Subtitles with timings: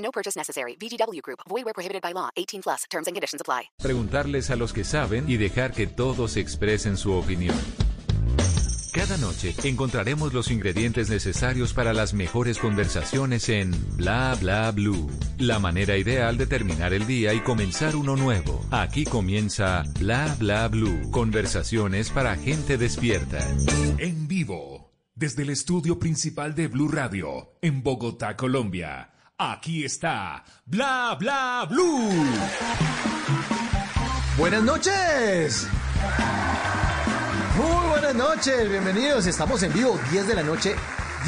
[0.00, 0.76] No purchase necessary.
[0.76, 1.40] VGW Group.
[1.48, 2.30] Void where prohibited by law.
[2.36, 2.84] 18 plus.
[2.90, 3.70] Terms and conditions apply.
[3.82, 7.56] Preguntarles a los que saben y dejar que todos expresen su opinión.
[8.92, 15.08] Cada noche encontraremos los ingredientes necesarios para las mejores conversaciones en Bla Bla Blue.
[15.38, 18.66] La manera ideal de terminar el día y comenzar uno nuevo.
[18.72, 21.08] Aquí comienza Bla Bla Blue.
[21.12, 23.38] Conversaciones para gente despierta.
[23.98, 29.12] En vivo, desde el estudio principal de Blue Radio, en Bogotá, Colombia.
[29.42, 32.12] Aquí está Bla Bla Blue.
[34.36, 35.66] Buenas noches.
[37.56, 39.26] Muy buenas noches, bienvenidos.
[39.26, 40.74] Estamos en vivo, 10 de la noche,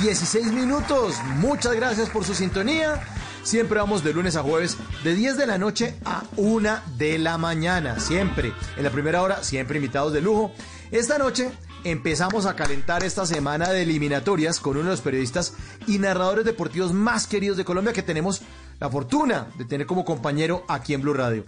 [0.02, 1.14] 16 minutos.
[1.36, 3.00] Muchas gracias por su sintonía.
[3.44, 7.38] Siempre vamos de lunes a jueves, de 10 de la noche a 1 de la
[7.38, 7.98] mañana.
[7.98, 8.52] Siempre.
[8.76, 10.52] En la primera hora, siempre invitados de lujo.
[10.90, 11.50] Esta noche
[11.84, 15.54] empezamos a calentar esta semana de eliminatorias con uno de los periodistas
[15.86, 18.42] y narradores deportivos más queridos de Colombia que tenemos
[18.80, 21.44] la fortuna de tener como compañero aquí en Blue Radio.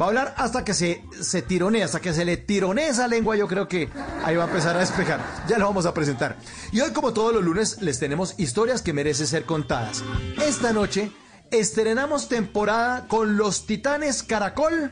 [0.00, 3.36] Va a hablar hasta que se, se tironee, hasta que se le tironee esa lengua,
[3.36, 3.90] yo creo que
[4.24, 5.20] ahí va a empezar a despejar.
[5.48, 6.36] Ya lo vamos a presentar.
[6.72, 10.02] Y hoy, como todos los lunes, les tenemos historias que merecen ser contadas.
[10.42, 11.12] Esta noche
[11.50, 14.90] estrenamos temporada con los Titanes Caracol.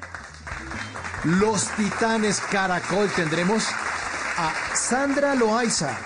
[1.24, 3.64] Los Titanes Caracol tendremos
[4.36, 5.98] a Sandra Loaiza,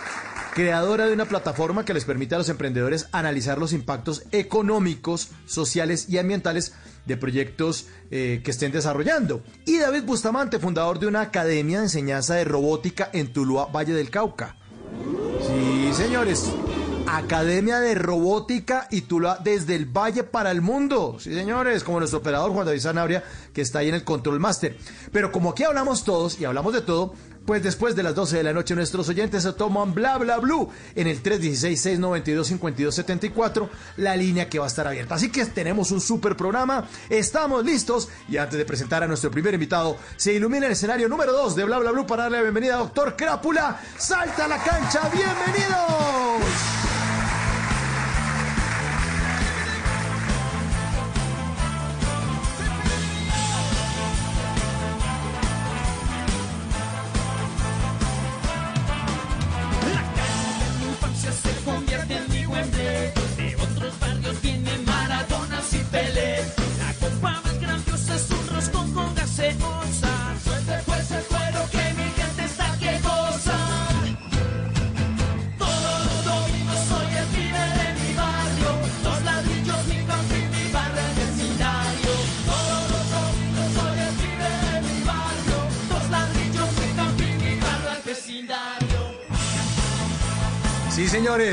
[0.55, 6.09] creadora de una plataforma que les permite a los emprendedores analizar los impactos económicos, sociales
[6.09, 6.75] y ambientales
[7.07, 9.43] de proyectos eh, que estén desarrollando.
[9.67, 14.11] Y David Bustamante, fundador de una academia de enseñanza de robótica en Tuluá, Valle del
[14.11, 14.57] Cauca.
[15.47, 16.53] Sí, señores.
[17.07, 21.17] Academia de Robótica y Tuluá desde el Valle para el Mundo.
[21.19, 24.77] Sí, señores, como nuestro operador Juan David Sanabria, que está ahí en el Control Master.
[25.11, 27.15] Pero como aquí hablamos todos y hablamos de todo,
[27.51, 30.71] pues después de las 12 de la noche nuestros oyentes se toman bla bla blue
[30.95, 35.17] en el 316-692-5274, la línea que va a estar abierta.
[35.17, 39.55] Así que tenemos un super programa, estamos listos y antes de presentar a nuestro primer
[39.55, 42.75] invitado, se ilumina el escenario número 2 de bla bla blue para darle la bienvenida
[42.75, 43.81] a Doctor Crápula.
[43.99, 47.00] Salta a la cancha, bienvenidos.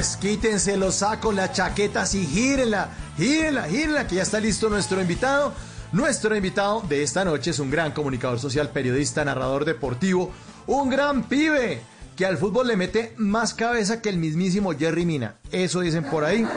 [0.05, 5.53] Quítense los sacos, las chaquetas y gírenla, gírenla, gírenla, que ya está listo nuestro invitado.
[5.91, 10.31] Nuestro invitado de esta noche es un gran comunicador social, periodista, narrador deportivo,
[10.67, 11.81] un gran pibe
[12.15, 15.37] que al fútbol le mete más cabeza que el mismísimo Jerry Mina.
[15.51, 16.47] Eso dicen por ahí.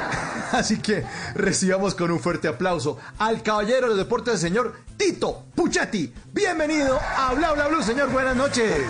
[0.52, 6.14] Así que recibamos con un fuerte aplauso al caballero de deportes, el señor Tito Puchetti.
[6.32, 8.10] Bienvenido a Bla Bla Blue, señor.
[8.10, 8.86] Buenas noches.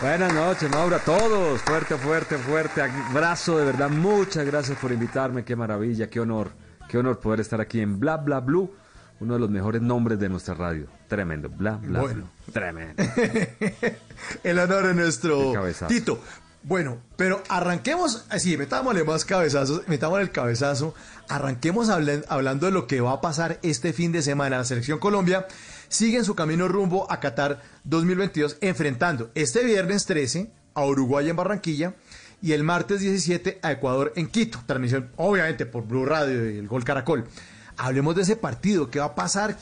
[0.00, 1.60] Buenas noches, Mauro, a todos.
[1.62, 2.82] Fuerte, fuerte, fuerte.
[2.82, 3.88] Abrazo, de verdad.
[3.88, 5.44] Muchas gracias por invitarme.
[5.44, 6.50] Qué maravilla, qué honor.
[6.88, 8.72] Qué honor poder estar aquí en Bla Bla Blue,
[9.20, 10.86] uno de los mejores nombres de nuestra radio.
[11.08, 11.48] Tremendo.
[11.48, 12.14] Bla Bla Bueno.
[12.14, 12.52] Blue.
[12.52, 13.02] Tremendo.
[14.44, 15.52] El honor es nuestro.
[15.88, 16.20] Tito.
[16.62, 20.96] Bueno, pero arranquemos, así, metámosle más cabezazos, metámosle el cabezazo,
[21.28, 24.58] arranquemos hablando de lo que va a pasar este fin de semana.
[24.58, 25.46] La selección Colombia
[25.96, 31.36] sigue en su camino rumbo a Qatar 2022, enfrentando este viernes 13 a Uruguay en
[31.36, 31.94] Barranquilla
[32.42, 34.60] y el martes 17 a Ecuador en Quito.
[34.66, 37.24] Transmisión, obviamente, por Blue Radio y el Gol Caracol.
[37.78, 39.56] Hablemos de ese partido, ¿qué va a pasar?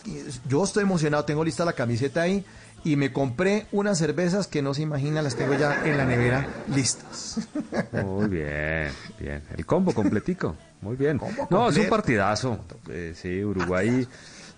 [0.48, 2.44] Yo estoy emocionado, tengo lista la camiseta ahí
[2.82, 6.48] y me compré unas cervezas que no se imaginan, las tengo ya en la nevera
[6.74, 7.38] listas.
[7.92, 8.90] Muy bien,
[9.20, 9.40] bien.
[9.56, 10.56] El combo completico.
[10.82, 11.16] Muy bien.
[11.16, 12.58] Combo No, es un partidazo.
[12.90, 14.06] Eh, sí, Uruguay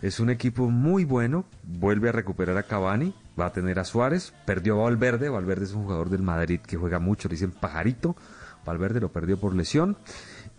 [0.03, 1.45] es un equipo muy bueno.
[1.63, 3.15] Vuelve a recuperar a Cavani.
[3.39, 4.33] Va a tener a Suárez.
[4.45, 5.29] Perdió a Valverde.
[5.29, 7.29] Valverde es un jugador del Madrid que juega mucho.
[7.29, 8.17] Le dicen pajarito.
[8.65, 9.97] Valverde lo perdió por lesión.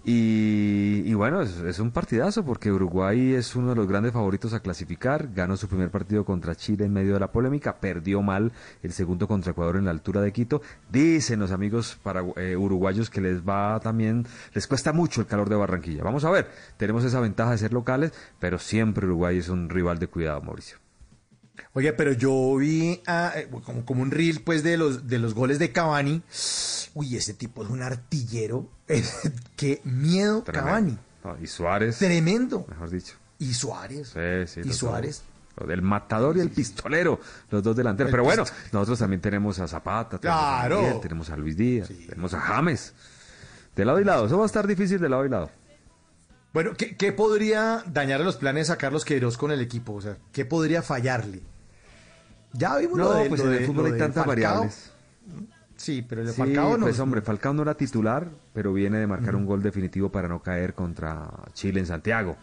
[0.09, 4.61] Y, bueno, es, es un partidazo porque Uruguay es uno de los grandes favoritos a
[4.61, 5.33] clasificar.
[5.33, 9.27] Ganó su primer partido contra Chile en medio de la polémica, perdió mal el segundo
[9.27, 10.61] contra Ecuador en la altura de Quito.
[10.89, 15.49] Dicen los amigos para, eh, uruguayos que les va también, les cuesta mucho el calor
[15.49, 16.05] de Barranquilla.
[16.05, 19.99] Vamos a ver, tenemos esa ventaja de ser locales, pero siempre Uruguay es un rival
[19.99, 20.86] de cuidado, Mauricio.
[21.73, 25.59] Oye, pero yo vi eh, como, como un reel pues de los, de los goles
[25.59, 26.21] de Cavani.
[26.93, 28.67] Uy, ese tipo es un artillero.
[29.55, 30.65] Qué miedo, Tremendo.
[30.67, 30.97] Cavani.
[31.23, 32.65] No, y Suárez, Tremendo.
[32.69, 33.15] mejor dicho.
[33.39, 34.09] Y Suárez.
[34.13, 35.23] Sí, sí, y Suárez.
[35.55, 35.69] dos.
[35.69, 37.19] El matador y el pistolero,
[37.49, 38.09] los dos delanteros.
[38.09, 40.81] El Pero bueno, nosotros también tenemos a Zapata, tenemos a Claro.
[40.81, 42.93] Miguel, tenemos a Luis Díaz, tenemos a James.
[43.75, 45.49] De lado y lado, eso va a estar difícil de lado y lado.
[46.57, 49.93] Bueno, ¿qué, qué podría dañarle los planes a Carlos Queiroz con el equipo?
[49.93, 51.43] O sea, ¿qué podría fallarle?
[52.53, 54.51] Ya vimos lo No, de, pues lo en el fútbol lo hay tantas Falcao.
[54.55, 54.91] variables.
[55.75, 56.85] Sí, pero el de Sí, Falcao no.
[56.87, 60.41] pues hombre, Falcao no era titular, pero viene de marcar un gol definitivo para no
[60.41, 62.35] caer contra Chile en Santiago.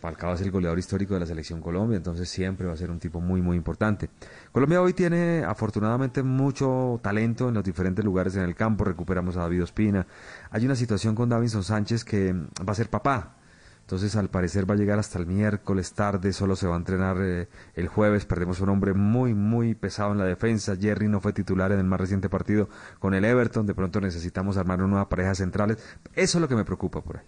[0.00, 3.00] Falcao es el goleador histórico de la selección Colombia, entonces siempre va a ser un
[3.00, 4.08] tipo muy, muy importante.
[4.50, 8.82] Colombia hoy tiene afortunadamente mucho talento en los diferentes lugares en el campo.
[8.84, 10.06] Recuperamos a David Ospina.
[10.50, 13.36] Hay una situación con Davinson Sánchez que va a ser papá.
[13.92, 17.18] Entonces, al parecer va a llegar hasta el miércoles tarde, solo se va a entrenar
[17.20, 18.24] eh, el jueves.
[18.24, 20.74] Perdemos un hombre muy, muy pesado en la defensa.
[20.80, 23.66] Jerry no fue titular en el más reciente partido con el Everton.
[23.66, 25.76] De pronto necesitamos armar una nueva pareja centrales.
[26.14, 27.22] Eso es lo que me preocupa por ahí.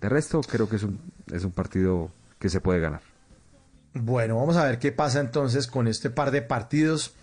[0.00, 0.98] De resto, creo que es un,
[1.30, 3.02] es un partido que se puede ganar.
[3.92, 7.14] Bueno, vamos a ver qué pasa entonces con este par de partidos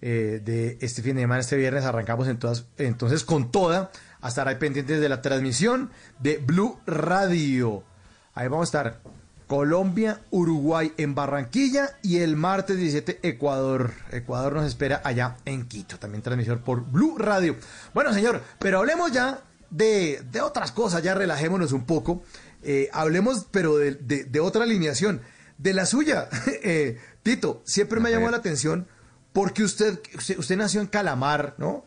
[0.00, 1.84] eh, de este fin de semana, este viernes.
[1.84, 3.90] Arrancamos en todas- entonces con toda
[4.22, 7.84] a estar ahí pendientes de la transmisión de Blue Radio.
[8.34, 9.00] Ahí vamos a estar
[9.46, 13.92] Colombia, Uruguay en Barranquilla y el martes 17 Ecuador.
[14.10, 17.56] Ecuador nos espera allá en Quito, también transmisión por Blue Radio.
[17.92, 19.40] Bueno, señor, pero hablemos ya
[19.70, 22.22] de, de otras cosas, ya relajémonos un poco.
[22.62, 25.20] Eh, hablemos, pero de, de- de otra alineación,
[25.58, 26.28] de la suya.
[26.64, 28.86] Eh, Tito, siempre me ha llamado la atención
[29.32, 31.84] porque usted, usted, usted nació en Calamar, ¿no?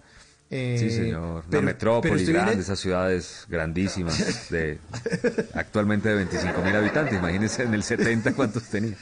[0.51, 1.43] Eh, Sí, señor.
[1.49, 4.79] pero- Una metrópoli grande, esas ciudades grandísimas, de
[5.53, 7.13] actualmente de 25 mil habitantes.
[7.17, 8.95] Imagínense en el 70 cuántos tenía.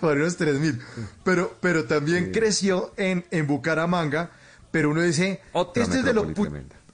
[0.00, 0.78] Para unos 3000.
[1.24, 4.30] Pero, pero también creció en, en Bucaramanga.
[4.70, 6.32] Pero uno dice, Otra este es de lo.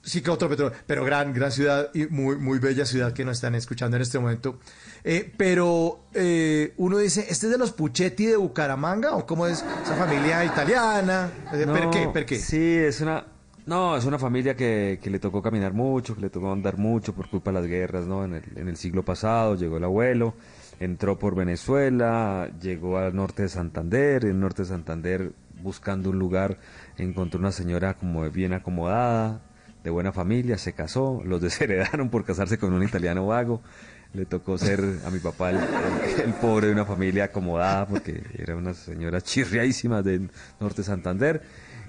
[0.01, 0.75] Sí, que otro petróleo.
[0.87, 4.17] Pero gran, gran ciudad y muy, muy bella ciudad que nos están escuchando en este
[4.19, 4.57] momento.
[5.09, 9.15] Eh, pero eh, uno dice, ¿este es de los Puchetti de Bucaramanga?
[9.15, 11.31] ¿O cómo es esa familia italiana?
[11.53, 12.09] Eh, ¿Per No, qué?
[12.09, 12.35] ¿Per qué?
[12.35, 13.25] Sí, es una...
[13.65, 17.13] No, es una familia que, que le tocó caminar mucho, que le tocó andar mucho
[17.13, 18.25] por culpa de las guerras, ¿no?
[18.25, 20.33] En el, en el siglo pasado llegó el abuelo,
[20.81, 25.31] entró por Venezuela, llegó al norte de Santander, en el norte de Santander
[25.63, 26.57] buscando un lugar
[26.97, 29.41] encontró una señora como bien acomodada,
[29.83, 33.61] de buena familia, se casó, los desheredaron por casarse con un italiano vago,
[34.17, 38.73] le tocó ser a mi papá el, pobre de una familia acomodada porque era una
[38.73, 41.43] señora chirriadísima del norte de Santander.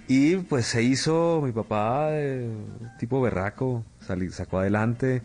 [0.09, 2.49] Y pues se hizo mi papá eh,
[2.99, 5.23] tipo berraco, salí- sacó adelante,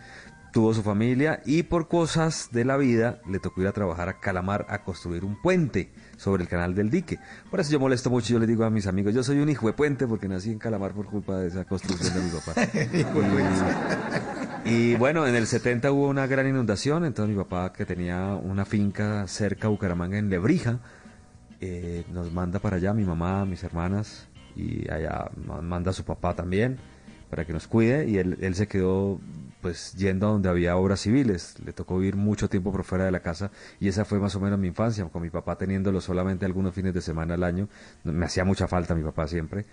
[0.54, 4.20] tuvo su familia y por cosas de la vida le tocó ir a trabajar a
[4.20, 5.90] Calamar a construir un puente
[6.24, 7.20] sobre el canal del dique.
[7.52, 9.68] Por eso yo molesto mucho, yo le digo a mis amigos, yo soy un hijo
[9.68, 12.54] de puente porque nací en Calamar por culpa de esa construcción de mi papá.
[14.66, 18.36] y, y bueno, en el 70 hubo una gran inundación, entonces mi papá que tenía
[18.42, 20.80] una finca cerca a Bucaramanga en Lebrija,
[21.60, 26.04] eh, nos manda para allá, mi mamá, mis hermanas, y allá ma- manda a su
[26.06, 26.78] papá también
[27.30, 29.20] para que nos cuide, y él, él se quedó
[29.64, 33.12] pues yendo a donde había obras civiles, le tocó vivir mucho tiempo por fuera de
[33.12, 36.46] la casa, y esa fue más o menos mi infancia, con mi papá teniéndolo solamente
[36.46, 37.70] algunos fines de semana al año,
[38.04, 39.66] me hacía mucha falta mi papá siempre,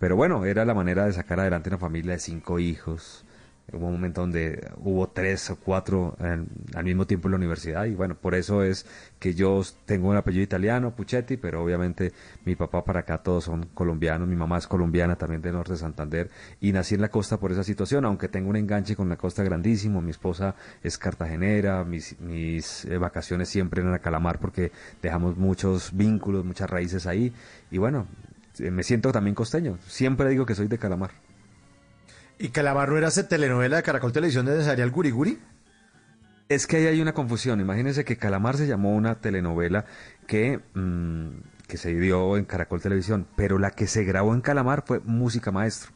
[0.00, 3.24] pero bueno, era la manera de sacar adelante una familia de cinco hijos,
[3.72, 7.84] Hubo un momento donde hubo tres o cuatro en- al mismo tiempo en la universidad
[7.86, 8.86] y bueno, por eso es
[9.18, 12.12] que yo tengo un apellido italiano, Puchetti, pero obviamente
[12.44, 15.78] mi papá para acá todos son colombianos, mi mamá es colombiana también del norte de
[15.78, 16.30] Santander
[16.60, 19.42] y nací en la costa por esa situación, aunque tengo un enganche con la costa
[19.42, 20.54] grandísimo, mi esposa
[20.84, 24.70] es cartagenera, mis, mis eh, vacaciones siempre eran a Calamar porque
[25.02, 27.32] dejamos muchos vínculos, muchas raíces ahí
[27.72, 28.06] y bueno,
[28.60, 31.25] eh, me siento también costeño, siempre digo que soy de Calamar.
[32.38, 35.38] ¿Y Calamar no era esa telenovela de Caracol Televisión donde salía el Guriguri?
[36.48, 37.60] Es que ahí hay una confusión.
[37.60, 39.86] Imagínense que Calamar se llamó una telenovela
[40.26, 41.28] que, mm,
[41.66, 45.50] que se dio en Caracol Televisión, pero la que se grabó en Calamar fue Música
[45.50, 45.92] Maestro.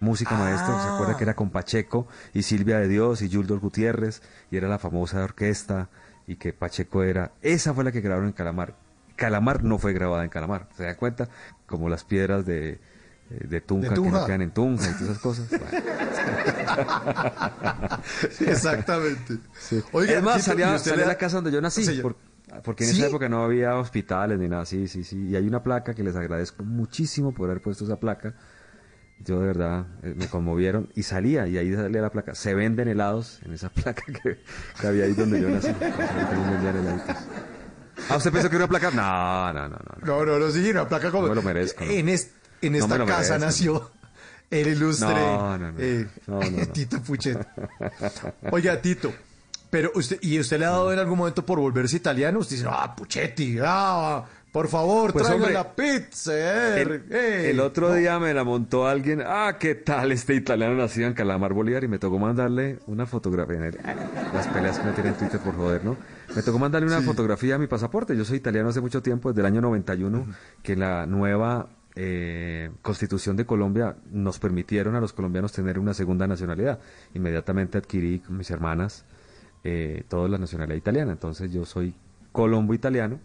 [0.00, 4.20] Música Maestro, ¿se acuerda que era con Pacheco y Silvia de Dios y Yuldor Gutiérrez
[4.50, 5.90] y era la famosa orquesta
[6.26, 7.30] y que Pacheco era?
[7.40, 8.74] Esa fue la que grabaron en Calamar.
[9.14, 11.28] Calamar no fue grabada en Calamar, ¿se dan cuenta?
[11.66, 12.80] Como las piedras de
[13.40, 14.20] de Tunja, De que Tunja.
[14.20, 15.46] no quedan en Tunja y todas esas cosas.
[18.30, 19.38] Sí, Exactamente.
[19.58, 19.82] sí.
[19.92, 21.60] Oiga, es más, Tito, salí, a- ¿y usted salí le a la casa donde yo
[21.60, 22.16] nací, por-
[22.64, 25.28] porque en esa época no había hospitales ni nada, sí, sí, sí.
[25.28, 28.34] Y hay una placa que les agradezco muchísimo por haber puesto esa placa.
[29.24, 32.34] Yo de verdad eh, me conmovieron y salía y ahí salía la placa.
[32.34, 34.40] Se venden helados en esa placa que,
[34.80, 35.68] que había ahí donde yo nací.
[38.10, 38.90] Ah, ¿usted pensó que era una placa?
[38.90, 39.78] No, no, no, no.
[40.00, 40.06] no.
[40.06, 41.22] No, no, no, sí, una placa como.
[41.24, 41.90] No me lo merezco, ¿no?
[41.90, 43.90] En, es- en esta casa merezco, nació
[44.50, 45.78] el ilustre No, no, no.
[45.78, 46.06] eh.
[46.72, 47.38] Tito Puchet.
[48.50, 49.12] Oiga, Tito,
[49.70, 52.38] pero usted, ¿y usted le ha dado en algún momento por volverse italiano?
[52.40, 56.32] Usted dice, ah, Puchetti, ah, por favor, Pues, hombre, la pizza.
[56.34, 57.50] eh, El, eh".
[57.50, 59.22] el otro No, día me la montó alguien.
[59.26, 61.82] Ah, ¿qué tal este italiano nacido en Calamar Bolívar?
[61.84, 63.56] Y me tocó mandarle una fotografía.
[63.56, 63.78] En el-
[64.34, 65.96] las peleas que me tienen en Twitter por joder, ¿no?
[66.36, 68.14] Me tocó mandarle una fotografía a mi pasaporte.
[68.14, 70.26] Yo soy italiano hace mucho tiempo, desde el año 91,
[70.62, 76.26] que la nueva eh, constitución de Colombia nos permitieron a los colombianos tener una segunda
[76.26, 76.78] nacionalidad.
[77.14, 79.04] Inmediatamente adquirí con mis hermanas
[79.64, 81.12] eh, toda la nacionalidad italiana.
[81.12, 81.94] Entonces yo soy
[82.32, 83.20] colombo-italiano.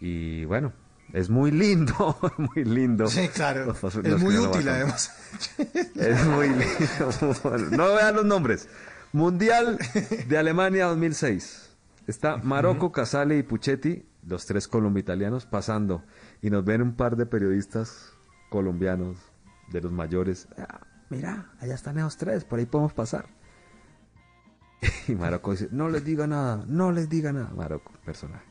[0.00, 0.72] Y bueno,
[1.12, 2.16] es muy lindo,
[2.54, 3.06] muy lindo.
[3.06, 3.66] Sí, claro.
[3.66, 5.12] Los Es los muy útil, además.
[5.96, 7.70] Es muy lindo.
[7.76, 8.68] No vean los nombres.
[9.12, 9.78] Mundial
[10.28, 11.70] de Alemania 2006.
[12.06, 16.02] Está Marocco, Casale y Puchetti, los tres colombo-italianos, pasando.
[16.44, 18.12] Y nos ven un par de periodistas
[18.50, 19.16] colombianos
[19.72, 20.46] de los mayores.
[20.58, 23.24] "Ah, mira, allá están esos tres, por ahí podemos pasar.
[25.08, 27.48] Y Marocco dice, no les diga nada, no les diga nada.
[27.56, 28.44] Marocco, personaje.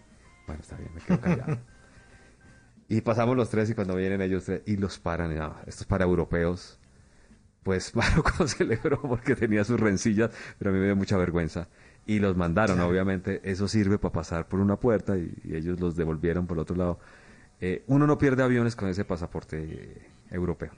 [0.48, 1.60] Bueno, está bien, me quedo callado.
[2.90, 5.82] y pasamos los tres y cuando vienen ellos tres y los paran, y, "No, esto
[5.84, 6.80] es para europeos.
[7.62, 11.68] Pues Marocco celebró porque tenía sus rencillas, pero a mí me dio mucha vergüenza.
[12.08, 15.96] Y los mandaron, obviamente, eso sirve para pasar por una puerta y, y ellos los
[15.96, 17.00] devolvieron por el otro lado.
[17.66, 20.72] Eh, uno no pierde aviones con ese pasaporte eh, europeo.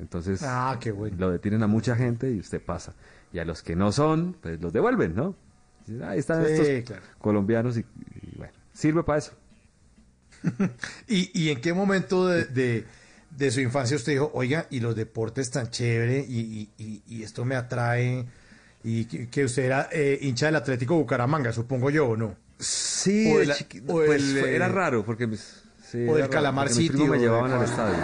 [0.00, 1.16] Entonces, Ah, qué bueno.
[1.16, 2.94] lo detienen a mucha gente y usted pasa.
[3.32, 5.36] Y a los que no son, pues los devuelven, ¿no?
[5.86, 7.02] Dicen, Ahí están Sí, estos claro.
[7.20, 9.32] colombianos y, y bueno, sirve para eso.
[11.08, 12.84] ¿Y, y en qué momento de, de-
[13.36, 17.22] de su infancia usted dijo, oiga, y los deportes tan chévere, y, y- y- y
[17.22, 18.24] esto me atrae,
[18.82, 22.34] y que, que usted era eh, hincha del Atlético Bucaramanga, supongo yo, ¿o no?
[22.58, 26.00] Sí, O de el- chiqui- o pues, fue- era eh, raro porque mis, sí, o
[26.00, 27.98] era el raro, Calamar City, primos me llevaban al estadio.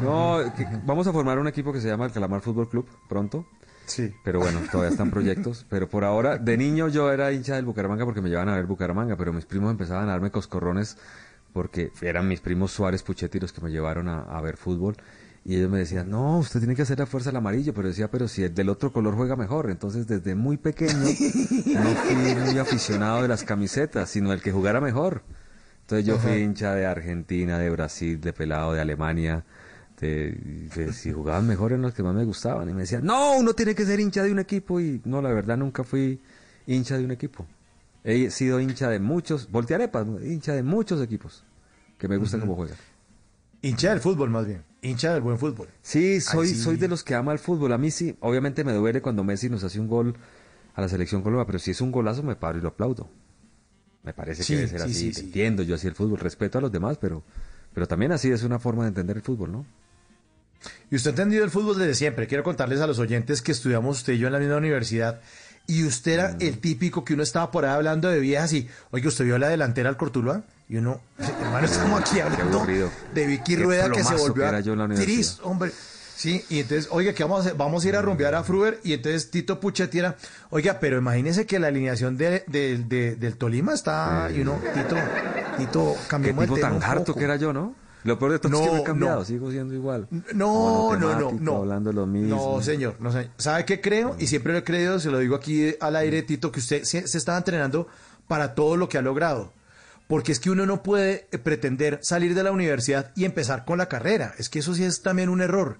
[0.00, 3.46] No, que vamos a formar un equipo que se llama el Calamar Fútbol Club pronto.
[3.86, 4.12] Sí.
[4.24, 5.66] Pero bueno, todavía están proyectos.
[5.68, 8.66] Pero por ahora, de niño yo era hincha del Bucaramanga porque me llevaban a ver
[8.66, 10.96] Bucaramanga, pero mis primos empezaban a darme coscorrones
[11.52, 14.96] porque eran mis primos Suárez Puchetti los que me llevaron a, a ver fútbol.
[15.44, 17.74] Y ellos me decían, no, usted tiene que hacer la fuerza al amarillo.
[17.74, 19.70] Pero decía, pero si el del otro color juega mejor.
[19.70, 24.80] Entonces, desde muy pequeño, no fui muy aficionado de las camisetas, sino el que jugara
[24.80, 25.22] mejor.
[25.84, 29.44] Entonces, yo fui hincha de Argentina, de Brasil, de Pelado, de Alemania.
[30.00, 30.32] De,
[30.74, 32.68] de si jugaban mejor eran los que más me gustaban.
[32.70, 34.80] Y me decían, no, uno tiene que ser hincha de un equipo.
[34.80, 36.20] Y no, la verdad, nunca fui
[36.66, 37.46] hincha de un equipo.
[38.02, 41.44] He sido hincha de muchos, voltearepas, hincha de muchos equipos
[41.98, 42.78] que me gustan cómo juegan.
[43.60, 44.62] Hincha del fútbol, más bien.
[44.80, 45.68] Hincha del buen fútbol.
[45.82, 46.56] Sí, soy, sí.
[46.56, 47.72] soy de los que ama el fútbol.
[47.72, 50.14] A mí sí, obviamente me duele cuando Messi nos hace un gol
[50.74, 53.08] a la selección Colombia, pero si es un golazo me paro y lo aplaudo.
[54.04, 54.94] Me parece Sí, que debe ser sí, así.
[54.94, 55.20] sí, sí.
[55.26, 57.22] Entiendo yo así el fútbol, respeto a los demás, pero,
[57.72, 59.66] pero también así es una forma de entender el fútbol, ¿no?
[60.90, 62.26] Y usted ha entendido el fútbol desde siempre.
[62.26, 65.20] Quiero contarles a los oyentes que estudiamos usted y yo en la misma universidad.
[65.66, 66.36] Y usted era Mm.
[66.40, 69.48] el típico que uno estaba por ahí hablando de viejas y, oye, ¿usted vio la
[69.48, 70.42] delantera al Cortuluá?
[70.68, 72.66] Y uno, hermano, estamos aquí hablando
[73.14, 74.84] de Vicky Rueda que se volvió a yo en la
[75.42, 75.70] hombre.
[76.16, 77.54] Sí, y entonces, oiga, ¿qué vamos a hacer?
[77.56, 80.16] Vamos a ir a rumbear a Fruber y entonces Tito Puchetti era,
[80.50, 84.96] oiga, pero imagínese que la alineación de, de- de- del Tolima está, y uno, Tito,
[85.58, 87.74] Tito, Qué cambiamos el tipo tan harto que era yo, ¿no?
[88.04, 89.24] Lo peor de todo es que No, no he cambiado, no.
[89.24, 90.06] sigo siendo igual.
[90.34, 91.56] No, no, no, no.
[91.56, 92.54] Hablando lo mismo.
[92.56, 93.30] No, señor, no señor.
[93.38, 94.14] ¿Sabe qué creo?
[94.18, 97.08] Y siempre lo he creído, se lo digo aquí al aire, Tito, que usted se,
[97.08, 97.88] se estaba entrenando
[98.28, 99.52] para todo lo que ha logrado.
[100.06, 103.88] Porque es que uno no puede pretender salir de la universidad y empezar con la
[103.88, 104.34] carrera.
[104.38, 105.78] Es que eso sí es también un error.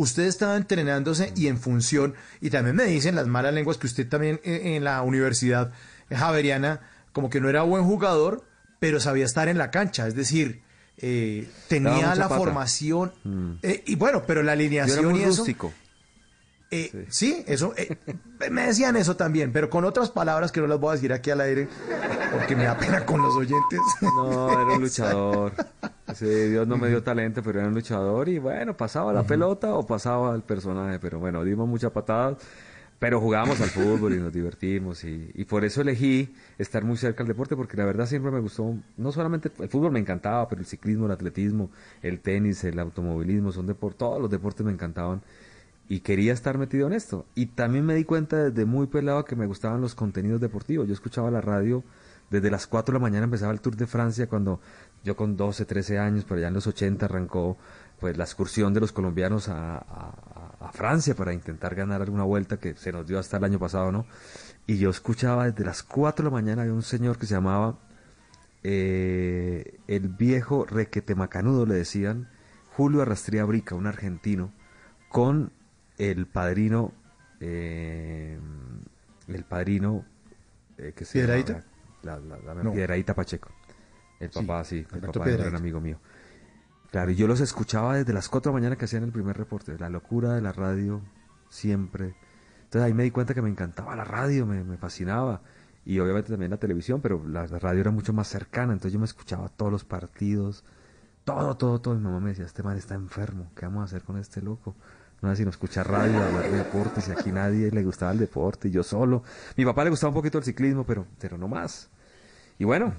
[0.00, 4.08] Usted estaba entrenándose y en función, y también me dicen las malas lenguas que usted
[4.08, 5.72] también eh, en la universidad
[6.10, 6.80] javeriana,
[7.12, 8.42] como que no era buen jugador,
[8.78, 10.08] pero sabía estar en la cancha.
[10.08, 10.62] Es decir,
[10.96, 12.36] eh, tenía la pata.
[12.38, 13.12] formación.
[13.24, 13.52] Mm.
[13.62, 15.36] eh, y bueno, pero la Yo alineación era muy y eso.
[15.36, 15.72] rústico.
[16.72, 17.42] Eh, sí.
[17.48, 17.96] eso, eh,
[18.50, 21.30] me decían eso también, pero con otras palabras que no las voy a decir aquí
[21.30, 21.68] al aire,
[22.32, 23.80] porque me da pena con los oyentes.
[24.02, 25.52] No, era un luchador.
[26.14, 29.74] Sí, Dios no me dio talento, pero era un luchador y bueno, pasaba la pelota
[29.74, 32.38] o pasaba el personaje, pero bueno, dimos muchas patadas.
[33.00, 37.22] Pero jugábamos al fútbol y nos divertimos y, y por eso elegí estar muy cerca
[37.24, 40.60] del deporte porque la verdad siempre me gustó, no solamente el fútbol me encantaba, pero
[40.60, 41.70] el ciclismo, el atletismo,
[42.02, 45.22] el tenis, el automovilismo, son depor- todos los deportes me encantaban
[45.90, 47.26] y quería estar metido en esto.
[47.34, 50.86] Y también me di cuenta desde muy pelado que me gustaban los contenidos deportivos.
[50.86, 51.82] Yo escuchaba la radio
[52.30, 54.60] desde las 4 de la mañana empezaba el Tour de Francia cuando
[55.02, 57.56] yo con 12, 13 años, pero ya en los 80 arrancó
[57.98, 60.38] pues la excursión de los colombianos a,
[60.72, 64.06] Francia para intentar ganar alguna vuelta que se nos dio hasta el año pasado, ¿no?
[64.68, 67.76] Y yo escuchaba desde las 4 de la mañana había un señor que se llamaba
[68.62, 72.28] eh, el viejo requete macanudo, le decían,
[72.76, 74.52] Julio Arrastría Brica, un argentino,
[75.08, 75.50] con
[76.00, 76.92] el padrino,
[77.40, 78.38] eh,
[79.28, 80.04] el padrino
[80.78, 81.52] eh, que se ¿Piedradita?
[81.54, 81.64] llama-
[82.02, 82.72] La, la, la- la No.
[82.72, 83.50] Piedradita Pacheco.
[84.18, 85.98] El papá, sí, el papá era un gran amigo mío.
[86.90, 89.36] Claro, y yo los escuchaba desde las 4 de la mañana que hacían el primer
[89.36, 91.00] reporte, la locura de la radio,
[91.48, 92.14] siempre.
[92.64, 95.42] Entonces ahí me di cuenta que me encantaba la radio, me, me fascinaba.
[95.84, 98.98] Y obviamente también la televisión, pero la, la radio era mucho más cercana, entonces yo
[98.98, 100.64] me escuchaba todos los partidos,
[101.24, 101.94] todo, todo, todo.
[101.94, 104.76] Mi mamá me decía, este man está enfermo, ¿qué vamos a hacer con este loco?
[105.22, 108.18] No sé si no escuchar radio, hablar de deportes, y aquí nadie le gustaba el
[108.18, 109.22] deporte, y yo solo.
[109.56, 111.90] Mi papá le gustaba un poquito el ciclismo, pero, pero no más.
[112.58, 112.94] Y bueno,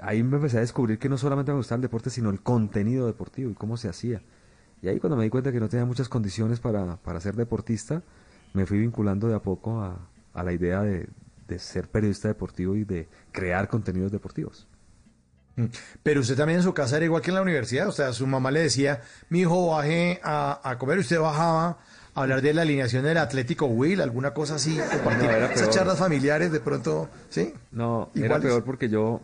[0.00, 3.06] ahí me empecé a descubrir que no solamente me gustaba el deporte, sino el contenido
[3.06, 4.22] deportivo y cómo se hacía.
[4.82, 8.02] Y ahí cuando me di cuenta que no tenía muchas condiciones para, para ser deportista,
[8.52, 9.96] me fui vinculando de a poco a,
[10.34, 11.08] a la idea de,
[11.48, 14.66] de ser periodista deportivo y de crear contenidos deportivos.
[15.56, 15.64] Mm.
[16.02, 18.26] Pero usted también en su casa era igual que en la universidad, o sea, su
[18.26, 21.78] mamá le decía, mi hijo baje a, a comer, usted bajaba
[22.14, 25.98] a hablar de la alineación del Atlético Will, alguna cosa así, compartir No, esas charlas
[25.98, 27.54] familiares de pronto, ¿sí?
[27.70, 29.20] No, era peor porque yo,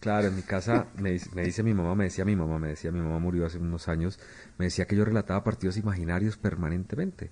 [0.00, 2.68] claro, en mi casa me, dice- me dice mi mamá, me decía mi mamá, me
[2.68, 4.18] decía mi mamá murió hace unos años,
[4.58, 7.30] me decía que yo relataba partidos imaginarios permanentemente.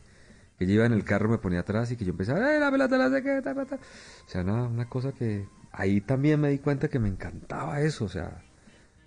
[0.58, 2.70] Que yo iba en el carro, me ponía atrás y que yo empezaba, ¡eh, la
[2.70, 3.76] pelota, la sé qué, ta, ta, ta".
[3.76, 8.04] O sea, una, una cosa que ahí también me di cuenta que me encantaba eso,
[8.04, 8.42] o sea,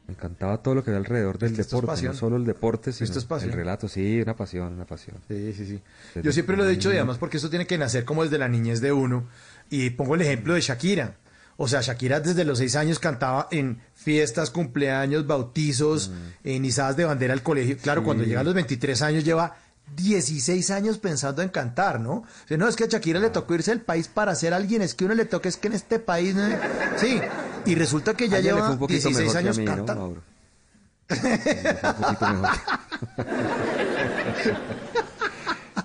[0.08, 3.06] me encantaba todo lo que había alrededor del esto deporte, no solo el deporte, sino
[3.06, 3.52] Esto es pasión.
[3.52, 5.18] el relato, sí, una pasión, una pasión.
[5.28, 5.82] Sí, sí, sí.
[6.16, 8.38] Desde Yo siempre lo he dicho, y además porque esto tiene que nacer como desde
[8.38, 9.28] la niñez de uno.
[9.70, 11.16] Y pongo el ejemplo de Shakira.
[11.58, 16.12] O sea, Shakira desde los seis años cantaba en fiestas, cumpleaños, bautizos,
[16.44, 17.78] en izadas de bandera al colegio.
[17.78, 18.04] Claro, Mm.
[18.04, 18.06] Sí.
[18.06, 19.56] cuando llega a los 23 años lleva
[19.96, 22.14] 16 años pensando en cantar, ¿no?
[22.14, 24.82] O sea, no, es que a Shakira le tocó irse del país para ser alguien,
[24.82, 26.36] es que uno le toca, es que en este país...
[26.36, 26.48] ¿no?
[26.98, 27.20] Sí,
[27.66, 29.76] y resulta que ya lleva fue un poquito 16 mejor que a años mí, ¿no,
[29.76, 30.24] cantando.
[31.08, 31.22] Que-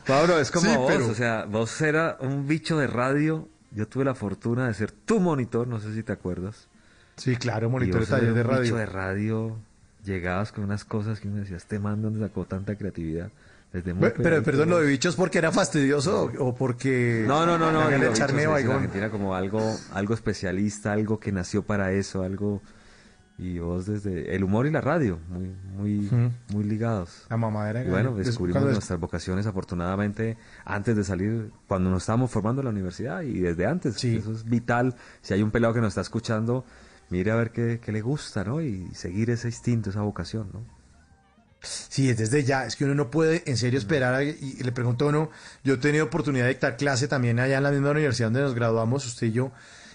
[0.06, 3.48] Pablo, es como Sí, vos, pero- o sea, vos era un bicho de radio.
[3.72, 6.68] Yo tuve la fortuna de ser tu monitor, no sé si te acuerdas.
[7.16, 8.76] Sí, claro, monitor de taller de un bicho radio.
[8.76, 9.56] de radio,
[10.04, 13.30] llegabas con unas cosas que uno decía, este man, ¿dónde sacó tanta creatividad?
[13.76, 17.24] Desde muy Pe- Pero, perdón, lo de bichos porque era fastidioso o, o porque...
[17.26, 17.88] No, no, no, no.
[17.90, 18.50] de echarme en.
[18.50, 19.60] Argentina como algo,
[19.92, 22.62] algo especialista, algo que nació para eso, algo.
[23.38, 26.10] Y vos desde el humor y la radio, muy, muy,
[26.54, 27.26] muy ligados.
[27.28, 27.84] La mamadera.
[27.84, 32.64] Y bueno, descubrimos es- nuestras vocaciones afortunadamente antes de salir, cuando nos estábamos formando en
[32.64, 33.96] la universidad y desde antes.
[33.96, 34.16] Sí.
[34.16, 34.94] Eso es vital.
[35.20, 36.64] Si hay un pelado que nos está escuchando,
[37.10, 38.62] mire a ver qué, qué le gusta, ¿no?
[38.62, 40.75] Y seguir ese instinto, esa vocación, ¿no?
[41.66, 42.66] Sí, es desde ya.
[42.66, 44.14] Es que uno no puede en serio esperar.
[44.14, 45.30] a- y, le pregunto a uno,
[45.64, 48.54] yo he tenido oportunidad de dictar clase también allá en la misma universidad donde nos
[48.54, 49.52] graduamos, usted y yo.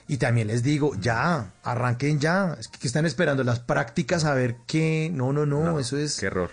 [0.07, 2.57] Y también les digo, ya, arranquen ya.
[2.59, 5.09] Es que, ¿qué están esperando las prácticas a ver qué.
[5.13, 6.19] No, no, no, eso es.
[6.19, 6.51] Qué error.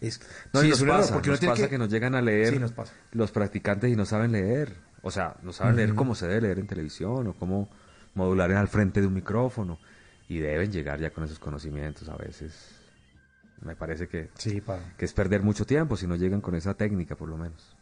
[0.00, 0.20] es
[0.52, 1.70] No, sí, es un error, pasa, porque uno nos tiene pasa que...
[1.70, 1.78] que.
[1.78, 2.92] nos llegan a leer Sí, nos pasa.
[3.12, 4.74] los practicantes y no saben leer.
[5.02, 7.68] O sea, no saben leer cómo se debe leer en televisión o cómo
[8.14, 9.78] modular al frente de un micrófono.
[10.28, 12.52] Y deben llegar ya con esos conocimientos a veces.
[13.62, 14.62] Me parece que, Sí,
[14.96, 17.76] que es perder mucho tiempo si no llegan con esa técnica, por lo menos.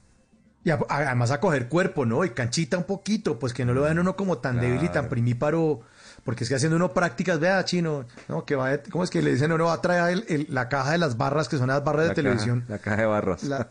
[0.65, 2.25] Y a- además a coger cuerpo, ¿no?
[2.25, 5.09] Y canchita un poquito, pues que no lo vean uno como tan débil y tan
[5.09, 5.81] primíparo.
[6.25, 8.45] Porque es que haciendo uno prácticas, vea, chino, ¿no?
[8.45, 9.53] Que va, ¿cómo es que le dicen?
[9.53, 12.09] Uno va a traer el- el- la caja de las barras, que son las barras
[12.09, 12.65] de televisión.
[12.69, 13.45] La caja de barras.
[13.45, 13.69] La,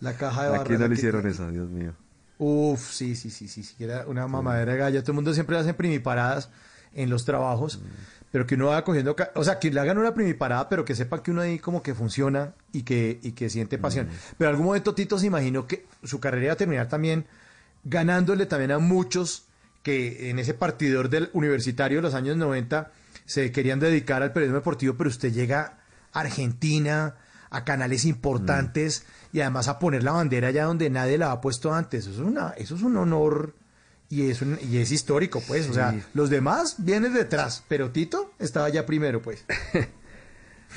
[0.00, 0.64] la caja de barras.
[0.64, 1.92] Aquí no la le que- hicieron eso, Dios mío.
[2.38, 5.02] Uf, sí, sí, sí, sí, sí, era una mamadera de gallo.
[5.02, 6.50] Todo el mundo siempre hace primiparadas
[6.94, 7.80] en los trabajos,
[8.32, 11.20] pero que uno va cogiendo, o sea, que le hagan una primiparada, pero que sepan
[11.20, 14.08] que uno ahí como que funciona y que, y que siente pasión.
[14.38, 17.26] Pero en algún momento Tito se imaginó que su carrera iba a terminar también
[17.84, 19.44] ganándole también a muchos
[19.82, 22.90] que en ese partidor del universitario de los años 90
[23.26, 25.78] se querían dedicar al periodismo deportivo, pero usted llega
[26.12, 27.16] a Argentina,
[27.50, 31.74] a canales importantes y además a poner la bandera allá donde nadie la ha puesto
[31.74, 32.06] antes.
[32.06, 33.54] Eso es, una, eso es un honor
[34.14, 35.68] y es, un- y es histórico, pues.
[35.70, 39.44] O sea, los demás vienen detrás, pero Tito estaba ya primero, pues.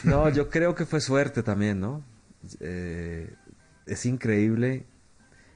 [0.04, 2.04] No, yo creo que fue suerte también, ¿no?
[2.60, 3.34] Eh,
[3.86, 4.86] es increíble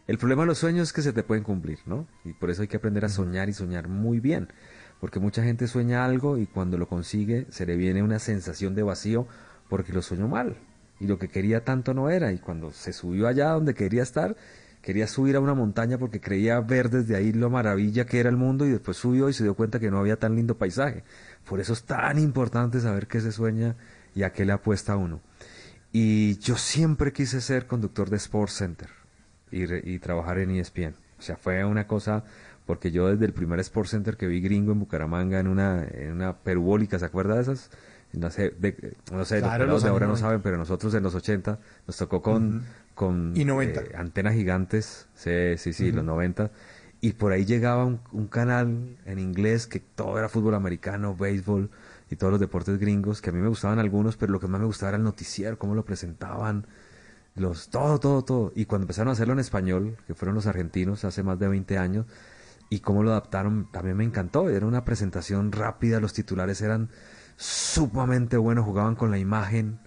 [0.08, 2.08] El problema de los sueños es que se te pueden cumplir, ¿no?
[2.26, 4.48] Y por eso hay que aprender a soñar y soñar muy bien.
[5.00, 8.84] Porque mucha gente sueña algo y cuando lo consigue se le viene una sensación de
[8.84, 9.28] vacío
[9.70, 10.58] porque lo soñó mal.
[11.00, 12.32] Y lo que quería tanto no era.
[12.34, 14.36] Y cuando se subió allá donde quería estar,
[14.82, 18.38] quería subir a una montaña porque creía ver desde ahí lo maravilla que era el
[18.38, 21.04] mundo y después subió y se dio cuenta que no había tan lindo paisaje.
[21.48, 23.76] Por eso es tan importante saber qué se sueña
[24.16, 25.22] y a qué le apuesta uno.
[25.92, 28.90] Y yo siempre quise ser conductor de Sports Center
[29.52, 30.96] y, re- y trabajar en ESPN.
[31.18, 32.24] O sea, fue una cosa,
[32.66, 36.12] porque yo desde el primer Sports Center que vi gringo en Bucaramanga, en una, en
[36.14, 37.72] una perubólica, ¿se acuerda de esas?
[38.14, 41.14] No sé, de- no sé, Claro, los de ahora no saben, pero nosotros en los
[41.14, 42.64] 80 nos tocó con,
[42.96, 43.82] con Y 90.
[43.82, 46.52] eh, antenas gigantes, sí, sí, sí, los 90.
[47.02, 51.70] Y por ahí llegaba un, un canal en inglés que todo era fútbol americano, béisbol
[52.10, 54.60] y todos los deportes gringos, que a mí me gustaban algunos, pero lo que más
[54.60, 56.66] me gustaba era el noticiero, cómo lo presentaban,
[57.36, 58.52] los, todo, todo, todo.
[58.56, 61.78] Y cuando empezaron a hacerlo en español, que fueron los argentinos hace más de 20
[61.78, 62.06] años,
[62.72, 64.50] y cómo lo adaptaron, también me encantó.
[64.50, 66.90] Era una presentación rápida, los titulares eran
[67.40, 69.80] sumamente buenos, jugaban con la imagen.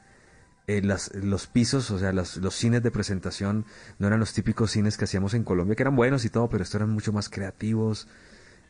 [0.68, 3.66] eh, las- los pisos, o sea, los cines de presentación
[3.98, 6.62] no eran los típicos cines que hacíamos en Colombia, que eran buenos y todo, pero
[6.62, 8.06] estos eran mucho más creativos.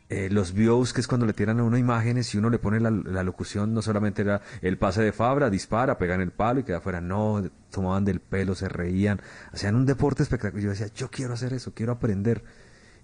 [0.09, 2.81] Eh, los views, que es cuando le tiran a uno imágenes y uno le pone
[2.81, 6.65] la, la locución, no solamente era el pase de Fabra, dispara, pegan el palo y
[6.65, 9.21] queda afuera, no, tomaban del pelo, se reían,
[9.53, 10.63] hacían un deporte espectacular.
[10.65, 12.43] Yo decía, yo quiero hacer eso, quiero aprender.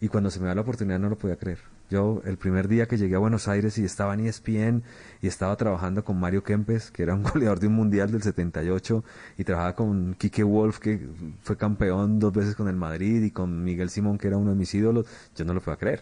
[0.01, 1.59] Y cuando se me da la oportunidad no lo podía creer.
[1.90, 4.83] Yo, el primer día que llegué a Buenos Aires y estaba en ESPN
[5.22, 9.03] y estaba trabajando con Mario Kempes, que era un goleador de un mundial del 78,
[9.38, 11.09] y trabajaba con Quique Wolf, que
[11.40, 14.57] fue campeón dos veces con el Madrid, y con Miguel Simón, que era uno de
[14.57, 16.01] mis ídolos, yo no lo podía creer.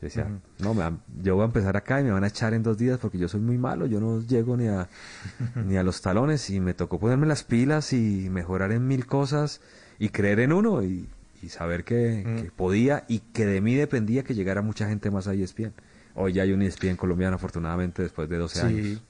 [0.00, 0.28] Yo decía,
[0.60, 0.84] no, me
[1.22, 3.26] yo voy a empezar acá y me van a echar en dos días porque yo
[3.28, 4.88] soy muy malo, yo no llego ni a,
[5.66, 9.60] ni a los talones y me tocó ponerme las pilas y mejorar en mil cosas
[9.98, 11.08] y creer en uno y,
[11.44, 15.26] y saber que, que podía y que de mí dependía que llegara mucha gente más
[15.28, 15.72] a ESPN.
[16.14, 19.02] Hoy ya hay un ESPN colombiano afortunadamente después de 12 años.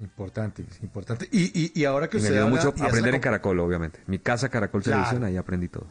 [0.00, 1.28] Importante, importante.
[1.30, 3.20] Y, y, y ahora que Y me usted ayudó habla mucho y hace aprender en
[3.20, 4.00] Caracol, obviamente.
[4.06, 5.02] Mi casa Caracol Claro.
[5.04, 5.86] Televisión, ahí aprendí todo.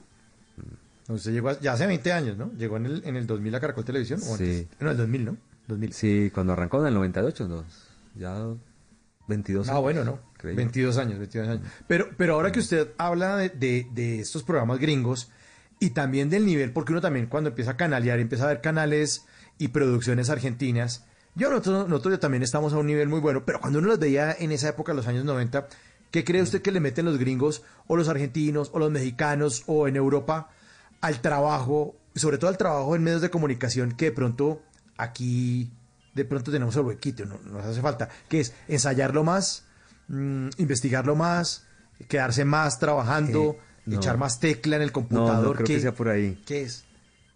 [1.08, 2.52] Usted llegó a- ya hace 20 años, ¿no?
[2.58, 4.20] Llegó en el, en el 2000 a Caracol Televisión.
[4.28, 4.44] ¿o Sí.
[4.44, 4.68] antes?
[4.82, 5.38] No, el 2000, ¿no?
[5.68, 5.94] 2000.
[5.94, 7.64] Sí, cuando arrancó en el 98, no,
[8.16, 8.36] ya
[9.28, 9.82] 22 Ah, años.
[9.82, 10.20] bueno, no.
[10.38, 10.56] Creí.
[10.56, 11.62] 22 años, 22 años.
[11.88, 15.32] Pero, pero ahora que usted habla de, de- de estos programas gringos
[15.82, 19.26] y también del nivel, porque uno también cuando empieza a canalear, empieza a ver canales
[19.58, 23.80] y producciones argentinas, yo nosotros, nosotros también estamos a un nivel muy bueno, pero cuando
[23.80, 25.68] uno los veía en esa época, los años 90,
[26.12, 29.88] ¿qué cree usted que le meten los gringos o los argentinos o los mexicanos o
[29.88, 30.52] en Europa
[31.02, 34.62] al trabajo, sobre todo al trabajo en medios de comunicación que de pronto
[34.98, 35.72] aquí
[36.14, 39.66] de pronto tenemos el huequito, no nos hace falta, que es ensayarlo más,
[40.10, 41.66] mm, investigarlo más,
[42.08, 43.98] quedarse más trabajando, no.
[43.98, 45.44] echar más tecla en el No, computador.
[45.48, 46.42] no creo ¿qué, que sea por ahí.
[46.46, 46.86] ¿Qué es?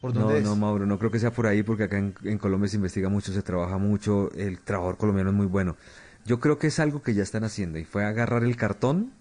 [0.01, 0.43] ¿Por No, dónde es?
[0.45, 3.10] no, Mauro, no creo que sea por ahí porque acá en, en Colombia se investiga
[3.10, 5.77] mucho, se trabaja mucho, el trabajador colombiano es muy bueno.
[6.25, 9.12] Yo creo que es algo que ya están haciendo y fue agarrar el cartón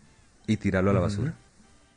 [0.47, 1.35] y tirarlo a la basura.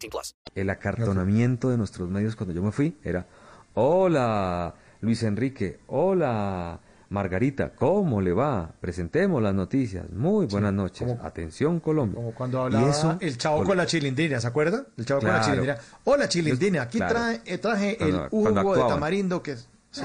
[0.00, 0.34] 18 plus.
[0.54, 3.26] El acartonamiento de nuestros medios cuando yo me fui era,
[3.74, 6.80] hola Luis Enrique, hola
[7.10, 8.72] Margarita, ¿cómo le va?
[8.80, 10.10] Presentemos las noticias.
[10.10, 11.06] Muy buenas noches.
[11.06, 12.16] como- Atención Colombia.
[12.16, 14.86] Como cuando hablaba eso- el chavo con la chilindrina, ¿se acuerda?
[14.96, 15.78] El chavo con la chilindrina.
[16.04, 17.40] Hola chilindrina, aquí Claro.
[17.44, 19.68] eh, traje el Hugo de tamarindo que es...
[19.92, 20.02] Sí.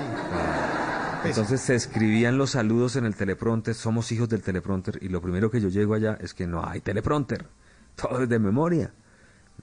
[1.25, 5.52] Entonces se escribían los saludos en el teleprompter, somos hijos del teleprompter, y lo primero
[5.52, 7.45] que yo llego allá es que no hay teleprompter,
[7.95, 8.93] todo es de memoria,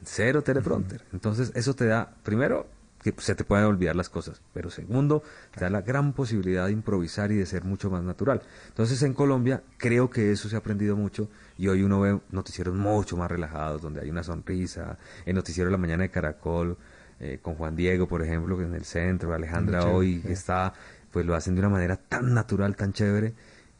[0.04, 1.02] cero teleprompter.
[1.12, 2.66] Entonces eso te da, primero,
[3.02, 5.22] que se te pueden olvidar las cosas, pero segundo,
[5.54, 8.42] te da la gran posibilidad de improvisar y de ser mucho más natural.
[8.68, 12.74] Entonces en Colombia creo que eso se ha aprendido mucho y hoy uno ve noticieros
[12.74, 16.76] mucho más relajados, donde hay una sonrisa, el noticiero de la mañana de Caracol,
[17.20, 20.74] eh, con Juan Diego, por ejemplo, que en el centro, Alejandra Muy hoy, que está,
[21.10, 23.34] pues lo hacen de una manera tan natural, tan chévere,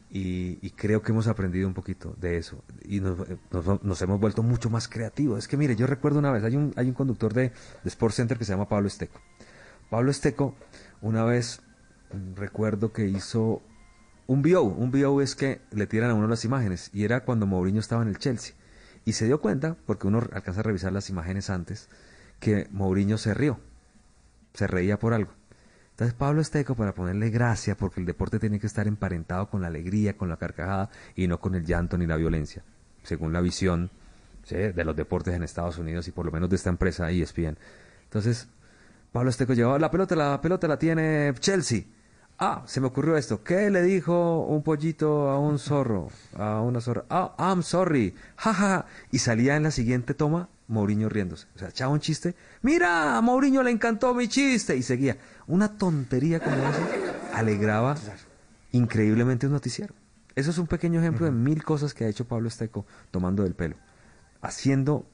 [0.09, 3.17] y, creo que hemos aprendido un poquito de eso, y nos,
[3.51, 5.39] nos- nos hemos vuelto mucho más creativos.
[5.39, 7.53] Es que mire, yo recuerdo una vez, hay un, hay un conductor de, de
[7.89, 9.19] Sports Center que se llama Pablo Esteco.
[9.89, 10.55] Pablo Esteco,
[11.01, 11.61] una vez
[12.13, 13.61] mm, recuerdo que hizo
[14.27, 17.45] un BO, un BO es que le tiran a uno las imágenes, y era cuando
[17.45, 18.55] Mourinho estaba en el Chelsea,
[19.05, 21.89] y se dio cuenta, porque uno alcanza a revisar las imágenes antes,
[22.39, 23.59] que Mourinho se rió,
[24.53, 25.31] se reía por algo.
[25.97, 29.67] Entonces Pablo Esteco, para ponerle gracia, porque el deporte tiene que estar emparentado con la
[29.67, 32.61] alegría, con la carcajada y no con el llanto ni la violencia,
[33.01, 33.89] según la visión
[34.43, 34.57] ¿sí?
[34.57, 37.57] de los deportes en Estados Unidos y por lo menos de esta empresa ESPN.
[38.03, 38.47] Entonces,
[39.11, 41.85] Pablo Esteco llevaba la pelota, la pelota la tiene Chelsea.
[42.37, 43.43] Ah, se me ocurrió esto.
[43.43, 46.09] ¿Qué le dijo un pollito a un zorro?
[46.37, 47.05] A una zorra.
[47.09, 48.13] Ah, I'm sorry.
[48.35, 48.85] Jaja.
[49.11, 51.47] Y salía en la siguiente toma Mourinho riéndose.
[51.55, 52.35] O sea, echaba un chiste.
[52.61, 54.75] Mira, a Mourinho le encantó mi chiste.
[54.75, 55.17] Y seguía.
[55.47, 56.85] Una tontería como esa
[57.33, 57.95] alegraba
[58.71, 59.93] increíblemente un noticiero.
[60.35, 63.55] Eso es un pequeño ejemplo de mil cosas que ha hecho Pablo Esteco tomando del
[63.55, 63.75] pelo.
[64.41, 65.07] Haciendo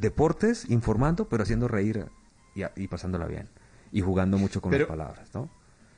[0.00, 2.06] deportes, informando, pero haciendo reír
[2.54, 3.48] y, y pasándola bien.
[3.92, 5.50] Y jugando mucho con Pero- las palabras, ¿no?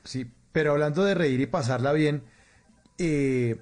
[0.05, 2.23] Sí, pero hablando de reír y pasarla bien,
[2.99, 3.61] eh,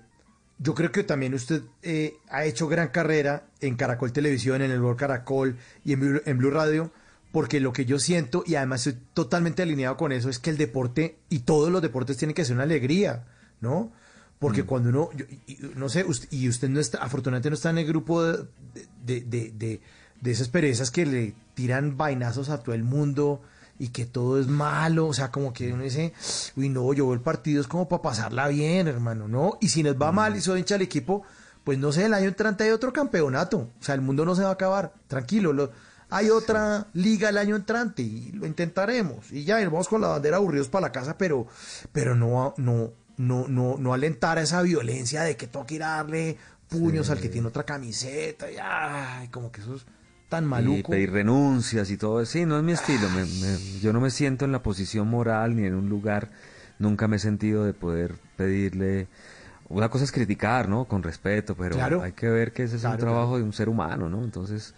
[0.58, 4.80] yo creo que también usted eh, ha hecho gran carrera en Caracol Televisión, en el
[4.80, 6.90] World Caracol y en Blue, en Blue Radio,
[7.32, 10.56] porque lo que yo siento, y además estoy totalmente alineado con eso, es que el
[10.56, 13.24] deporte y todos los deportes tienen que ser una alegría,
[13.60, 13.92] ¿no?
[14.38, 17.70] Porque cuando uno, yo- y- no sé, usted, y usted no está, afortunadamente no está
[17.70, 18.44] en el grupo de,
[19.04, 19.80] de, de, de-
[20.20, 23.42] de esas perezas que le tiran vainazos a todo el mundo
[23.78, 26.12] y que todo es malo, o sea, como que uno dice,
[26.56, 29.56] uy, no, yo veo el partido es como para pasarla bien, hermano, ¿no?
[29.60, 31.22] Y si nos va mal y soy hincha del equipo,
[31.64, 34.42] pues no sé, el año entrante hay otro campeonato, o sea, el mundo no se
[34.42, 35.70] va a acabar, tranquilo, lo-
[36.10, 40.08] hay otra liga el año entrante y lo intentaremos, y ya, y vamos con la
[40.08, 41.46] bandera aburridos para la casa, pero,
[41.92, 45.96] pero no, no, no, no, no alentar a esa violencia de que toca ir a
[45.96, 46.38] darle
[46.68, 49.84] puños al que tiene otra camiseta, y ay, como que eso es
[50.28, 50.90] tan Y maluco.
[50.92, 52.32] pedir renuncias y todo eso.
[52.32, 53.08] Sí, no es mi estilo.
[53.10, 56.28] me- me- yo no me siento en la posición moral ni en un lugar.
[56.78, 59.08] Nunca me he sentido de poder pedirle.
[59.68, 60.86] Una cosa es criticar, ¿no?
[60.86, 62.02] Con respeto, pero Claro.
[62.02, 64.22] hay que ver que ese es Claro, un trabajo de un ser humano, ¿no?
[64.24, 64.74] Entonces,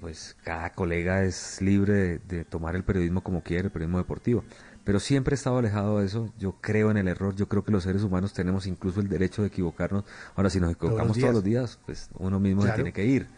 [0.00, 4.44] pues cada colega es libre de, de tomar el periodismo como quiere, el periodismo deportivo.
[4.84, 6.32] Pero siempre he estado alejado de eso.
[6.38, 7.34] Yo creo en el error.
[7.34, 10.04] Yo creo que los seres humanos tenemos incluso el derecho de equivocarnos.
[10.34, 11.24] Ahora, si nos equivocamos días.
[11.24, 13.28] todos los días, pues uno mismo se tiene que ir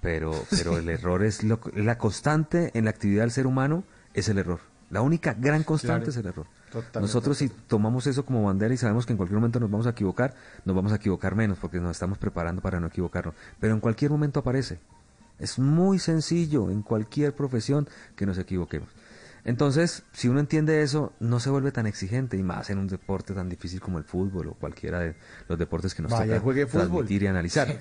[0.00, 3.84] pero pero el error es lo, la constante en la actividad del ser humano
[4.14, 4.60] es el error.
[4.90, 6.10] La única gran constante Claro.
[6.10, 6.46] es el error.
[6.70, 9.86] Totalmente nosotros si tomamos eso como bandera y sabemos que en cualquier momento nos vamos
[9.86, 10.34] a equivocar
[10.64, 13.34] nos vamos a equivocar menos porque nos estamos preparando para no equivocarnos.
[13.58, 14.78] Pero en cualquier momento aparece.
[15.38, 18.88] Es muy sencillo en cualquier profesión que nos equivoquemos.
[19.44, 23.32] Entonces, si uno entiende eso, no se vuelve tan exigente y más en un deporte
[23.32, 25.14] tan difícil como el fútbol o cualquiera de
[25.48, 27.68] los deportes que nos Vaya, toca transmitir y analizar.
[27.68, 27.74] Sí,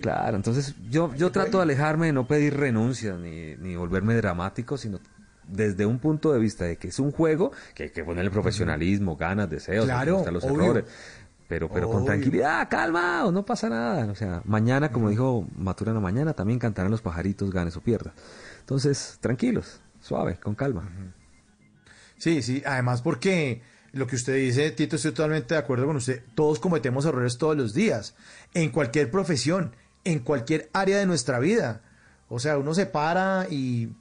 [0.00, 0.36] claro.
[0.36, 5.00] Entonces yo, yo trato de alejarme de no pedir renuncias ni, ni volverme dramático, sino
[5.48, 9.16] desde un punto de vista de que es un juego, que hay que ponerle profesionalismo,
[9.16, 10.62] ganas, deseos, Claro, los obvio.
[10.64, 10.84] errores.
[11.46, 14.06] Pero, pero con tranquilidad, calma, no pasa nada.
[14.10, 18.14] O sea, mañana, como dijo Maturana, mañana también cantarán los pajaritos, ganes o pierdas.
[18.60, 20.88] Entonces, tranquilos, suave, con calma.
[22.16, 23.60] Sí, sí, además porque
[23.94, 26.22] lo que usted dice, Tito, estoy totalmente de acuerdo con usted.
[26.34, 28.14] Todos cometemos errores todos los días,
[28.52, 31.80] en cualquier profesión, en cualquier área de nuestra vida.
[32.28, 33.92] O sea, uno se para y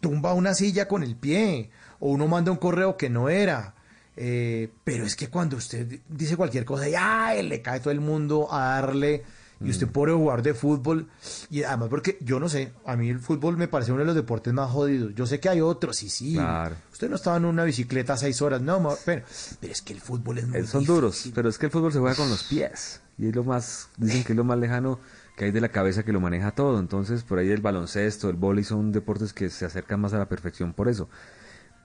[0.00, 3.74] tumba una silla con el pie, o uno manda un correo que no era.
[4.16, 7.46] Eh, pero es que cuando usted dice cualquier cosa y ¡ay!
[7.46, 9.22] le cae todo el mundo a darle
[9.60, 11.08] y usted puede jugar de fútbol
[11.50, 14.14] y además porque yo no sé, a mí el fútbol me parece uno de los
[14.14, 15.14] deportes más jodidos.
[15.16, 16.34] Yo sé que hay otros, sí, sí.
[16.34, 16.76] Claro.
[16.92, 19.24] Usted no estaba en una bicicleta seis horas, no, pero,
[19.60, 20.86] pero es que el fútbol es muy Eh, Son difícil.
[20.94, 23.00] duros, pero es que el fútbol se juega con los pies.
[23.18, 25.00] Y es lo más, dicen que es lo más lejano
[25.36, 26.78] que hay de la cabeza que lo maneja todo.
[26.78, 30.28] Entonces, por ahí el baloncesto, el vóley son deportes que se acercan más a la
[30.28, 31.08] perfección por eso.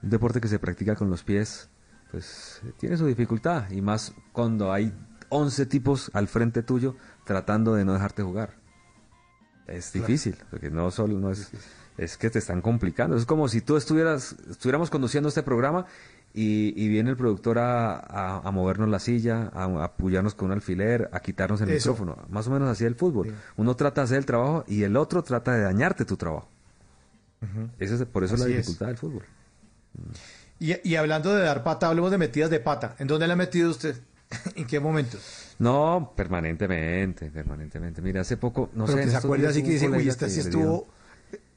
[0.02, 1.68] Un deporte que se practica con los pies,
[2.12, 3.68] pues tiene su dificultad.
[3.70, 4.92] Y más cuando hay
[5.30, 8.54] 11 tipos al frente tuyo tratando de no dejarte jugar.
[9.66, 11.50] Es difícil, porque no solo no es,
[11.96, 13.16] es que te están complicando.
[13.16, 15.86] Es como si tú estuvieras, estuviéramos conduciendo este programa
[16.34, 20.46] y, y viene el productor a, a- a movernos la silla, a, a apoyarnos con
[20.46, 21.92] un alfiler, a quitarnos el Eso.
[21.92, 22.22] micrófono.
[22.28, 23.28] Más o menos así es el fútbol.
[23.28, 23.34] Sí.
[23.56, 26.48] Uno trata de hacer el trabajo y el otro trata de dañarte tu trabajo.
[27.78, 28.52] Eso es, por eso es la es.
[28.56, 29.22] dificultad del fútbol.
[30.58, 32.96] Y, y hablando de dar pata, hablemos de metidas de pata.
[32.98, 33.96] ¿En dónde le ha metido usted?
[34.56, 35.18] ¿En qué momento?
[35.58, 38.02] No, permanentemente, permanentemente.
[38.02, 39.04] Mira, hace poco, no pero sé.
[39.04, 40.86] que se acuerda así que dice, uy, esta sí estuvo,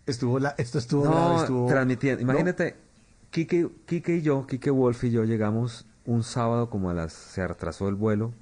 [0.06, 1.68] estuvo la, esto estuvo grave, No, estuvo...
[1.68, 2.24] transmitiendo.
[2.24, 2.32] ¿no?
[2.32, 2.76] Imagínate,
[3.32, 7.12] Kike, Kike y yo, Kike Wolf y yo llegamos un sábado como a las...
[7.14, 8.34] Se retrasó el vuelo.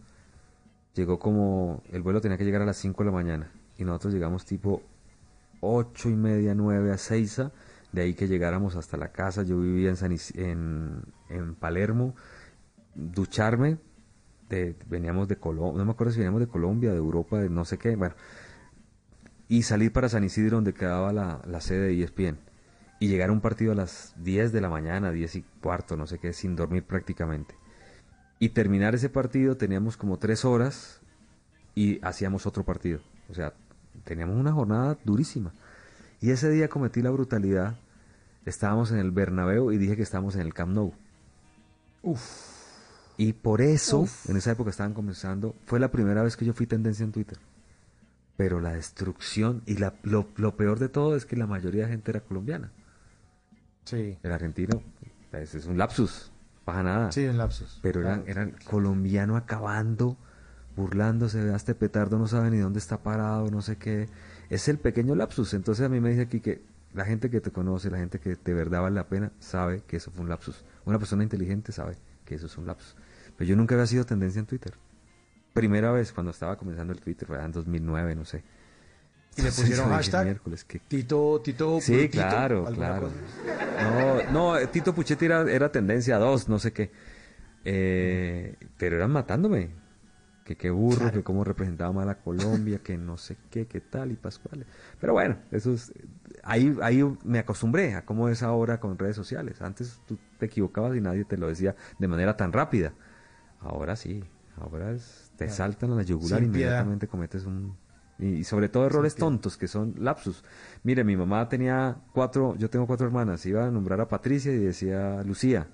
[0.93, 1.81] Llegó como...
[1.91, 3.51] El vuelo tenía que llegar a las 5 de la mañana.
[3.77, 4.81] Y nosotros llegamos tipo
[5.61, 7.51] ocho y media, nueve a Seiza.
[7.91, 9.41] De ahí que llegáramos hasta la casa.
[9.43, 12.13] Yo vivía en, San Is- en, en Palermo.
[12.93, 13.77] Ducharme.
[14.49, 15.79] De, veníamos de Colombia.
[15.79, 17.95] No me acuerdo si veníamos de Colombia, de Europa, de no sé qué.
[17.95, 18.15] Bueno,
[19.47, 22.37] y salir para San Isidro donde quedaba la, la sede de ESPN
[22.99, 26.07] y llegar a un partido a las 10 de la mañana, 10 y cuarto, no
[26.07, 27.55] sé qué, sin dormir prácticamente.
[28.39, 31.01] Y terminar ese partido teníamos como tres horas
[31.73, 32.99] y hacíamos otro partido.
[33.29, 33.53] O sea,
[34.03, 35.53] teníamos una jornada durísima.
[36.21, 37.77] Y ese día cometí la brutalidad.
[38.45, 40.93] Estábamos en el Bernabéu y dije que estábamos en el Camp Nou.
[43.17, 46.67] Y por eso, en esa época estaban comenzando, fue la primera vez que yo fui
[46.67, 47.37] tendencia en Twitter.
[48.37, 51.91] Pero la destrucción y la, lo, lo peor de todo es que la mayoría de
[51.91, 52.71] gente era colombiana.
[53.85, 54.17] Sí.
[54.21, 54.81] El argentino
[55.31, 56.31] pues, es un lapsus,
[56.65, 57.11] baja nada.
[57.11, 57.79] Sí, en lapsos.
[57.81, 60.17] Pero eran, eran colombiano acabando,
[60.75, 64.09] burlándose, vea este petardo no sabe ni dónde está parado, no sé qué.
[64.49, 65.53] Es el pequeño lapsus.
[65.53, 66.61] Entonces a mí me dice aquí que
[66.93, 69.97] la gente que te conoce, la gente que de verdad vale la pena, sabe que
[69.97, 70.63] eso fue un lapsus.
[70.85, 72.95] Una persona inteligente sabe que eso es un lapsus.
[73.37, 74.73] Pero yo nunca había sido tendencia en Twitter.
[75.53, 78.43] Primera vez cuando estaba comenzando el Twitter, fue en 2009, no sé.
[79.37, 83.01] Y le pusieron hashtag miércoles, ¿qué- Tito, Tito, Sí, claro, ¿alguna claro.
[83.09, 84.23] cosa?
[84.25, 86.91] No, no, eh, Tito Puchetti era, era tendencia 2, no sé qué.
[87.63, 89.69] Eh, pero eran matándome.
[90.45, 91.13] Que qué burro, Claro.
[91.13, 94.63] que cómo representaba mal a Colombia, que no sé qué, qué tal y Pascual.
[95.01, 95.91] Pero bueno, eso es,
[96.43, 99.59] ahí, ahí me acostumbré a cómo es ahora con redes sociales.
[99.63, 102.93] Antes tú te equivocabas y nadie te lo decía de manera tan rápida.
[103.59, 104.23] Ahora sí,
[104.59, 107.75] ahora es- te saltan a la yugular y inmediatamente cometes un...
[108.17, 110.43] Y, sobre todo errores tontos, que son lapsus.
[110.83, 114.57] Mire, mi mamá tenía cuatro, yo tengo cuatro hermanas, iba a nombrar a Patricia y
[114.57, 115.67] decía Lucía.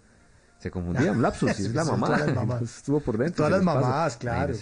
[0.57, 2.07] Se confundían, lapsus, y es la mamá.
[2.07, 2.55] todas las mamás.
[2.55, 3.35] entonces Estuvo por dentro.
[3.37, 4.55] Todas las mamás, claro.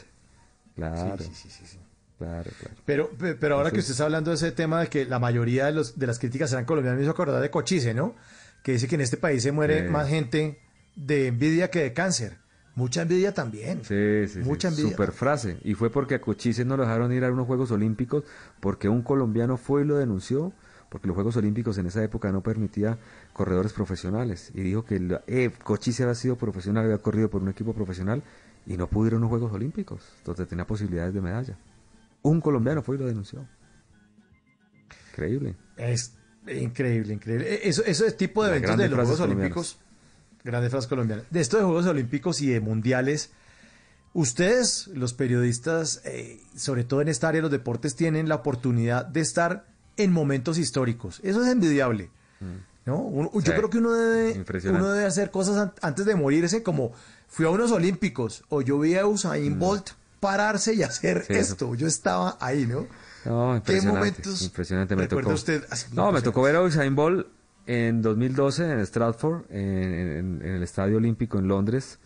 [0.76, 1.80] Claro, Sí, sí, sí, sí.
[2.18, 2.76] claro, claro.
[2.86, 5.66] Pero, pe- pero ahora que usted está hablando de ese tema de que la mayoría
[5.66, 8.16] de, los, de las críticas eran colombianas, me hizo acordar de Cochise, ¿no?
[8.64, 10.60] Que dice que en este país se muere más gente
[10.98, 12.38] de envidia que de cáncer.
[12.76, 13.80] Mucha envidia también.
[13.84, 14.48] Sí, sí, sí.
[14.48, 14.92] Mucha envidia.
[14.92, 15.58] Super frase.
[15.64, 18.24] Y fue porque a Cochise no lo dejaron ir a unos Juegos Olímpicos
[18.60, 20.54] porque un colombiano fue y lo denunció
[20.90, 22.98] porque los Juegos Olímpicos en esa época no permitía
[23.34, 27.50] corredores profesionales y dijo que la- eh, Cochise había sido profesional, había corrido por un
[27.50, 28.24] equipo profesional
[28.66, 31.58] y no pudo ir a unos Juegos Olímpicos donde tenía posibilidades de medalla.
[32.24, 33.46] Un colombiano fue y lo denunció.
[35.12, 35.56] Increíble.
[35.78, 36.16] Es
[36.48, 37.54] increíble, increíble.
[37.54, 39.20] E- Eso, ese tipo de Las eventos de los Juegos.
[39.20, 39.80] Olímpicos,
[40.44, 43.32] grandes frases colombianas, de estos de Juegos Olímpicos y de Mundiales,
[44.14, 49.06] ustedes, los periodistas, eh, sobre todo en esta área de los deportes, tienen la oportunidad
[49.06, 49.66] de estar
[49.98, 51.20] en momentos históricos.
[51.24, 52.10] Eso es envidiable.
[52.86, 52.98] ¿no?
[52.98, 53.56] Uno- yo Mm.
[53.56, 56.92] Creo que uno debe, uno debe hacer cosas an- antes de morirse, como
[57.28, 61.24] fui a unos Olímpicos o yo vi a Usain Bolt pararse y hacer Mm.
[61.28, 61.52] Sí, eso.
[61.54, 61.76] esto.
[61.76, 62.88] Yo estaba ahí, ¿no?
[63.26, 63.90] No, ¿Qué impresionante.
[64.00, 64.96] momentos impresionante.
[64.96, 67.28] Me tocó, usted así no, me tocó ver a Usain Bolt
[67.70, 72.00] en 2012 en Stratford, en, en- en el Estadio Olímpico en Londres.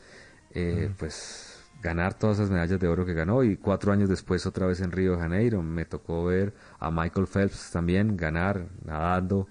[0.52, 1.50] Eh, Pues
[1.82, 4.92] ganar todas esas medallas de oro que ganó y cuatro años después otra vez en
[4.92, 5.62] Río de Janeiro.
[5.64, 9.48] Me tocó ver a Michael Phelps también ganar, nadando.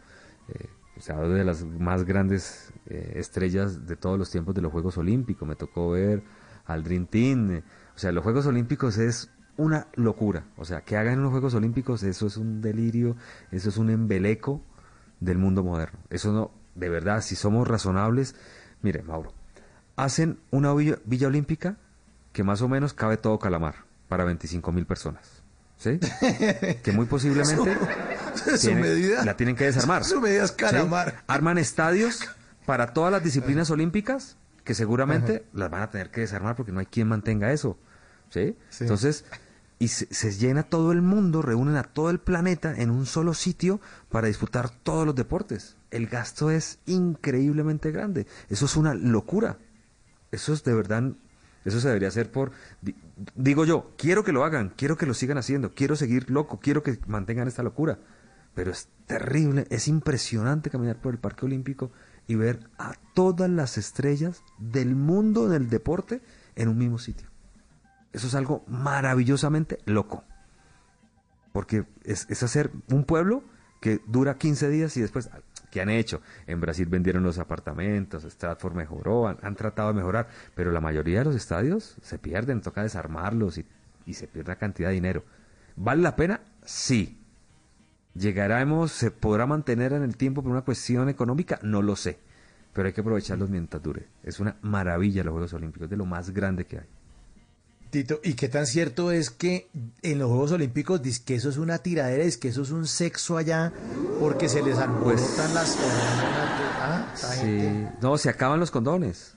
[0.49, 4.71] eh, o sea, de las más grandes eh, estrellas de todos los tiempos de los
[4.73, 5.49] Juegos Olímpicos.
[5.49, 6.23] Me tocó ver
[6.67, 7.51] al Dream Team.
[7.53, 7.63] eh,
[7.97, 10.45] o sea, los Juegos Olímpicos es una locura.
[10.57, 13.17] O sea, que hagan unos Juegos Olímpicos, eso es un delirio,
[13.51, 14.63] eso es un embeleco
[15.25, 15.99] del mundo moderno.
[16.11, 18.35] Eso no, de verdad, si somos razonables,
[18.83, 19.33] mire, Mauro,
[19.97, 21.77] hacen una villa, villa olímpica
[22.33, 23.75] que más o menos cabe todo Calamar
[24.09, 25.43] para 25 mil personas.
[25.79, 25.99] ¿Sí?
[26.85, 27.77] que muy posiblemente
[28.57, 29.25] Su tienen- medida.
[29.25, 30.05] la tienen que desarmar.
[30.05, 30.57] Su medida es ¿sí?
[30.57, 31.25] Calamar.
[31.27, 32.21] Arman estadios
[32.67, 36.79] para todas las disciplinas olímpicas que seguramente las van a tener que desarmar porque no
[36.79, 37.77] hay quien mantenga eso.
[38.31, 38.57] ¿sí?
[38.71, 38.85] Sí.
[38.85, 39.25] Entonces,
[39.83, 43.81] y se, llena todo el mundo, reúnen a todo el planeta en un solo sitio
[44.11, 45.77] para disputar todos los deportes.
[45.91, 48.29] El gasto es increíblemente grande.
[48.49, 49.59] Eso es una locura.
[50.31, 51.11] Eso es de verdad,
[51.65, 52.95] eso se debería hacer por, di-
[53.35, 56.85] digo yo, quiero que lo hagan, quiero que lo sigan haciendo, quiero seguir loco, quiero
[56.85, 57.99] que mantengan esta locura.
[58.55, 61.91] Pero es terrible, es impresionante caminar por el Parque Olímpico
[62.29, 66.21] y ver a todas las estrellas del mundo del deporte
[66.55, 67.32] en un mismo sitio.
[68.13, 70.25] Eso es algo maravillosamente loco.
[71.53, 73.43] Porque es, hacer un pueblo
[73.81, 75.31] que dura 15 días y después,
[75.71, 76.21] ¿qué han hecho?
[76.47, 81.25] En Brasil vendieron los apartamentos, Stratford mejoró, han, tratado de mejorar, pero la mayoría de
[81.27, 83.67] los estadios se pierden, toca desarmarlos y,
[84.07, 85.25] y se pierde una cantidad de dinero.
[85.77, 86.41] ¿Vale la pena?
[86.65, 87.19] Sí.
[88.15, 91.59] ¿Llegaremos, se podrá mantener en el tiempo por una cuestión económica?
[91.63, 92.19] No lo sé.
[92.73, 94.07] Pero hay que aprovecharlos mientras dure.
[94.23, 96.87] Es una maravilla los Juegos Olímpicos, de lo más grande que hay.
[97.93, 99.69] Tito, ¿y qué tan cierto es que
[100.01, 102.87] en los Juegos Olímpicos dice que eso es una tiradera, es que eso es un
[102.87, 103.71] sexo allá
[104.19, 107.87] porque se les alborotan las hormonas de- ah, Sí.
[108.01, 109.35] No, se acaban los condones.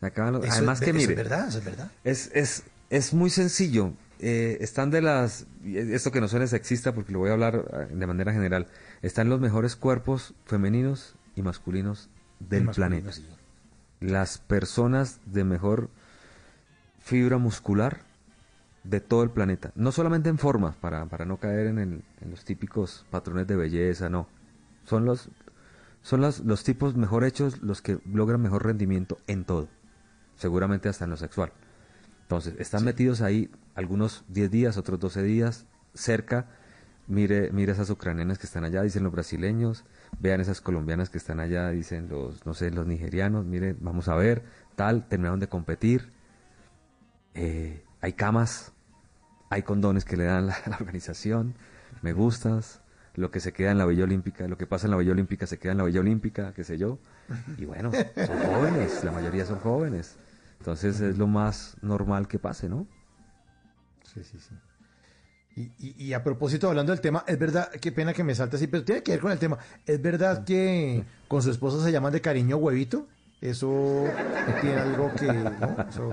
[0.00, 1.90] Se acaban los- Eso Además es, que eso mire, es verdad, eso es verdad.
[2.02, 3.92] Es, es, es muy sencillo.
[4.22, 7.94] eh, están de las, esto que no suene sexista porque lo voy a hablar eh,
[7.94, 8.66] de manera general,
[9.02, 13.12] están los mejores cuerpos femeninos y masculinos del masculino, planeta.
[13.12, 13.26] sí.
[14.00, 15.88] Las personas de mejor
[17.10, 18.02] fibra muscular
[18.84, 19.72] de todo el planeta.
[19.74, 23.56] No solamente en forma, para, para no caer en, el- en los típicos patrones de
[23.56, 24.28] belleza, no.
[24.84, 25.28] Son los,
[26.02, 29.68] son los, los tipos mejor hechos los que logran mejor rendimiento en todo.
[30.36, 31.52] Seguramente hasta en lo sexual.
[32.22, 36.46] Entonces, están metidos ahí algunos 10 días, otros 12 días, cerca.
[37.08, 39.84] Mire, mire esas ucranianas que están allá, dicen los brasileños.
[40.20, 43.44] Vean esas colombianas que están allá, dicen los, no sé, los nigerianos.
[43.46, 44.44] Mire, vamos a ver,
[44.76, 46.12] tal, terminaron de competir.
[47.34, 48.72] Eh, hay camas,
[49.50, 51.54] hay condones que le dan la, la organización.
[52.02, 52.80] Me gustas.
[53.16, 55.44] Lo que se queda en la Villa Olímpica, lo que pasa en la Villa Olímpica
[55.46, 56.98] se queda en la Villa Olímpica, qué sé yo.
[57.58, 60.14] Y bueno, son jóvenes, la mayoría son jóvenes.
[60.58, 62.86] Entonces es lo más normal que pase, ¿no?
[64.14, 64.54] Sí, sí, sí.
[65.56, 68.56] Y, y- y a propósito, hablando del tema, es verdad, qué pena que me salte
[68.56, 69.58] así, pero tiene que ver con el tema.
[69.84, 73.08] ¿Es verdad que con su esposa se llaman de cariño huevito?
[73.40, 74.04] Eso
[74.60, 75.26] tiene algo que...
[75.26, 75.86] ¿no?
[75.88, 76.10] Eso-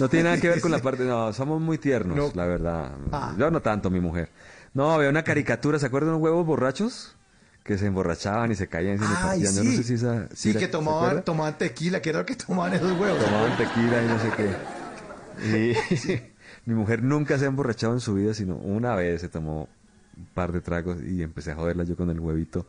[0.00, 2.30] No tiene nada que ver con la parte, no, somos muy tiernos, No.
[2.34, 2.90] la verdad.
[3.12, 3.34] Ah.
[3.38, 4.30] Yo no tanto, mi mujer.
[4.74, 7.16] No, había una caricatura, ¿se acuerdan de unos huevos borrachos?
[7.62, 9.42] Que se emborrachaban y se caían se Ay.
[9.42, 9.64] Yo sí.
[9.64, 10.28] no sé si esa...
[10.34, 13.24] Sí, que ¿se tomaban, tomaban tequila, que era lo que tomaban esos huevos.
[13.24, 15.76] Tomaban tequila y no sé qué.
[16.16, 16.22] Y
[16.70, 19.68] mi mujer nunca se ha emborrachado en su vida, sino una vez se tomó
[20.16, 22.66] un par de tragos y empecé a joderla yo con el huevito.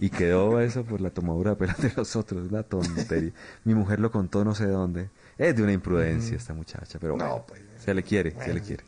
[0.00, 3.32] Y quedó eso por la tomadura de pelo de los otros, una tontería.
[3.64, 5.10] Mi mujer lo contó no sé de dónde.
[5.36, 7.60] Es de una imprudencia esta muchacha, pero No, pues.
[7.84, 8.84] se le quiere, se le quiere.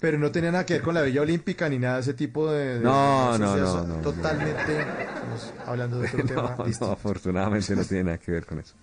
[0.00, 2.50] Pero no tenía nada que ver con la Villa Olímpica ni nada de ese tipo
[2.50, 2.78] de...
[2.78, 7.84] de- No, no, no, no, Totalmente, estamos hablando de otro No, tema no, afortunadamente no
[7.84, 8.74] tiene nada que ver con eso.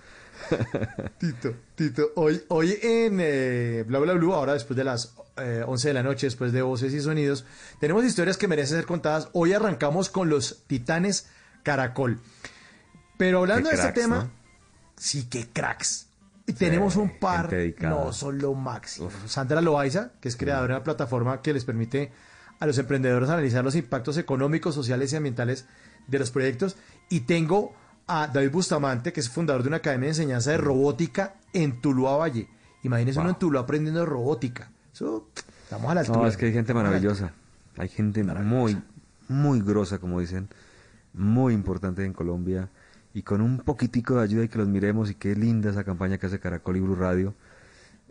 [1.18, 5.88] Tito, Tito, hoy, hoy en eh, Bla Bla Blue, ahora después de las eh, 11
[5.88, 7.46] de la noche, después de Voces y Sonidos,
[7.80, 9.30] tenemos historias que merecen ser contadas.
[9.34, 11.28] Hoy arrancamos con los Titanes
[11.64, 12.20] Caracol.
[13.18, 14.32] Pero hablando de este tema, ¿no?
[14.98, 16.08] sí, que cracks.
[16.48, 19.10] Y tenemos un par, no son lo máximo.
[19.28, 22.12] Sandra Loaiza, que es creadora de una plataforma que les permite
[22.60, 25.66] a los emprendedores analizar los impactos económicos, sociales y ambientales
[26.08, 26.78] de los proyectos.
[27.10, 27.74] Y tengo
[28.12, 32.18] a David Bustamante, que es fundador de una academia de enseñanza de robótica en Tuluá
[32.18, 32.48] Valle.
[32.84, 34.70] Imagínense uno en Tuluá aprendiendo robótica.
[34.94, 35.30] Eso,
[35.64, 36.20] estamos a la altura.
[36.20, 37.32] No, es que hay gente maravillosa.
[37.78, 38.78] Hay gente muy,
[39.30, 40.50] muy grosa, como dicen,
[41.14, 42.70] muy importante en Colombia.
[43.14, 46.18] Y con un poquitico de ayuda y que los miremos, y qué linda esa campaña
[46.18, 47.34] que hace Caracol y Blue Radio,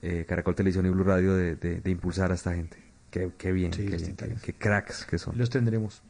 [0.02, 2.76] eh, Caracol Televisión y Blue Radio, de, de- de impulsar a esta gente.
[3.10, 4.42] Qué, qué bien, Sí, qué, bien, qué, titanes.
[4.42, 5.36] qué cracks que son.
[5.36, 6.02] Los tendremos.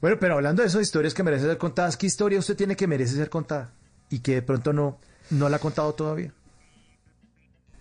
[0.00, 2.86] Bueno, pero hablando de esas historias que merecen ser contadas, ¿qué historia usted tiene que
[2.86, 3.72] merece ser contada?
[4.10, 4.98] Y que de pronto no,
[5.30, 6.32] no la ha contado todavía.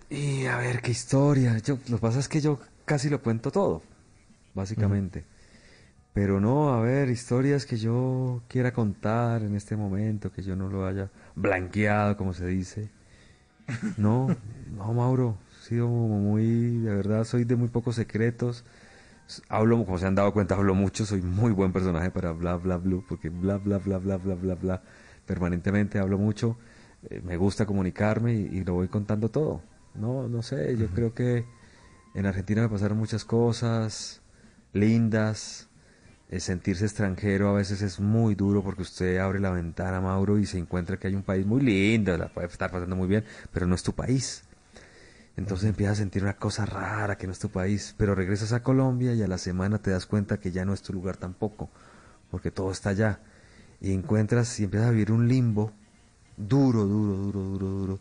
[0.10, 1.58] Y a ver, qué historia.
[1.60, 3.84] Yo, lo que pasa es que yo casi lo cuento todo,
[4.54, 5.26] básicamente.
[6.14, 10.68] Pero no, a ver, historias que yo quiera contar en este momento, que yo no
[10.68, 12.90] lo haya blanqueado, como se dice.
[13.98, 14.36] No,
[14.76, 18.64] no, Mauro, he sido muy, de verdad, soy de muy pocos secretos.
[19.50, 22.78] Hablo, como se han dado cuenta, hablo mucho, soy muy buen personaje para bla, bla,
[22.78, 24.82] blue, porque bla, bla, bla, bla, bla, bla, bla,
[25.26, 26.58] permanentemente hablo mucho.
[27.10, 29.62] eh, me gusta comunicarme y, y lo voy contando todo.
[29.96, 31.46] No, no sé, yo creo que
[32.16, 34.22] en Argentina me pasaron muchas cosas
[34.74, 35.68] lindas.
[36.30, 40.46] El sentirse extranjero a veces es muy duro porque usted abre la ventana, Mauro, y
[40.46, 43.24] se encuentra que hay un país muy lindo, la puede estar pasando muy bien,
[43.54, 44.44] pero no es tu país.
[45.38, 48.64] Entonces empiezas a sentir una cosa rara que no es tu país, pero regresas a
[48.64, 51.70] Colombia y a la semana te das cuenta que ya no es tu lugar tampoco,
[52.32, 53.20] porque todo está allá.
[53.80, 55.72] Y encuentras y empiezas a vivir un limbo
[56.36, 58.00] duro, duro, duro, duro, duro,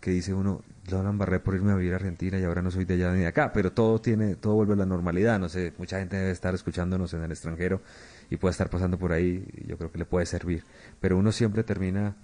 [0.00, 2.84] que dice uno, lo embarré por irme a vivir a Argentina y ahora no soy
[2.84, 5.74] de allá ni de acá, pero todo tiene, todo vuelve a la normalidad, no sé,
[5.76, 7.82] mucha gente debe estar escuchándonos en el extranjero
[8.30, 10.64] y puede estar pasando por ahí, yo creo que le puede servir,
[11.00, 12.16] pero uno siempre termina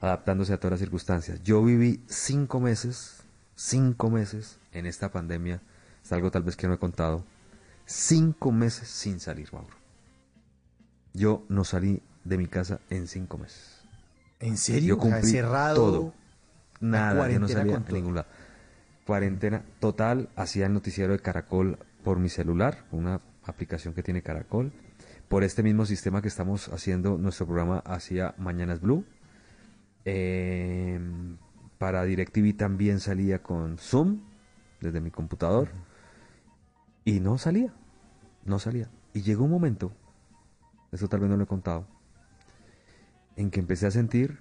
[0.00, 1.42] adaptándose a todas las circunstancias.
[1.42, 3.24] Yo viví cinco meses,
[3.56, 5.60] cinco meses en esta pandemia,
[6.04, 7.24] es algo tal vez que no he contado,
[7.86, 9.74] cinco meses sin salir, Mauro.
[11.14, 13.80] Yo no salí de mi casa en cinco meses.
[14.38, 14.90] ¿En serio?
[14.90, 15.74] Yo cumplí Encerrado.
[15.74, 16.14] todo.
[16.80, 17.96] Nada, yo no salía con a todo.
[17.96, 18.28] ningún lado.
[19.06, 24.72] Cuarentena total, hacía el noticiero de Caracol por mi celular, una aplicación que tiene Caracol.
[25.28, 29.04] Por este mismo sistema que estamos haciendo nuestro programa hacia Mañanas Blue.
[30.04, 31.00] Eh,
[31.78, 34.20] para DirecTV también salía con Zoom
[34.80, 35.68] desde mi computador.
[37.04, 37.72] Y no salía,
[38.44, 38.90] no salía.
[39.12, 39.92] Y llegó un momento,
[40.92, 41.86] eso tal vez no lo he contado,
[43.36, 44.40] en que empecé a sentir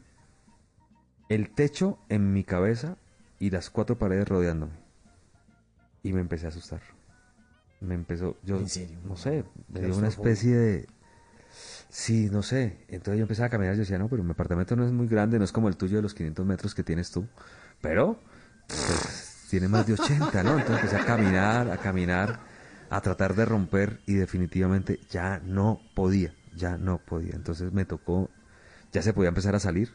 [1.29, 2.97] el techo en mi cabeza
[3.39, 4.73] y las cuatro paredes rodeándome.
[6.03, 6.81] Y me empecé a asustar.
[7.81, 8.97] Me empezó, yo ¿En serio?
[9.05, 10.87] no sé, me dio una especie de
[11.95, 12.77] sí, no sé.
[12.89, 15.37] Entonces yo empezaba a caminar yo decía, no, pero mi apartamento no es muy grande,
[15.39, 17.25] no es como el tuyo de los 500 metros que tienes tú,
[17.81, 18.19] pero
[18.67, 20.57] pues, tiene más de 80, ¿no?
[20.59, 22.39] Entonces empecé a caminar, a caminar,
[22.89, 27.33] a tratar de romper y definitivamente ya no podía, ya no podía.
[27.35, 28.29] Entonces me tocó,
[28.91, 29.91] ya se podía empezar a salir,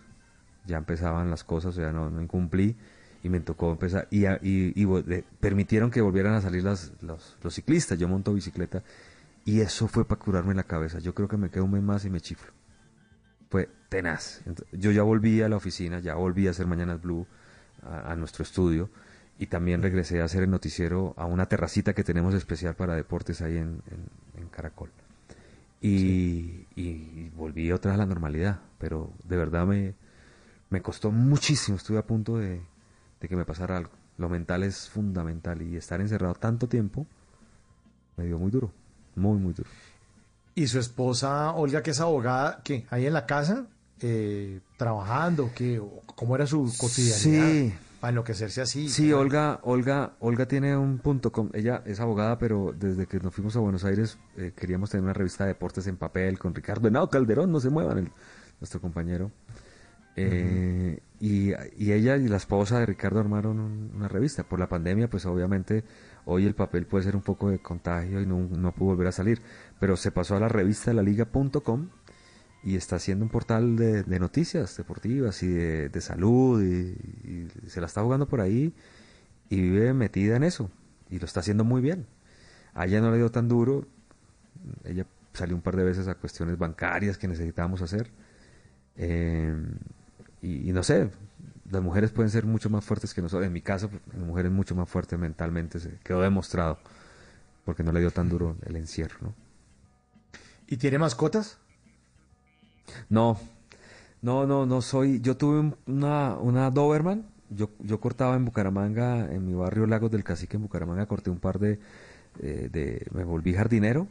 [0.66, 2.76] ya empezaban las cosas, o sea, no, no incumplí
[3.22, 7.36] y me tocó empezar y, y, y de- permitieron que volvieran a salir las, los,
[7.42, 8.82] los ciclistas, yo monto bicicleta
[9.51, 10.98] y eso fue para curarme la cabeza.
[11.01, 12.53] Yo creo que me quedo un mes más y me chiflo.
[13.51, 14.42] Fue tenaz.
[14.72, 17.26] Yo ya volví a la oficina, ya volví a hacer Mañanas Blue,
[17.82, 18.90] a, a nuestro estudio,
[19.38, 23.40] y también regresé a hacer el noticiero a una terracita que tenemos especial para deportes
[23.42, 24.90] ahí en, en- en Caracol.
[25.80, 29.94] Y, y volví otra vez a la normalidad, pero de verdad me,
[30.68, 32.61] me costó muchísimo, estuve a punto de,
[33.20, 33.90] de que me pasara algo.
[34.18, 37.07] Lo mental es fundamental y estar encerrado tanto tiempo
[38.18, 38.70] me dio muy duro,
[39.20, 39.68] muy, muy duro.
[40.54, 42.84] Y su esposa, Olga, que es abogada, ¿qué?
[42.90, 43.66] ¿Ahí en la casa?
[44.00, 45.50] Eh, ¿Trabajando?
[45.54, 45.78] ¿Qué?
[45.78, 47.48] ¿O ¿Cómo era su cotidianidad?
[47.50, 47.74] Sí.
[48.00, 48.88] Para enloquecerse así.
[48.88, 51.30] Sí, Olga, Olga, Olga tiene un punto.
[51.32, 55.04] com- ella es abogada, pero desde que nos fuimos a Buenos Aires eh, queríamos tener
[55.04, 58.12] una revista de deportes en papel con Ricardo Henao Calderón, no se muevan, el-
[58.58, 59.30] nuestro compañero.
[60.16, 64.42] Eh, y, y ella y la esposa de Ricardo armaron un- una revista.
[64.44, 65.84] Por la pandemia, pues obviamente
[66.31, 69.43] hoy el papel puede ser un poco de contagio y no, pudo volver a salir.
[69.78, 71.89] Pero se pasó a la revista de la liga.com
[72.62, 78.03] y está haciendo un portal de, noticias deportivas y de, salud y, se la está
[78.03, 78.74] jugando por ahí
[79.49, 80.70] y vive metida en eso
[81.11, 82.07] y lo está haciendo muy bien.
[82.74, 83.87] A ella no le dio tan duro,
[84.85, 88.11] ella salió un par de veces a cuestiones bancarias que necesitábamos hacer
[88.97, 89.55] eh,
[90.43, 91.11] y no sé,
[91.70, 93.46] las mujeres pueden ser mucho más fuertes que nosotros.
[93.46, 96.78] En mi caso, la mujer es mucho más fuerte mentalmente, se quedó demostrado
[97.64, 99.34] porque no le dio tan duro el encierro, ¿no?
[100.66, 101.58] ¿Y tiene mascotas?
[103.08, 103.38] No,
[104.22, 105.20] no, no, no soy.
[105.20, 107.26] Yo tuve un- una, una Doberman.
[107.50, 111.40] Yo, yo cortaba en Bucaramanga, en mi barrio Lagos del Cacique, en Bucaramanga, corté un
[111.40, 111.80] par de,
[112.38, 114.06] eh, de me volví jardinero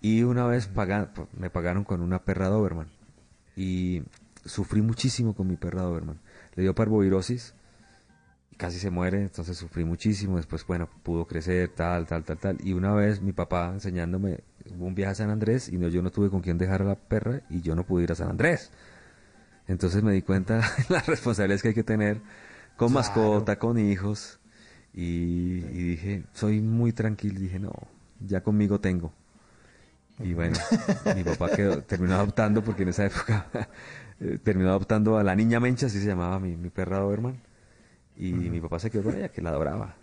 [0.00, 2.86] y una vez paga- me pagaron con una perra Doberman
[3.56, 4.04] y
[4.44, 6.20] sufrí muchísimo con mi perra Doberman.
[6.58, 7.54] Le dio parvovirosis
[8.50, 10.38] y casi se muere, entonces sufrí muchísimo.
[10.38, 12.58] Después, bueno, pudo crecer, tal, tal, tal, tal.
[12.64, 14.40] Y una vez mi papá enseñándome,
[14.76, 16.84] hubo un viaje a San Andrés y no, yo no tuve con quién dejar a
[16.84, 18.72] la perra y yo no pude ir a San Andrés.
[19.68, 22.16] Entonces me di cuenta de las responsabilidades que hay que tener
[22.76, 22.92] con Claro.
[22.92, 24.40] mascota, con hijos.
[24.92, 27.38] Y, y dije, soy muy tranquilo.
[27.38, 27.70] Dije, no,
[28.18, 29.12] ya conmigo tengo.
[30.20, 30.56] Y bueno,
[31.14, 33.46] mi papá quedó, terminó adoptando, porque en esa época
[34.20, 37.40] eh, terminó adoptando a la niña Mencha, así se llamaba mi, mi perra Doberman.
[38.16, 39.94] Y mi papá se quedó con ella, que la adoraba.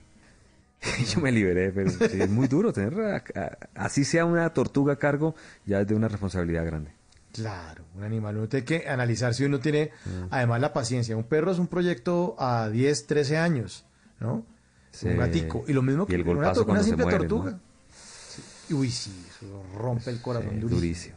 [1.00, 4.50] Y yo me liberé, pero sí, es muy duro tener, a- a- así sea una
[4.54, 5.36] tortuga a cargo,
[5.66, 6.92] ya es de una responsabilidad grande.
[7.34, 8.38] Claro, un animal.
[8.38, 9.92] Uno tiene que analizar si uno tiene,
[10.32, 11.18] además, la paciencia.
[11.18, 13.86] Un perro es un proyecto a 10, 13 años,
[14.22, 14.46] ¿no?
[14.92, 15.08] Sí.
[15.10, 15.66] Un gatico.
[15.68, 17.52] Y lo mismo que una, una simple tortuga.
[17.52, 17.60] ¿no?
[17.94, 18.74] Sí.
[18.74, 20.76] Uy, sí, eso rompe el corazón durísimo.
[20.80, 21.16] durísimo.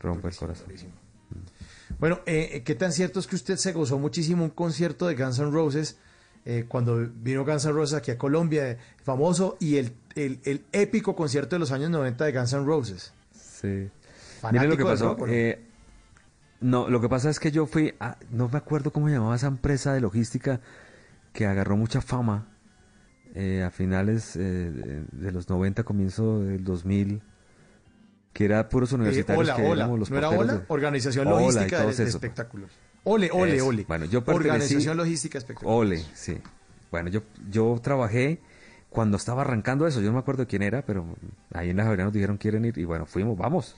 [0.00, 0.66] Rompe el corazón.
[0.68, 0.92] durísimo.
[1.98, 5.38] Bueno, eh, ¿qué tan cierto es que usted se gozó muchísimo un concierto de Guns
[5.38, 5.98] N' Roses
[6.44, 10.64] eh, cuando vino Guns N' Roses aquí a Colombia, eh, famoso, y el, el, el
[10.72, 13.12] épico concierto de los años 90 de Guns N' Roses?
[13.32, 13.88] Sí.
[14.52, 15.16] Miren lo que pasó.
[15.26, 15.64] eh,
[16.60, 19.36] no, lo que pasa es que yo fui, a- no me acuerdo cómo se llamaba
[19.36, 20.60] esa empresa de logística
[21.32, 22.46] que agarró mucha fama
[23.34, 27.22] eh, a finales eh, de, de los 90, comienzo del 2000,
[28.34, 29.82] que era puros Eh, universitarios hola, que hola.
[29.84, 30.54] éramos los ¿No era Hola?
[30.56, 31.90] de- Organización Hola Logística de.
[32.04, 32.70] Espectáculos.
[33.04, 33.66] Ole, ole, Eso.
[33.68, 33.84] ole.
[33.88, 35.74] Bueno, yo pertenecí- Organización Logística Espectáculos.
[35.74, 36.38] Ole, sí.
[36.90, 38.40] Bueno, yo, yo trabajé
[38.90, 41.04] cuando estaba arrancando eso, yo no me acuerdo quién era, pero
[41.52, 43.76] ahí en la Javeriana nos dijeron quieren ir y bueno, fuimos, vamos.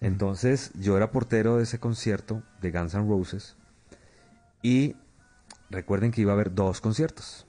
[0.00, 3.56] Entonces yo era portero de ese concierto de Guns N' Roses
[4.62, 4.94] y
[5.70, 7.46] recuerden que iba a haber dos conciertos,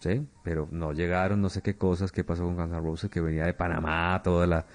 [0.00, 0.26] ¿sí?
[0.42, 3.44] Pero no llegaron, no sé qué cosas, qué pasó con Guns N' Roses, que venía
[3.46, 4.66] de Panamá, toda la,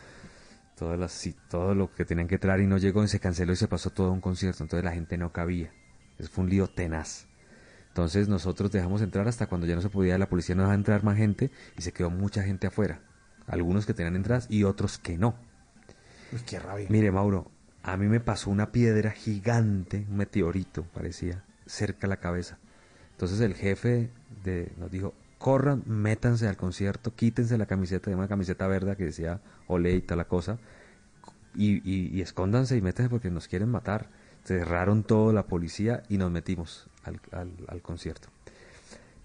[0.78, 3.56] todas las, todo lo que tenían que traer y no llegó y se canceló y
[3.56, 5.74] se pasó todo un concierto, entonces la gente no cabía.
[6.18, 7.28] Eso fue un lío tenaz.
[7.90, 11.04] Entonces nosotros dejamos entrar hasta cuando ya no se podía, la policía no dejaba entrar
[11.04, 13.02] más gente y se quedó mucha gente afuera.
[13.48, 15.36] Algunos que tenían entradas y otros que no.
[16.32, 16.88] Uy, qué rabia.
[16.90, 17.50] Mire, Mauro,
[17.82, 22.60] a mí me pasó una piedra gigante, un meteorito parecía, cerca a la cabeza.
[23.12, 24.12] Entonces el jefe
[24.44, 29.06] de, nos dijo, corran, métanse al concierto, quítense la camiseta, de una camiseta verde que
[29.06, 30.60] decía ole y tal la cosa,
[31.56, 34.10] y, y, y escóndanse y métanse porque nos quieren matar.
[34.46, 38.30] Cerraron todo la policía y nos metimos al, al- al concierto.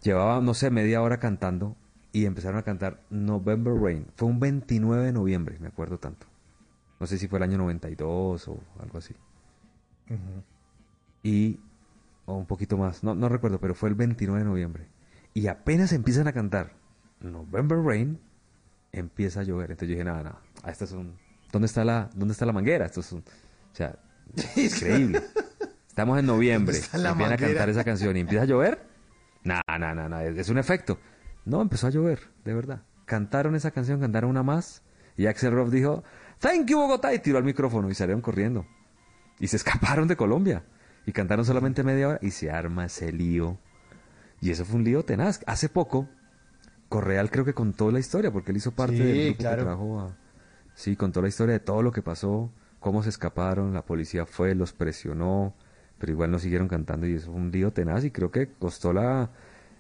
[0.03, 1.77] Llevaba, no sé, media hora cantando
[2.13, 4.07] y empezaron a cantar November Rain.
[4.17, 6.27] Fue un 29 de noviembre, me acuerdo tanto.
[7.01, 9.15] No sé si fue el año 92 o algo así.
[11.23, 11.59] Y,
[12.27, 14.87] o un poquito más, no, no recuerdo, pero fue el 29 de noviembre.
[15.35, 16.73] Y apenas empiezan a cantar
[17.21, 18.21] November Rain,
[18.93, 19.71] empieza a llover.
[19.71, 21.19] Entonces yo dije, nada, nada, ah, esto es un...
[21.51, 22.87] ¿Dónde está la, dónde está la manguera?
[22.87, 23.21] Esto es un...
[23.21, 23.97] O sea,
[24.57, 25.23] increíble.
[25.89, 28.87] Estamos en noviembre, ¿Dónde está la empiezan a cantar esa canción y empieza a llover.
[29.45, 30.99] Nada, nada, nada, es es un efecto.
[31.45, 32.83] No, empezó a llover, de verdad.
[33.05, 34.83] Cantaron esa canción, cantaron una más.
[35.17, 36.05] Y Axel Roth dijo,
[36.39, 38.67] Thank you, Bogotá, y tiró al micrófono y salieron corriendo.
[39.39, 40.65] Y se escaparon de Colombia.
[41.05, 43.59] Y cantaron solamente media hora y se arma ese lío.
[44.43, 45.41] Y eso fue un lío tenaz.
[45.47, 46.09] Hace poco,
[46.91, 49.57] Correal creo que contó la historia, porque él hizo parte Sí, del grupo claro.
[49.59, 50.17] que trajo a...
[50.75, 54.55] Sí, contó la historia de todo lo que pasó, cómo se escaparon, la policía fue,
[54.55, 55.55] los presionó,
[55.99, 58.93] pero igual no siguieron cantando y eso fue un lío tenaz y creo que costó
[58.93, 59.31] la,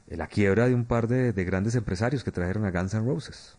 [0.06, 3.56] la quiebra de un par de, de grandes empresarios que trajeron a Guns N' Roses.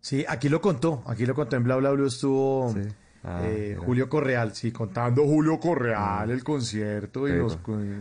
[0.00, 2.80] Sí, aquí lo contó, aquí lo contó en Bla Bla Blue estuvo Sí.
[3.24, 3.76] Ah, eh.
[3.78, 7.58] Julio Correal, sí, contando Julio Correal el concierto y los...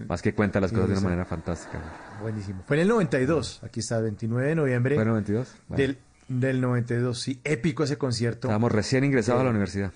[0.08, 1.82] Más que cuenta las cosas de una manera fantástica.
[2.22, 2.64] Buenísimo.
[2.68, 5.56] Fue en el 92, aquí está, 29 de noviembre ¿Fue en 92?
[5.68, 5.98] Bueno, del,
[6.28, 8.48] del 92, sí, épico ese concierto.
[8.48, 9.52] estábamos recién ingresados a la Sí.
[9.52, 9.92] universidad.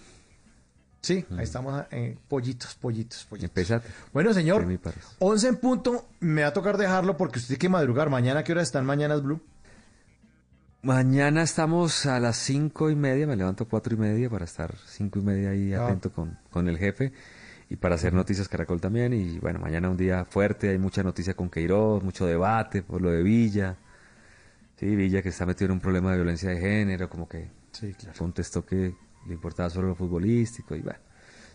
[1.04, 3.50] Sí, ahí estamos, eh, pollitos, pollitos, pollitos.
[3.50, 3.88] Empezate.
[4.14, 5.04] Bueno, señor, Sí, mi pares.
[5.18, 8.12] 11 en punto, me va a tocar dejarlo porque usted tiene que madrugar.
[8.12, 9.42] Mañana, ¿qué hora están Mañanas Blue?
[10.84, 15.20] Mañana estamos a las cinco y media, me levanto cuatro y media para estar cinco
[15.20, 15.86] y media ahí Ah.
[15.86, 17.14] atento con, con el jefe
[17.70, 19.14] y para hacer noticias Caracol también.
[19.14, 23.12] Y bueno, mañana un día fuerte, hay mucha noticia con Queiroz, mucho debate por lo
[23.12, 23.76] de Villa.
[24.80, 27.94] Sí, Villa que está metido en un problema de violencia de género, como que Sí,
[27.94, 28.18] claro.
[28.18, 28.96] contestó que
[29.28, 30.98] le importaba solo lo futbolístico y bueno,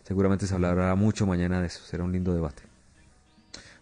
[0.04, 2.62] seguramente se hablará mucho mañana de eso, será un lindo debate.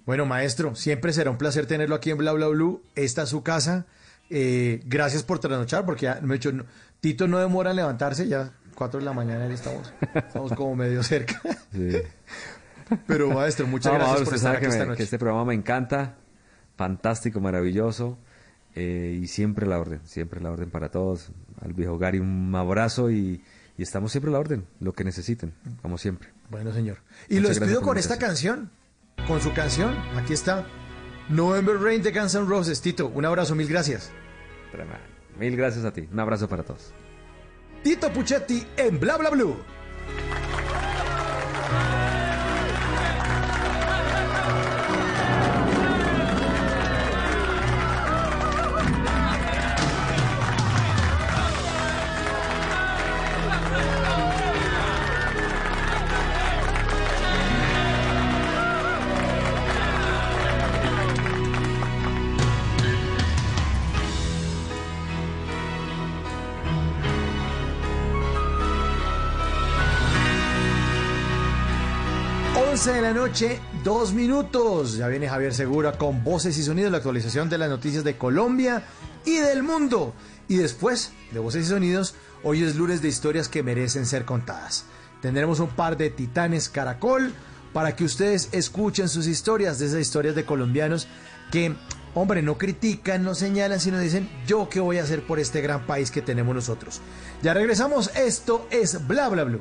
[0.06, 2.82] Bueno, maestro, siempre será un placer tenerlo aquí en Bla Bla Blue.
[2.94, 3.84] Esta es su casa.
[4.30, 6.64] Eh, gracias por trasnochar, porque ya me he hecho, no-
[7.00, 11.02] Tito no demora en levantarse, ya 4 de la mañana ya estamos, estamos como medio
[11.02, 11.40] cerca.
[11.72, 11.90] Sí.
[13.06, 14.96] Pero maestro, muchas No, gracias por estar aquí que, esta me- noche.
[14.98, 16.16] que este programa me encanta,
[16.76, 18.18] fantástico, maravilloso,
[18.74, 21.30] eh, y siempre la orden, siempre la orden para todos.
[21.62, 23.42] Al viejo Gary un abrazo y,
[23.78, 26.30] y estamos siempre a la orden, lo que necesiten, como siempre.
[26.50, 26.98] Bueno, señor.
[27.28, 28.70] Y Muchas lo despido con esta canción,
[29.26, 29.94] con su canción.
[30.16, 30.66] Aquí está.
[31.28, 32.80] November Rain de Guns N' Roses.
[32.80, 34.10] Tito, un abrazo, mil gracias.
[35.38, 36.92] Mil gracias a ti, un abrazo para todos.
[37.82, 39.56] Tito Puchetti en Bla Bla Blue.
[73.04, 74.96] La noche, dos minutos.
[74.96, 78.82] Ya viene Javier Segura con voces y sonidos, la actualización de las noticias de Colombia
[79.26, 80.14] y del mundo.
[80.48, 84.86] Y después de voces y sonidos, hoy es lunes de historias que merecen ser contadas.
[85.20, 87.34] Tendremos un par de titanes caracol
[87.74, 91.06] para que ustedes escuchen sus historias, de esas historias de colombianos
[91.52, 91.74] que,
[92.14, 95.86] hombre, no critican, no señalan, sino dicen, yo qué voy a hacer por este gran
[95.86, 97.02] país que tenemos nosotros.
[97.42, 99.60] Ya regresamos, esto es Bla Bla Blue.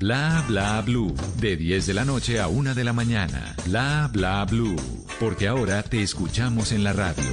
[0.01, 1.13] Bla bla blue.
[1.39, 3.55] De 10 de la noche a 1 de la mañana.
[3.67, 4.75] Bla bla blue.
[5.19, 7.23] Porque ahora te escuchamos en la radio.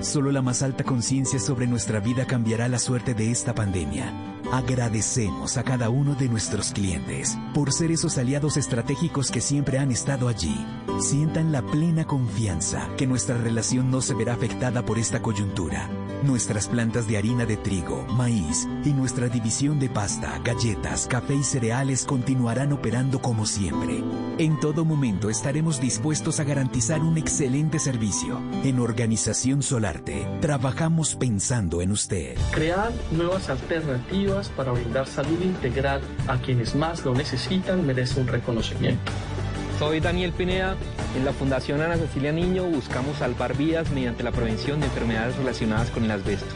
[0.00, 4.14] Solo la más alta conciencia sobre nuestra vida cambiará la suerte de esta pandemia.
[4.52, 9.90] Agradecemos a cada uno de nuestros clientes por ser esos aliados estratégicos que siempre han
[9.90, 10.54] estado allí.
[11.00, 15.90] Sientan la plena confianza que nuestra relación no se verá afectada por esta coyuntura.
[16.22, 21.42] Nuestras plantas de harina de trigo, maíz y nuestra división de pasta, galletas, café y
[21.42, 24.04] cereales continuarán operando como siempre.
[24.38, 28.40] En todo momento estaremos dispuestos a garantizar un excelente servicio.
[28.62, 32.36] En Organización Solarte, trabajamos pensando en usted.
[32.52, 39.10] Crear nuevas alternativas para brindar salud integral a quienes más lo necesitan merece un reconocimiento.
[39.82, 40.76] Soy Daniel Pineda.
[41.16, 45.90] En la Fundación Ana Cecilia Niño buscamos salvar vidas mediante la prevención de enfermedades relacionadas
[45.90, 46.54] con el asbesto.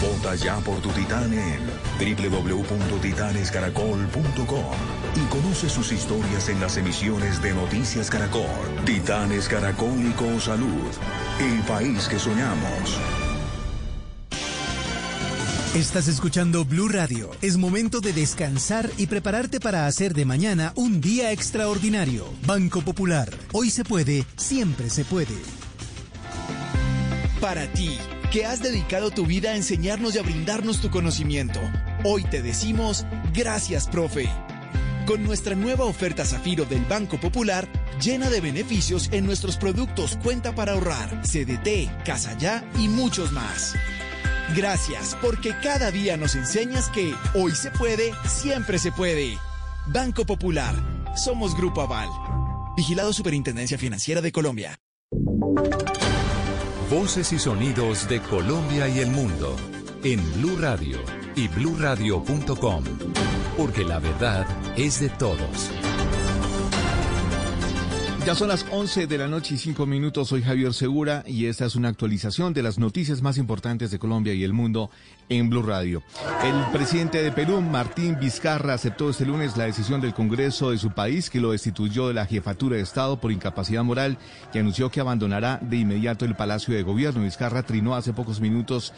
[0.00, 1.58] Vota ya por tu Titán en
[1.98, 4.74] www.titanescaracol.com
[5.16, 8.44] y conoce sus historias en las emisiones de Noticias Caracol.
[8.84, 10.92] Titanes Caracólico Salud,
[11.40, 13.00] el país que soñamos.
[15.76, 17.32] Estás escuchando Blue Radio.
[17.42, 22.24] Es momento de descansar y prepararte para hacer de mañana un día extraordinario.
[22.46, 23.28] Banco Popular.
[23.52, 25.34] Hoy se puede, siempre se puede.
[27.42, 27.98] Para ti,
[28.32, 31.60] que has dedicado tu vida a enseñarnos y a brindarnos tu conocimiento,
[32.04, 33.04] hoy te decimos
[33.34, 34.30] gracias, profe.
[35.04, 37.68] Con nuestra nueva oferta Zafiro del Banco Popular,
[38.00, 43.74] llena de beneficios en nuestros productos Cuenta para ahorrar, CDT, Casa Ya y muchos más.
[44.54, 49.38] Gracias, porque cada día nos enseñas que hoy se puede, siempre se puede.
[49.86, 50.74] Banco Popular.
[51.16, 52.08] Somos Grupo Aval.
[52.76, 54.78] Vigilado Superintendencia Financiera de Colombia.
[56.90, 59.56] Voces y sonidos de Colombia y el mundo
[60.04, 60.98] en Blue Radio
[61.34, 62.84] y bluradio.com,
[63.56, 65.70] porque la verdad es de todos.
[68.26, 70.26] Ya son las 11 de la noche y 5 minutos.
[70.26, 74.34] Soy Javier Segura y esta es una actualización de las noticias más importantes de Colombia
[74.34, 74.90] y el mundo
[75.28, 76.02] en Blue Radio.
[76.42, 80.90] El presidente de Perú, Martín Vizcarra, aceptó este lunes la decisión del Congreso de su
[80.90, 84.18] país que lo destituyó de la jefatura de Estado por incapacidad moral
[84.52, 87.22] y anunció que abandonará de inmediato el Palacio de Gobierno.
[87.22, 88.92] Vizcarra trinó hace pocos minutos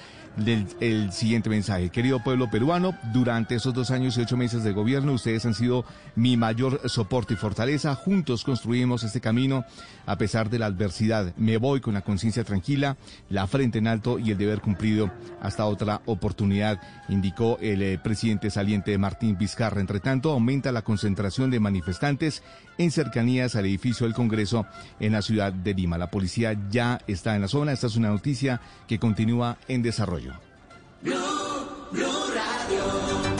[0.81, 1.91] el siguiente mensaje.
[1.91, 5.85] Querido pueblo peruano, durante esos dos años y ocho meses de gobierno, ustedes han sido
[6.15, 7.95] mi mayor soporte y fortaleza.
[7.95, 9.65] Juntos construimos este camino
[10.07, 11.35] a pesar de la adversidad.
[11.37, 12.97] Me voy con la conciencia tranquila,
[13.29, 15.11] la frente en alto y el deber cumplido
[15.43, 19.81] hasta otra oportunidad, indicó el eh, presidente saliente Martín Vizcarra.
[19.81, 22.43] Entre tanto, aumenta la concentración de manifestantes
[22.79, 24.65] en cercanías al edificio del Congreso
[25.01, 25.99] en la ciudad de Lima.
[25.99, 27.73] La policía ya está en la zona.
[27.73, 30.33] Esta es una noticia que continúa en desarrollo.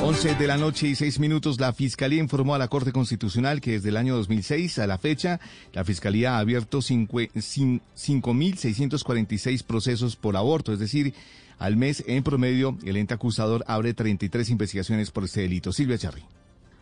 [0.01, 3.73] 11 de la noche y 6 minutos, la Fiscalía informó a la Corte Constitucional que
[3.73, 5.39] desde el año 2006 a la fecha,
[5.73, 11.13] la Fiscalía ha abierto cincu- cin- 5.646 procesos por aborto, es decir,
[11.59, 15.73] al mes en promedio el ente acusador abre 33 investigaciones por este delito.
[15.73, 16.23] Silvia Charri.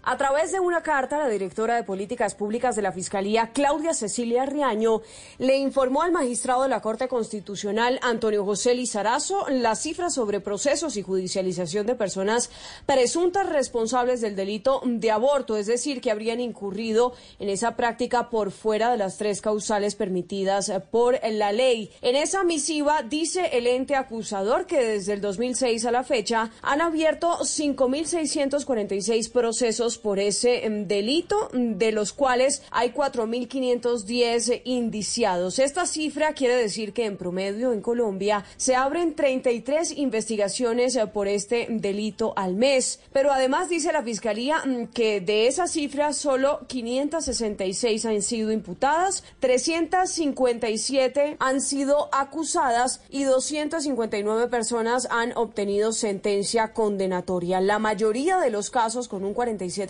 [0.08, 4.46] A través de una carta, la directora de Políticas Públicas de la Fiscalía, Claudia Cecilia
[4.46, 5.02] Riaño,
[5.38, 10.96] le informó al magistrado de la Corte Constitucional, Antonio José Lizarazo, las cifras sobre procesos
[10.96, 12.50] y judicialización de personas
[12.86, 18.52] presuntas responsables del delito de aborto, es decir, que habrían incurrido en esa práctica por
[18.52, 21.90] fuera de las tres causales permitidas por la ley.
[22.00, 26.80] En esa misiva dice el ente acusador que desde el 2006 a la fecha han
[26.80, 35.58] abierto 5.646 procesos por ese em, delito, de los cuales hay 4.510 indiciados.
[35.58, 41.28] Esta cifra quiere decir que en promedio en Colombia se abren 33 investigaciones eh, por
[41.28, 43.00] este delito al mes.
[43.12, 49.24] Pero además dice la Fiscalía mm, que de esa cifra solo 566 han sido imputadas,
[49.40, 57.60] 357 han sido acusadas y 259 personas han obtenido sentencia condenatoria.
[57.60, 59.85] La mayoría de los casos, con un 47%,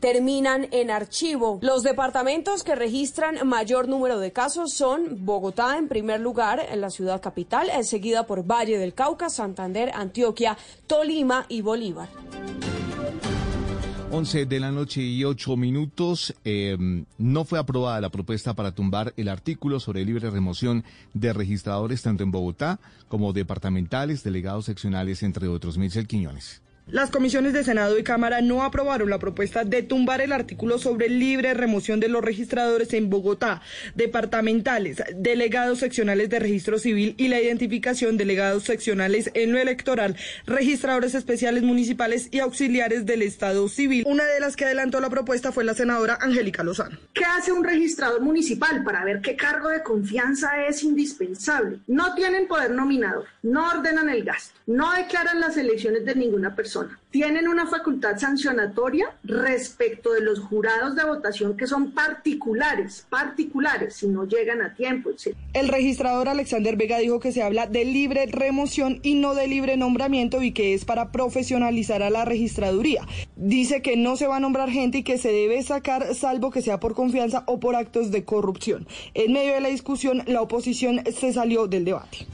[0.00, 1.58] terminan en archivo.
[1.62, 6.90] Los departamentos que registran mayor número de casos son Bogotá en primer lugar, en la
[6.90, 12.08] ciudad capital, eh, seguida por Valle del Cauca, Santander, Antioquia, Tolima y Bolívar.
[14.10, 16.34] 11 de la noche y 8 minutos.
[16.44, 16.76] eh,
[17.18, 22.22] no fue aprobada la propuesta para tumbar el artículo sobre libre remoción de registradores tanto
[22.22, 22.78] en Bogotá
[23.08, 25.76] como departamentales, delegados seccionales, entre otros.
[25.76, 26.62] Michel Quiñones.
[26.88, 31.08] Las comisiones de Senado y Cámara no aprobaron la propuesta de tumbar el artículo sobre
[31.08, 33.60] libre remoción de los registradores en Bogotá,
[33.96, 40.14] departamentales, delegados seccionales de registro civil y la identificación delegados seccionales en lo electoral,
[40.46, 44.04] registradores especiales municipales y auxiliares del Estado civil.
[44.06, 46.96] Una de las que adelantó la propuesta fue la senadora Angélica Lozano.
[47.14, 51.80] ¿Qué hace un registrador municipal para ver qué cargo de confianza es indispensable?
[51.88, 56.75] No tienen poder nominador, no ordenan el gasto, no declaran las elecciones de ninguna persona,
[57.10, 64.06] Tienen una facultad sancionatoria respecto de los jurados de votación que son particulares, particulares, si
[64.06, 65.10] no llegan a tiempo.
[65.54, 69.76] El registrador Alexander Vega dijo que se habla de libre remoción y no de libre
[69.76, 73.06] nombramiento y que es para profesionalizar a la registraduría.
[73.36, 76.62] Dice que no se va a nombrar gente y que se debe sacar salvo que
[76.62, 78.86] sea por confianza o por actos de corrupción.
[79.14, 82.26] En medio de la discusión, la oposición se salió del debate.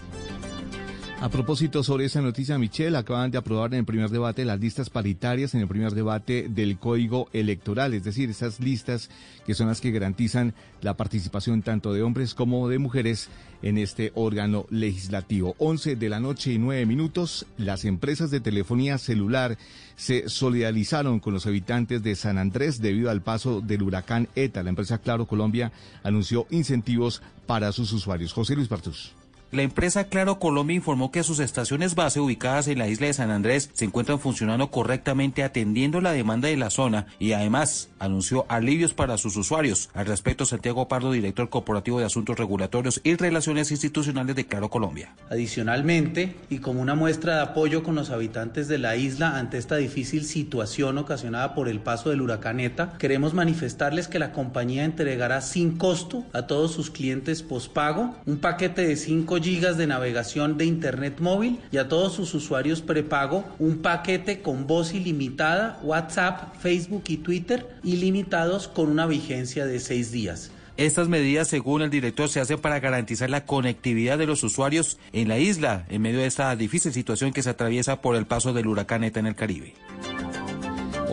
[1.22, 4.90] A propósito sobre esa noticia, Michelle, acaban de aprobar en el primer debate las listas
[4.90, 9.08] paritarias en el primer debate del Código Electoral, es decir, esas listas
[9.46, 13.28] que son las que garantizan la participación tanto de hombres como de mujeres
[13.62, 15.54] en este órgano legislativo.
[15.58, 19.58] 11 de la noche y 9 minutos, las empresas de telefonía celular
[19.94, 24.64] se solidarizaron con los habitantes de San Andrés debido al paso del huracán ETA.
[24.64, 25.70] La empresa Claro Colombia
[26.02, 28.32] anunció incentivos para sus usuarios.
[28.32, 29.14] José Luis Bartus.
[29.52, 33.30] La empresa Claro Colombia informó que sus estaciones base ubicadas en la isla de San
[33.30, 38.94] Andrés se encuentran funcionando correctamente atendiendo la demanda de la zona y además anunció alivios
[38.94, 39.90] para sus usuarios.
[39.92, 45.14] Al respecto, Santiago Pardo, director corporativo de Asuntos Regulatorios y Relaciones Institucionales de Claro Colombia.
[45.28, 49.76] Adicionalmente, y como una muestra de apoyo con los habitantes de la isla ante esta
[49.76, 55.42] difícil situación ocasionada por el paso del huracán ETA, queremos manifestarles que la compañía entregará
[55.42, 60.64] sin costo a todos sus clientes pospago un paquete de 5 gigas de navegación de
[60.64, 67.04] Internet móvil y a todos sus usuarios prepago un paquete con voz ilimitada, WhatsApp, Facebook
[67.08, 70.50] y Twitter ilimitados con una vigencia de seis días.
[70.78, 75.28] Estas medidas, según el director, se hacen para garantizar la conectividad de los usuarios en
[75.28, 78.66] la isla en medio de esta difícil situación que se atraviesa por el paso del
[78.66, 79.74] huracán ETA en el Caribe.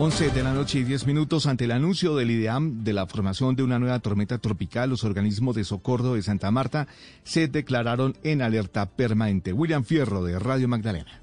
[0.02, 3.54] 11 de la noche y 10 minutos ante el anuncio del IDEAM de la formación
[3.54, 6.88] de una nueva tormenta tropical, los organismos de socorro de Santa Marta
[7.22, 9.52] se declararon en alerta permanente.
[9.52, 11.19] William Fierro de Radio Magdalena.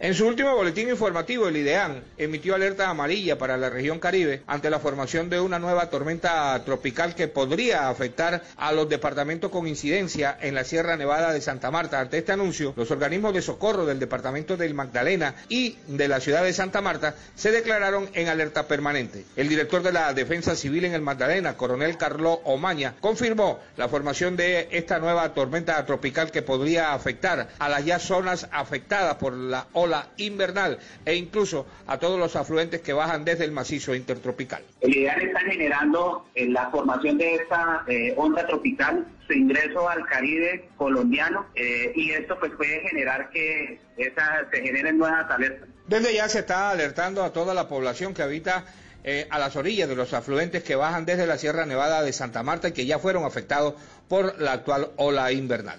[0.00, 4.68] En su último boletín informativo, el IDEAN emitió alerta amarilla para la región Caribe ante
[4.68, 10.36] la formación de una nueva tormenta tropical que podría afectar a los departamentos con incidencia
[10.40, 12.00] en la Sierra Nevada de Santa Marta.
[12.00, 16.42] Ante este anuncio, los organismos de socorro del departamento del Magdalena y de la ciudad
[16.42, 19.24] de Santa Marta se declararon en alerta permanente.
[19.36, 24.36] El director de la Defensa Civil en el Magdalena, coronel Carlos Omaña, confirmó la formación
[24.36, 29.68] de esta nueva tormenta tropical que podría afectar a las ya zonas afectadas por la
[30.16, 34.62] invernal e incluso a todos los afluentes que bajan desde el macizo intertropical.
[34.80, 40.04] El IDEAN está generando en la formación de esta eh, onda tropical su ingreso al
[40.06, 45.68] Caribe colombiano eh, y esto pues puede generar que esa, se generen nuevas alertas.
[45.86, 48.64] Desde ya se está alertando a toda la población que habita
[49.06, 52.42] eh, a las orillas de los afluentes que bajan desde la Sierra Nevada de Santa
[52.42, 53.74] Marta y que ya fueron afectados
[54.08, 55.78] por la actual ola invernal.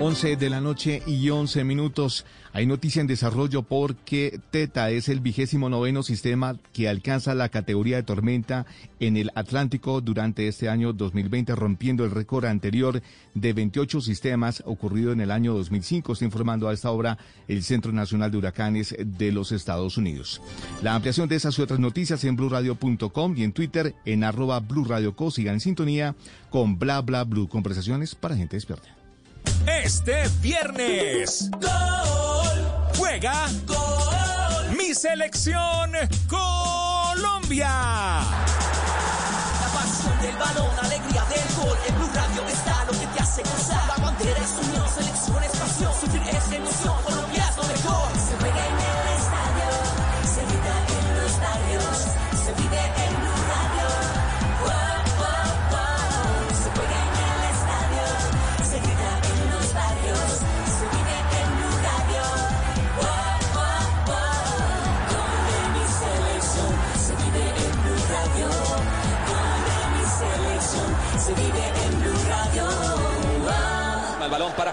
[0.00, 2.24] 11 de la noche y 11 minutos.
[2.52, 7.96] Hay noticia en desarrollo porque Teta es el vigésimo noveno sistema que alcanza la categoría
[7.96, 8.64] de tormenta
[9.00, 13.02] en el Atlántico durante este año 2020, rompiendo el récord anterior
[13.34, 16.12] de 28 sistemas ocurrido en el año 2005.
[16.12, 17.18] Está informando a esta hora
[17.48, 20.40] el Centro Nacional de Huracanes de los Estados Unidos.
[20.80, 25.32] La ampliación de esas y otras noticias en blurradio.com y en Twitter en arroba blurradioco.
[25.32, 26.14] Sigan en sintonía
[26.50, 27.48] con bla bla blue.
[27.48, 28.97] Conversaciones para gente despierta.
[29.66, 31.50] Este viernes.
[31.52, 32.58] Gol.
[32.96, 33.48] Juega.
[33.66, 34.76] Gol.
[34.76, 35.92] Mi selección
[36.28, 37.68] Colombia.
[39.60, 41.78] La pasión del balón, alegría del gol.
[41.86, 43.88] En Blue Radio está lo que te hace gozar.
[43.88, 45.92] La bandera es unión, selección es pasión.
[46.00, 47.07] Sufrir es emoción.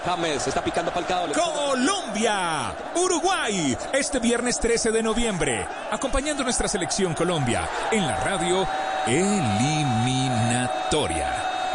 [0.06, 1.26] James, está picando Falcao.
[1.32, 8.64] Colombia, Uruguay, este viernes 13 de noviembre, acompañando nuestra selección Colombia en la radio
[9.04, 9.72] Eliminatoria.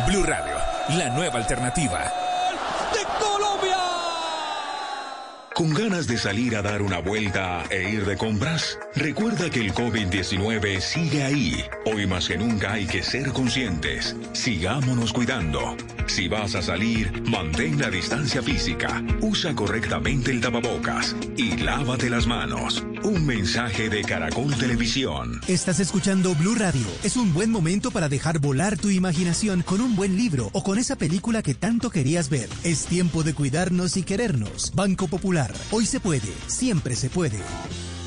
[0.08, 0.56] Blue Radio,
[0.98, 2.10] la nueva alternativa.
[2.94, 3.78] ¡De Colombia!
[5.62, 8.80] ¿Con ganas de salir a dar una vuelta e ir de compras?
[8.96, 11.64] Recuerda que el COVID-19 sigue ahí.
[11.86, 14.16] Hoy más que nunca hay que ser conscientes.
[14.34, 15.78] Sigámonos cuidando.
[16.08, 22.26] Si vas a salir, mantén la distancia física, usa correctamente el tapabocas y lávate las
[22.26, 22.84] manos.
[23.04, 25.42] Un mensaje de Caracol Televisión.
[25.48, 26.88] Estás escuchando Blue Radio.
[27.04, 30.80] Es un buen momento para dejar volar tu imaginación con un buen libro o con
[30.80, 32.50] esa película que tanto querías ver.
[32.64, 34.72] Es tiempo de cuidarnos y querernos.
[34.74, 35.51] Banco Popular.
[35.72, 37.40] Hoy se puede, siempre se puede.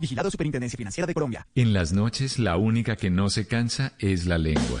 [0.00, 1.46] Vigilado Superintendencia Financiera de Colombia.
[1.54, 4.80] En las noches la única que no se cansa es la lengua.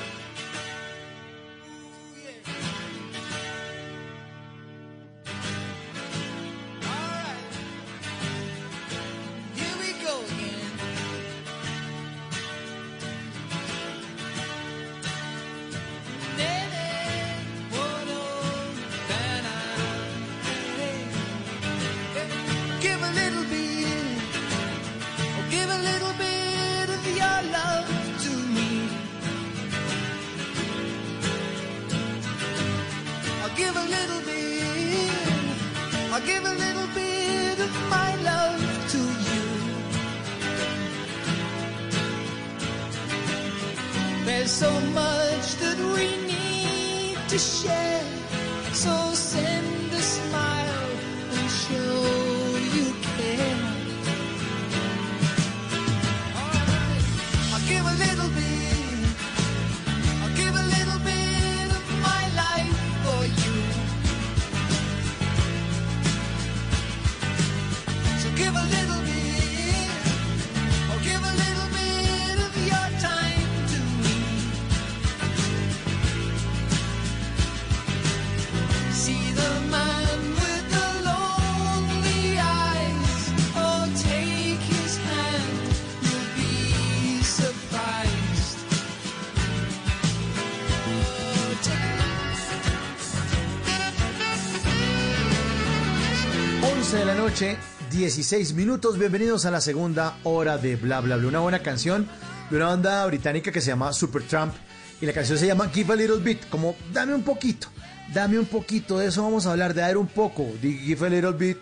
[98.15, 98.97] 16 minutos.
[98.97, 101.29] Bienvenidos a la segunda hora de Bla Bla Bla.
[101.29, 102.09] Una buena canción
[102.49, 104.53] de una banda británica que se llama Supertramp.
[104.99, 107.69] Y la canción se llama Give a Little Bit, como dame un poquito,
[108.13, 108.97] dame un poquito.
[108.97, 111.59] De eso vamos a hablar, de dar un poco, de Give a Little Bit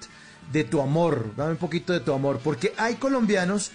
[0.51, 2.39] de tu amor, dame un poquito de tu amor.
[2.43, 3.69] Porque hay colombianos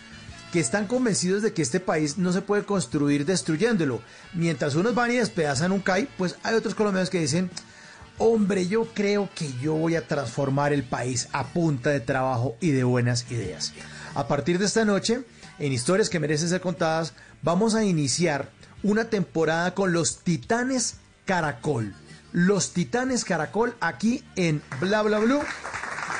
[0.52, 4.02] que están convencidos de que este país no se puede construir destruyéndolo.
[4.32, 7.52] Mientras unos van y despedazan un CAI, pues hay otros colombianos que dicen,
[8.18, 12.70] hombre, yo creo que yo voy a transformar el país a punta de trabajo y
[12.70, 13.72] de buenas ideas.
[14.14, 15.22] A partir de esta noche,
[15.58, 18.50] en historias que merecen ser contadas, vamos a iniciar
[18.82, 21.94] una temporada con los Titanes Caracol.
[22.32, 25.42] Los Titanes Caracol aquí en Bla Bla Blue.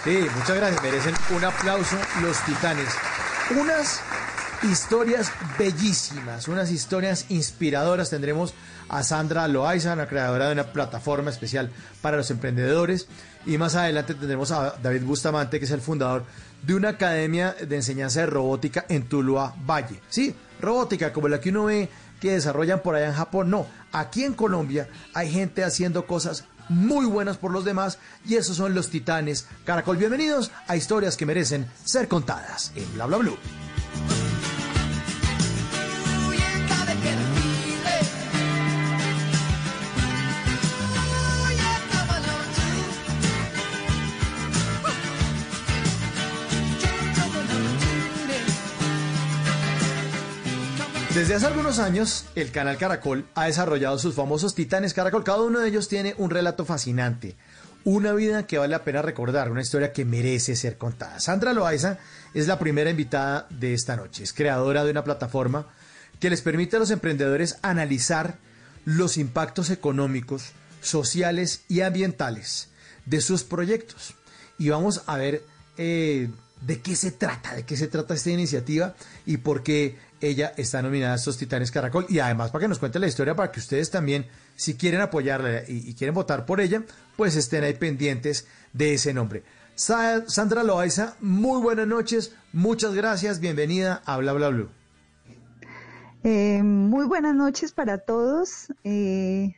[0.05, 0.82] Sí, muchas gracias.
[0.82, 2.88] Merecen un aplauso los Titanes.
[3.61, 4.01] Unas
[4.62, 8.11] historias bellísimas, unas historias inspiradoras.
[8.11, 8.55] Tendremos
[8.89, 11.70] a Sandra Loaiza, la creadora de una plataforma especial
[12.03, 13.09] para los emprendedores.
[13.47, 16.24] Y más adelante tendremos a David Bustamante, que es el fundador
[16.62, 20.01] de una academia de enseñanza de robótica en Tuluá Valle.
[20.09, 21.89] Sí, robótica como la que uno ve
[22.20, 23.51] que desarrollan por allá en Japón.
[23.51, 28.57] No, aquí en Colombia hay gente haciendo cosas muy buenas por los demás y esos
[28.57, 29.47] son los titanes.
[29.64, 33.64] Caracol, bienvenidos a historias que merecen ser contadas en Bla Bla Blue.
[51.15, 55.23] Desde hace algunos años, el canal Caracol ha desarrollado sus famosos Titanes Caracol.
[55.23, 57.37] Cada uno de ellos tiene un relato fascinante,
[57.85, 61.21] una vida que vale la pena recordar, una historia que merece ser contada.
[61.21, 61.99] Sandra Loaiza
[62.35, 64.25] es la primera invitada de esta noche.
[64.25, 65.69] Es creadora de una plataforma
[66.19, 68.39] que les permite a los emprendedores analizar
[68.85, 70.51] los impactos económicos,
[70.81, 72.71] sociales y ambientales
[73.07, 74.17] de sus proyectos.
[74.59, 75.45] Y vamos a ver
[75.79, 76.29] eh,
[76.61, 78.97] de qué se trata, de qué se trata esta iniciativa
[79.27, 79.97] y por qué
[80.29, 82.07] ella está nominada a estos Titanes Caracol.
[82.09, 85.62] Y además para que nos cuente la historia, para que ustedes también, si quieren apoyarla
[85.68, 86.83] y, y quieren votar por ella,
[87.16, 89.43] pues estén ahí pendientes de ese nombre.
[89.75, 94.68] Sa- Sandra Loaiza, muy buenas noches, muchas gracias, bienvenida a Bla Bla Blue.
[96.22, 98.68] Eh, muy buenas noches para todos.
[98.85, 99.55] Eh,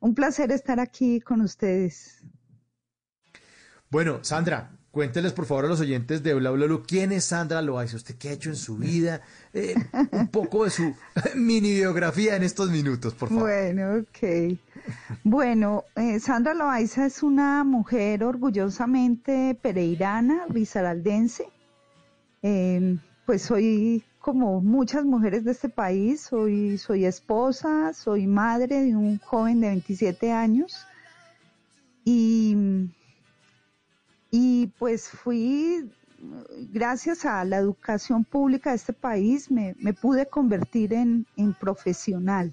[0.00, 2.22] un placer estar aquí con ustedes.
[3.90, 7.94] Bueno, Sandra, cuénteles por favor a los oyentes de Bla Bla quién es Sandra Loaiza,
[7.94, 9.20] usted qué ha hecho en su vida,
[9.54, 9.76] Eh,
[10.10, 10.92] un poco de su
[11.36, 13.44] mini biografía en estos minutos, por favor.
[13.44, 14.58] Bueno, ok.
[15.22, 21.46] Bueno, eh, Sandra Loaiza es una mujer orgullosamente pereirana, risaraldense.
[22.42, 28.96] Eh, pues soy como muchas mujeres de este país, soy, soy esposa, soy madre de
[28.96, 30.84] un joven de 27 años
[32.04, 32.56] y,
[34.30, 35.90] y pues fui,
[36.72, 42.52] gracias a la educación pública de este país, me, me pude convertir en, en profesional.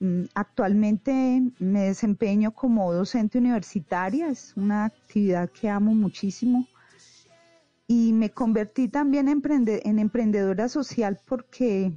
[0.00, 6.66] Mm, Actualmente me desempeño como docente universitaria, es una actividad que amo muchísimo.
[7.88, 11.92] Y me convertí también en, emprende- en emprendedora social porque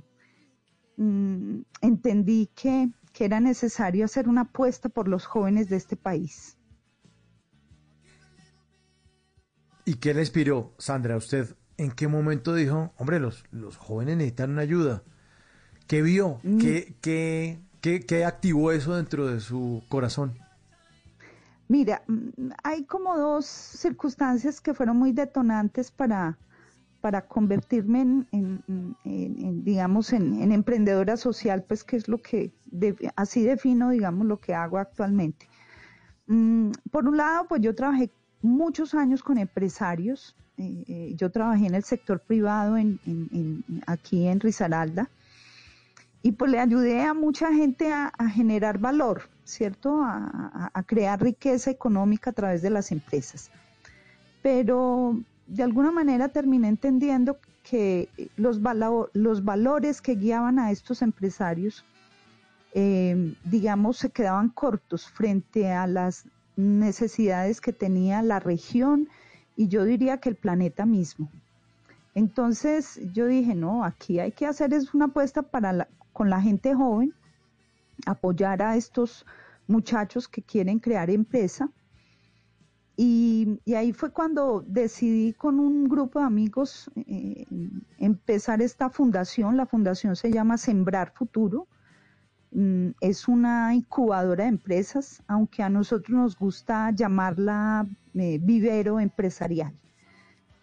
[0.97, 6.58] mm, entendí que, que era necesario hacer una apuesta por los jóvenes de este país.
[9.89, 11.55] ¿Y qué le inspiró, Sandra, a usted?
[11.77, 15.01] ¿En qué momento dijo, hombre, los, los jóvenes necesitan una ayuda?
[15.87, 16.39] ¿Qué vio?
[16.59, 20.37] ¿Qué, qué, qué, qué activó eso dentro de su corazón?
[21.69, 26.37] Mira, mm, hay como dos circunstancias que fueron muy detonantes para,
[27.01, 32.07] para convertirme en, en- en- en- en, digamos, en, en emprendedora social, pues que es
[32.07, 35.47] lo que, de- así defino, digamos, lo que hago actualmente.
[36.27, 38.11] Mm, por un lado, pues yo trabajé
[38.41, 40.35] muchos años con empresarios.
[40.57, 45.09] eh, eh, yo trabajé en el sector privado en, en- aquí en Risaralda
[46.21, 50.01] y pues le ayudé a mucha gente a, generar valor, ¿cierto?
[50.03, 53.49] A, crear riqueza económica a través de las empresas.
[54.41, 55.17] Pero
[55.47, 58.59] de alguna manera terminé entendiendo que los,
[59.13, 61.85] los valores que guiaban a estos empresarios,
[62.73, 66.25] eh, digamos, se quedaban cortos frente a las
[66.59, 69.07] necesidades que tenía la región
[69.55, 71.29] y yo diría que el planeta mismo.
[72.13, 76.75] Entonces yo dije, no, aquí hay que hacer es una apuesta para con la gente
[76.75, 77.13] joven,
[78.05, 79.25] apoyar a estos
[79.67, 81.69] muchachos que quieren crear empresa.
[82.97, 87.45] Y, y ahí fue cuando decidí con un grupo de amigos eh,
[87.97, 89.55] empezar esta fundación.
[89.55, 91.67] La fundación se llama Sembrar Futuro.
[92.51, 99.73] Mm, Es una incubadora de empresas, aunque a nosotros nos gusta llamarla eh, vivero empresarial.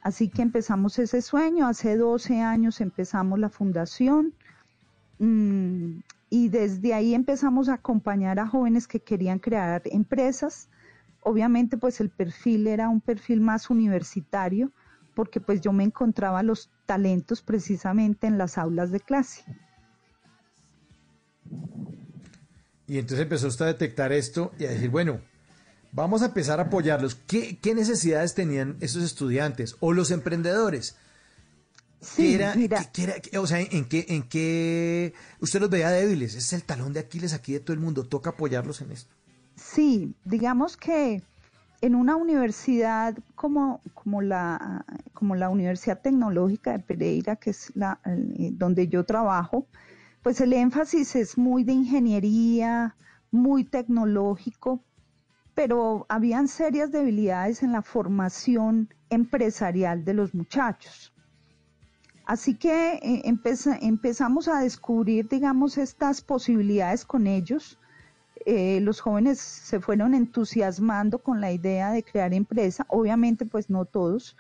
[0.02, 4.34] Así que empezamos ese sueño, hace 12 años empezamos la fundación
[5.18, 5.98] mm,
[6.30, 10.68] y desde ahí empezamos a acompañar a jóvenes que querían crear empresas.
[11.22, 14.70] Obviamente pues el perfil era un perfil más universitario
[15.14, 19.44] porque pues yo me encontraba los talentos precisamente en las aulas de clase.
[22.88, 25.20] Y entonces empezó usted a detectar esto y a decir, bueno,
[25.92, 27.16] vamos a empezar a apoyarlos.
[27.16, 30.96] ¿Qué, qué necesidades tenían esos estudiantes o los emprendedores?
[32.16, 36.30] ¿Qué era, qué- qué era- o sea, ¿en qué, ¿en qué usted los veía débiles?
[36.36, 38.04] Ese es el talón de Aquiles aquí de todo el mundo.
[38.04, 39.12] Toca apoyarlos en esto.
[39.56, 41.22] Sí, digamos que
[41.80, 44.84] en una universidad como, como, la,
[45.14, 49.66] como la Universidad Tecnológica de Pereira, que es la, eh, donde yo trabajo,
[50.26, 52.96] pues el énfasis es muy de ingeniería,
[53.30, 54.82] muy tecnológico,
[55.54, 61.12] pero habían serias debilidades en la formación empresarial de los muchachos.
[62.24, 67.78] Así que eh, empeza- empezamos a descubrir, digamos, estas posibilidades con ellos.
[68.44, 73.84] Eh, los jóvenes se fueron entusiasmando con la idea de crear empresa, obviamente pues no
[73.84, 74.36] todos,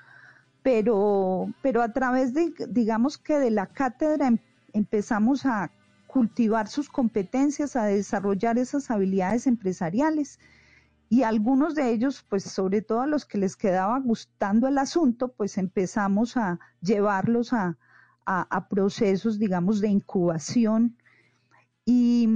[0.64, 4.38] pero, pero a través de, digamos que de la cátedra em-
[4.72, 5.70] empezamos a
[6.06, 10.38] cultivar sus competencias, a desarrollar esas habilidades empresariales.
[11.08, 15.28] Y algunos de ellos, pues sobre todo a los que les quedaba gustando el asunto,
[15.32, 17.78] pues empezamos a llevarlos a,
[18.26, 20.96] a- procesos, digamos, de incubación.
[21.84, 22.28] Y,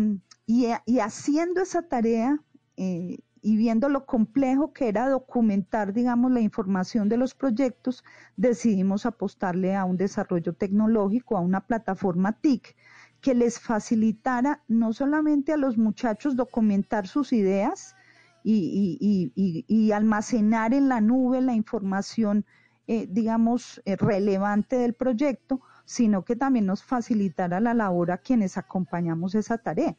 [0.47, 2.39] y- y haciendo esa tarea,
[2.77, 8.05] eh, y viendo lo complejo que era documentar, digamos, la información de los proyectos,
[8.37, 12.77] decidimos apostarle a un desarrollo tecnológico, a una plataforma TIC
[13.21, 17.95] que les facilitara no solamente a los muchachos documentar sus ideas
[18.43, 22.47] y, almacenar en la nube la información,
[22.87, 28.57] eh, digamos, eh, relevante del proyecto, sino que también nos facilitara la labor a quienes
[28.57, 29.97] acompañamos esa tarea.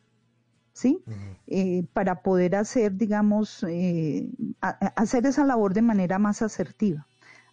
[0.73, 1.03] ¿Sí?
[1.48, 4.30] Eh, para poder hacer, digamos, eh,
[4.61, 7.07] a- hacer esa labor de manera más asertiva.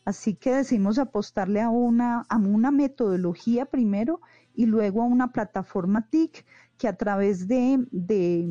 [0.05, 4.21] Así que decidimos apostarle a una, a una metodología primero
[4.55, 6.47] y luego a una plataforma TIC
[6.79, 8.49] que a través de, de,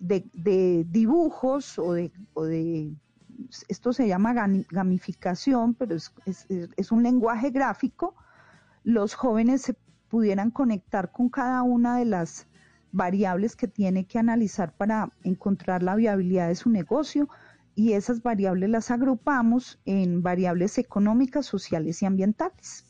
[0.00, 2.92] de- de dibujos o de, o de-
[3.68, 4.32] esto se llama
[4.70, 6.12] gamificación, pero es-
[6.76, 8.14] es un lenguaje gráfico,
[8.84, 9.76] los jóvenes se
[10.08, 12.46] pudieran conectar con cada una de las
[12.92, 17.28] variables que tiene que analizar para encontrar la viabilidad de su negocio
[17.74, 22.84] y esas variables las agrupamos en variables económicas, sociales y ambientales.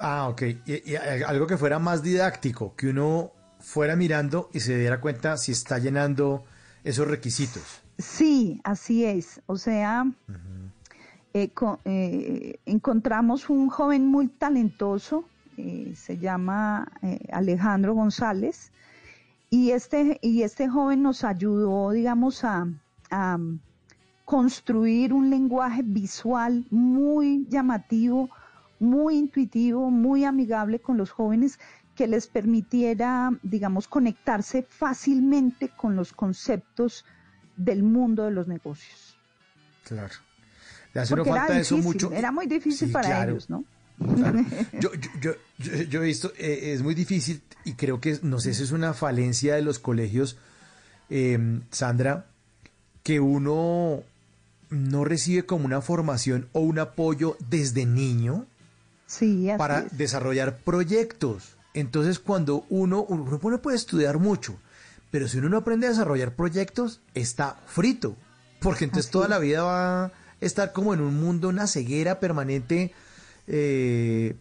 [0.00, 0.42] Ah, ok.
[0.66, 5.36] Y, y algo que fuera más didáctico, que uno fuera mirando y se diera cuenta
[5.36, 6.44] si está llenando
[6.84, 7.82] esos requisitos.
[7.98, 9.42] Sí, así es.
[9.46, 10.06] O sea,
[11.34, 15.24] eh, co- eh, encontramos un joven muy talentoso,
[15.58, 18.70] eh, se llama eh, Alejandro González,
[19.50, 22.66] y este, y este joven nos ayudó, digamos, a,
[23.10, 23.38] a
[24.24, 28.28] construir un lenguaje visual muy llamativo,
[28.78, 31.58] muy intuitivo, muy amigable con los jóvenes
[31.96, 37.04] que les permitiera, digamos, conectarse fácilmente con los conceptos
[37.56, 39.16] del mundo de los negocios.
[39.84, 40.14] Claro.
[40.94, 42.12] Le hace Porque era falta eso difícil, mucho.
[42.16, 43.30] era muy difícil Sí, para claro.
[43.32, 43.64] ellos, ¿no?
[44.14, 44.44] Claro.
[44.80, 45.32] Yo, yo,
[45.88, 48.94] yo, he visto, eh, es muy difícil y creo que, no sé si es una
[48.94, 50.36] falencia de los colegios,
[51.10, 52.26] eh, Sandra,
[53.02, 54.02] que uno
[54.70, 58.46] no recibe como una formación o un apoyo desde niño
[59.06, 59.96] Sí, para es.
[59.98, 61.56] desarrollar proyectos.
[61.74, 64.58] Entonces, cuando uno, uno uno puede estudiar mucho,
[65.10, 68.14] pero si uno no aprende a desarrollar proyectos, está frito.
[68.60, 69.30] Porque entonces Así toda es.
[69.30, 72.92] la vida va a estar como en un mundo, una ceguera permanente.
[73.48, 74.36] Eh,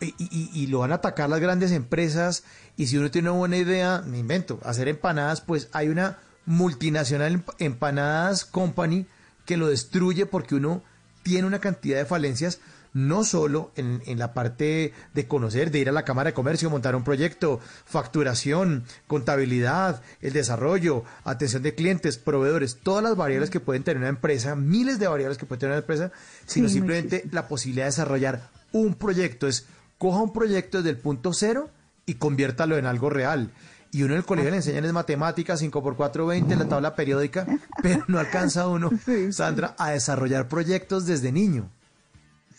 [0.00, 0.14] y,
[0.54, 2.44] y- lo van a atacar las grandes empresas.
[2.76, 7.34] Y si uno tiene una buena idea, me invento, hacer empanadas, pues hay una multinacional
[7.44, 9.06] Emp- Empanadas Company
[9.44, 10.82] que lo destruye porque uno
[11.22, 12.60] tiene una cantidad de falencias,
[12.92, 16.70] no solo en, en la parte de conocer, de ir a la Cámara de Comercio,
[16.70, 23.60] montar un proyecto, facturación, contabilidad, el desarrollo, atención de clientes, proveedores, todas las variables que
[23.60, 26.12] pueden tener una empresa, miles de variables que puede tener una empresa,
[26.46, 29.46] sino Sí, simplemente la posibilidad de desarrollar un proyecto.
[29.46, 29.66] Es
[29.98, 31.70] coja un proyecto desde el punto cero
[32.06, 33.50] y conviértalo en algo real.
[33.90, 36.94] Y uno en el colegio le enseñan es matemáticas, 5 por 4, 20, la tabla
[36.94, 37.46] periódica,
[37.82, 38.90] pero no alcanza uno,
[39.30, 41.70] Sandra, a desarrollar proyectos desde niño.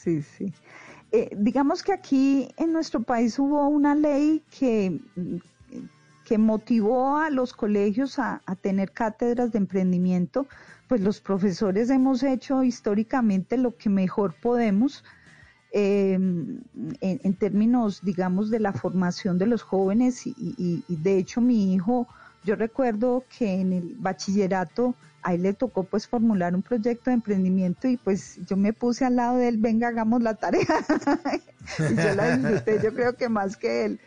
[0.02, 0.54] Sí, sí.
[1.12, 4.98] Eh, digamos que aquí en nuestro país hubo una ley que,
[6.24, 10.48] que motivó a los colegios a, a tener cátedras de emprendimiento.
[10.88, 15.04] Pues los profesores hemos hecho históricamente lo que mejor podemos
[15.74, 16.64] eh, en,
[17.02, 20.34] en términos, digamos, de la formación de los jóvenes y-
[20.88, 22.08] y de hecho mi hijo,
[22.46, 27.16] yo recuerdo que en el bachillerato a él le tocó pues formular un proyecto de
[27.16, 30.62] emprendimiento y pues yo me puse al lado de él, venga, hagamos la tarea.
[31.90, 34.00] y yo la disfruté, yo creo que más que él.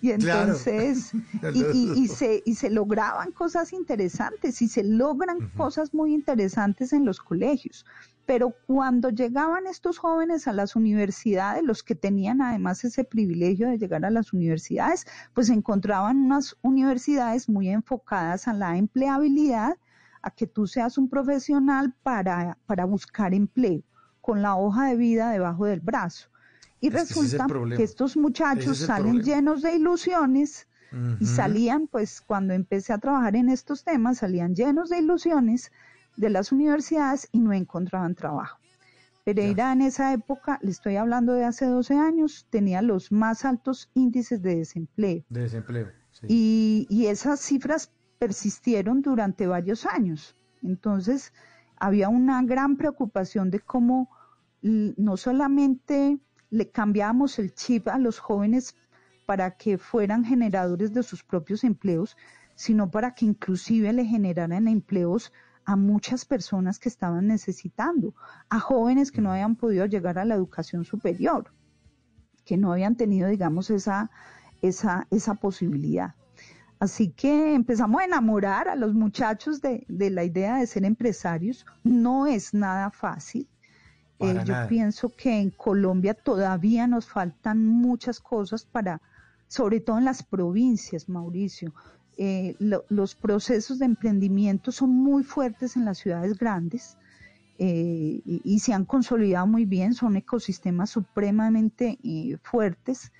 [0.00, 0.50] Y Claro.
[0.50, 1.12] entonces,
[1.54, 6.92] y, y- y se, y se lograban cosas interesantes y se logran cosas muy interesantes
[6.92, 7.86] en los colegios.
[8.26, 13.78] Pero cuando llegaban estos jóvenes a las universidades, los que tenían además ese privilegio de
[13.78, 19.74] llegar a las universidades, pues encontraban unas universidades muy enfocadas a la empleabilidad,
[20.24, 23.82] a que tú seas un profesional para, para buscar empleo,
[24.22, 26.28] con la hoja de vida debajo del brazo.
[26.80, 29.24] Y Es que ese es el resulta que estos muchachos es salen problema.
[29.24, 30.66] llenos de ilusiones
[31.18, 35.72] y salían, pues cuando empecé a trabajar en estos temas, salían llenos de ilusiones
[36.16, 38.58] de las universidades y no encontraban trabajo.
[39.24, 43.90] Pereira en esa época, le estoy hablando de hace 12 años, tenía los más altos
[43.94, 45.24] índices de desempleo.
[45.28, 45.88] De desempleo.
[46.12, 46.26] sí.
[46.28, 50.36] Y, y esas cifras persistieron durante varios años.
[50.62, 51.32] Entonces,
[51.76, 54.10] había una gran preocupación de cómo
[54.62, 56.18] no solamente
[56.50, 58.74] le cambiábamos el chip a los jóvenes
[59.26, 62.16] para que fueran generadores de sus propios empleos,
[62.54, 65.32] sino para que inclusive le generaran empleos
[65.64, 68.14] a muchas personas que estaban necesitando,
[68.48, 71.52] a jóvenes que no habían podido llegar a la educación superior,
[72.44, 74.10] que no habían tenido, digamos, esa,
[74.62, 76.14] esa, esa posibilidad.
[76.84, 81.64] Así que empezamos a enamorar a los muchachos de, de la idea de ser empresarios.
[81.82, 83.48] No es nada fácil.
[84.20, 84.68] Eh, yo nada.
[84.68, 89.00] pienso que en Colombia todavía nos faltan muchas cosas para,
[89.48, 91.72] sobre todo en las provincias, Mauricio.
[92.18, 96.98] Eh, lo- los procesos de emprendimiento son muy fuertes en las ciudades grandes
[97.58, 101.98] eh, y, y se han consolidado muy bien, son ecosistemas supremamente
[102.42, 103.10] fuertes.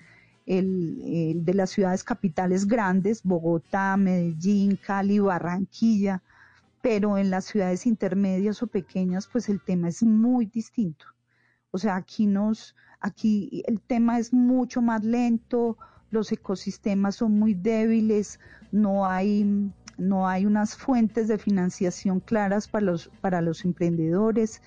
[0.45, 6.21] El, de las ciudades capitales grandes, Bogotá, Medellín, Cali, Barranquilla,
[6.81, 11.07] pero en las ciudades intermedias o pequeñas, pues el tema es muy distinto.
[11.71, 15.77] O sea, aquí nos, aquí el tema es mucho más lento,
[16.11, 18.39] los ecosistemas son muy débiles,
[18.71, 24.61] no hay, no hay unas fuentes de financiación claras para los, para los emprendedores.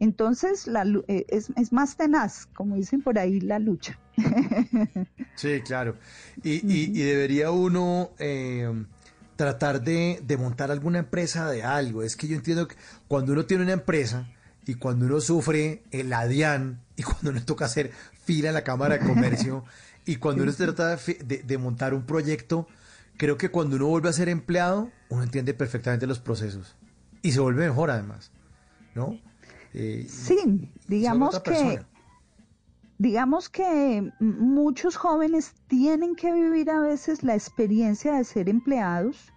[0.00, 3.98] Entonces, la, eh, es, es más tenaz, como dicen por ahí, la lucha.
[5.36, 5.96] Sí, claro.
[6.42, 8.70] Y, y- y debería uno eh,
[9.36, 12.02] tratar de, de montar alguna empresa de algo.
[12.02, 12.76] Es que yo entiendo que
[13.08, 14.28] cuando uno tiene una empresa
[14.66, 17.90] y cuando uno sufre el ADIAN y cuando uno toca hacer
[18.24, 19.64] fila en la Cámara de Comercio
[20.06, 22.68] y cuando uno se trata de- de montar un proyecto,
[23.16, 26.76] creo que cuando uno vuelve a ser empleado, uno entiende perfectamente los procesos
[27.22, 28.30] y se vuelve mejor además,
[28.94, 29.18] ¿no?
[29.74, 31.88] Eh, Sí, digamos que, persona.
[32.98, 39.32] digamos que muchos jóvenes tienen que vivir a veces la experiencia de ser empleados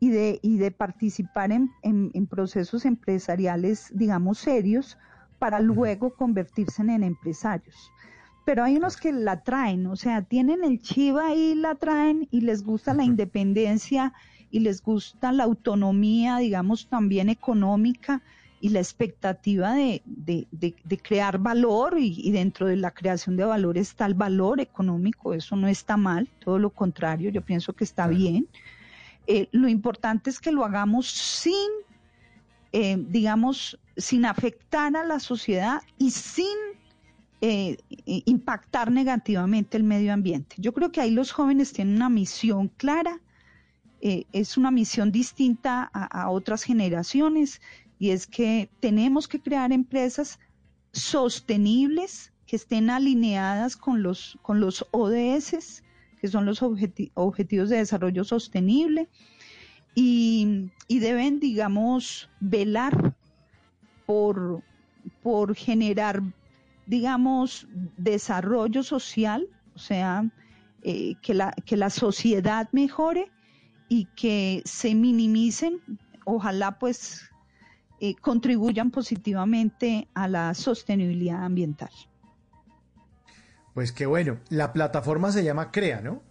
[0.00, 4.96] y de, y de participar en, en- en procesos empresariales, digamos, serios,
[5.38, 7.92] para luego convertirse en empresarios.
[8.46, 12.40] Pero hay unos que la traen, o sea, tienen el chiva ahí, la traen y
[12.42, 14.14] les gusta la independencia
[14.50, 18.22] y les gusta la autonomía, digamos, también económica
[18.60, 23.36] y la expectativa de, de- de- de crear valor y, y dentro de la creación
[23.36, 27.72] de valor está el valor económico, eso no está mal, todo lo contrario, yo pienso
[27.74, 28.48] que está bien.
[29.26, 31.68] Eh, lo importante es que lo hagamos sin,
[32.72, 36.56] eh, digamos, sin afectar a la sociedad y sin
[37.40, 37.76] eh,
[38.06, 40.56] impactar negativamente el medio ambiente.
[40.58, 43.20] Yo creo que ahí los jóvenes tienen una misión clara,
[44.00, 47.60] es una misión distinta a, a otras generaciones
[47.98, 50.38] y es que tenemos que crear empresas
[50.92, 55.82] sostenibles que estén alineadas con los, con los ODS,
[56.20, 59.08] que son los objeti- Objetivos de Desarrollo Sostenible,
[59.94, 63.14] y, y deben, digamos, velar
[64.04, 64.62] por,
[65.22, 66.22] por generar,
[66.86, 67.66] digamos,
[67.96, 70.30] desarrollo social, o sea,
[70.82, 73.32] eh, que, la, que la sociedad mejore
[73.88, 75.80] y que se minimicen,
[76.24, 77.22] ojalá pues
[78.00, 81.90] eh, contribuyan positivamente a la sostenibilidad ambiental.
[83.74, 84.38] Pues qué bueno.
[84.48, 86.22] La plataforma se llama Crea, ¿no?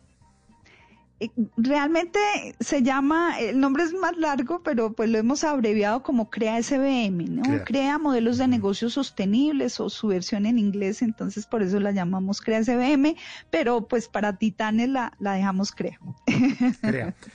[1.20, 2.20] Eh, Realmente
[2.60, 7.36] se llama, el nombre es más largo, pero pues lo hemos abreviado como CREA SBM,
[7.36, 7.44] ¿no?
[7.44, 7.64] Crea.
[7.64, 12.42] Crea, modelos de negocios sostenibles o su versión en inglés, entonces por eso la llamamos
[12.42, 13.16] CREA SBM,
[13.50, 16.00] pero pues para Titanes la, la dejamos CREA.
[16.82, 17.16] Crea.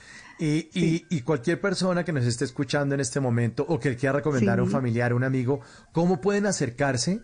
[0.41, 4.13] Y, y- y cualquier persona que nos esté escuchando en este momento o que quiera
[4.17, 5.61] recomendar a un familiar, un amigo,
[5.91, 7.21] ¿cómo pueden acercarse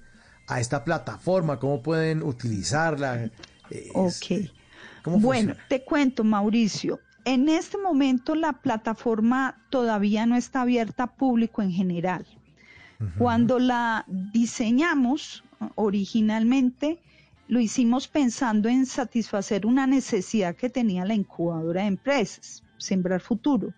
[0.48, 1.58] a esta plataforma?
[1.60, 3.24] ¿Cómo pueden utilizarla?
[3.72, 4.52] Eh, Ok.
[5.04, 5.68] ¿Cómo bueno, funciona?
[5.68, 7.00] te cuento, Mauricio.
[7.26, 12.26] En este momento la plataforma todavía no está abierta a público en general.
[13.18, 15.44] Cuando la diseñamos
[15.76, 17.00] originalmente,
[17.48, 23.74] lo hicimos pensando en satisfacer una necesidad que tenía la incubadora de empresas, Sembrar Futuro.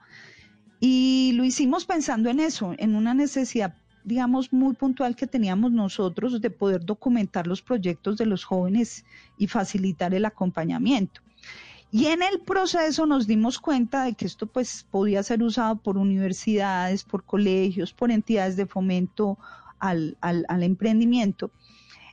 [0.79, 6.39] Y lo hicimos pensando en eso, en una necesidad, digamos, muy puntual que teníamos nosotros
[6.39, 9.03] de poder documentar los proyectos de los jóvenes
[9.37, 11.21] y facilitar el acompañamiento.
[11.91, 15.97] Y en el proceso nos dimos cuenta de que esto pues podía ser usado por
[15.97, 19.39] universidades, por colegios, por entidades de fomento
[19.79, 21.51] al, al- al emprendimiento.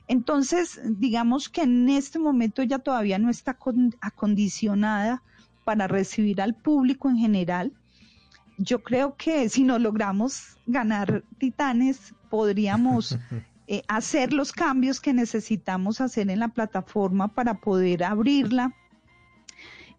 [0.07, 5.21] Entonces, digamos que en este momento ella todavía no está con- acondicionada
[5.67, 7.73] para recibir al público en general.
[8.57, 13.19] Yo creo que si no logramos ganar titanes, podríamos
[13.67, 18.73] eh, hacer los cambios que necesitamos hacer en la plataforma para poder abrirla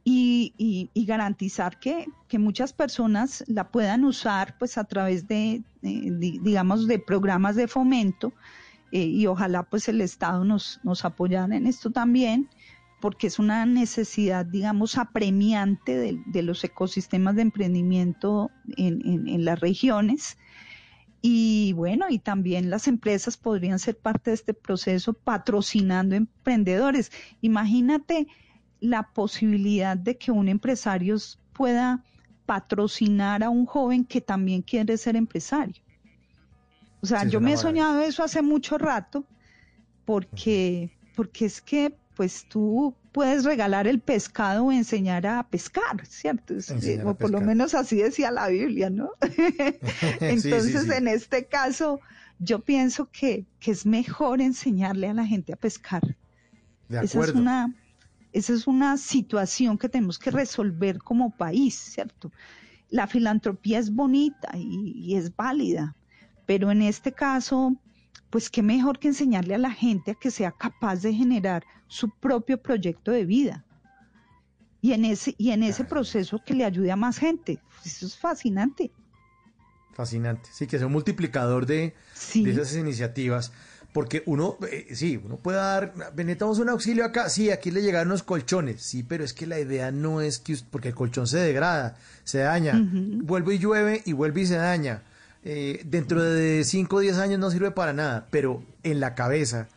[0.05, 5.57] y, y- y garantizar que, que muchas personas la puedan usar pues a través de,
[5.83, 8.33] eh, di- digamos, de programas de fomento
[8.91, 12.49] eh, y ojalá pues el Estado nos, nos apoyara en esto también
[13.01, 19.45] porque es una necesidad, digamos, apremiante de, de los ecosistemas de emprendimiento en, en- en
[19.45, 20.37] las regiones.
[21.21, 27.11] Y bueno, y también las empresas podrían ser parte de este proceso patrocinando emprendedores.
[27.41, 28.29] Imagínate
[28.81, 31.17] la posibilidad de que un empresario
[31.53, 32.05] pueda
[32.47, 35.83] patrocinar a un joven que también quiere ser empresario.
[37.01, 39.27] O sea, Sí, yo me he soñado eso hace mucho rato
[40.05, 46.53] porque, porque es que pues tú puedes regalar el pescado o enseñar a pescar, ¿cierto?
[46.55, 49.11] Enseñar a o por lo menos así decía la Biblia, ¿no?
[50.21, 50.93] Entonces, sí.
[50.93, 52.01] en este caso,
[52.41, 56.17] yo pienso que, que es mejor enseñarle a la gente a pescar.
[56.89, 57.39] De Esa es acuerdo.
[57.39, 57.73] una,
[58.33, 62.33] esa es una situación que tenemos que resolver como país, ¿cierto?
[62.91, 65.95] La filantropía es bonita y, y es válida,
[66.47, 67.77] pero en este caso,
[68.29, 72.11] pues qué mejor que enseñarle a la gente a que sea capaz de generar su
[72.11, 73.65] propio proyecto de vida.
[74.81, 77.59] Y en ese, y en ese proceso que le ayude a más gente.
[77.85, 78.93] Eso es fascinante.
[79.95, 80.49] Fascinante.
[80.53, 81.95] Sí, que sea un multiplicador de,
[82.35, 83.53] de esas iniciativas.
[83.93, 88.11] Porque uno, eh, sí, uno puede dar, necesitamos un auxilio acá, sí, aquí le llegaron
[88.11, 91.39] los colchones, sí, pero es que la idea no es que, porque el colchón se
[91.39, 95.03] degrada, se daña, vuelve y llueve y vuelve y se daña.
[95.43, 99.69] Eh, dentro de 5 o 10 años no sirve para nada, pero en la cabeza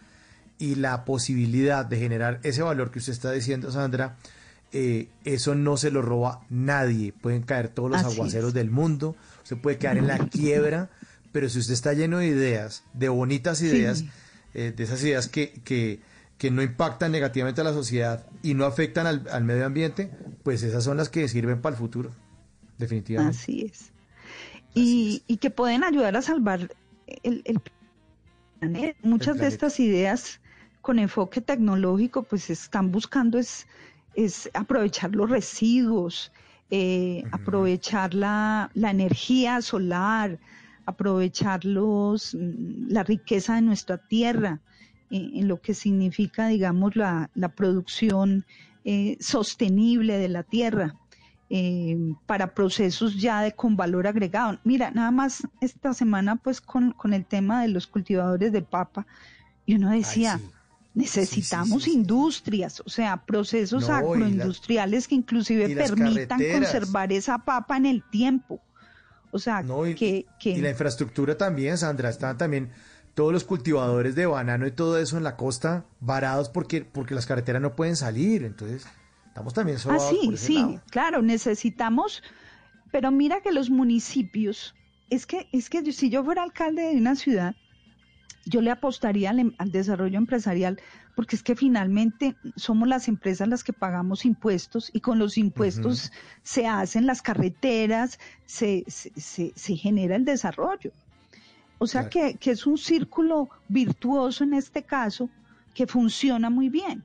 [0.62, 4.16] y la posibilidad de generar ese valor que usted está diciendo, Sandra,
[4.72, 7.12] eh, eso no se lo roba nadie.
[7.14, 8.54] Pueden caer todos los Así aguaceros es.
[8.54, 10.90] del mundo, usted puede caer en la quiebra,
[11.32, 14.10] pero si usted está lleno de ideas, de bonitas ideas, Sí.
[14.54, 16.00] eh, de esas ideas que, que,
[16.38, 20.12] que no impactan negativamente a la sociedad y no afectan al, al medio ambiente,
[20.44, 22.12] pues esas son las que sirven para el futuro,
[22.78, 23.38] definitivamente.
[23.38, 23.92] Así es.
[24.74, 26.72] Y, y que pueden ayudar a salvar
[27.24, 27.60] el, el
[28.60, 28.98] planeta.
[29.04, 29.48] Muchas de planeta.
[29.48, 30.40] estas ideas
[30.82, 33.68] con enfoque tecnológico pues están buscando es,
[34.16, 36.32] es aprovechar los residuos,
[36.70, 40.40] eh, aprovechar la, la energía solar,
[40.86, 44.60] aprovechar los, mm, la riqueza de nuestra tierra,
[45.10, 48.46] eh, en lo que significa, digamos, la, la producción
[48.84, 50.96] eh, sostenible de la tierra
[51.50, 54.58] eh, para procesos ya de con valor agregado.
[54.64, 59.06] Mira, nada más esta semana pues con, con el tema de los cultivadores de papa,
[59.66, 60.40] y uno decía,
[60.94, 67.78] necesitamos industrias, o sea, procesos No, y la- agroindustriales que inclusive permitan conservar esa papa
[67.78, 68.62] en el tiempo.
[69.32, 72.70] O sea, No, y, que, que- y la infraestructura también, Sandra, están también
[73.14, 77.26] todos los cultivadores de banano y todo eso en la costa varados porque, porque las
[77.26, 78.44] carreteras no pueden salir.
[78.44, 78.86] Entonces,
[79.28, 80.82] estamos también Ah, sobados sí, por ese sí, lado.
[80.90, 82.22] claro, necesitamos,
[82.92, 84.76] pero mira que los municipios,
[85.10, 87.56] es que, es que si yo fuera alcalde de una ciudad,
[88.46, 90.80] yo le apostaría al, em- al desarrollo empresarial,
[91.16, 96.12] porque es que finalmente somos las empresas las que pagamos impuestos y con los impuestos
[96.44, 100.92] se hacen las carreteras, se, se, se- se genera el desarrollo.
[101.78, 105.30] O sea que, que es un círculo virtuoso en este caso
[105.74, 107.04] que funciona muy bien.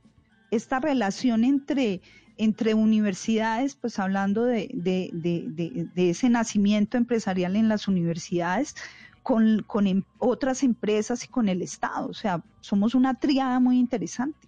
[0.51, 2.01] Esta relación entre,
[2.37, 8.75] entre universidades, pues hablando de- de- de- de ese nacimiento empresarial en las universidades,
[9.27, 12.07] con, con em- otras empresas y con el Estado.
[12.07, 14.47] O sea, somos una triada muy interesante.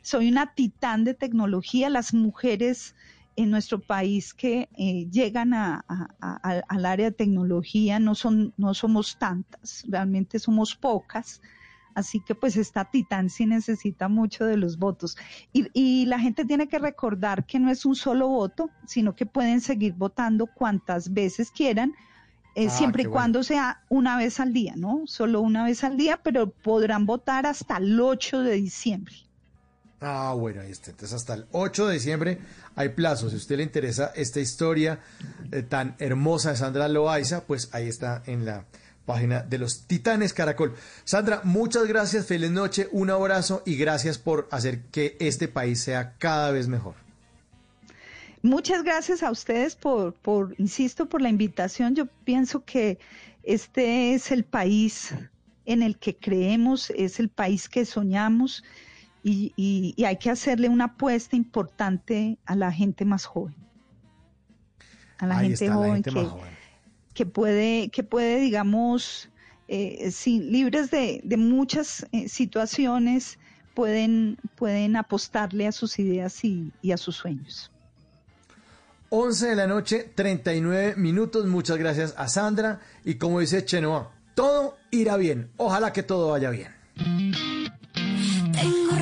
[0.02, 1.90] Soy una titán de tecnología.
[1.90, 2.94] Las mujeres
[3.36, 8.52] en nuestro país que eh, llegan a- a- a- al área de tecnología no son
[8.56, 11.40] no somos tantas, realmente somos pocas.
[11.94, 15.16] Así que pues esta titán sí necesita mucho de los votos.
[15.52, 19.26] Y, y la gente tiene que recordar que no es un solo voto, sino que
[19.26, 21.92] pueden seguir votando cuantas veces quieran
[22.54, 23.12] eh, Ah, siempre y bueno.
[23.12, 25.02] cuando sea una vez al día, ¿no?
[25.06, 29.14] Solo una vez al día, pero podrán votar hasta el 8 de diciembre.
[30.00, 30.90] Ah, bueno, ahí está.
[30.90, 32.38] Entonces, hasta el 8 de diciembre
[32.74, 33.28] hay plazo.
[33.28, 35.00] Si a usted le interesa esta historia
[35.52, 38.64] eh, tan hermosa de Sandra Loaiza, pues ahí está en la
[39.04, 40.74] página de los Titanes Caracol.
[41.04, 46.14] Sandra, muchas gracias, feliz noche, un abrazo y gracias por hacer que este país sea
[46.16, 46.94] cada vez mejor.
[48.42, 51.94] Muchas gracias a ustedes por, por, insisto, por la invitación.
[51.94, 52.98] Yo pienso que
[53.42, 55.12] este es el país
[55.66, 58.64] en el que creemos, es el país que soñamos
[59.22, 63.54] y, y- y hay que hacerle una apuesta importante a la gente más joven.
[65.18, 66.50] A la Ahí gente está, la joven gente que, más joven.
[67.14, 69.28] que puede, que puede, digamos,
[69.68, 73.38] eh, sí, libres de, de muchas eh, situaciones,
[73.74, 77.70] pueden, pueden apostarle a sus ideas y- y a sus sueños.
[79.10, 81.44] 11 de la noche, 39 minutos.
[81.46, 82.80] Muchas gracias a Sandra.
[83.04, 85.50] Y como dice Chenoa, todo irá bien.
[85.56, 86.68] Ojalá que todo vaya bien.
[88.52, 88.96] Tengo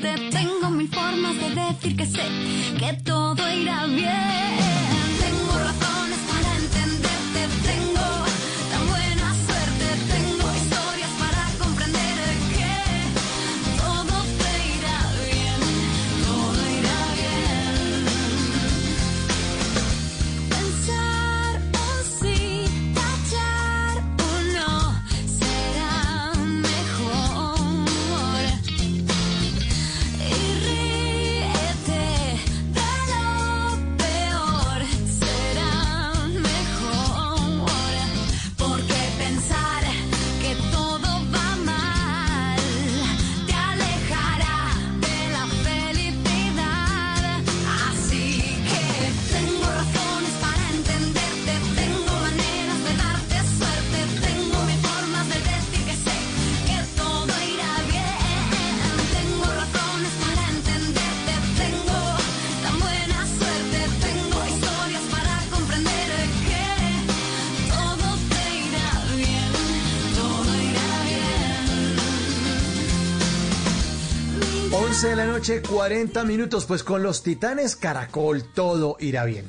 [0.00, 2.22] tengo mil formas de decir que sé
[2.78, 4.63] que todo irá bien.
[75.04, 79.44] 11 de la noche, 40 minutos, pues con los titanes Caracol todo irá bien.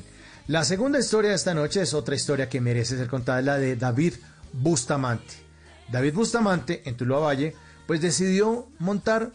[0.48, 3.74] La segunda historia de esta noche es otra historia que merece ser contada, la de
[3.74, 4.16] David
[4.52, 5.32] Bustamante.
[5.90, 7.54] David Bustamante, en Tuluá Valle,
[7.86, 9.30] pues decidió montar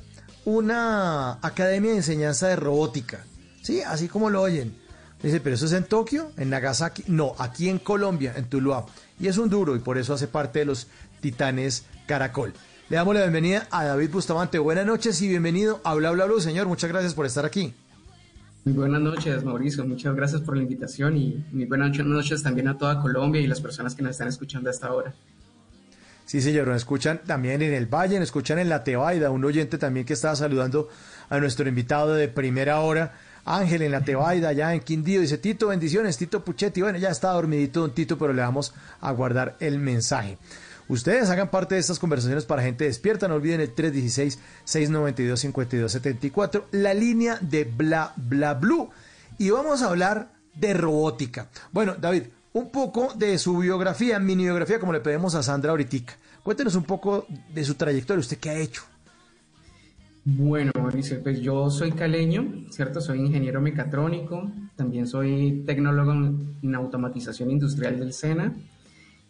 [0.46, 3.26] una academia de enseñanza de robótica.
[3.64, 4.78] Sí, así como lo oyen.
[5.24, 7.04] Dice, pero eso es en Tokio, en Nagasaki.
[7.08, 8.86] No, aquí en Colombia, en Tuluá.
[9.20, 10.86] Y es un duro y por eso hace parte de los
[11.20, 12.54] titanes Caracol.
[12.92, 14.60] Le damos la bienvenida a David Bustamante.
[14.60, 16.68] Buenas noches y bienvenido a Bla Bla Blue, señor.
[16.68, 17.74] Muchas gracias por estar aquí.
[18.66, 19.86] Muy buenas noches, Mauricio.
[19.86, 23.62] Muchas gracias por la invitación y muy buenas noches también a toda Colombia y las
[23.62, 25.14] personas que nos están escuchando hasta ahora.
[26.26, 29.78] Sí, señor, nos escuchan también en el Valle, nos escuchan en la Tebaida, un oyente
[29.78, 30.90] también que estaba saludando
[31.30, 33.14] a nuestro invitado de primera hora,
[33.46, 37.32] Ángel en la Tebaida, allá en Quindío, dice Tito, bendiciones, Tito Puchetti, bueno, ya está
[37.32, 40.38] dormidito don Tito, pero le vamos a guardar el mensaje.
[40.92, 47.38] Ustedes hagan parte de estas conversaciones para gente despierta, no olviden el 316-692-5274, la línea
[47.40, 48.90] de Bla Bla Blue.
[49.38, 51.48] Y vamos a hablar de robótica.
[51.72, 56.12] Bueno, David, un poco de su biografía, mini biografía, como le pedimos a Sandra ahorita.
[56.44, 58.84] Cuéntenos un poco de su trayectoria, usted qué ha hecho.
[60.26, 63.00] Bueno, Mauricio, pues yo soy caleño, ¿cierto?
[63.00, 68.54] Soy ingeniero mecatrónico, también soy tecnólogo en automatización industrial del SENA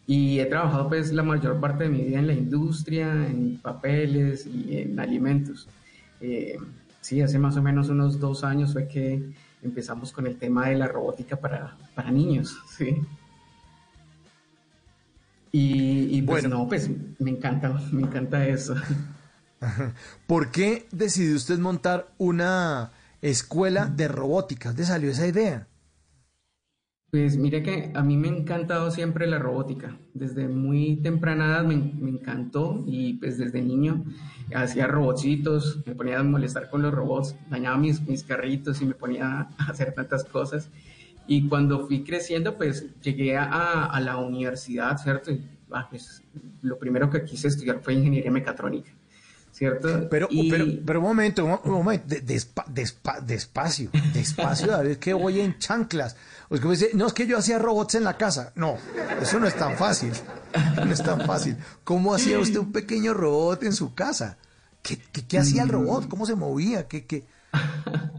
[0.06, 4.46] y he trabajado pues la mayor parte de mi vida en la industria, en papeles
[4.46, 5.68] y en alimentos.
[6.20, 6.56] Eh,
[7.00, 9.22] sí, hace más o menos unos dos años fue que
[9.62, 13.00] empezamos con el tema de la robótica para, para niños, ¿sí?
[15.52, 18.74] Y, y pues no, pues me encanta, me encanta eso.
[20.26, 24.70] ¿Por qué decidió usted montar una escuela de robótica?
[24.70, 25.68] ¿Dónde salió esa idea?
[27.12, 29.98] Pues mire que a mí me ha encantado siempre la robótica.
[30.14, 34.02] Desde muy temprana edad me, me encantó y pues desde niño
[34.54, 38.94] hacía robotcitos, me ponía a molestar con los robots, dañaba mis, mis carritos y me
[38.94, 39.26] ponía
[39.58, 40.70] a hacer tantas cosas.
[41.26, 45.32] Y cuando fui creciendo, pues llegué a, a la universidad, ¿cierto?
[45.32, 46.22] Y, ah, pues,
[46.62, 48.90] lo primero que quise estudiar fue ingeniería mecatrónica,
[49.52, 50.08] ¿cierto?
[50.10, 55.12] Pero, Y- pero, pero un momento, un, momento, de- despa- despa- despacio, despacio, David, que
[55.12, 56.16] voy en chanclas.
[56.52, 58.52] O es que me dice, no, es que yo hacía robots en la casa.
[58.56, 58.76] No,
[59.22, 60.12] eso no es tan fácil.
[60.76, 61.56] No es tan fácil.
[61.82, 64.36] ¿Cómo hacía usted un pequeño robot en su casa?
[64.82, 66.08] ¿Qué, qué- qué hacía el robot?
[66.08, 66.86] ¿Cómo se movía?
[66.88, 67.24] ¿Qué, qué?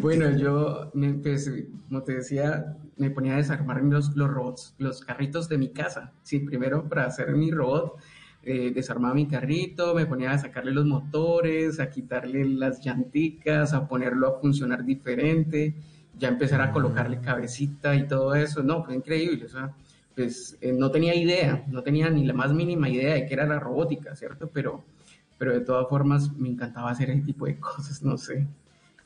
[0.00, 1.50] Bueno, yo, me, pues,
[1.88, 6.12] como te decía, me ponía a desarmar los, los robots, los carritos de mi casa.
[6.22, 7.96] Sí, primero para hacer mi robot,
[8.44, 13.86] eh, desarmaba mi carrito, me ponía a sacarle los motores, a quitarle las llanticas, a
[13.88, 15.74] ponerlo a funcionar diferente,
[16.22, 18.62] ya empezar a colocarle cabecita y todo eso.
[18.62, 19.44] No, fue increíble.
[19.46, 19.72] O sea,
[20.14, 23.44] pues eh, no tenía idea, no tenía ni la más mínima idea de qué era
[23.46, 24.48] la robótica, ¿cierto?
[24.54, 24.84] Pero,
[25.36, 28.46] pero de todas formas me encantaba hacer ese tipo de cosas, no sé.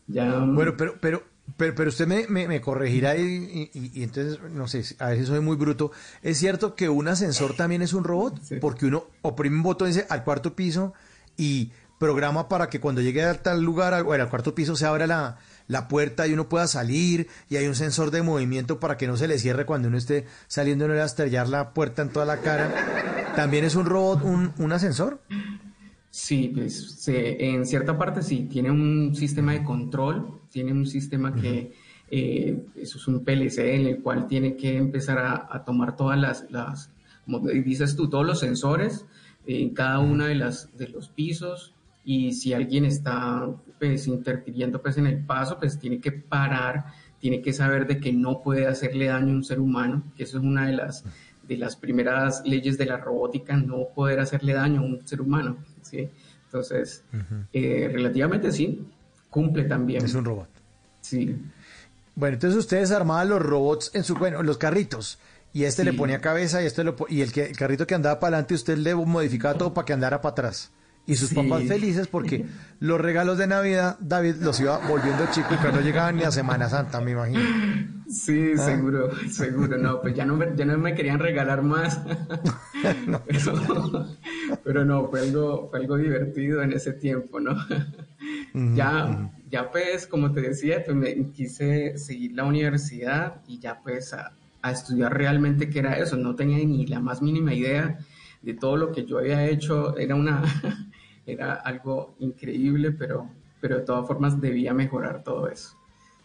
[0.07, 1.23] Ya, Bueno, pero, pero,
[1.57, 5.27] pero, pero usted me, me, me corregirá y, y- y entonces, no sé, a veces
[5.29, 5.91] soy muy bruto.
[6.23, 8.39] ¿Es cierto que un ascensor también es un robot?
[8.61, 10.93] Porque uno oprime un botón dice al cuarto piso
[11.37, 15.07] y programa para que cuando llegue a tal lugar, bueno, al cuarto piso, se abra
[15.07, 15.39] la,
[15.69, 19.17] la puerta y uno pueda salir y hay un sensor de movimiento para que no
[19.17, 22.03] se le cierre cuando uno esté saliendo y no le va a estrellar la puerta
[22.03, 23.33] en toda la cara.
[23.35, 25.21] ¿También es un robot, un, un ascensor?
[26.11, 31.35] Sí, pues se- en cierta parte sí, tiene un sistema de control, tiene un sistema
[31.35, 31.73] que
[32.11, 36.19] eh, eso es un PLC en el cual tiene que empezar a, a tomar todas
[36.19, 36.91] las, las,
[37.25, 39.05] como dices tú, todos los sensores
[39.47, 41.75] en cada una de las de los pisos
[42.05, 43.47] y si alguien está
[43.79, 46.87] pues interfiriendo pues en el paso, pues tiene que parar,
[47.19, 50.39] tiene que saber de que no puede hacerle daño a un ser humano, que eso
[50.39, 51.05] es una de las
[51.47, 55.59] de las primeras leyes de la robótica, no poder hacerle daño a un ser humano,
[55.83, 56.09] ¿sí?
[56.47, 57.05] Entonces,
[57.53, 58.85] eh, relativamente sí,
[59.31, 60.05] cumple también.
[60.05, 60.49] Es un robot.
[61.01, 61.37] Sí.
[62.15, 65.19] Bueno, entonces ustedes armaban los robots en su, bueno, los carritos.
[65.53, 68.21] Y este le ponía cabeza y este lo y el que el carrito que andaba
[68.21, 70.71] para adelante usted le modificaba todo para que andara para atrás.
[71.07, 71.35] Y sus Sí.
[71.37, 72.45] papás felices porque
[72.81, 76.31] los regalos de Navidad David los iba volviendo chico y que no llegaban ni a
[76.33, 77.41] Semana Santa, me imagino.
[78.09, 78.65] Sí, Ah.
[78.65, 82.01] seguro, seguro, no, pues ya no, me, ya no me querían regalar más.
[83.27, 84.07] pero,
[84.65, 87.57] pero no, fue algo, fue algo divertido en ese tiempo, ¿no?
[88.75, 94.13] ya, ya pues, como te decía, pues me quise seguir la universidad y ya pues
[94.13, 96.17] a, a estudiar realmente qué era eso.
[96.17, 97.99] No tenía ni la más mínima idea
[98.43, 99.97] de todo lo que yo había hecho.
[99.97, 100.43] Era una,
[101.27, 103.29] era algo increíble, pero,
[103.61, 105.77] pero de todas formas debía mejorar todo eso.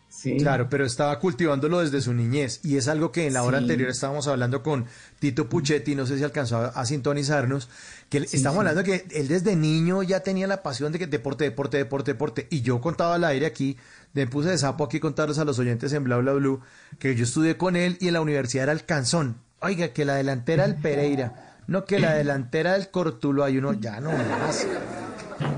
[0.09, 0.35] Sí.
[0.39, 3.63] Claro, pero estaba cultivándolo desde su niñez y es algo que en la hora Sí.
[3.63, 4.85] anterior estábamos hablando con
[5.19, 7.69] Tito Puchetti, no sé si alcanzó a, a sintonizarnos,
[8.09, 11.07] que él- Sí, estamos hablando que él desde niño ya tenía la pasión de que
[11.07, 13.77] deporte, deporte, deporte, deporte y yo contaba al aire aquí,
[14.13, 16.59] me puse de sapo aquí contarles a los oyentes en Bla Bla Blue
[16.99, 19.37] que yo estudié con él y en la universidad era el Canzón.
[19.61, 24.01] Oiga, que la delantera del Pereira, no que la delantera del Cortulo hay uno ya
[24.01, 24.67] no más.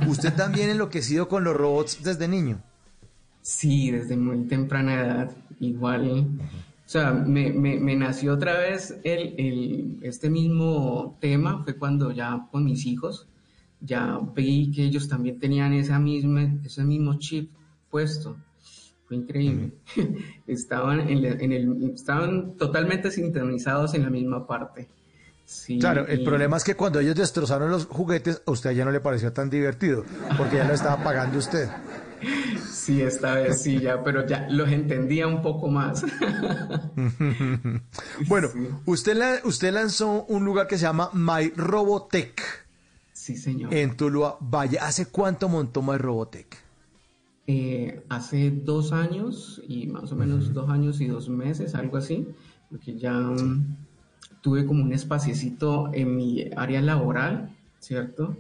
[0.08, 2.62] Usted también enloquecido con los robots desde niño.
[3.42, 6.28] Sí, desde muy temprana edad, igual.
[6.86, 12.12] O sea, me, me, me nació otra vez el, el, este mismo tema, fue cuando
[12.12, 13.28] ya con mis hijos,
[13.82, 17.52] ya vi que ellos también tenían esa misma, ese mismo chip
[17.90, 18.38] puesto.
[19.08, 19.72] Fue increíble.
[20.48, 24.88] estaban, en, en el, estaban totalmente sintonizados en la misma parte.
[25.46, 28.86] Sí, Claro, el y- problema es que cuando ellos destrozaron los juguetes, a usted ya
[28.86, 30.04] no le pareció tan divertido,
[30.38, 31.70] porque ya lo estaba pagando usted.
[32.72, 36.04] Sí, esta vez sí, ya, pero ya los entendía un poco más.
[38.28, 38.50] bueno,
[38.86, 42.42] usted, la- usted lanzó un lugar que se llama My Robotech
[43.12, 43.74] Sí, señor.
[43.74, 44.80] en Tuluá Valle.
[44.80, 46.58] ¿Hace cuánto montó My Robotech?
[47.48, 52.28] Eh, hace dos años y más o menos dos años y dos meses, algo así,
[52.70, 53.83] porque ya mm,
[54.44, 58.36] tuve como un espaciecito en mi área laboral, ¿cierto?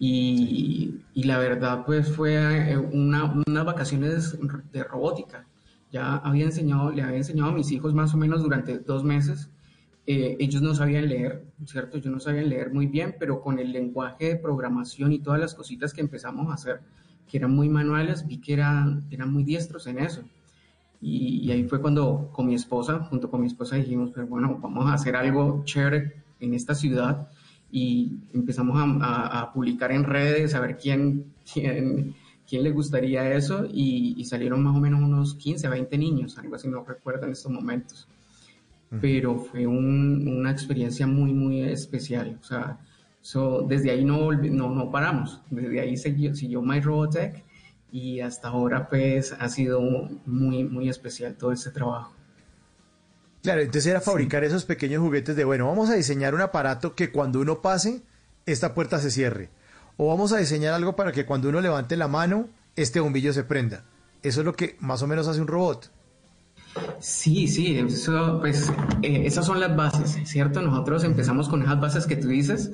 [0.00, 2.34] Y, y la verdad pues fue
[2.72, 4.36] eh, una, unas vacaciones
[4.72, 5.46] de robótica.
[5.92, 9.48] Ya había enseñado, le había enseñado a mis hijos más o menos durante dos meses.
[10.06, 11.98] Eh, ellos no sabían leer, ¿cierto?
[11.98, 15.54] Ellos no sabían leer muy bien, pero con el lenguaje de programación y todas las
[15.54, 16.80] cositas que empezamos a hacer,
[17.28, 20.22] que eran muy manuales, vi que eran, eran muy diestros en eso.
[21.00, 24.58] Y, y ahí fue cuando con mi esposa, junto con mi esposa, dijimos, pero bueno,
[24.60, 27.28] vamos a hacer algo chévere en esta ciudad.
[27.70, 32.14] Y empezamos a, a- a publicar en redes, a ver quién, quién,
[32.48, 33.66] quién le gustaría eso.
[33.72, 37.32] Y, y salieron más o menos unos 15, 20 niños, algo así, no recuerdo en
[37.32, 38.08] estos momentos.
[39.00, 42.38] Pero fue un- una experiencia muy, muy especial.
[42.40, 42.78] O sea,
[43.20, 45.42] so, desde ahí no, no, no paramos.
[45.50, 47.44] Desde ahí siguió, siguió My Robotech
[47.90, 49.80] y hasta ahora pues ha sido
[50.26, 52.12] muy, muy especial todo este trabajo.
[53.42, 57.10] Claro, entonces era fabricar esos pequeños juguetes de, bueno, vamos a diseñar un aparato que
[57.10, 58.02] cuando uno pase,
[58.46, 59.50] esta puerta se cierre.
[59.96, 63.44] O vamos a diseñar algo para que cuando uno levante la mano, este bombillo se
[63.44, 63.84] prenda.
[64.22, 65.90] Eso es lo que más o menos hace un robot.
[67.00, 68.70] Sí, sí, eso, pues
[69.02, 70.60] eh, esas son las bases, ¿cierto?
[70.60, 72.72] Nosotros empezamos con esas bases que tú dices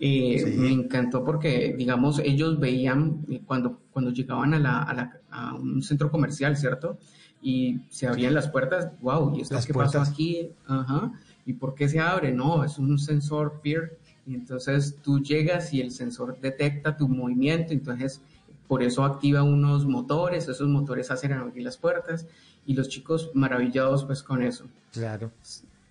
[0.00, 5.20] Eh, Me encantó porque, digamos, ellos veían eh, cuando, cuando llegaban a, la, a, la-
[5.30, 6.98] a un centro comercial, ¿cierto?
[7.42, 10.10] Y se abrían las puertas, wow, ¿y esto Las qué pasó puertas.
[10.12, 10.50] aquí?
[10.66, 11.12] Ajá.
[11.46, 12.32] ¿Y por qué se abre?
[12.32, 13.98] No, es un sensor PIR.
[14.26, 18.20] Y entonces tú llegas y el sensor detecta tu movimiento, entonces
[18.66, 22.26] por eso activa unos motores, esos motores hacen abrir las puertas
[22.66, 24.66] y los chicos maravillados pues con eso.
[24.92, 25.30] Claro.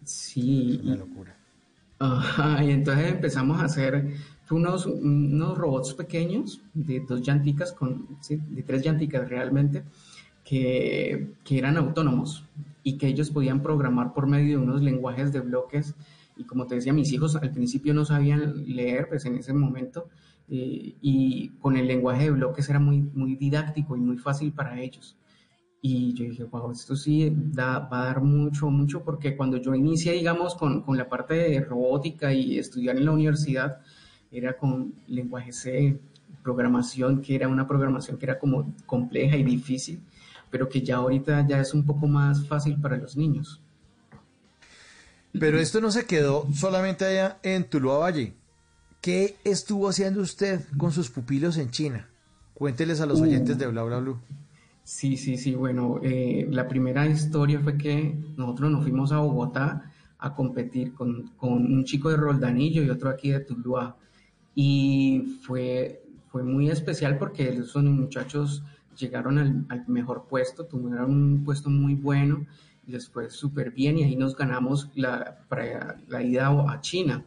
[0.03, 0.79] Sí.
[0.84, 1.35] Una locura.
[1.99, 4.14] Ajá, y entonces empezamos a hacer
[4.52, 9.84] unos, unos robots pequeños de dos llanticas, con, sí, de tres llanticas realmente,
[10.44, 12.45] que, que eran autónomos
[12.84, 15.95] y que ellos podían programar por medio de unos lenguajes de bloques.
[16.38, 20.07] Y como te decía, mis hijos al principio no sabían leer, pues en ese momento,
[20.49, 24.80] eh, y con el lenguaje de bloques era muy, muy didáctico y muy fácil para
[24.80, 25.16] ellos.
[25.89, 29.73] Y yo dije, wow, esto sí da, va a dar mucho, mucho, porque cuando yo
[29.73, 33.80] inicié, digamos, con, con la parte de robótica y estudiar en la universidad,
[34.30, 35.97] era con lenguaje C,
[36.43, 40.01] programación, que era una programación que era como compleja y difícil,
[40.51, 43.61] pero que ya ahorita ya es un poco más fácil para los niños.
[45.39, 48.34] Pero esto no se quedó solamente allá en Tuluá Valle.
[49.01, 52.09] ¿Qué estuvo haciendo usted con sus pupilos en China?
[52.55, 53.23] Cuénteles a los Uh.
[53.23, 54.19] oyentes de Bla Bla Blue.
[54.88, 55.53] Sí, sí, sí.
[55.53, 61.27] Bueno, eh, la primera historia fue que nosotros nos fuimos a Bogotá a competir con,
[61.35, 63.97] con un chico de Roldanillo y otro aquí de Tuluá.
[64.55, 68.64] Y fue, fue muy especial porque esos muchachos
[68.97, 72.47] llegaron al, mejor puesto, tuvieron un puesto muy bueno
[72.88, 77.26] y les súper bien y ahí nos ganamos la, para la ida a China.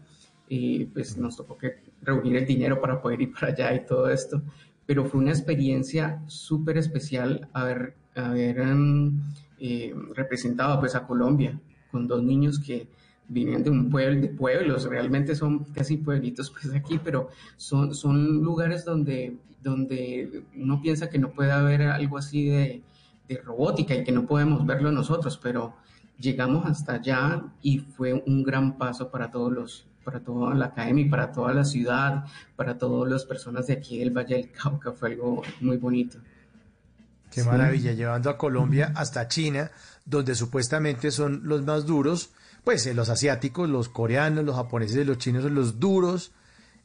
[0.48, 4.08] Y pues nos tocó que reunir el dinero para poder ir para allá y todo
[4.08, 4.42] esto
[4.90, 9.20] pero fue una experiencia súper especial haber, em,
[9.60, 11.60] eh, representado pues a Colombia
[11.92, 12.88] con dos niños que
[13.28, 18.42] vienen de un pueblo, de pueblos, realmente son casi pueblitos pues aquí, pero son, son
[18.42, 22.82] lugares donde, donde uno piensa que no puede haber algo así de,
[23.28, 25.72] de robótica y que no podemos verlo nosotros, pero
[26.18, 31.04] llegamos hasta allá y fue un gran paso para todos los para toda la academia
[31.04, 32.24] y para toda la ciudad,
[32.56, 36.18] para todas las personas de aquí del Valle del Cauca, fue algo muy bonito.
[37.30, 37.48] Qué Sí.
[37.48, 39.70] maravilla, llevando a Colombia hasta China,
[40.04, 42.30] donde supuestamente son los más duros,
[42.64, 46.32] pues eh, los asiáticos, los coreanos, los japoneses y los chinos son los duros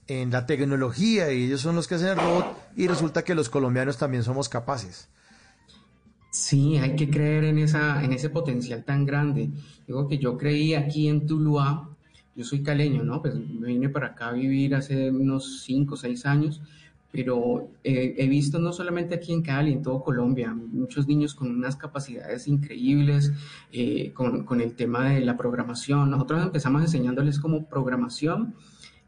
[0.07, 3.49] en la tecnología y ellos son los que hacen el robot y resulta que los
[3.49, 5.07] colombianos también somos capaces.
[6.29, 9.49] Sí, hay que creer en, esa, en ese potencial tan grande.
[9.87, 11.89] Digo que yo creí aquí en Tuluá,
[12.35, 13.21] yo soy caleño, ¿no?
[13.21, 16.61] Pues me vine para acá a vivir hace unos 5 o 6 años,
[17.11, 21.49] pero eh, he visto no solamente aquí en Cali, en todo Colombia, muchos niños con
[21.49, 23.31] unas capacidades increíbles
[23.71, 26.09] eh, con, con el tema de la programación.
[26.11, 28.53] Nosotros empezamos enseñándoles como programación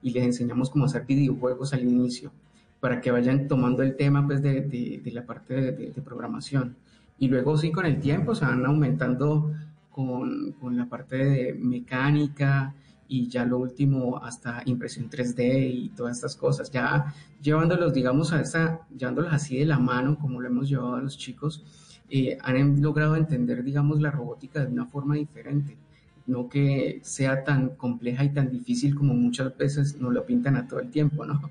[0.02, 2.32] y les enseñamos cómo hacer videojuegos al inicio,
[2.80, 6.78] para que vayan tomando el tema pues, de, de- de la parte de, de- programación.
[7.20, 9.52] Y luego sí, con el tiempo se van aumentando
[9.92, 12.76] con, con la parte de mecánica
[13.08, 16.72] y ya lo último hasta impresión 3D y todas estas cosas.
[16.72, 21.02] Ya llevándolos, digamos, a esa, llevándolos así de la mano, como lo hemos llevado a
[21.02, 21.64] los chicos,
[22.10, 25.78] eh, han logrado entender, digamos, la robótica de una forma diferente.
[26.26, 30.68] No que sea tan compleja y tan difícil como muchas veces nos lo pintan a
[30.68, 31.50] todo el tiempo, ¿no?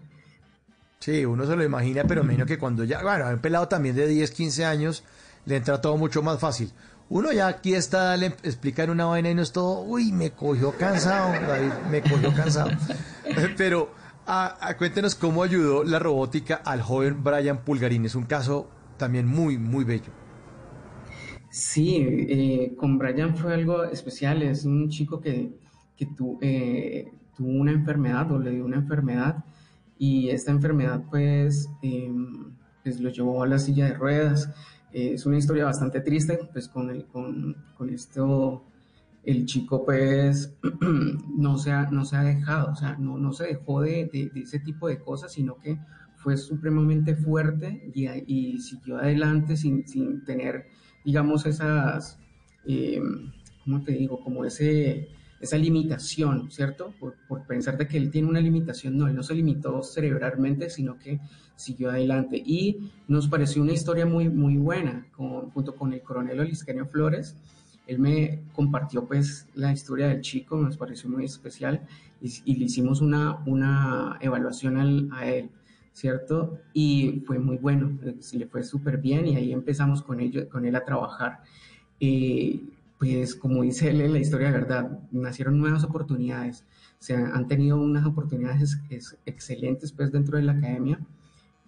[0.98, 3.94] Sí, uno se lo imagina, pero me imagino que cuando ya, bueno, un pelado también
[3.94, 5.04] de 10, 15 años,
[5.44, 6.72] le entra todo mucho más fácil.
[7.08, 10.72] Uno ya aquí está, le explicar una vaina y no es todo, uy, me cogió
[10.72, 12.70] cansado, David, me cogió cansado.
[13.56, 13.90] Pero
[14.26, 18.04] a- a- cuéntenos cómo ayudó la robótica al joven Brian Pulgarín.
[18.06, 20.12] Es un caso también muy, muy bello.
[21.50, 24.42] Sí, eh, con Brian fue algo especial.
[24.42, 25.52] Es un chico que,
[25.96, 29.44] que tu- eh, tuvo una enfermedad o le dio una enfermedad
[29.98, 32.10] y esta enfermedad pues, eh,
[32.82, 34.50] pues lo llevó a la silla de ruedas.
[34.92, 38.64] Eh, es una historia bastante triste, pues con, el, con, con esto
[39.24, 40.56] el chico pues
[41.36, 44.30] no se ha, no se ha dejado, o sea, no, no se dejó de, de-
[44.40, 45.78] ese tipo de cosas, sino que
[46.16, 50.68] fue supremamente fuerte y, y siguió adelante sin, sin tener,
[51.04, 52.18] digamos, esas,
[52.64, 53.00] eh,
[53.64, 54.20] ¿cómo te digo?
[54.20, 55.08] Como ese,
[55.40, 56.94] esa limitación, ¿cierto?
[56.98, 60.98] Por, pensar de que él tiene una limitación, no, él no se limitó cerebralmente, sino
[60.98, 61.20] que
[61.56, 62.42] siguió adelante.
[62.44, 67.36] Y nos pareció una historia muy, muy buena, junto con el coronel Olisqueño Flores,
[67.86, 71.86] él me compartió pues la historia del chico, nos pareció muy especial
[72.20, 75.50] y, le hicimos una, una evaluación al- a él,
[75.92, 76.58] ¿cierto?
[76.72, 80.66] Y fue muy bueno, eh, le fue súper bien y ahí empezamos con, ello, con
[80.66, 81.42] él a trabajar.
[82.00, 82.60] Eh,
[82.98, 86.64] pues como dice él en la historia de verdad, nacieron nuevas oportunidades,
[86.98, 90.98] se han, han tenido unas oportunidades ex- excelentes pues dentro de la academia.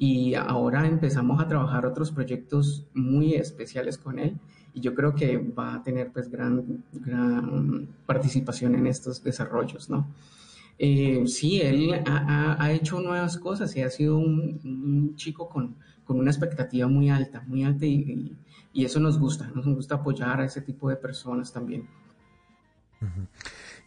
[0.01, 4.39] Y ahora empezamos a trabajar otros proyectos muy especiales con él.
[4.73, 10.07] Y yo creo que va a tener pues gran, gran participación en estos desarrollos, ¿no?
[10.79, 12.17] Eh, sí, él ha,
[12.57, 16.87] ha- ha hecho nuevas cosas y ha sido un, un chico con, con una expectativa
[16.87, 18.37] muy alta, muy alta y, y-
[18.73, 21.89] y eso nos gusta, nos gusta apoyar a ese tipo de personas también.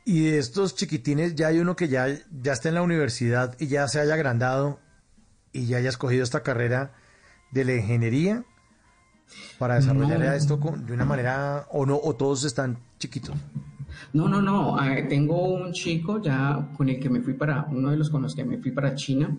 [0.05, 2.07] Y de estos chiquitines, ya hay uno que ya,
[2.41, 4.79] ya está en la universidad y ya se haya agrandado
[5.53, 6.93] y ya haya escogido esta carrera
[7.51, 8.43] de la ingeniería
[9.59, 10.31] para desarrollar No.
[10.33, 13.35] esto con- de una manera, o no, o todos están chiquitos.
[14.13, 14.83] No, no, no.
[14.83, 18.21] eh, tengo un chico ya con el que me fui para, uno de los con
[18.21, 19.37] los que me fui para China.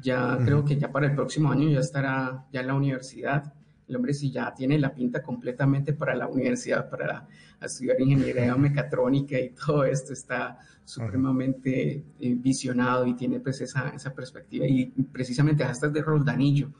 [0.00, 3.52] Ya creo que ya para el próximo año ya estará ya en la universidad.
[3.86, 7.28] El hombre sí ya tiene la pinta completamente para la universidad, para
[7.60, 10.12] estudiar ingeniería mecatrónica y todo esto.
[10.12, 14.66] Está supremamente eh, visionado y tiene pues esa, esa perspectiva.
[14.66, 16.70] Y precisamente hasta es de Roldanillo.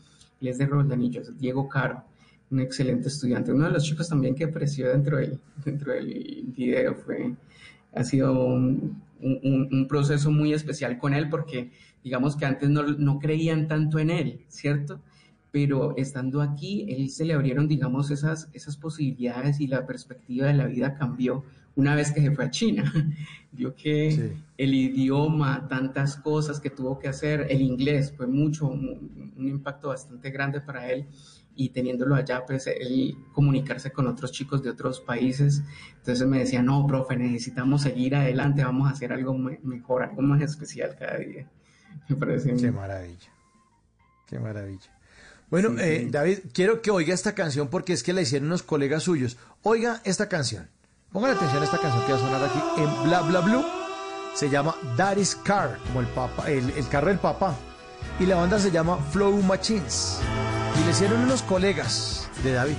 [0.41, 2.05] Él es de Roldanillo, es Diego Caro
[2.55, 3.53] un excelente estudiante.
[3.53, 7.35] Uno de los chicos también que apreció dentro del, dentro del video fue,
[7.93, 11.71] ha sido un, un- un proceso muy especial con él porque
[12.03, 15.01] digamos que antes no, no creían tanto en él, ¿cierto?
[15.51, 20.55] Pero estando aquí, él se le abrieron, digamos, esas, esas posibilidades y la perspectiva de
[20.55, 21.45] la vida cambió
[21.77, 22.93] una vez que se fue a China.
[23.53, 24.09] Vio que
[24.59, 29.89] el idioma, tantas cosas que tuvo que hacer, el inglés fue mucho, un, un impacto
[29.89, 31.07] bastante grande para él
[31.57, 35.63] y teniéndolo allá, pues él comunicarse con otros chicos de otros países.
[35.99, 40.23] Entonces me decía, no, profe, necesitamos seguir adelante, vamos a hacer algo me- mejor, algo
[40.23, 41.49] más especial cada día.
[42.09, 43.29] Me parece Qué muy- maravilla.
[44.27, 44.91] Qué maravilla.
[45.51, 46.11] Bueno, Sí, eh, sí.
[46.11, 49.37] David, quiero que oiga esta canción porque es que la hicieron unos colegas suyos.
[49.63, 50.69] Oiga esta canción.
[51.13, 53.65] Pongan atención a esta canción que va a sonar aquí en Bla Bla Blue.
[54.35, 57.55] Se llama Daddy's Car, como el, papa, el, el carro del papá.
[58.19, 60.19] Y la banda se llama Flow Machines.
[60.81, 62.77] Y le hicieron unos colegas de David.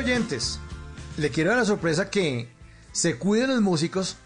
[0.00, 0.58] Oyentes,
[1.18, 2.48] le quiero dar la sorpresa que
[2.92, 4.16] se cuiden los músicos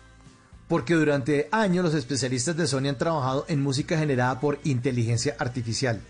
[0.68, 6.00] porque durante años los especialistas de Sony han trabajado en música generada por inteligencia artificial.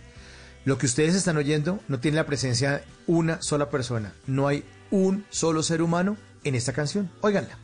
[0.64, 4.12] Lo que ustedes están oyendo no tiene la presencia de una sola persona.
[4.26, 7.10] No hay un solo ser humano en esta canción.
[7.20, 7.58] Óiganla.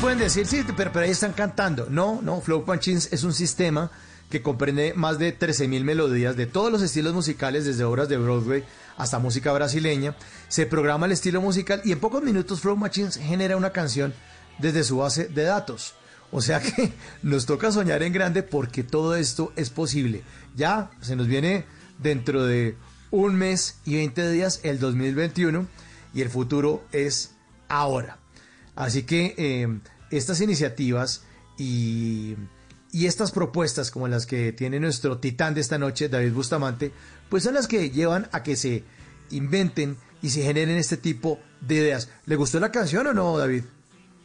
[0.00, 1.88] Pueden decir, sí, pero, ahí están cantando.
[1.90, 3.90] No, no, Flow Machines es un sistema
[4.30, 8.64] que comprende más de 13.000 melodías de todos los estilos musicales, desde obras de Broadway
[8.96, 10.14] hasta música brasileña.
[10.48, 14.14] Se programa el estilo musical y en pocos minutos Flow Machines genera una canción
[14.58, 15.94] desde su base de datos.
[16.30, 16.92] O sea que
[17.22, 20.22] nos toca soñar en grande porque todo esto es posible.
[20.54, 21.64] Ya se nos viene
[21.98, 22.76] dentro de
[23.10, 25.66] un mes y 20 días el 2021
[26.14, 27.32] y el futuro es
[27.68, 28.18] ahora.
[28.78, 29.66] Así que eh,
[30.12, 31.24] estas iniciativas
[31.58, 32.36] y,
[32.92, 36.92] y estas propuestas como las que tiene nuestro titán de esta noche, David Bustamante,
[37.28, 38.84] pues son las que llevan a que se
[39.30, 42.08] inventen y se generen este tipo de ideas.
[42.26, 43.64] ¿Le gustó la canción o no, David?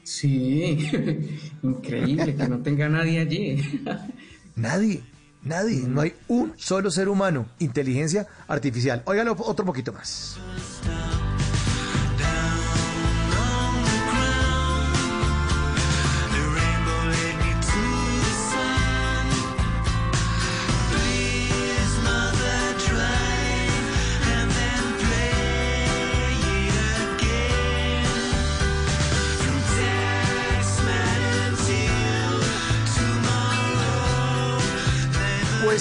[0.03, 0.87] Sí,
[1.63, 3.83] increíble que no tenga nadie allí.
[4.55, 5.01] Nadie,
[5.41, 9.01] nadie, no hay un solo ser humano, inteligencia artificial.
[9.05, 10.37] Óigalo otro poquito más.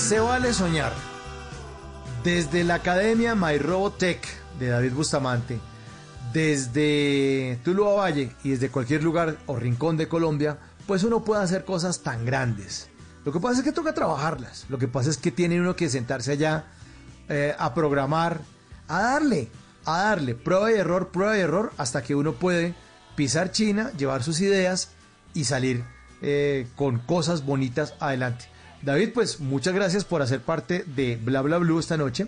[0.02, 0.92] Se vale soñar.
[2.24, 4.26] Desde la Academia My Robotech
[4.58, 5.60] de David Bustamante,
[6.32, 10.58] desde Tuluá Valle y desde cualquier lugar o rincón de Colombia,
[10.88, 12.88] pues uno puede hacer cosas tan grandes.
[13.24, 14.66] Lo que pasa es que toca trabajarlas.
[14.68, 16.64] Lo que pasa es que tiene uno que sentarse allá
[17.28, 18.40] eh, a programar,
[18.88, 19.50] a darle,
[19.84, 22.74] a darle, prueba y error, prueba y error, hasta que uno puede
[23.14, 24.90] pisar China, llevar sus ideas
[25.32, 25.84] y salir
[26.22, 28.51] eh, con cosas bonitas adelante.
[28.82, 32.26] David, pues muchas gracias por hacer parte de Bla Bla Blue esta noche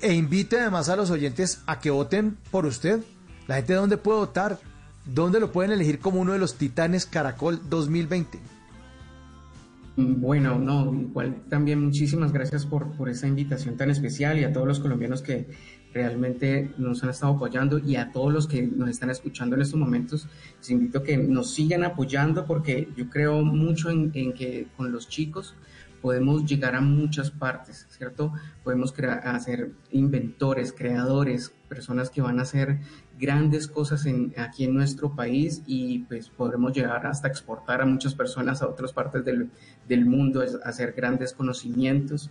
[0.00, 3.00] e invite además a los oyentes a que voten por usted.
[3.46, 4.58] La gente dónde puede votar,
[5.04, 8.38] dónde lo pueden elegir como uno de los Titanes Caracol 2020.
[9.96, 14.66] Bueno, no, igual también muchísimas gracias por, por esa invitación tan especial y a todos
[14.66, 15.50] los colombianos que
[15.92, 19.78] realmente nos han estado apoyando y a todos los que nos están escuchando en estos
[19.78, 24.90] momentos, les invito a que nos sigan apoyando porque yo creo mucho en que con
[24.90, 25.54] los chicos
[26.02, 28.32] podemos llegar a muchas partes, ¿cierto?
[28.64, 28.92] Podemos
[29.22, 32.80] hacer inventores, creadores, personas que van a hacer
[33.18, 34.04] grandes cosas
[34.36, 38.92] aquí en nuestro país y pues podremos llegar hasta exportar a muchas personas a otras
[38.92, 39.48] partes del,
[39.88, 42.30] del mundo, hacer grandes conocimientos.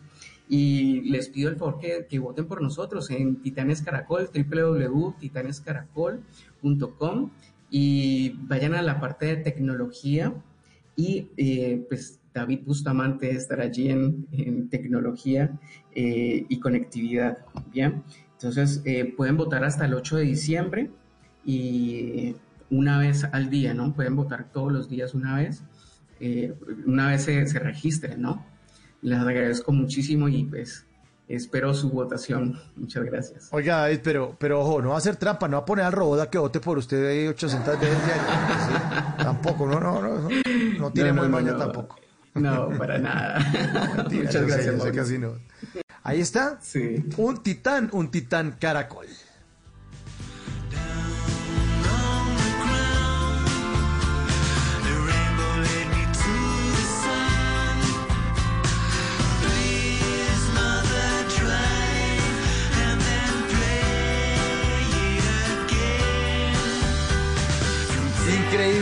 [0.49, 7.31] Y les pido el favor que, que voten por nosotros en Titanes Caracol, www.titanescaracol.com
[7.69, 10.33] y vayan a la parte de tecnología
[10.97, 15.51] y eh, pues David Bustamante estará allí en, en tecnología
[15.93, 17.39] eh, y conectividad.
[17.71, 18.03] Bien,
[18.33, 20.89] entonces eh, pueden votar hasta el 8 de diciembre
[21.45, 22.35] y
[22.69, 23.93] una vez al día, ¿no?
[23.93, 25.63] Pueden votar todos los días una vez,
[26.19, 26.53] eh,
[26.85, 28.45] una vez se, se registren, ¿no?
[29.01, 30.85] Les agradezco muchísimo y pues
[31.27, 32.59] espero su votación.
[32.75, 33.49] Muchas gracias.
[33.51, 35.91] Oiga, David, pero, pero ojo, no va a hacer trampa, no va a poner al
[35.91, 37.97] robot a que vote por usted ahí 800 veces.
[37.97, 38.73] ¿sí?
[39.17, 40.29] Tampoco, no, no, no, no,
[40.79, 41.97] no tiene No, no, muy maña tampoco.
[42.33, 43.39] No, para nada.
[43.97, 44.65] Mentira, Muchas sé, gracias.
[44.65, 44.91] yo sé Mauricio.
[44.93, 45.33] que así no.
[46.03, 46.59] Ahí está.
[47.17, 49.05] Un titán, un titán caracol.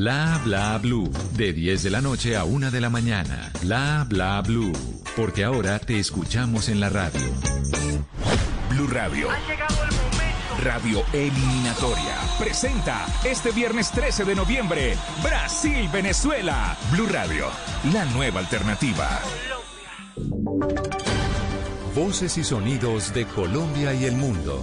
[0.00, 3.52] Bla bla blue, de 10 de la noche a 1 de la mañana.
[3.60, 4.72] Bla bla blue,
[5.14, 7.20] porque ahora te escuchamos en la radio.
[8.70, 9.28] Blue Radio.
[10.64, 16.78] Radio Eliminatoria presenta este viernes 13 de noviembre Brasil-Venezuela.
[16.92, 17.48] Blue Radio,
[17.92, 19.20] la nueva alternativa.
[21.94, 24.62] Voces y sonidos de Colombia y el mundo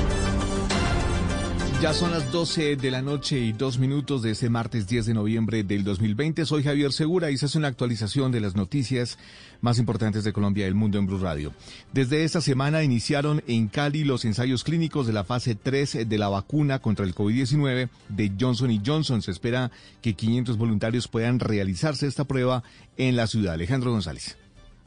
[1.81, 5.13] Ya son las 12 de la noche y dos minutos de este martes 10 de
[5.15, 6.45] noviembre del 2020.
[6.45, 9.17] Soy Javier Segura y se hace una actualización de las noticias
[9.61, 11.53] más importantes de Colombia y el mundo en Blue Radio.
[11.91, 16.29] Desde esta semana iniciaron en Cali los ensayos clínicos de la fase 3 de la
[16.29, 19.23] vacuna contra el COVID-19 de Johnson Johnson.
[19.23, 19.71] Se espera
[20.03, 22.61] que 500 voluntarios puedan realizarse esta prueba
[22.97, 23.55] en la ciudad.
[23.55, 24.37] Alejandro González.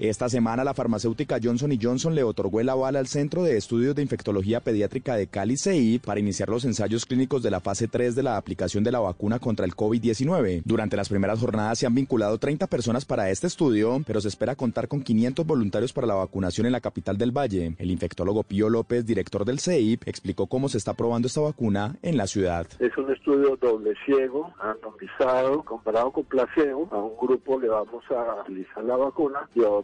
[0.01, 4.03] Esta semana la farmacéutica Johnson Johnson le otorgó el aval al Centro de Estudios de
[4.03, 8.25] Infectología Pediátrica de Cali CEI para iniciar los ensayos clínicos de la fase 3 de
[8.25, 10.63] la aplicación de la vacuna contra el COVID-19.
[10.65, 14.57] Durante las primeras jornadas se han vinculado 30 personas para este estudio, pero se espera
[14.57, 17.77] contar con 500 voluntarios para la vacunación en la capital del Valle.
[17.79, 22.17] El infectólogo Pío López, director del CEI, explicó cómo se está probando esta vacuna en
[22.17, 22.67] la ciudad.
[22.81, 26.89] Es un estudio doble ciego, randomizado, comparado con placebo.
[26.91, 29.84] A un grupo le vamos a utilizar la vacuna y a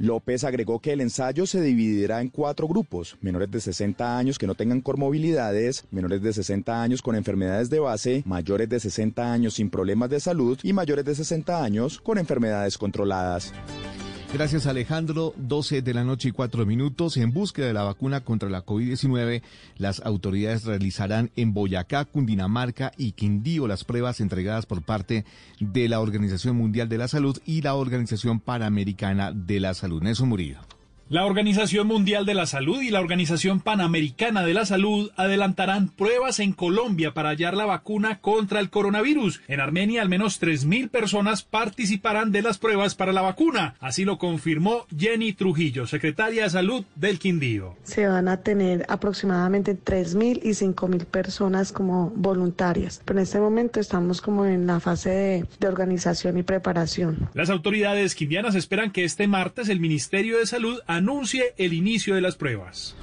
[0.00, 4.46] López agregó que el ensayo se dividirá en cuatro grupos, menores de 60 años que
[4.46, 9.54] no tengan comorbilidades, menores de 60 años con enfermedades de base, mayores de 60 años
[9.54, 13.52] sin problemas de salud y mayores de 60 años con enfermedades controladas.
[14.32, 17.18] Gracias Alejandro, 12 de la noche y 4 minutos.
[17.18, 19.42] En búsqueda de la vacuna contra la COVID-19,
[19.76, 25.26] las autoridades realizarán en Boyacá, Cundinamarca y Quindío las pruebas entregadas por parte
[25.60, 30.02] de la Organización Mundial de la Salud y la Organización Panamericana de la Salud.
[30.02, 30.71] Nelson Murillo.
[31.12, 36.40] La Organización Mundial de la Salud y la Organización Panamericana de la Salud adelantarán pruebas
[36.40, 39.42] en Colombia para hallar la vacuna contra el coronavirus.
[39.46, 43.74] En Armenia, al menos 3.000 personas participarán de las pruebas para la vacuna.
[43.78, 47.76] Así lo confirmó Jenny Trujillo, secretaria de Salud del Quindío.
[47.82, 53.02] Se van a tener aproximadamente 3.000 y 5.000 personas como voluntarias.
[53.04, 57.28] Pero en este momento estamos como en la fase de, de organización y preparación.
[57.34, 61.01] Las autoridades quindianas esperan que este martes el Ministerio de Salud anuncie
[61.56, 62.94] el inicio de las pruebas.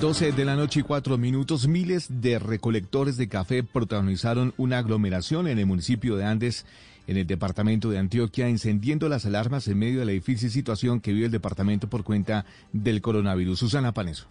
[0.00, 5.48] 12 de la noche y 4 minutos, miles de recolectores de café protagonizaron una aglomeración
[5.48, 6.66] en el municipio de Andes,
[7.06, 11.12] en el departamento de Antioquia, encendiendo las alarmas en medio de la difícil situación que
[11.12, 13.58] vive el departamento por cuenta del coronavirus.
[13.58, 14.26] Susana Paneso.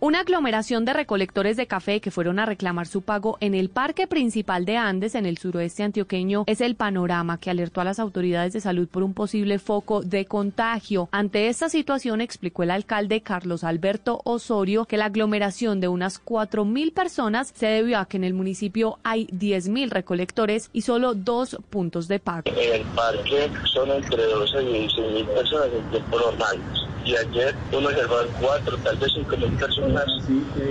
[0.00, 4.06] Una aglomeración de recolectores de café que fueron a reclamar su pago en el parque
[4.06, 8.52] principal de Andes, en el suroeste antioqueño, es el panorama que alertó a las autoridades
[8.52, 11.08] de salud por un posible foco de contagio.
[11.10, 16.92] Ante esta situación, explicó el alcalde Carlos Alberto Osorio que la aglomeración de unas 4.000
[16.94, 22.06] personas se debió a que en el municipio hay 10.000 recolectores y solo dos puntos
[22.06, 22.44] de pago.
[22.44, 25.68] En el parque son entre 12 y 16 mil personas.
[27.08, 30.04] Y ayer uno observaba cuatro, tal vez cinco mil personas.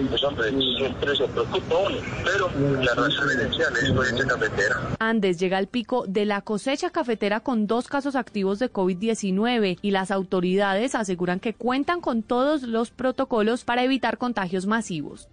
[0.07, 1.97] Pues hombre, siempre se preocupa uno.
[2.23, 4.75] Pero la razón esencial es cosecha cafetera.
[4.99, 9.89] Andes llega al pico de la cosecha cafetera con dos casos activos de COVID-19 y
[9.89, 15.29] las autoridades aseguran que cuentan con todos los protocolos para evitar contagios masivos.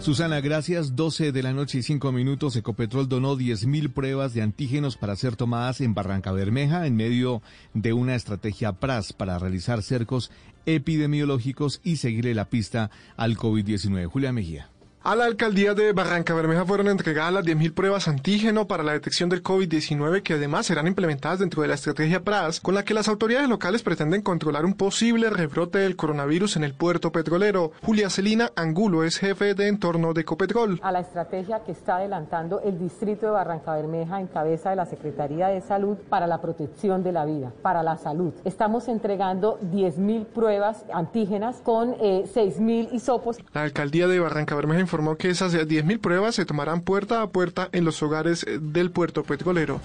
[0.00, 0.96] Susana, gracias.
[0.96, 2.56] 12 de la noche y 5 minutos.
[2.56, 7.42] Ecopetrol donó 10.000 pruebas de antígenos para ser tomadas en Barranca Bermeja en medio
[7.74, 10.30] de una estrategia PRAS para realizar cercos
[10.64, 14.06] epidemiológicos y seguirle la pista al COVID-19.
[14.06, 14.70] Julia Mejía.
[15.02, 19.30] A la alcaldía de Barranca Bermeja fueron entregadas las 10.000 pruebas antígeno para la detección
[19.30, 23.08] del COVID-19 que además serán implementadas dentro de la estrategia PRAS con la que las
[23.08, 27.72] autoridades locales pretenden controlar un posible rebrote del coronavirus en el puerto petrolero.
[27.82, 30.78] Julia Celina Angulo es jefe de entorno de Ecopetrol.
[30.82, 34.84] A la estrategia que está adelantando el distrito de Barranca Bermeja en cabeza de la
[34.84, 38.34] Secretaría de Salud para la protección de la vida, para la salud.
[38.44, 43.38] Estamos entregando 10.000 pruebas antígenas con eh, 6.000 hisopos.
[43.54, 47.68] La alcaldía de Barranca Bermeja informó que esas 10.000 pruebas se tomarán puerta a puerta
[47.70, 49.80] en los hogares del puerto petrolero.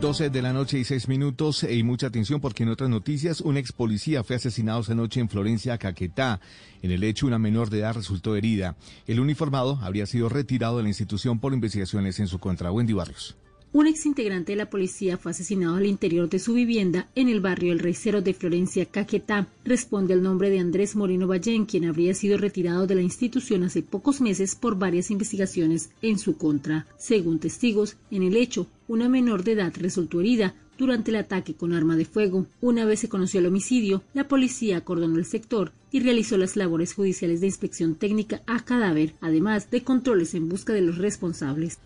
[0.00, 3.56] 12 de la noche y 6 minutos y mucha atención porque en otras noticias un
[3.56, 6.38] ex policía fue asesinado esa noche en Florencia, Caquetá.
[6.82, 8.76] En el hecho una menor de edad resultó herida.
[9.08, 12.70] El uniformado habría sido retirado de la institución por investigaciones en su contra.
[12.70, 13.34] Wendy Barrios.
[13.74, 17.40] Un ex integrante de la policía fue asesinado al interior de su vivienda en el
[17.40, 19.48] barrio El Reicero de Florencia, Caquetá.
[19.64, 23.82] Responde el nombre de Andrés Moreno Ballén, quien habría sido retirado de la institución hace
[23.82, 26.86] pocos meses por varias investigaciones en su contra.
[26.98, 31.72] Según testigos, en el hecho, una menor de edad resultó herida durante el ataque con
[31.72, 32.46] arma de fuego.
[32.60, 36.92] Una vez se conoció el homicidio, la policía acordonó el sector y realizó las labores
[36.92, 41.78] judiciales de inspección técnica a cadáver, además de controles en busca de los responsables.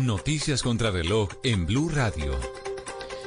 [0.00, 2.32] Noticias contra reloj en Blue Radio.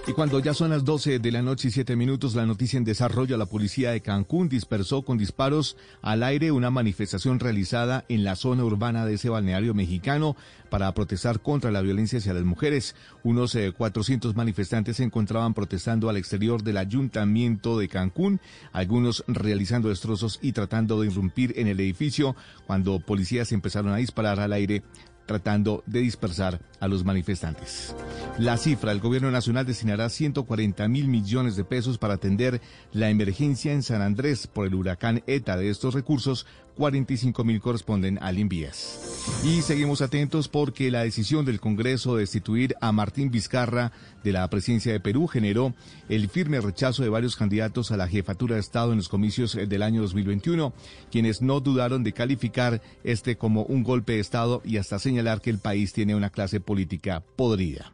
[0.07, 2.85] Y cuando ya son las 12 de la noche y 7 minutos, la noticia en
[2.85, 8.37] desarrollo, la policía de Cancún dispersó con disparos al aire una manifestación realizada en la
[8.37, 10.37] zona urbana de ese balneario mexicano
[10.69, 12.95] para protestar contra la violencia hacia las mujeres.
[13.23, 18.39] Unos eh, 400 manifestantes se encontraban protestando al exterior del ayuntamiento de Cancún,
[18.71, 22.33] algunos realizando destrozos y tratando de irrumpir en el edificio
[22.65, 24.83] cuando policías empezaron a disparar al aire
[25.27, 27.95] tratando de dispersar a los manifestantes.
[28.39, 33.73] La cifra, el gobierno nacional destinará 140 mil millones de pesos para atender la emergencia
[33.73, 35.57] en San Andrés por el huracán ETA.
[35.57, 36.47] De estos recursos,
[36.77, 39.41] 45 mil corresponden al Invías.
[39.43, 43.91] Y seguimos atentos porque la decisión del Congreso de destituir a Martín Vizcarra
[44.23, 45.73] de la presidencia de Perú generó
[46.07, 49.65] el firme rechazo de varios candidatos a la jefatura de Estado en los comicios eh,
[49.65, 50.71] del año 2021,
[51.11, 55.49] quienes no dudaron de calificar este como un golpe de Estado y hasta señalar que
[55.49, 57.91] el país tiene una clase política podrida.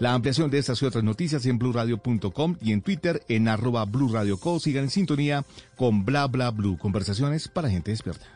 [0.00, 4.60] La ampliación de estas y otras noticias en blurradio.com y en Twitter en arroba blurradioco.
[4.60, 5.44] Sigan en sintonía
[5.76, 6.78] con bla bla blue.
[6.78, 8.26] Conversaciones para gente despierta.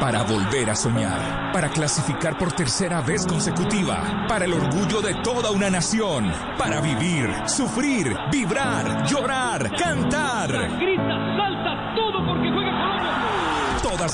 [0.00, 5.50] Para volver a soñar, para clasificar por tercera vez consecutiva, para el orgullo de toda
[5.50, 11.27] una nación, para vivir, sufrir, vibrar, llorar, cantar.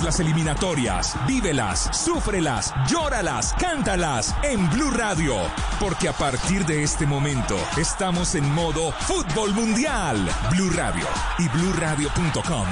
[0.02, 5.36] Las eliminatorias, vívelas, súfrelas, llóralas, cántalas en Blue Radio,
[5.78, 10.28] porque a partir de este momento estamos en modo fútbol mundial.
[10.50, 11.06] Blue Radio
[11.38, 12.66] y bluradio.com.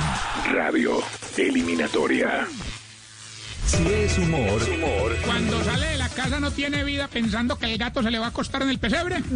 [0.52, 0.98] Radio
[1.36, 2.46] Eliminatoria.
[3.66, 5.16] Si es humor, humor.
[5.24, 8.26] Cuando sale de la casa no tiene vida pensando que el gato se le va
[8.26, 9.22] a acostar en el pesebre.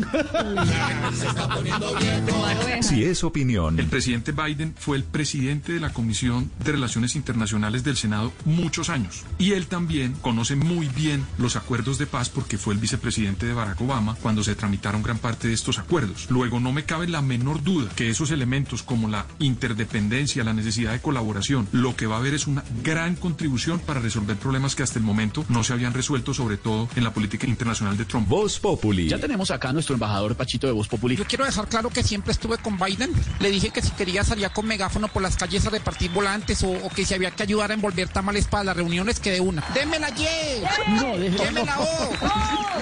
[2.83, 3.79] Si es opinión.
[3.79, 8.91] El presidente Biden fue el presidente de la Comisión de Relaciones Internacionales del Senado muchos
[8.91, 9.25] años.
[9.39, 13.55] Y él también conoce muy bien los acuerdos de paz porque fue el vicepresidente de
[13.55, 16.27] Barack Obama cuando se tramitaron gran parte de estos acuerdos.
[16.31, 20.93] Luego no me cabe la menor duda que esos elementos como la interdependencia, la necesidad
[20.93, 24.83] de colaboración, lo que va a haber es una gran contribución para resolver problemas que
[24.83, 28.29] hasta el momento no se habían resuelto, sobre todo en la política internacional de Trump.
[28.29, 29.09] Voz Populi.
[29.09, 31.17] Ya tenemos acá a nuestro embajador Pachito de Voz Populi.
[31.17, 33.13] Yo quiero dejar claro que siempre estuve con Biden.
[33.41, 36.71] Le dije que si quería salía con megáfono por las calles a repartir volantes o,
[36.71, 39.65] o que si había que ayudar a envolver tamales para las reuniones, que de una.
[39.75, 40.63] ¡Démela, ye!
[40.89, 41.45] No, déjela.
[41.45, 42.11] ¡Démela, o!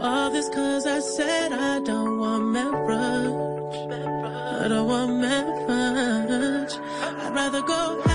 [0.00, 3.92] All this cause I said I don't want marriage.
[4.62, 6.72] I don't want marriage.
[7.02, 8.07] I'd rather go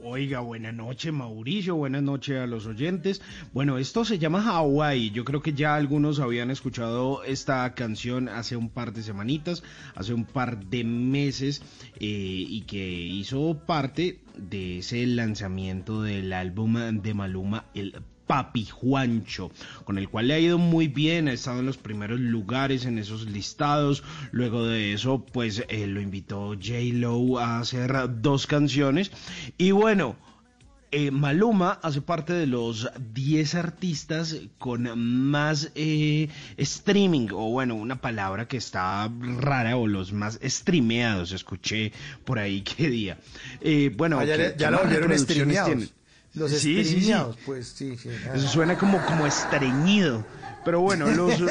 [0.05, 3.23] Oiga, buenas noches Mauricio, buenas noches a los oyentes.
[3.53, 5.13] Bueno, esto se llama Hawaii.
[5.13, 9.63] Yo creo que ya algunos habían escuchado esta canción hace un par de semanitas,
[9.95, 11.63] hace un par de meses,
[12.01, 19.51] eh, y que hizo parte de ese lanzamiento del álbum de Maluma, el Papi Juancho,
[19.85, 22.99] con el cual le ha ido muy bien, ha estado en los primeros lugares en
[22.99, 24.03] esos listados.
[24.31, 26.95] Luego de eso, pues eh, lo invitó J.
[26.95, 29.11] Lo a hacer dos canciones.
[29.59, 30.17] Y bueno.
[30.93, 36.29] Eh, Maluma hace parte de los 10 artistas con más eh,
[36.59, 41.93] streaming, o bueno, una palabra que está rara, o los más streameados, escuché
[42.25, 43.19] por ahí qué día.
[43.61, 44.37] Eh, bueno, Ah, ya
[44.71, 45.67] lo reproducciones streameados.
[45.69, 45.91] tienen.
[46.35, 47.13] Los Sí, sí, sí.
[47.45, 48.09] pues sí, sí.
[48.35, 50.25] Eso suena como, como estreñido.
[50.65, 51.41] Pero bueno, los,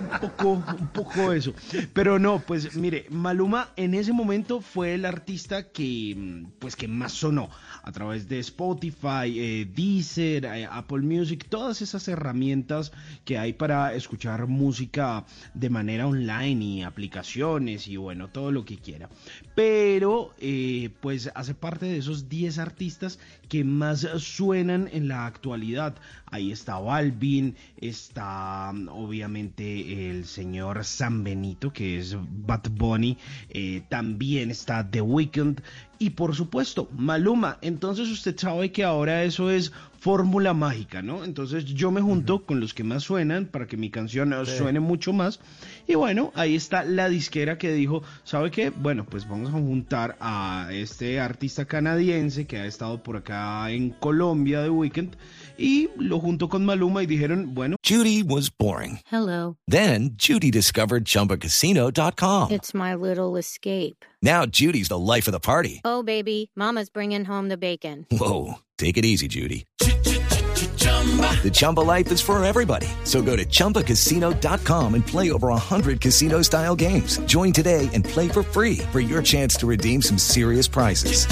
[0.00, 1.54] un poco, un poco eso.
[1.92, 6.88] Pero no, pues mire, Maluma en ese momento fue el artista que, mm, pues, que
[6.88, 7.48] más sonó
[7.82, 12.92] a través de Spotify, eh, Deezer, eh, Apple Music, todas esas herramientas
[13.24, 15.24] que hay para escuchar música
[15.54, 19.08] de manera online y aplicaciones y bueno, todo lo que quiera.
[19.56, 23.18] Pero, eh, pues hace parte de esos 10 artistas
[23.48, 25.94] que más suenan en la actualidad.
[26.26, 33.16] Ahí está Balvin, está obviamente el señor San Benito, que es Bad Bunny,
[33.48, 35.62] eh, también está The Weeknd
[35.98, 37.56] y por supuesto Maluma.
[37.62, 41.24] Entonces usted sabe que ahora eso es fórmula mágica, ¿no?
[41.24, 44.56] Entonces yo me junto con los que más suenan para que mi canción Sí.
[44.56, 45.40] suene mucho más.
[45.88, 48.70] Y bueno, ahí está la disquera que dijo, ¿sabe qué?
[48.70, 53.90] Bueno, pues vamos a juntar a este artista canadiense que ha estado por acá en
[53.90, 55.16] Colombia de Weekend
[55.58, 59.00] y lo junto con Maluma y dijeron, bueno, Judy was boring.
[59.10, 59.56] Hello.
[59.68, 62.50] Then Judy discovered ChumbaCasino.com.
[62.52, 64.04] It's my little escape.
[64.22, 65.80] Now Judy's the life of the party.
[65.84, 68.06] Oh, baby, Mama's bringing home the bacon.
[68.10, 69.66] Whoa, take it easy, Judy.
[69.78, 72.88] The Chumba life is for everybody.
[73.04, 77.18] So go to ChumbaCasino.com and play over 100 casino style games.
[77.26, 81.26] Join today and play for free for your chance to redeem some serious prizes.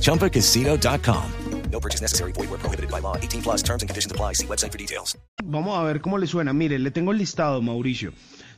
[0.00, 1.32] ChumbaCasino.com.
[1.70, 2.32] No purchase necessary.
[2.32, 3.16] Void where prohibited by law.
[3.16, 4.34] 18 plus terms and conditions apply.
[4.34, 5.16] See website for details.
[5.44, 6.52] Vamos a ver cómo le suena.
[6.52, 8.12] Mire, le tengo el listado, Mauricio,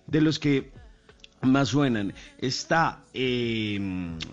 [0.06, 0.72] de los que
[1.42, 2.14] más suenan.
[2.38, 3.78] Está eh,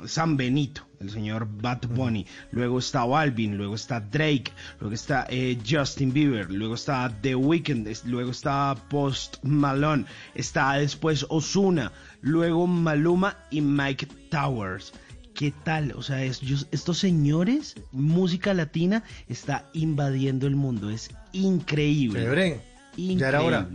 [0.06, 2.26] San Benito, el señor Bad Bunny.
[2.52, 7.88] Luego está Balvin, luego está Drake, luego está eh, Justin Bieber, luego está The Weeknd,
[8.06, 10.06] luego está Post Malone,
[10.36, 11.92] está después Osuna,
[12.22, 14.94] luego Maluma y Mike Towers.
[15.34, 15.94] ¿Qué tal?
[15.94, 20.90] O sea, estos señores, música latina, está invadiendo el mundo.
[20.90, 22.24] Es increíble.
[22.24, 22.62] Increíble.
[22.98, 23.70] Ya era hora.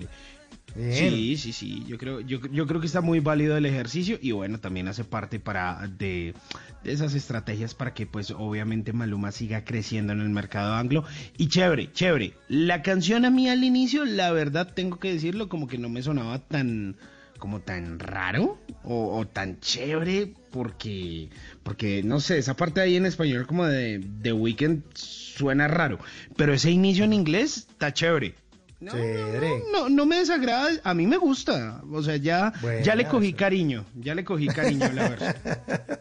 [0.76, 1.84] Sí, sí, sí.
[1.86, 5.04] Yo creo, yo, yo creo que está muy válido el ejercicio y bueno, también hace
[5.04, 6.34] parte para de,
[6.82, 11.04] de esas estrategias para que pues obviamente Maluma siga creciendo en el mercado anglo.
[11.36, 12.34] Y chévere, chévere.
[12.48, 16.02] La canción a mí al inicio, la verdad tengo que decirlo, como que no me
[16.02, 16.96] sonaba tan
[17.38, 21.28] como tan raro o, o tan chévere porque
[21.62, 25.98] porque no sé esa parte ahí en español como de The Weeknd suena raro
[26.36, 28.34] pero ese inicio en inglés está chévere
[28.80, 29.62] no, Chévere.
[29.72, 31.82] no, no me desagrada, a mí me gusta.
[31.90, 35.36] O sea, ya, Bueno, ya le cogí cariño, ya le cogí cariño a la verdad.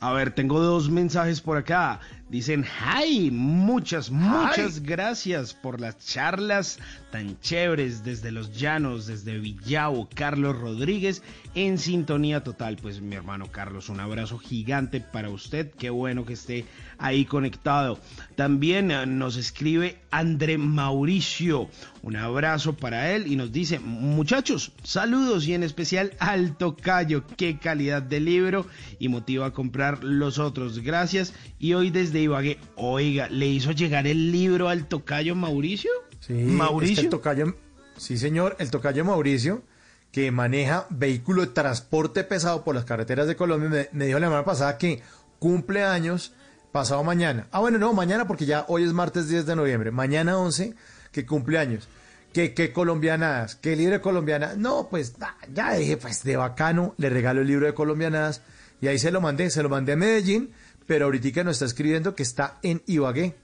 [0.00, 2.00] A ver, tengo dos mensajes por acá.
[2.32, 6.78] Dicen, hi, muchas, muchas gracias por las charlas
[7.10, 11.22] tan chéveres desde Los Llanos, desde Villavo, Carlos Rodríguez,
[11.54, 12.78] en sintonía total.
[12.80, 15.70] Pues mi hermano Carlos, un abrazo gigante para usted.
[15.72, 16.64] Qué bueno que esté
[16.96, 17.98] ahí conectado.
[18.34, 21.68] También eh, nos escribe André Mauricio.
[22.02, 27.24] Un abrazo para él y nos dice, muchachos, saludos y en especial al tocayo.
[27.36, 28.66] Qué calidad de libro
[28.98, 30.78] y motiva a comprar los otros.
[30.78, 31.34] Gracias.
[31.58, 35.90] Y hoy desde Ibagué, oiga, ¿le hizo llegar el libro al tocayo Mauricio?
[36.20, 36.92] Sí, Mauricio.
[36.92, 37.56] es que el tocayo,
[37.96, 39.62] sí, señor, el tocayo Mauricio,
[40.10, 44.26] que maneja vehículo de transporte pesado por las carreteras de Colombia, me, me dijo la
[44.26, 45.02] semana pasada que
[45.38, 46.32] cumple años
[46.72, 47.46] pasado mañana.
[47.52, 49.90] Ah, bueno, no, mañana porque ya hoy es martes 10 de noviembre.
[49.90, 50.74] Mañana 11,
[51.12, 51.88] que cumple años.
[52.32, 54.54] Que, que colombianadas, que libre colombiana.
[54.56, 55.14] No, pues
[55.52, 58.40] ya dije, pues de bacano, le regalo el libro de colombianadas.
[58.80, 60.50] Y ahí se lo mandé, se lo mandé a Medellín,
[60.86, 63.34] pero ahorita nos está escribiendo que está en Ibagué.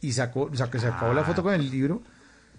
[0.00, 2.02] Y sacó, sacó, sacó la foto con el libro.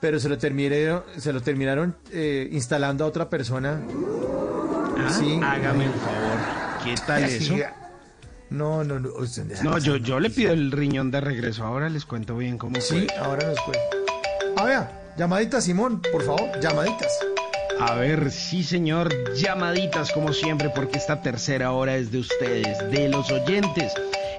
[0.00, 3.80] pero se lo terminaron, se lo terminaron eh, instalando a otra persona.
[4.98, 5.40] Ah, Sí.
[5.42, 6.38] Hágame un favor.
[6.84, 7.54] ¿Qué tal eso?
[8.50, 9.08] No, no, no.
[9.62, 11.64] No, yo, yo le pido el riñón de regreso.
[11.64, 13.18] Ahora les cuento bien cómo Sí, fue.
[13.18, 13.82] ahora nos cuenta.
[14.56, 14.80] A ver,
[15.16, 17.12] llamadita Simón, por favor, llamaditas.
[17.80, 23.08] A ver, sí señor, llamaditas como siempre, porque esta tercera hora es de ustedes, de
[23.08, 23.92] los oyentes.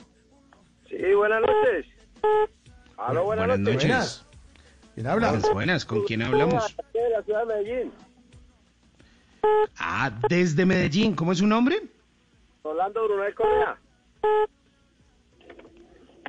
[0.89, 1.87] Sí, buenas noches.
[2.97, 3.89] Aló, buenas, Buenas noches.
[3.89, 4.25] noches.
[4.95, 5.31] ¿Quién habla?
[5.31, 6.75] Buenas, buenas, ¿con quién hablamos?
[6.93, 7.93] De la ciudad de Medellín.
[9.79, 11.81] Ah, desde Medellín, ¿cómo es su nombre?
[12.65, 13.79] Rolando Brunel Correa.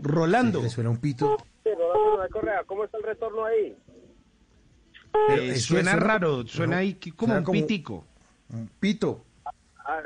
[0.02, 0.62] Rolando.
[0.62, 1.38] Le suena un pito.
[1.64, 2.64] Sí, Rolando Brunel Correa.
[2.66, 3.76] ¿Cómo está el retorno ahí?
[5.30, 8.06] Eh, suena suena- raro, suena ahí como suena un como- pitico.
[8.54, 9.24] Un pito.
[9.86, 10.02] Ah,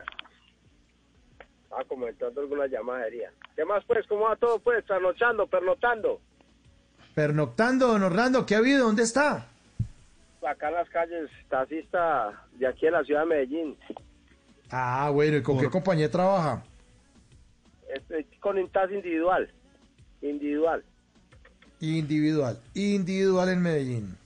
[1.72, 3.32] ah, comentando alguna llamadería.
[3.56, 4.06] ¿Qué más, pues?
[4.08, 4.86] ¿Cómo va todo, pues?
[4.86, 6.20] Trasnochando, pernotando.
[7.14, 8.86] Pernoctando, don Orlando, ¿qué ha habido?
[8.86, 9.48] ¿Dónde está?
[10.46, 13.78] Acá en las calles, taxista de aquí de la ciudad de Medellín.
[14.70, 16.64] Ah, bueno, ¿y con qué compañía trabaja?
[17.94, 19.50] Estoy con un taxi individual.
[20.22, 20.84] Individual.
[21.80, 22.60] Individual.
[22.74, 24.18] Individual en Medellín.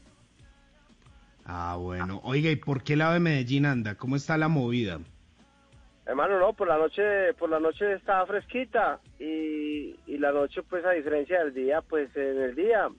[1.48, 2.20] Ah, bueno.
[2.24, 3.96] Oiga, ¿y por qué lado de Medellín anda?
[3.96, 5.00] ¿Cómo está la movida?
[6.06, 10.86] Hermano, no, por la noche, por la noche estaba fresquita y, y la noche, pues
[10.86, 12.90] a diferencia del día, pues en el día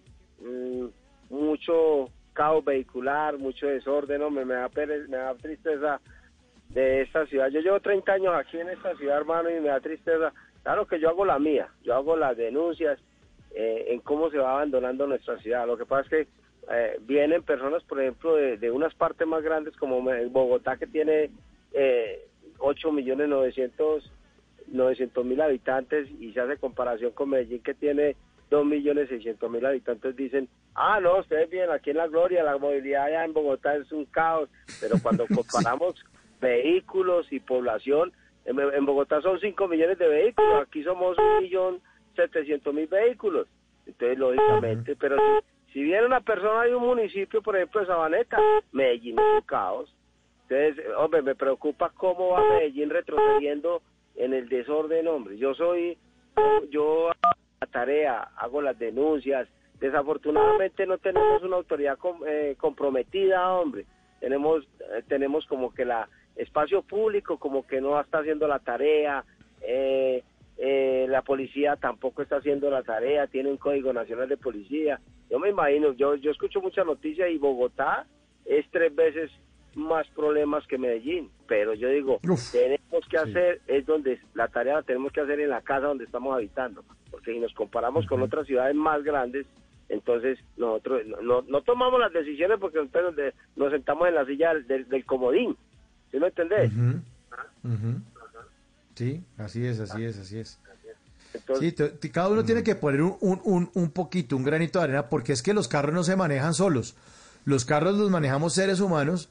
[0.41, 0.87] mm,
[1.31, 4.71] mucho caos vehicular, mucho desorden, me da,
[5.09, 6.01] me da tristeza
[6.71, 7.49] de esta ciudad.
[7.49, 10.33] Yo llevo 30 años aquí en esta ciudad, hermano, y me da tristeza.
[10.63, 12.99] Claro que yo hago la mía, yo hago las denuncias
[13.55, 15.67] eh, en cómo se va abandonando nuestra ciudad.
[15.67, 16.33] Lo que pasa es que
[16.71, 21.31] eh, vienen personas, por ejemplo, de, de unas partes más grandes como Bogotá, que tiene
[21.73, 22.27] eh,
[22.59, 28.17] 8 millones 900 mil habitantes y se hace comparación con Medellín que tiene
[28.51, 32.59] 2 millones 600 mil habitantes dicen ah no ustedes vienen aquí en la gloria la
[32.59, 34.51] movilidad allá en Bogotá es un caos
[34.81, 35.95] pero cuando comparamos
[36.41, 38.13] vehículos y población
[38.45, 41.81] en, en Bogotá son 5 millones de vehículos aquí somos un millón
[42.17, 43.47] 700 mil vehículos.
[43.87, 45.17] Entonces lógicamente pero
[45.73, 48.39] si, viene una persona de un municipio por ejemplo de Sabaneta
[48.73, 49.95] Medellín es un caos
[50.49, 53.83] entonces, hombre, me preocupa cómo va Medellín retrocediendo
[54.17, 55.37] en el desorden, hombre.
[55.37, 55.99] Yo soy,
[56.71, 59.47] yo hago la tarea, hago las denuncias.
[59.79, 63.85] Desafortunadamente no tenemos una autoridad eh, comprometida, hombre.
[64.21, 69.25] Tenemos, eh, tenemos como que la espacio público como que no está haciendo la tarea.
[69.61, 70.23] eh,
[70.59, 73.27] eh, la policía tampoco está haciendo la tarea.
[73.29, 75.01] Tiene un código nacional de policía.
[75.31, 78.07] Yo me imagino, yo, yo escucho muchas noticias y Bogotá
[78.45, 79.31] es tres veces
[79.75, 82.19] más problemas que Medellín, pero yo digo,
[82.51, 86.05] tenemos que hacer, es donde la tarea la tenemos que hacer en la casa donde
[86.05, 89.47] estamos habitando, porque si nos comparamos con otras ciudades más grandes,
[89.89, 93.15] entonces nosotros no, no, no tomamos las decisiones porque nosotros
[93.55, 95.57] nos, sentamos en la silla del, del- del comodín,
[96.11, 96.73] ¿sí me entendés?
[97.63, 98.01] Ujú.
[98.99, 100.59] Sí, así es, así es, así es.
[101.61, 105.33] Sí, cada uno tiene que poner un, un, un, poquito, un granito de arena, porque
[105.33, 106.97] es que los carros no se manejan solos.
[107.45, 109.29] Los carros los manejamos seres humanos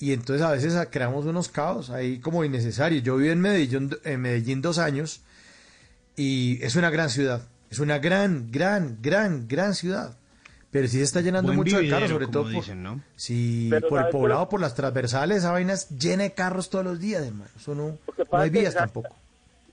[0.00, 3.04] y entonces a veces creamos unos caos ahí como innecesarios.
[3.04, 5.20] Yo viví en Medellín, en Medellín dos años
[6.16, 7.42] y es una gran ciudad.
[7.70, 10.16] Es una gran, gran, gran, gran ciudad.
[10.76, 13.00] Pero sí se está llenando Buen mucho de carros, sobre todo como por, dicen, ¿no?
[13.14, 16.84] sí, Pero por el poblado, por las transversales, esa vaina es llena de carros todos
[16.84, 17.50] los días, hermano.
[17.56, 17.96] Eso no,
[18.32, 19.08] hay vías tampoco.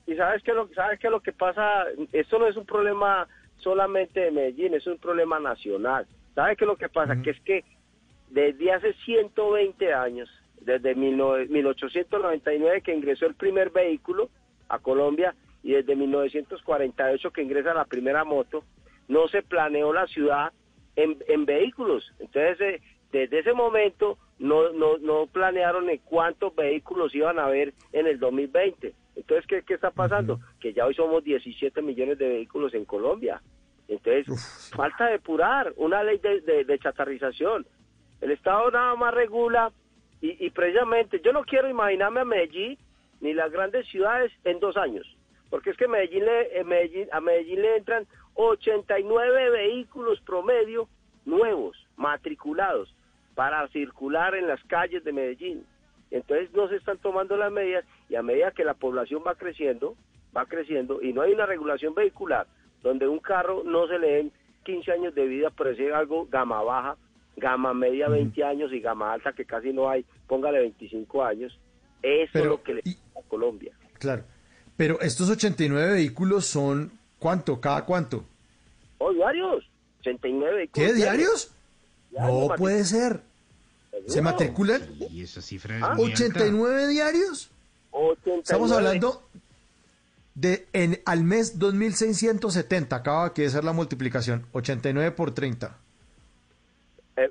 [0.06, 3.28] Y sabes que lo sabes que lo que pasa, esto no es un problema
[3.58, 6.06] solamente de Medellín, es un problema nacional.
[6.34, 7.20] ¿Sabes qué es lo que pasa?
[7.20, 7.64] Que es que
[8.30, 10.30] desde hace 120 años,
[10.62, 14.30] desde 19 1899 que ingresó el primer vehículo
[14.70, 18.64] a Colombia y desde 1948 que ingresa la primera moto,
[19.06, 20.50] no se planeó la ciudad
[20.96, 22.12] en, en vehículos.
[22.18, 22.80] Entonces, eh,
[23.12, 28.18] desde ese momento no, no, no planearon en cuántos vehículos iban a haber en el
[28.18, 28.92] 2020.
[29.16, 30.40] Entonces, ¿qué, qué está pasando?
[30.60, 33.40] Que ya hoy somos 17 millones de vehículos en Colombia.
[33.86, 37.66] Entonces, falta depurar una ley de, de- de chatarrización.
[38.20, 39.70] El Estado nada más regula
[40.20, 42.78] y, y precisamente yo no quiero imaginarme a Medellín
[43.20, 45.06] ni las grandes ciudades en dos años,
[45.50, 50.88] porque es que Medellín le, en Medellín, a Medellín le entran 89 vehículos promedio
[51.24, 52.94] nuevos, matriculados,
[53.34, 55.64] para circular en las calles de Medellín.
[56.10, 59.96] Entonces no se están tomando las medidas y a medida que la población va creciendo,
[60.36, 62.46] va creciendo y no hay una regulación vehicular
[62.82, 64.32] donde un carro no se le den
[64.64, 66.96] 15 años de vida, pero es algo gama baja,
[67.36, 71.58] gama media 20 años y gama alta que casi no hay, póngale 25 años.
[72.02, 73.72] Eso Pero, es lo que le pasa a Colombia.
[73.98, 74.24] Claro.
[74.76, 76.92] Pero estos 89 vehículos son
[77.24, 77.58] ¿cuánto?
[77.58, 78.22] ¿Cada cuánto?
[78.98, 79.64] Oh, diarios,
[80.00, 80.88] 89 vehículos.
[80.90, 81.54] ¿Qué, diarios?
[82.10, 83.22] Diarios, No puede ser.
[84.06, 84.82] ¿Se matriculan?
[85.08, 86.22] Y esa cifra es Ah, muy alta.
[86.26, 87.50] ¿89 diarios?
[87.92, 88.40] 89.
[88.42, 89.22] Estamos hablando
[90.34, 95.78] de en al mes 2670, acaba que ser la multiplicación, 89 por 30.
[97.16, 97.30] Eh,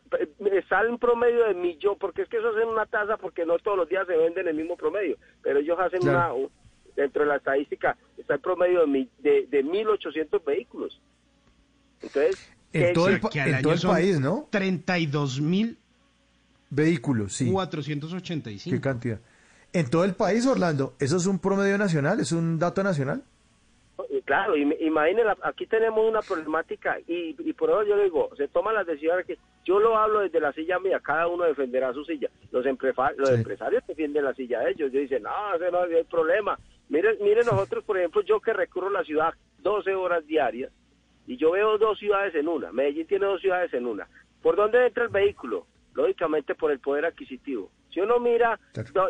[0.70, 3.60] sale un promedio de millón, porque es que eso es en una tasa, porque no
[3.60, 6.18] todos los días se venden el mismo promedio, pero ellos hacen Claro.
[6.18, 6.63] una, un-
[6.96, 11.00] dentro de la estadística, está el promedio de, mi- de, de 1.800 vehículos.
[12.02, 14.48] Entonces, En ¿qué- todo el, que al en año todo el país, ¿no?
[14.52, 15.76] 32.485.
[16.70, 18.70] Vehículos, sí.
[18.70, 19.20] ¿Qué cantidad?
[19.74, 22.20] En todo el país, Orlando, ¿eso es un promedio nacional?
[22.20, 23.24] ¿Es un dato nacional?
[24.26, 28.30] Claro, im- imagine, la- aquí tenemos una problemática y, y por eso yo le digo,
[28.38, 31.94] se toman las decisiones que yo lo hablo desde la silla mía, cada uno defenderá
[31.94, 32.30] su silla.
[32.52, 33.36] Los, emprefa- los Sí.
[33.36, 36.58] empresarios defienden la silla de ellos, ellos dicen, no, ese no hay problema.
[36.94, 39.34] Mire, mire nosotros, por ejemplo, yo que recurro a la ciudad
[39.64, 40.72] 12 horas diarias
[41.26, 44.08] y yo veo dos ciudades en una, Medellín tiene dos ciudades en una.
[44.44, 45.66] ¿Por dónde entra el vehículo?
[45.96, 47.72] Lógicamente por el poder adquisitivo.
[47.90, 48.60] Si uno mira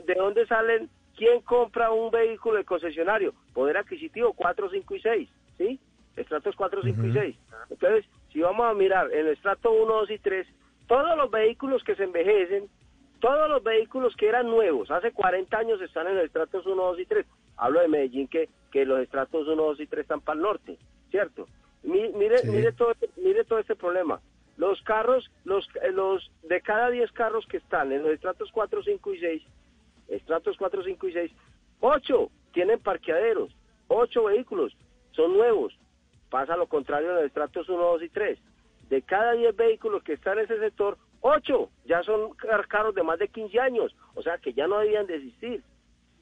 [0.05, 5.29] de dónde salen, quién compra un vehículo del concesionario, poder adquisitivo 4, 5 y 6,
[5.57, 5.79] ¿sí?
[6.15, 7.19] Estratos 4, 5 y Ujú.
[7.19, 7.35] 6.
[7.69, 10.47] Entonces, si vamos a mirar en el estrato 1, 2 y 3,
[10.87, 12.69] todos los vehículos que se envejecen,
[13.19, 16.99] todos los vehículos que eran nuevos, hace 40 años están en el estratos 1, 2
[16.99, 17.25] y 3.
[17.57, 20.77] Hablo de Medellín que, que los estratos 1, 2 y 3 están para el norte,
[21.11, 21.47] ¿cierto?
[21.83, 22.49] Mi- Mire, Sí.
[22.49, 24.21] mire, todo, mire todo este problema.
[24.57, 28.83] Los carros, los, eh, los de cada 10 carros que están en los estratos 4,
[28.83, 29.43] 5 y 6,
[30.07, 31.31] estratos 4, 5 y 6,
[31.79, 33.55] 8 tienen parqueaderos,
[33.87, 34.75] 8 vehículos
[35.11, 35.73] son nuevos.
[36.29, 38.39] Pasa lo contrario en los estratos 1, 2 y 3.
[38.89, 43.03] De cada 10 vehículos que están en ese sector, 8 ya son car- carros de
[43.03, 45.63] más de 15 años, o sea que ya no debían de existir.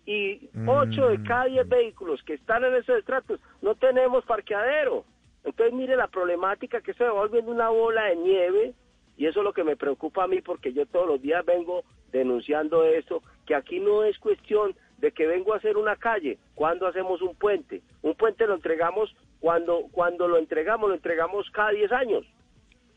[0.06, 5.06] Y 8 de cada 10 vehículos que están en esos estratos no tenemos parqueadero.
[5.44, 8.74] Entonces mire la problemática que se va volviendo una bola de nieve
[9.18, 11.84] y eso es lo que me preocupa a mí porque yo todos los días vengo
[12.12, 16.88] denunciando esto, que aquí no es cuestión de que vengo a hacer una calle, cuando
[16.88, 17.82] hacemos un puente.
[18.02, 22.26] Un puente lo entregamos cuando cuando lo entregamos, lo entregamos cada 10 años.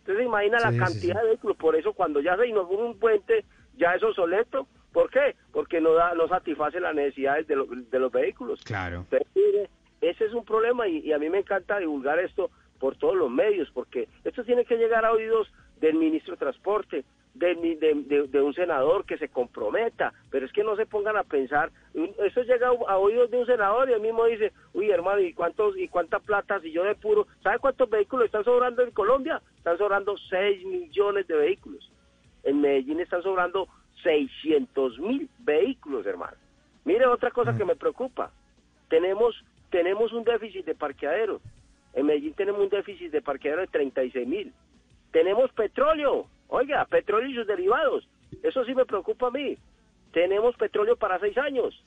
[0.01, 1.21] Entonces imagina Sí, la cantidad sí.
[1.23, 3.45] de vehículos, por eso cuando ya se inaugura un puente,
[3.77, 4.67] ya es obsoleto.
[4.95, 5.35] ¿Por qué?
[5.53, 8.63] Porque no da, no satisface las necesidades de, lo- de los vehículos.
[8.65, 9.05] Claro.
[9.11, 9.69] Entonces, mire,
[10.01, 13.31] ese es un problema y, y a mí me encanta divulgar esto por todos los
[13.31, 17.05] medios, porque esto tiene que llegar a oídos del ministro de Transporte,
[17.35, 21.25] de, de, de- un senador que se comprometa, pero es que no se pongan a
[21.25, 25.21] pensar, eso llega a, a oídos de un senador y él mismo dice, uy hermano,
[25.21, 28.93] ¿y cuántos y cuánta plata si yo de puro, ¿sabe cuántos vehículos están sobrando en
[28.93, 29.43] Colombia?
[29.57, 31.91] Están sobrando 6 millones de vehículos.
[32.45, 33.67] En Medellín están sobrando
[34.05, 36.37] 600 mil vehículos, hermano.
[36.85, 38.31] Mire otra cosa que me preocupa.
[38.89, 39.35] Tenemos
[39.71, 41.43] tenemos un déficit de parqueaderos.
[41.95, 44.53] En Medellín tenemos un déficit de parqueaderos de 36 mil.
[45.11, 46.27] Tenemos petróleo.
[46.49, 48.07] Oiga, petróleo y sus derivados.
[48.43, 49.57] Eso sí me preocupa a mí.
[50.13, 51.83] Tenemos petróleo para seis años.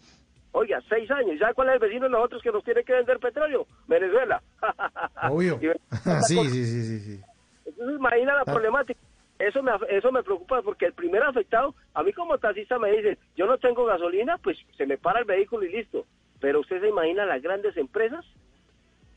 [0.52, 1.36] Oiga, seis años.
[1.36, 3.68] ¿Y sabe cuál es el vecino de nosotros que nos tiene que vender petróleo?
[3.88, 4.42] Venezuela.
[5.30, 5.60] Obvio.
[6.28, 7.22] Sí, sí, sí, sí.
[7.66, 8.46] entonces imagina la Ah.
[8.46, 9.00] problemática.
[9.40, 13.18] Eso me, eso me preocupa porque el primer afectado, a mí como taxista me dicen,
[13.36, 16.06] yo no tengo gasolina, pues se me para el vehículo y listo.
[16.40, 18.26] Pero usted se imagina las grandes empresas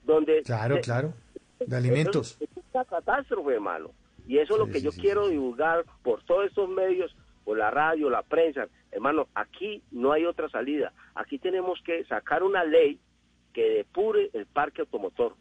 [0.04, 0.42] donde...
[0.42, 1.14] Claro, claro.
[1.58, 2.38] De alimentos.
[2.40, 3.90] es una catástrofe, hermano.
[4.26, 7.14] Y eso es lo que sí, yo sí, quiero divulgar por todos estos medios,
[7.44, 8.68] por la radio, la prensa.
[8.92, 10.92] Hermano, aquí no hay otra salida.
[11.14, 12.98] Aquí tenemos que sacar una ley
[13.52, 15.34] que depure el parque automotor.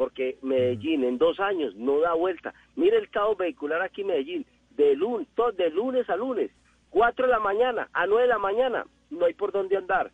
[0.00, 2.54] Porque Medellín en dos años no da vuelta.
[2.74, 4.46] Mire el caos vehicular aquí en Medellín.
[4.74, 6.50] De, lun, to- de lunes a lunes.
[6.88, 8.86] 4 de la mañana a 9 de la mañana.
[9.10, 10.10] No hay por dónde andar.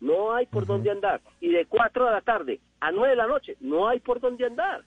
[0.00, 1.20] No hay por dónde andar.
[1.40, 3.56] Y de 4 de la tarde a 9 de la noche.
[3.60, 4.82] No hay por dónde andar.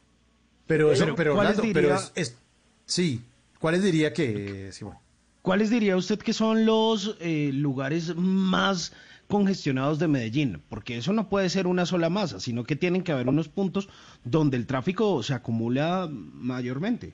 [0.67, 2.43] Pero eso, Pero, pero ¿cuáles Orlando, pero diría- es, es-
[2.83, 3.21] Sí.
[3.57, 4.95] ¿Cuáles diría que, Simón?
[5.41, 8.93] ¿Cuáles diría usted que son los eh, lugares más
[9.31, 10.61] congestionados de Medellín?
[10.69, 13.89] Porque eso no puede ser una sola masa, sino que tienen que haber unos puntos
[14.23, 17.13] donde el tráfico se acumula mayormente.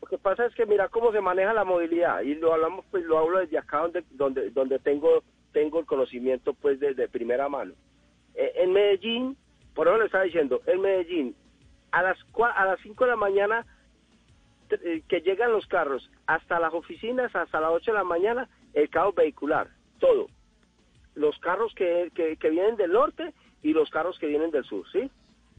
[0.00, 3.04] Lo que pasa es que mira cómo se maneja la movilidad y lo hablamos pues
[3.04, 5.22] lo hablo desde acá donde donde donde tengo
[5.52, 7.74] tengo el conocimiento pues desde primera mano.
[8.34, 9.36] Eh, en Medellín,
[9.74, 11.36] por eso le estaba diciendo, en Medellín
[11.92, 12.18] a las
[12.56, 13.66] a las 5 de la mañana
[14.70, 18.88] eh, que llegan los carros hasta las oficinas hasta las 8 de la mañana el
[18.88, 19.68] caos vehicular,
[20.00, 20.28] todo.
[21.14, 23.32] Los carros que, que, que vienen del norte
[23.62, 25.10] y los carros que vienen del sur, ¿sí?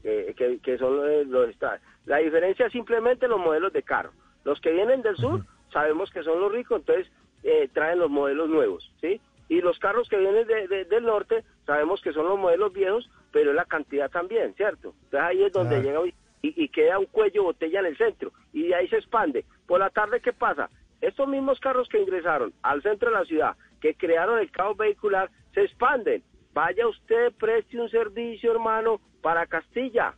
[0.02, 4.12] Eh, que, que son eh, los esta- La diferencia es simplemente los modelos de carro.
[4.44, 7.10] Los que vienen del sur sabemos que son los ricos, entonces
[7.42, 9.20] eh, traen los modelos nuevos, ¿sí?
[9.48, 13.08] Y los carros que vienen de- de- del norte sabemos que son los modelos viejos,
[13.32, 14.94] pero es la cantidad también, ¿cierto?
[15.04, 16.04] Entonces ahí es donde Claro.
[16.04, 19.44] llega y, y queda un cuello botella en el centro y de ahí se expande.
[19.66, 20.68] Por la tarde, ¿qué pasa?
[21.00, 25.30] Estos mismos carros que ingresaron al centro de la ciudad, que crearon el caos vehicular,
[25.54, 26.22] se expanden.
[26.52, 30.14] Vaya usted, preste un servicio, hermano, para Castilla,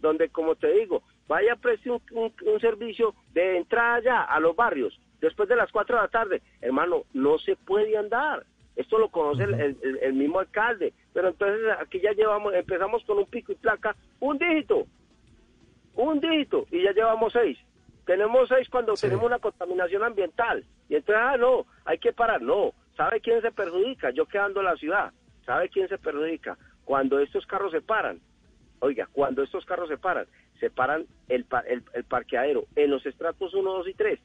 [0.00, 4.54] donde, como te digo, vaya, preste un, un- un servicio de entrada ya a los
[4.56, 6.42] barrios, después de las 4 de la tarde.
[6.60, 8.46] Hermano, no se puede andar.
[8.74, 10.92] Esto lo conoce el, el- el mismo alcalde.
[11.12, 14.86] Pero entonces aquí ya llevamos, empezamos con un pico y placa, un dígito,
[15.94, 17.58] un dígito, y ya llevamos seis.
[18.04, 20.64] Tenemos seis cuando tenemos una contaminación ambiental.
[20.88, 22.40] Y entonces, ah, no, hay que parar.
[22.42, 24.10] No, ¿sabe quién se perjudica?
[24.10, 25.12] Yo quedando en la ciudad.
[25.44, 26.56] ¿Sabe quién se perjudica?
[26.84, 28.20] Cuando estos carros se paran.
[28.80, 30.26] Oiga, cuando estos carros se paran,
[30.60, 34.20] se paran el, pa- el, el parqueadero en los estratos 1, 2 y 3.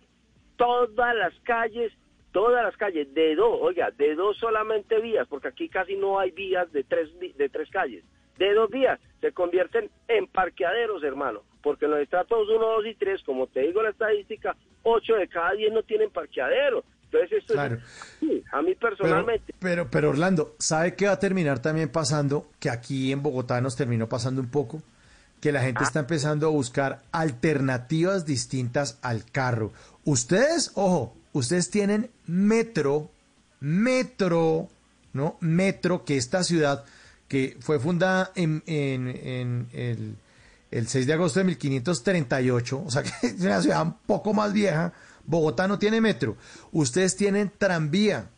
[0.57, 1.91] Todas las calles,
[2.31, 6.31] todas las calles, de dos, oiga, de dos solamente vías, porque aquí casi no hay
[6.31, 8.03] vías de tres, de tres calles.
[8.37, 12.95] De dos vías se convierten en parqueaderos, hermano, porque en los estratos 1, 2 y
[12.95, 16.83] 3, como te digo la estadística, 8 de cada 10 no tienen parqueadero.
[17.11, 17.75] Entonces esto Claro.
[17.75, 17.81] es,
[18.19, 22.49] sí, a mí personalmente, pero, pero Orlando, ¿sabe qué va a terminar también pasando?
[22.59, 24.81] Que aquí en Bogotá nos terminó pasando un poco,
[25.41, 29.73] que la gente está empezando a buscar alternativas distintas al carro.
[30.05, 33.09] Ustedes, ojo, ustedes tienen metro,
[33.59, 34.69] metro,
[35.13, 35.37] ¿no?
[35.39, 36.85] Metro, que esta ciudad,
[37.27, 40.15] que fue fundada en, en- en el,
[40.71, 44.53] el 6 de agosto de 1538, o sea que es una ciudad un poco más
[44.53, 44.93] vieja,
[45.25, 46.37] Bogotá no tiene metro.
[46.71, 48.29] Ustedes tienen tranvía.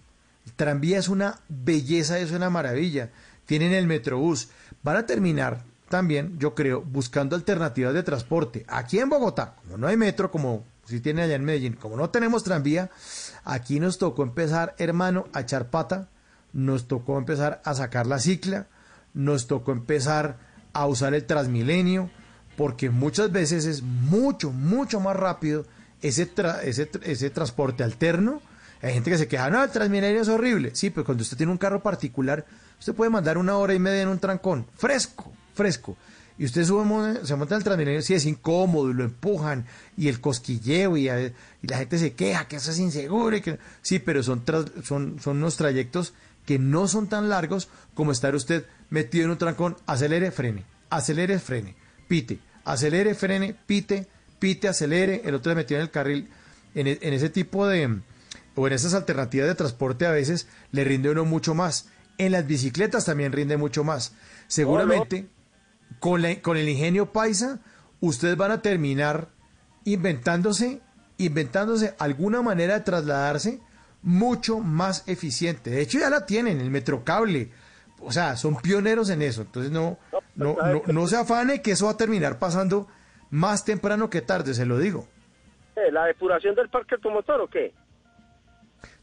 [0.46, 3.12] El tranvía es una belleza, es una maravilla.
[3.46, 4.50] Tienen el metrobús.
[4.84, 8.66] Van a terminar también, yo creo, buscando alternativas de transporte.
[8.68, 12.10] Aquí en Bogotá, como no hay metro, como si tiene allá en Medellín, como no
[12.10, 12.90] tenemos tranvía,
[13.44, 16.10] aquí nos tocó empezar, hermano, a echar pata,
[16.52, 18.68] nos tocó empezar a sacar la cicla,
[19.14, 20.38] nos tocó empezar
[20.74, 22.10] a usar el Transmilenio,
[22.58, 25.66] porque muchas veces es mucho, mucho más rápido
[26.04, 28.42] ese, tra- ese, ese transporte alterno.
[28.84, 30.72] Hay gente que se queja, no, el Transmilenio es horrible.
[30.76, 32.46] Sí, pero cuando usted tiene un carro particular,
[32.78, 35.98] usted puede mandar una hora y media en un trancón, fresco, fresco.
[36.38, 39.66] Y usted sube, se monta en el Transmilenio, sí es incómodo, y lo empujan,
[39.96, 41.34] y el cosquilleo, y, a- y
[41.68, 43.36] la gente se queja que eso es inseguro.
[43.38, 44.44] y que- sí, pero son,
[44.84, 46.14] son, son unos trayectos
[46.46, 51.40] que no son tan largos como estar usted metido en un trancón, acelere, frene, acelere,
[51.40, 51.76] frene,
[52.10, 54.08] pite, acelere, frene, pite,
[54.44, 56.28] pite, acelere, el otro se metió en el carril,
[56.76, 58.02] en, e- en ese tipo de,
[58.56, 61.88] o en esas alternativas de transporte a veces le rinde uno mucho más.
[62.18, 64.12] En las bicicletas también rinde mucho más.
[64.48, 65.28] Seguramente
[66.00, 67.60] con, la- con el ingenio paisa,
[68.02, 69.30] ustedes van a terminar
[69.86, 70.82] inventándose,
[71.18, 73.62] inventándose alguna manera de trasladarse
[74.02, 75.70] mucho más eficiente.
[75.70, 77.50] De hecho, ya la tienen, el metrocable.
[78.02, 79.44] O sea, son pioneros en eso.
[79.44, 79.98] Entonces, no,
[80.36, 82.90] no, no, no se afane que eso va a terminar pasando
[83.34, 85.08] más temprano que tarde, se lo digo.
[85.76, 87.74] eh, ¿la depuración del parque automotor o qué?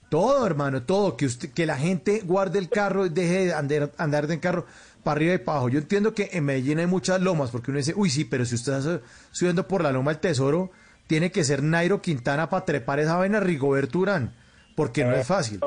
[0.08, 1.16] Todo, hermano, todo.
[1.16, 4.66] Que usted, que la gente guarde el carro y deje de andar, andar de carro
[5.02, 5.68] para arriba y para abajo.
[5.70, 8.55] Yo entiendo que en Medellín hay muchas lomas, porque uno dice, uy, sí, pero si
[8.55, 9.00] usted está
[9.32, 10.70] subiendo por la loma del tesoro,
[11.06, 14.32] tiene que ser Nairo Quintana para trepar esa vaina Rigoberto Urán,
[14.76, 15.60] porque no es fácil.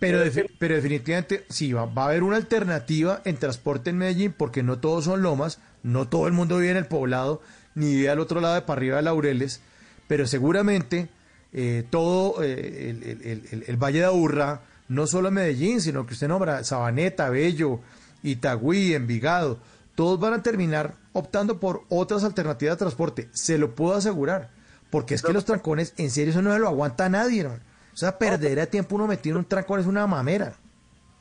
[0.00, 4.32] Pero, defi- pero definitivamente sí, va, va a haber una alternativa en transporte en Medellín,
[4.32, 7.42] porque no todos son lomas, no todo el mundo vive en el poblado,
[7.74, 9.62] ni vive al otro lado de para arriba de Laureles,
[10.08, 11.08] pero seguramente
[11.52, 16.14] eh, todo eh, el, el- el- el- Valle de Aburrá, no solo Medellín, sino que
[16.14, 17.80] usted nombra Sabaneta, Bello,
[18.22, 19.58] Itagüí, Envigado,
[19.94, 24.50] todos van a terminar optando por otras alternativas de transporte, se lo puedo asegurar,
[24.90, 27.62] porque es que los trancones, en serio, eso no se lo aguanta nadie, hermano.
[27.92, 30.54] O sea, perder de tiempo uno metido en un trancón es una mamera.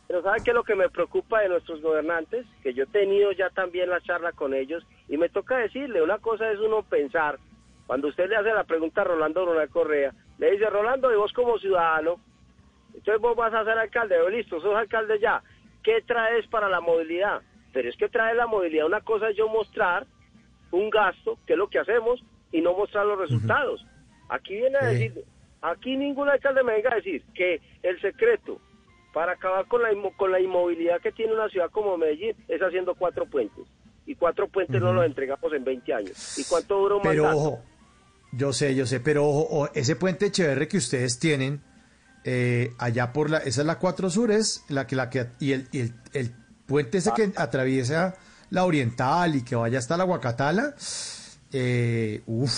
[0.07, 2.45] Pero ¿sabe qué es lo que me preocupa de nuestros gobernantes?
[2.63, 6.19] Que yo he tenido ya también la charla con ellos y me toca decirle, una
[6.19, 7.39] cosa es uno pensar
[7.87, 11.33] cuando usted le hace la pregunta a Rolando Ronald Correa, le dice, Rolando, y vos
[11.33, 12.17] como ciudadano,
[12.93, 15.41] entonces vos vas a ser alcalde, yo, listo, sos alcalde ya,
[15.83, 17.41] ¿qué traes para la movilidad?
[17.73, 20.05] Pero es que trae la movilidad, una cosa es yo mostrar
[20.71, 23.83] un gasto, que es lo que hacemos, y no mostrar los resultados.
[24.29, 25.23] Aquí viene a decir,
[25.61, 28.59] aquí ningún alcalde me venga a decir que el secreto
[29.13, 32.93] para acabar con la, con la inmovilidad que tiene una ciudad como Medellín es haciendo
[32.93, 33.65] cuatro puentes.
[34.09, 36.37] Y cuatro puentes no los entregamos en 20 años.
[36.39, 37.37] ¿Y cuánto dura un Pero mandato?
[37.47, 37.63] ojo,
[38.31, 41.61] yo sé, yo sé, pero ojo, ojo, ese puente Echeverre que ustedes tienen
[42.23, 45.51] eh, allá por la, esa es la 4 Sur, es la que, la que, y
[45.51, 46.31] el, y el, el
[46.65, 48.15] puente ese que atraviesa
[48.49, 50.73] la Oriental y que vaya hasta la Guacatala,
[51.53, 52.51] eh, uff,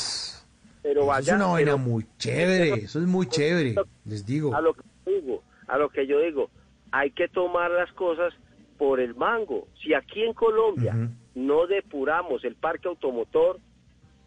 [0.84, 4.56] Pero eso vaya, es una vaina pero- muy chévere, eso es muy chévere, les digo.
[4.56, 6.50] a lo que digo, a lo que yo digo,
[6.94, 8.34] hay que tomar las cosas
[8.78, 9.68] por el mango.
[9.84, 10.96] Si aquí en Colombia
[11.36, 13.58] no depuramos el parque automotor,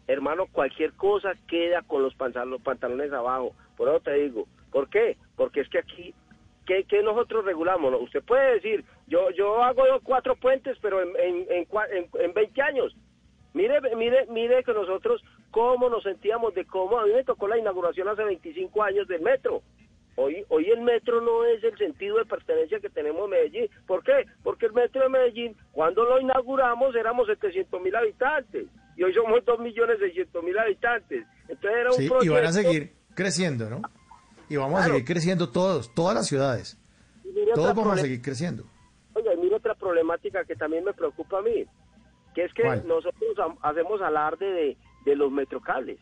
[0.07, 3.53] hermano, cualquier cosa queda con los, pantal- los pantalones abajo.
[3.77, 5.17] Por eso te digo, ¿por qué?
[5.35, 6.13] Porque es que aquí,
[6.65, 7.93] ¿qué, qué nosotros regulamos?
[8.01, 12.95] Usted puede decir, yo yo hago cuatro puentes, pero en, en, en- en 20 años.
[13.53, 17.57] Mire, mire, mire que nosotros cómo nos sentíamos de cómo, a mí me tocó la
[17.57, 19.61] inauguración hace 25 años del metro.
[20.17, 23.69] Hoy, hoy el metro no es el sentido de pertenencia que tenemos en Medellín.
[23.85, 24.25] ¿Por qué?
[24.43, 28.67] Porque el metro de Medellín, cuando lo inauguramos, éramos 700 mil habitantes.
[28.95, 31.25] Y hoy somos 2 millones 600 mil habitantes.
[31.49, 33.81] Entonces era un Sí, y van a seguir creciendo, ¿no?
[34.47, 36.77] Y vamos a seguir creciendo todos, todas las ciudades,
[37.55, 38.63] todos vamos a seguir creciendo.
[39.13, 41.65] Oiga, y mira otra problemática que también me preocupa a mí,
[42.35, 42.87] que es que ¿Cuál?
[42.87, 45.97] nosotros hacemos alarde de, de los metrocables,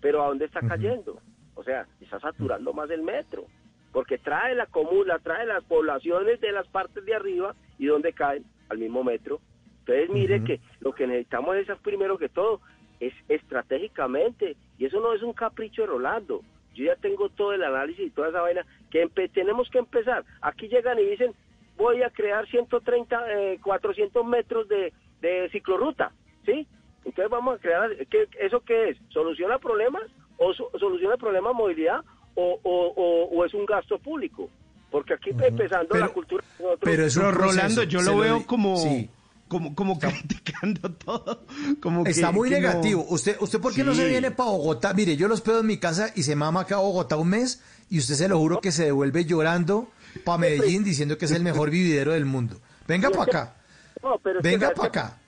[0.00, 1.20] pero ¿a dónde está cayendo?
[1.58, 3.44] O sea, está saturando más el metro,
[3.92, 8.44] porque trae la comuna, trae las poblaciones de las partes de arriba y donde caen
[8.68, 9.40] al mismo metro.
[9.80, 12.60] Entonces mire que lo que necesitamos es primero que todo,
[13.00, 16.42] es estratégicamente, y eso no es un capricho de Rolando.
[16.74, 20.24] Yo ya tengo todo el análisis y toda esa vaina que tenemos que empezar.
[20.40, 21.32] Aquí llegan y dicen,
[21.76, 26.12] voy a crear 130, eh, 400 metros de, de ciclorruta,
[26.46, 26.66] ¿sí?
[27.04, 28.98] Entonces vamos a crear, ¿qué- ¿eso qué es?
[29.08, 30.02] ¿Soluciona problemas?
[30.38, 32.00] ¿O so- soluciona problemas de movilidad?
[32.34, 34.48] ¿O, o, o- o es un gasto público?
[34.90, 36.42] Porque aquí empezando la cultura...
[36.58, 39.10] nosotros- pero es Pero Rolando, yo lo veo como, sí.
[39.48, 41.44] como, como criticando todo.
[41.80, 43.04] Como Está que- muy que no- negativo.
[43.08, 44.94] ¿Usted, usted por qué no se viene para Bogotá?
[44.94, 47.62] Mire, yo los pedo en mi casa y se mama acá a Bogotá un mes
[47.90, 49.88] y usted se lo juro que se devuelve llorando
[50.24, 52.56] para Medellín diciendo que es el mejor vividero del mundo.
[52.86, 53.54] Venga para acá.
[54.02, 55.18] No, pero Venga para acá.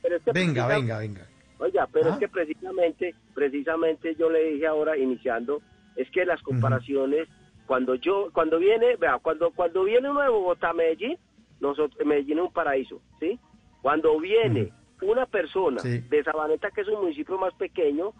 [0.00, 1.26] pero Venga, venga, venga.
[1.60, 2.12] Oiga, pero ¿Ah?
[2.14, 5.60] es que precisamente, precisamente yo le dije ahora iniciando,
[5.94, 7.28] es que las comparaciones,
[7.66, 11.18] cuando yo, cuando viene, vea, cuando, cuando viene uno de Bogotá a Medellín,
[11.60, 13.38] nosotros, Medellín es un paraíso, ¿sí?
[13.82, 14.72] Cuando viene
[15.02, 15.98] una persona Sí.
[16.08, 18.12] de Sabaneta, que es un municipio más pequeño,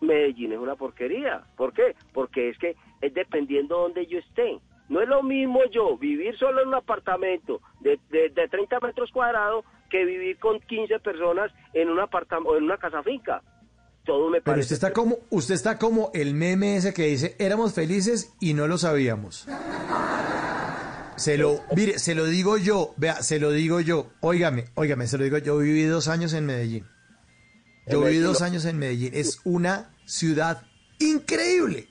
[0.00, 1.42] Medellín es una porquería.
[1.56, 1.94] ¿Por qué?
[2.14, 4.58] Porque es que es dependiendo de donde yo esté.
[4.88, 9.10] No es lo mismo yo vivir solo en un apartamento de, de, de 30 metros
[9.12, 13.42] cuadrados que vivir con 15 personas en un apartamento en una casa finca.
[14.04, 14.74] Todo me Pero parece.
[14.74, 18.66] usted está como, usted está como el meme ese que dice, éramos felices y no
[18.66, 19.46] lo sabíamos.
[21.16, 25.18] Se lo, mire, se lo digo yo, vea, se lo digo yo, óigame, óigame, se
[25.18, 26.86] lo digo yo, viví dos años en Medellín.
[27.88, 29.10] Yo viví dos años en Medellín.
[29.14, 30.62] Es una ciudad
[30.98, 31.88] increíble.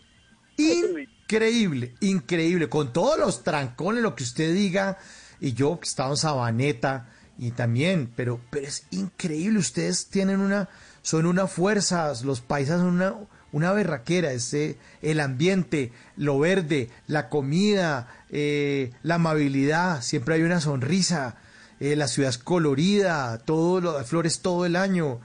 [0.57, 2.69] Increíble, increíble.
[2.69, 4.97] Con todos los trancones, lo que usted diga.
[5.39, 9.59] Y yo que estaba en Sabaneta y también, pero, pero es increíble.
[9.59, 10.69] Ustedes tienen una,
[11.01, 13.15] son una fuerza, los paisas son una,
[13.51, 14.31] una berraquera.
[14.33, 20.01] Ese, el ambiente, lo verde, la comida, eh, la amabilidad.
[20.01, 21.37] Siempre hay una sonrisa.
[21.79, 25.19] eh, la ciudad es colorida, todo lo, flores todo el año.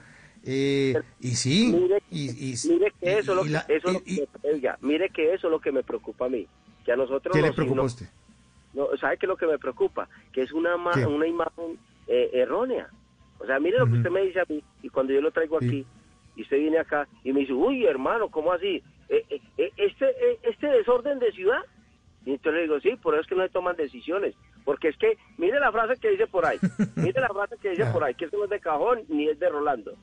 [0.45, 4.17] Eh, y sí, Mire, y, y- mire que eso, y- lo que, la- eso y-
[4.21, 6.47] lo que- oiga, mire que eso es lo que me preocupa a mí.
[6.85, 8.07] Que a nosotros ¿Qué le nos- preocupa a usted?
[8.75, 10.09] No, ¿Sabe qué es lo que me preocupa?
[10.33, 12.89] Que es una, una imagen eh, errónea.
[13.39, 15.57] O sea, mire lo que usted me dice a mí y cuando yo lo traigo
[15.57, 15.85] aquí
[16.37, 18.83] y usted viene acá y me dice, uy, hermano, ¿cómo así?
[19.09, 21.61] Eh, eh, eh, este, eh, este desorden de ciudad.
[22.25, 24.35] Y entonces le digo, sí, por eso es que no se toman decisiones.
[24.65, 26.59] Porque es que, mire la frase que dice por ahí,
[26.97, 29.39] mire la frase que dice por ahí, que eso no es de cajón ni es
[29.41, 29.95] de Rolando.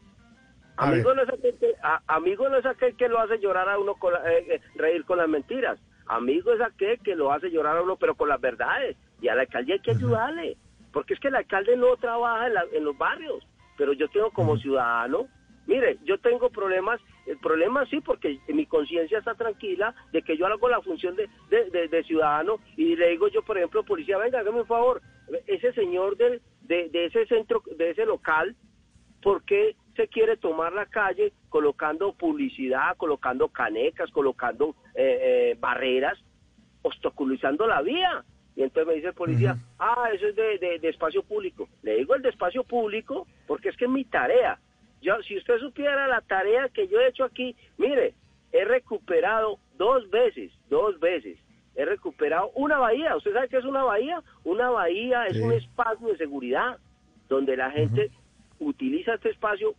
[0.76, 3.70] A Amigo no, es aquel que, a- amigo no es aquel que lo hace llorar
[3.70, 4.22] a uno, con la-
[4.76, 5.80] reír con las mentiras.
[6.08, 8.98] Amigo es aquel que lo hace llorar a uno, pero con las verdades.
[9.22, 10.58] Y al alcalde hay que ayudarle.
[10.92, 13.46] Porque es que el alcalde no trabaja en, la- en los barrios.
[13.78, 15.28] Pero yo tengo como ciudadano,
[15.68, 20.46] mire, yo tengo problemas, el problema sí, porque mi conciencia está tranquila de que yo
[20.48, 24.18] hago la función de, de- de- de ciudadano y le digo yo, por ejemplo, policía,
[24.18, 25.02] venga, hágame un favor,
[25.48, 28.56] ese señor del, de, de ese centro, de ese local,
[29.22, 36.18] ¿por qué se quiere tomar la calle colocando publicidad, colocando canecas, colocando eh, eh, barreras,
[36.82, 38.24] obstaculizando la vía?
[38.60, 41.70] Y entonces me dice el policía, ah, eso es de, de- de espacio público.
[41.82, 44.60] Le digo el de espacio público porque es que es mi tarea.
[45.02, 48.16] Yo, si usted supiera la tarea que yo he hecho aquí, mire,
[48.52, 51.38] he recuperado dos veces, dos veces,
[51.76, 53.16] he recuperado una bahía.
[53.16, 54.22] ¿Usted sabe qué es una bahía?
[54.44, 55.42] Una bahía es Sí.
[55.42, 56.78] un espacio de seguridad
[57.30, 58.12] donde la gente
[58.60, 59.74] utiliza este espacio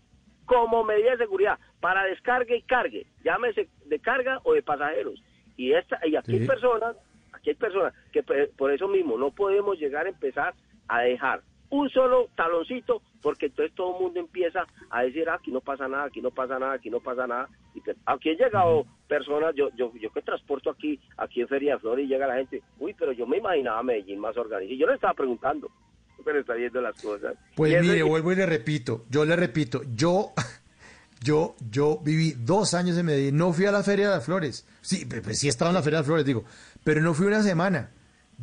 [0.46, 5.22] como medida de seguridad para descargue y cargue, llámese de carga o de pasajeros.
[5.58, 6.46] Y esta y aquí Sí.
[6.46, 6.96] personas,
[7.40, 10.54] aquí hay personas que pe- por eso mismo no podemos llegar a empezar
[10.88, 15.52] a dejar un solo taloncito porque entonces todo el mundo empieza a decir "Ah, aquí
[15.52, 17.48] no pasa nada, aquí no pasa nada, aquí no pasa nada.
[17.74, 21.74] Y que- aquí han llegado personas, yo, yo, yo que transporto aquí, aquí en Feria
[21.74, 24.74] de Flores y llega la gente, uy, pero yo me imaginaba Medellín más organizado.
[24.74, 25.70] Y yo le estaba preguntando,
[26.24, 27.36] pero está viendo las cosas.
[27.54, 30.32] Pues Y mire, vuelvo y le repito, yo le repito, yo,
[31.22, 34.66] yo, yo viví dos años en Medellín, no fui a la Feria de las Flores,
[34.80, 36.44] sí, pues sí estaba en la Feria de las Flores, digo,
[36.84, 37.90] pero no fui una semana.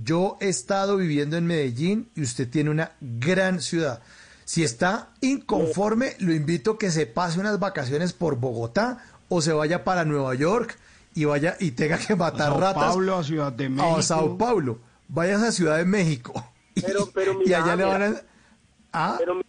[0.04, 4.02] Yo he estado viviendo en Medellín y usted tiene una gran ciudad.
[4.46, 9.52] Si está inconforme, lo invito a que se pase unas vacaciones por Bogotá o se
[9.54, 10.78] vaya para Nueva York
[11.16, 12.84] y vaya y tenga que matar Sao ratas.
[12.84, 13.98] Paulo, a Ciudad de México.
[13.98, 14.80] A Sao Paulo.
[15.08, 16.54] Vaya a Ciudad de México.
[16.76, 18.22] Pero, pero y mira, allá le van a...
[18.94, 19.42] Ah, Pero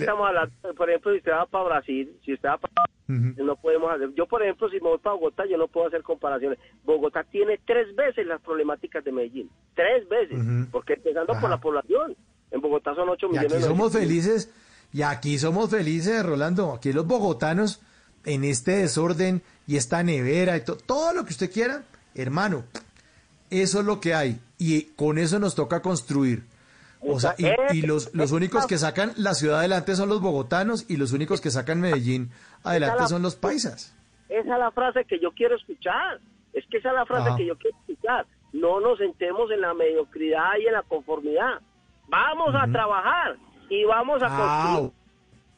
[0.00, 2.72] estamos hablando, por ejemplo, si usted va para Brasil, si usted va para
[3.06, 4.14] no podemos hacer.
[4.14, 6.58] Yo, por ejemplo, si me voy para Bogotá, yo no puedo hacer comparaciones.
[6.84, 9.50] Bogotá tiene tres veces las problemáticas de Medellín.
[9.74, 10.38] Tres veces.
[10.40, 10.70] Ujú.
[10.72, 11.48] Porque empezando por Ajá.
[11.50, 12.16] la población.
[12.50, 13.52] En Bogotá son 8 Y millones.
[13.52, 14.50] aquí de somos felices,
[14.92, 16.72] y aquí somos felices, Rolando.
[16.72, 17.82] Aquí los bogotanos,
[18.24, 21.82] en este desorden y esta nevera y to- todo lo que usted quiera,
[22.14, 22.64] hermano,
[23.50, 24.38] eso es lo que hay.
[24.56, 26.44] Y con eso nos toca construir.
[27.06, 30.88] O sea, y, y los, los únicos que sacan la ciudad adelante son los bogotanos
[30.90, 32.30] y los únicos que sacan Medellín
[32.62, 33.94] adelante son los paisas.
[34.28, 36.18] Esa es la frase que yo quiero escuchar.
[36.52, 37.36] Es que esa es la frase Ajá.
[37.36, 38.26] que yo quiero escuchar.
[38.52, 41.60] No nos sentemos en la mediocridad y en la conformidad.
[42.08, 43.36] Vamos a trabajar
[43.68, 44.92] y vamos a construir.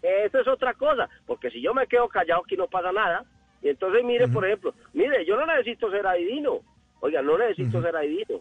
[0.03, 3.25] Eso es otra cosa, porque si yo me quedo callado aquí no pasa nada.
[3.63, 6.61] Y entonces mire, por ejemplo, mire, yo no necesito ser adivino.
[7.01, 8.41] Oiga, no necesito ser adivino.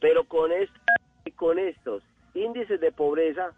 [0.00, 0.72] Pero con, est-
[1.36, 2.02] con estos
[2.36, 3.50] índices de pobreza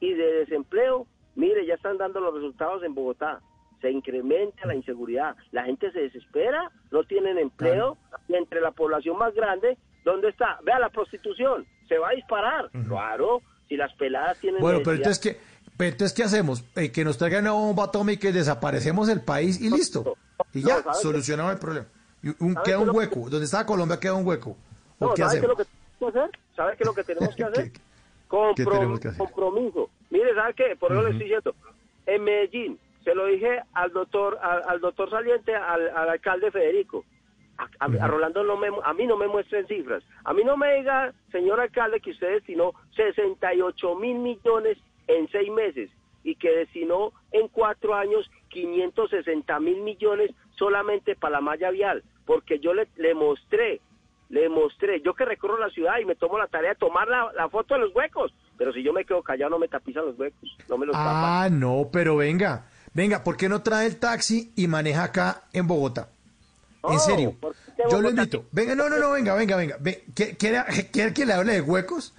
[0.00, 3.40] y de desempleo, mire, ya están dando los resultados en Bogotá.
[3.80, 7.96] Se incrementa la inseguridad, la gente se desespera, no tienen empleo,
[8.28, 10.58] y entre la población más grande, ¿dónde está?
[10.64, 12.70] Vea la prostitución, se va a disparar.
[12.88, 15.40] Claro, si las peladas tienen Bueno, pero entonces, ¿qué,
[15.76, 16.64] pero entonces, ¿qué hacemos?
[16.76, 20.16] Eh, que nos traigan una bomba atómica y desaparecemos el país y listo.
[20.54, 21.86] Y ya, ¿sabes solucionamos el problema.
[22.22, 23.28] Y un- ¿Sabes queda un lo hueco.
[23.30, 24.56] Donde estaba Colombia queda un hueco.
[25.00, 25.48] ¿O No, qué ¿sabe qué es hacemos?
[25.48, 26.30] lo que tenemos que hacer?
[26.54, 27.72] ¿Sabe qué es lo que tenemos que hacer?
[28.54, 28.54] Comprom-
[29.00, 29.18] que?
[29.18, 29.90] Compromiso.
[30.10, 30.76] Mire, ¿sabe qué?
[30.76, 31.54] Por eso le estoy diciendo.
[32.06, 37.04] En Medellín, se lo dije al doctor al, al doctor saliente, al, al alcalde Federico.
[37.58, 40.02] A, a- a Rolando no me, a mí no me muestren cifras.
[40.24, 45.50] A mí no me diga, señor alcalde, que usted destinó 68 mil millones en seis
[45.52, 45.90] meses
[46.24, 52.58] y que destinó en cuatro años 560 mil millones solamente para la malla vial, porque
[52.60, 53.80] yo le, le mostré,
[54.32, 57.30] le mostré, yo que recorro la ciudad y me tomo la tarea de tomar la,
[57.36, 60.18] la foto de los huecos, pero si yo me quedo callado no me tapizan los
[60.18, 61.14] huecos, no me los tapan.
[61.14, 62.64] Ah, no, pero venga.
[62.94, 66.08] Venga, ¿por qué no trae el taxi y maneja acá en Bogotá?
[66.82, 67.36] En No, serio.
[67.90, 68.46] Yo lo invito.
[68.52, 69.76] Venga, no, no, no, venga, venga, venga.
[69.78, 72.14] Ve, ¿Quiere, quiere, quiere que le hable de huecos?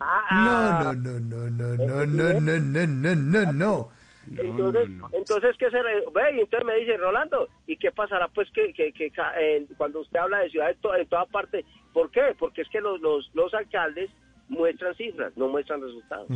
[0.00, 3.88] Ah, No, no, no, no, no, no, no, no, no, no, no.
[4.36, 6.36] Entonces, entonces ¿qué se re- ve?
[6.36, 10.18] Y entonces me dice, Rolando, ¿y qué pasará pues que, que, que eh, cuando usted
[10.18, 11.64] habla de ciudad en, to- en toda parte?
[11.92, 12.34] ¿Por qué?
[12.38, 14.10] Porque es que los, los, los alcaldes
[14.48, 16.28] muestran cifras, no muestran resultados.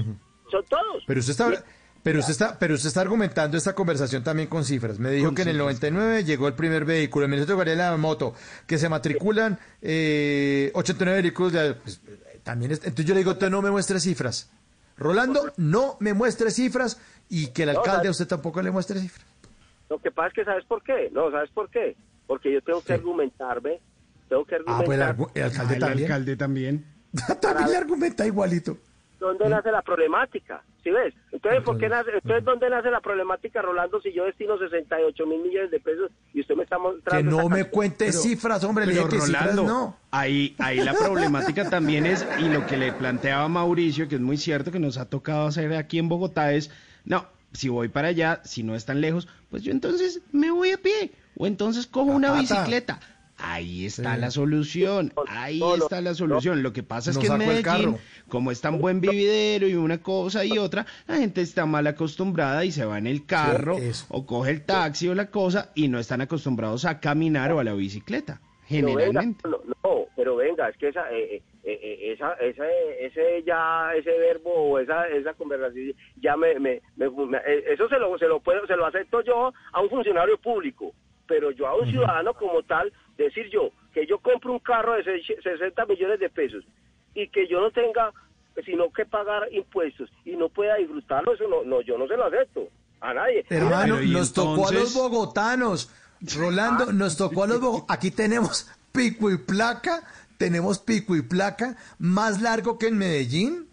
[0.50, 1.02] Son todos.
[1.06, 1.64] Pero usted está,
[2.02, 4.98] pero usted está, pero usted está argumentando esta conversación también con cifras.
[4.98, 8.34] Me dijo que en el 99 llegó el primer vehículo, el Ministerio de la moto,
[8.66, 11.52] que se matriculan eh, 89 vehículos.
[11.52, 12.00] de- pues,
[12.42, 14.50] también es- entonces yo le digo, usted no me muestre cifras.
[14.96, 17.00] Rolando, no me muestre cifras
[17.32, 19.26] y que el No, alcalde a usted tampoco le muestre cifras.
[19.88, 21.08] Lo que pasa es que, ¿sabes por qué?
[21.12, 21.96] No, ¿sabes por qué?
[22.26, 23.80] Porque yo tengo que argumentarme,
[24.28, 26.04] tengo que Ah, pues el, argumentar el alcalde el también.
[26.06, 26.84] alcalde también.
[27.40, 28.76] también le argumenta igualito.
[29.20, 31.14] dónde nace la problemática, ¿sí ves?
[31.30, 35.40] Entonces, ¿por qué nace, entonces ¿dónde nace la problemática, Rolando, si yo destino 68 mil
[35.42, 37.30] millones de pesos y usted me está Que mostrando...
[37.30, 39.96] no esta me cuente Pero- cifras, hombre, le Pero que cifras Rolando, no.
[40.10, 44.38] ahí, ahí la problemática también es, y lo que le planteaba Mauricio, que es muy
[44.38, 46.70] cierto que nos ha tocado hacer aquí en Bogotá, es,
[47.04, 50.70] no, si voy para allá, si no es tan lejos, pues yo entonces me voy
[50.70, 52.40] a pie, o entonces cojo una pata.
[52.40, 53.00] bicicleta.
[53.44, 54.20] Ahí está Sí.
[54.20, 56.62] la solución, ahí no, no, está la solución.
[56.62, 57.98] Lo que pasa es No que en Medellín, carro.
[58.28, 62.64] como es tan buen vividero y una cosa y otra, la gente está mal acostumbrada
[62.64, 63.78] y se va en el carro
[64.10, 67.64] o coge el taxi o la cosa y no están acostumbrados a caminar o a
[67.64, 69.42] la bicicleta, Pero venga, generalmente.
[69.48, 72.64] no, no, pero venga, es que esa, eh, eh, eh, esa, esa,
[72.98, 77.88] ese ya, ese verbo o esa, esa conversación ya me, me, me- me- eh, eso
[77.88, 80.92] se lo, se lo puedo, se lo acepto yo a un funcionario público,
[81.26, 85.04] pero yo a un ciudadano como tal, decir yo que yo compro un carro de
[85.04, 86.64] seis- 60 millones de pesos
[87.14, 88.10] y que yo no tenga
[88.66, 92.26] sino que pagar impuestos y no pueda disfrutarlo, eso no, no, yo no se lo
[92.26, 92.68] acepto
[93.00, 93.46] a nadie.
[93.48, 94.94] Hermano, Pero, ¿y nos tocó a los entonces?
[94.94, 95.90] bogotanos.
[96.36, 97.86] Rolando, nos tocó a los bogotanos.
[97.90, 100.02] Aquí tenemos pico y placa,
[100.42, 103.68] tenemos pico y placa más largo que en Medellín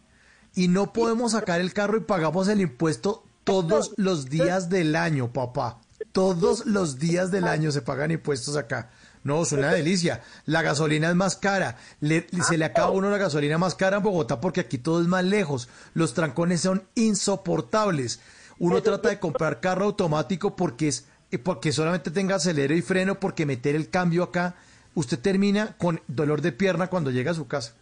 [0.53, 5.33] y no podemos sacar el carro y pagamos el impuesto todos los días del año,
[5.33, 5.81] papá.
[6.11, 8.91] Todos los días del año se pagan impuestos acá.
[9.23, 10.21] No, es una delicia.
[10.45, 11.77] La gasolina es más cara.
[11.99, 15.23] Se le acaba uno la gasolina más cara en Bogotá porque aquí todo es más
[15.23, 15.69] lejos.
[15.95, 18.19] Los trancones son insoportables.
[18.59, 23.19] Uno trata de comprar carro automático porque es eh, porque solamente tenga acelero y freno
[23.19, 24.55] porque meter el cambio acá
[24.95, 27.75] usted termina con dolor de pierna cuando llega a su casa.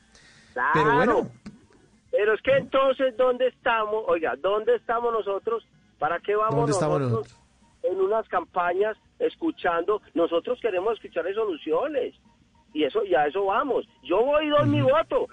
[0.53, 0.95] Pero Claro.
[0.95, 1.29] bueno,
[2.11, 4.03] Pero es que entonces, ¿dónde estamos?
[4.07, 5.63] Oiga, ¿dónde estamos nosotros?
[5.99, 7.37] ¿Para qué vamos ¿Dónde estamos nosotros
[7.83, 10.01] en unas campañas escuchando?
[10.15, 12.15] Nosotros queremos escuchar soluciones.
[12.73, 13.87] Y eso y a eso vamos.
[14.03, 15.27] Yo voy y doy mi voto.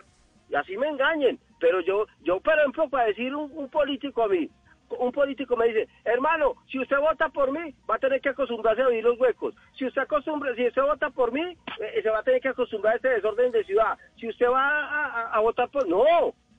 [0.51, 1.39] Y así me engañen.
[1.59, 4.51] Pero yo, yo por ejemplo, para decir un, un político a mí,
[4.99, 8.83] un político me dice, hermano, si usted vota por mí, va a tener que acostumbrarse
[8.83, 9.55] a oír los huecos.
[9.79, 12.95] Si usted acostumbra, si usted vota por mí, eh, se va a tener que acostumbrar
[12.95, 13.97] a este desorden de ciudad.
[14.21, 15.87] Si usted va a, a- a votar por...
[15.89, 16.05] No,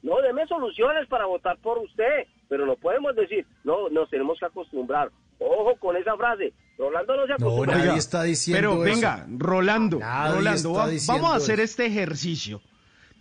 [0.03, 2.25] no, deme soluciones para votar por usted.
[2.47, 5.09] Pero no podemos decir, no, nos tenemos que acostumbrar.
[5.39, 6.53] Ojo con esa frase.
[6.77, 7.77] Rolando no se no, acostumbra.
[7.77, 8.95] nadie está diciendo Pero eso.
[8.95, 11.63] venga, Rolando, Nadie Rolando, va- vamos a hacer eso.
[11.63, 12.61] este ejercicio.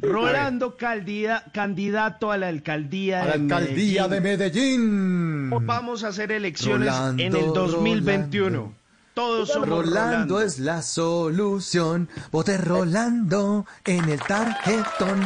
[0.00, 5.48] Rolando caldía- candidato a la alcaldía A la de alcaldía de Medellín.
[5.50, 5.66] Medellín.
[5.66, 8.48] Vamos a hacer elecciones Rolando, en el 2021.
[8.58, 8.74] Rolando.
[9.14, 10.40] Todos somos Rolando, Rolando.
[10.42, 12.08] es la solución.
[12.32, 15.22] Vote Rolando en el tarjetón.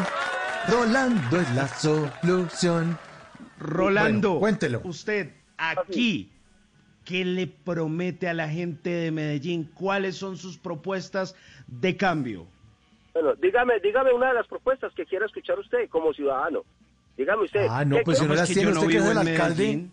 [0.69, 2.99] Rolando es la solución.
[3.59, 4.81] Rolando, Bueno, cuéntelo.
[4.85, 6.31] usted aquí,
[7.05, 9.65] ¿qué le promete a la gente de Medellín?
[9.75, 11.35] ¿Cuáles son sus propuestas
[11.67, 12.47] de cambio?
[13.21, 16.63] Bueno, dígame, dígame una de las propuestas que quiera escuchar usted como ciudadano.
[17.17, 17.67] Dígame usted.
[17.69, 19.03] Ah, no, ¿qué- pues si no es las que tiene yo no usted que es
[19.03, 19.63] vivo el alcalde.
[19.65, 19.93] Medellín.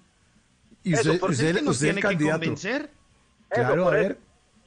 [0.83, 2.39] Y Eso, usted, por eso usted, es que nos usted es el tiene que candidato.
[2.39, 2.81] convencer.
[2.83, 2.91] Eso,
[3.49, 4.07] Claro, por a eso.
[4.09, 4.17] ver.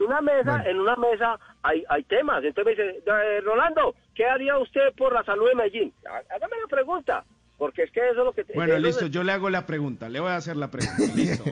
[0.01, 0.65] Una mesa, Bueno.
[0.71, 2.43] en una mesa hay, hay temas.
[2.45, 5.93] Entonces me dice, "Eh, Rolando, ¿qué haría usted por la salud de Medellín?
[6.09, 7.25] Há- Hágame la pregunta,
[7.59, 8.45] porque es que eso es lo que...
[8.55, 11.45] Bueno, listo, es- yo le hago la pregunta, le voy a hacer la pregunta, listo.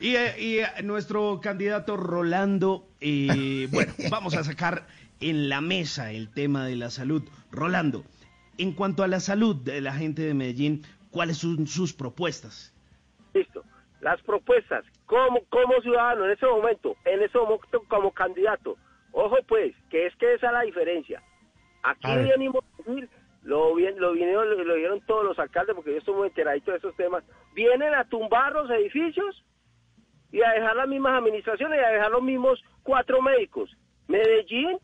[0.00, 4.86] Y, eh, y, eh, nuestro candidato Rolando, eh, bueno, vamos a sacar
[5.20, 7.22] en la mesa el tema de la salud.
[7.50, 8.04] Rolando,
[8.58, 12.74] en cuanto a la salud de la gente de Medellín, ¿cuáles son sus propuestas?
[13.34, 13.64] Listo.
[14.00, 18.76] Las propuestas, como, como ciudadano en ese momento, en ese momento como candidato,
[19.12, 21.22] ojo pues, que es que esa es la diferencia.
[21.82, 23.08] Aquí A venimos a decir,
[23.42, 26.70] lo, bien, lo, vinieron, lo, lo dijeron todos los alcaldes, porque yo estoy muy enteradito
[26.70, 27.24] de esos temas,
[27.54, 29.44] vienen a tumbar los edificios
[30.30, 33.76] y a dejar las mismas administraciones y a dejar los mismos cuatro médicos.
[34.06, 34.78] Medellín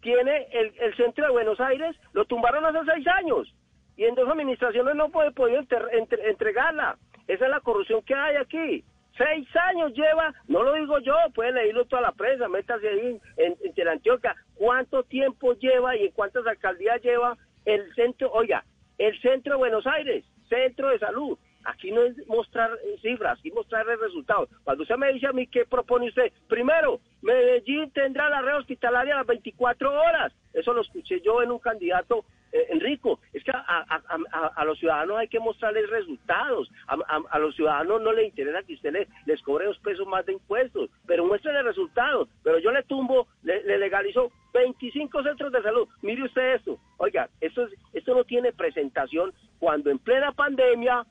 [0.00, 3.54] tiene el, el centro de Buenos Aires, lo tumbaron hace seis años
[3.96, 6.96] y en dos administraciones no puede podido enter- entre- entregarla.
[7.28, 8.84] Esa es la corrupción que hay aquí.
[9.16, 13.56] Seis años lleva, no lo digo yo, puede leerlo toda la prensa, métase ahí en,
[13.62, 18.64] en Teleantioquia, cuánto tiempo lleva y en cuántas alcaldías lleva el centro, oiga,
[18.98, 21.38] el centro de Buenos Aires, centro de salud.
[21.64, 22.70] Aquí no es mostrar
[23.02, 24.48] cifras, aquí mostrarle resultados.
[24.64, 29.14] Cuando usted me dice a mí qué propone usted, primero, Medellín tendrá la red hospitalaria
[29.14, 30.32] a las 24 horas.
[30.52, 33.20] Eso lo escuché yo en un candidato, eh, Enrico.
[33.32, 36.68] Es que a, los ciudadanos hay que mostrarles resultados.
[36.88, 40.32] A, los ciudadanos no les interesa que usted le- les cobre dos pesos más de
[40.32, 42.28] impuestos, pero muéstrenle resultados.
[42.42, 45.86] Pero yo le tumbo, le, le legalizo 25 centros de salud.
[46.02, 46.78] Mire usted esto.
[46.96, 51.04] Oiga, esto, es- esto no tiene presentación cuando en plena pandemia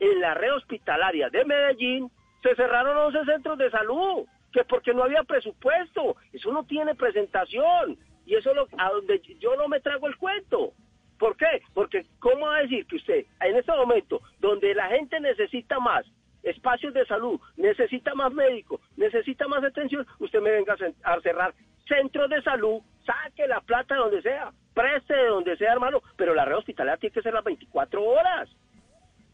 [0.00, 2.10] en la red hospitalaria de Medellín
[2.42, 7.96] se cerraron 11 centros de salud, que porque no había presupuesto, eso no tiene presentación,
[8.26, 10.72] y eso es lo, a donde yo no me trago el cuento.
[11.18, 11.62] ¿Por qué?
[11.72, 16.04] Porque ¿cómo va a decir que usted, en este momento, donde la gente necesita más
[16.42, 21.54] espacios de salud, necesita más médicos, necesita más atención, usted me venga a cerrar
[21.86, 26.34] centros de salud, saque la plata de donde sea, preste de donde sea, hermano, pero
[26.34, 28.48] la red hospitalaria tiene que ser las 24 horas.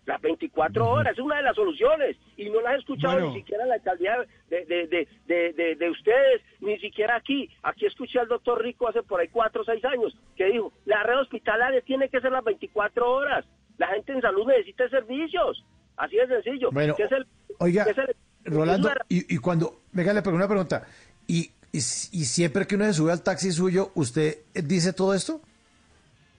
[0.09, 3.29] Las 24 horas es una de las soluciones y no las he escuchado Bueno.
[3.29, 4.17] ni siquiera en la alcaldía
[4.49, 7.51] de, de, de, de, de- de ustedes, ni siquiera aquí.
[7.63, 11.03] Aquí escuché al doctor Rico hace por ahí cuatro o seis años que dijo, la
[11.03, 13.45] red hospitalaria tiene que ser las 24 horas.
[13.77, 15.63] La gente en salud necesita servicios.
[15.99, 16.71] Así de sencillo.
[16.73, 17.27] Bueno, ¿Qué es el-
[17.59, 20.87] oiga, qué es el- Rolando, y, y cuando, venga, le pregunto una pregunta,
[21.27, 25.43] ¿Y, y, y siempre que uno se sube al taxi suyo, ¿usted dice todo esto?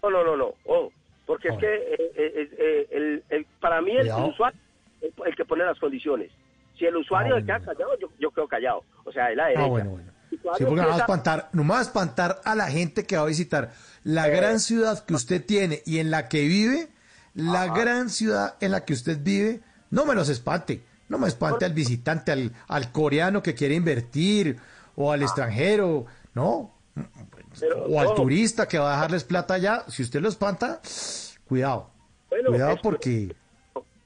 [0.01, 0.53] No, no, no, no.
[0.65, 0.91] Oh,
[1.29, 4.59] porque es que eh, eh, eh, el, el- para mí el, usuario
[4.99, 6.31] es el que pone las condiciones.
[6.77, 8.83] Si el usuario Ah, se queda callado, yo, yo quedo callado.
[9.05, 9.63] O sea, es la derecha.
[9.63, 10.11] Ah, bueno, bueno.
[10.31, 13.15] Sí, porque no va a espantar, no me va a espantar a la gente que
[13.15, 13.71] va a visitar
[14.03, 16.87] la gran ciudad que usted tiene y en la que vive,
[17.35, 20.81] la gran ciudad en la que usted vive, no me los espante.
[21.09, 24.57] No me espante al visitante, al, al coreano que quiere invertir
[24.95, 26.73] o al extranjero, no.
[27.59, 29.83] Pero, o al turista que va a dejarles plata allá.
[29.87, 30.79] Si usted lo espanta,
[31.47, 31.89] cuidado.
[32.29, 33.35] Bueno, cuidado es- porque...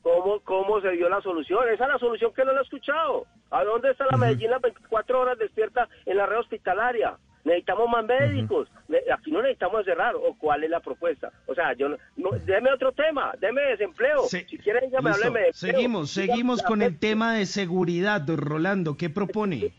[0.01, 1.59] ¿Cómo, ¿Cómo se dio la solución?
[1.73, 3.25] Esa es la solución que no la he escuchado.
[3.51, 7.15] ¿A dónde está la Medellín las 24 horas despierta en la red hospitalaria?
[7.45, 8.67] Necesitamos más médicos.
[9.13, 10.15] Aquí no necesitamos cerrar.
[10.15, 11.31] ¿O cuál es la propuesta?
[11.47, 13.33] O sea, yo no, no- deme otro tema.
[13.39, 14.23] Deme desempleo.
[14.23, 15.53] Se- si quieren, ya me hábleme de empleo.
[15.73, 18.97] Seguimos, seguimos con el tema de seguridad, don Rolando.
[18.97, 19.73] ¿Qué propone?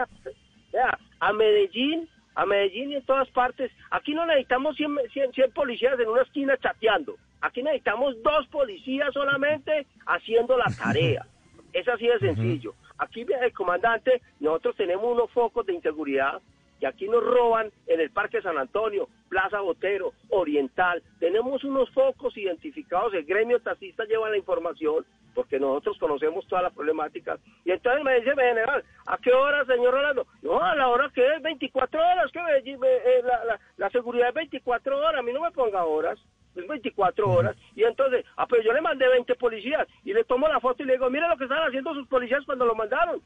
[1.21, 3.71] A Medellín, a Medellín y en todas partes.
[3.91, 7.17] Aquí no necesitamos 100, 100, 100 policías en una esquina chateando.
[7.41, 11.27] Aquí necesitamos dos policías solamente haciendo la tarea.
[11.73, 12.75] Es así de sencillo.
[12.99, 16.41] Aquí el comandante, nosotros tenemos unos focos de inseguridad
[16.81, 21.03] que aquí nos roban en el Parque San Antonio, Plaza Botero, Oriental.
[21.21, 25.05] Tenemos unos focos identificados, el gremio taxista lleva la información
[25.35, 27.39] porque nosotros conocemos toda la problemática.
[27.65, 30.27] Y entonces me dice mi general, ¿a qué hora, señor Rolando?
[30.43, 34.35] No, a la hora que es 24 horas, que eh, la, la- la seguridad es
[34.35, 36.19] 24 horas, a mí no me ponga horas.
[36.55, 37.57] Es 24 horas.
[37.75, 40.87] Y entonces, ah, pero yo le mandé 20 policías y le tomo la foto y
[40.87, 43.21] le digo, mire lo que estaban haciendo sus policías cuando lo mandaron.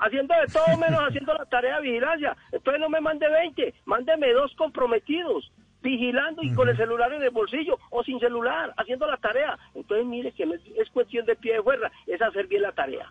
[0.00, 2.36] Haciendo de todo menos haciendo la tarea de vigilancia.
[2.52, 5.50] Entonces no me mande 20, mándeme dos comprometidos,
[5.82, 9.58] vigilando y con el celular en el bolsillo o sin celular, haciendo la tarea.
[9.74, 13.06] Entonces mire que es, es cuestión de pie de fuerza, es hacer bien la tarea.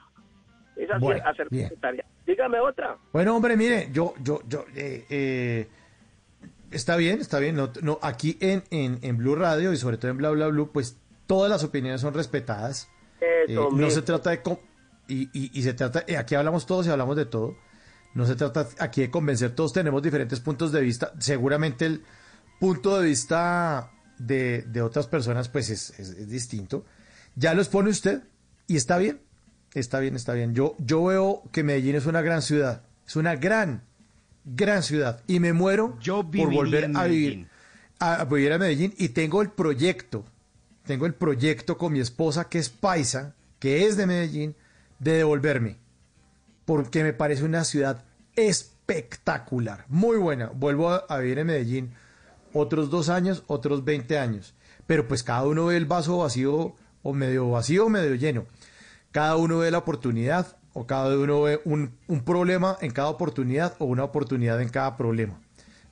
[0.75, 2.05] Es hacer, Bueno, hacer bien la tarea.
[2.25, 2.97] Dígame otra.
[3.11, 5.67] Bueno, hombre, mire, yo, yo, yo, eh, eh,
[6.71, 7.55] está bien, está bien.
[7.55, 10.69] No, no, aquí en, en, en Blue Radio y sobre todo en Bla Bla Blue,
[10.71, 12.89] pues todas las opiniones son respetadas.
[13.19, 14.41] Eso Eh, no se trata de...
[15.07, 16.03] Y, y, y se trata...
[16.07, 17.55] eh, aquí hablamos todos y hablamos de todo.
[18.13, 21.13] No se trata aquí de convencer, todos tenemos diferentes puntos de vista.
[21.19, 22.03] Seguramente el
[22.59, 26.85] punto de vista de, de otras personas pues es, es- es distinto.
[27.35, 28.23] Ya lo expone usted
[28.65, 29.21] y está bien,
[29.73, 30.55] está bien, está bien.
[30.55, 33.83] Yo, yo veo que Medellín es una gran ciudad, es una gran,
[34.45, 35.97] gran ciudad y me muero
[36.45, 37.47] por volver a vivir,
[37.99, 40.25] a, a vivir a Medellín y tengo el proyecto,
[40.85, 44.55] tengo el proyecto con mi esposa que es paisa, que es de Medellín,
[44.99, 45.77] de devolverme
[46.67, 48.03] porque me parece una ciudad
[48.35, 50.51] espectacular, muy buena.
[50.53, 51.93] Vuelvo a, vivir en Medellín
[52.51, 54.53] otros dos años, otros 20 años.
[54.85, 58.47] Pero pues cada uno ve el vaso vacío o medio vacío o medio lleno.
[59.13, 63.75] Cada uno ve la oportunidad o cada uno ve un, un problema en cada oportunidad
[63.79, 65.39] o una oportunidad en cada problema.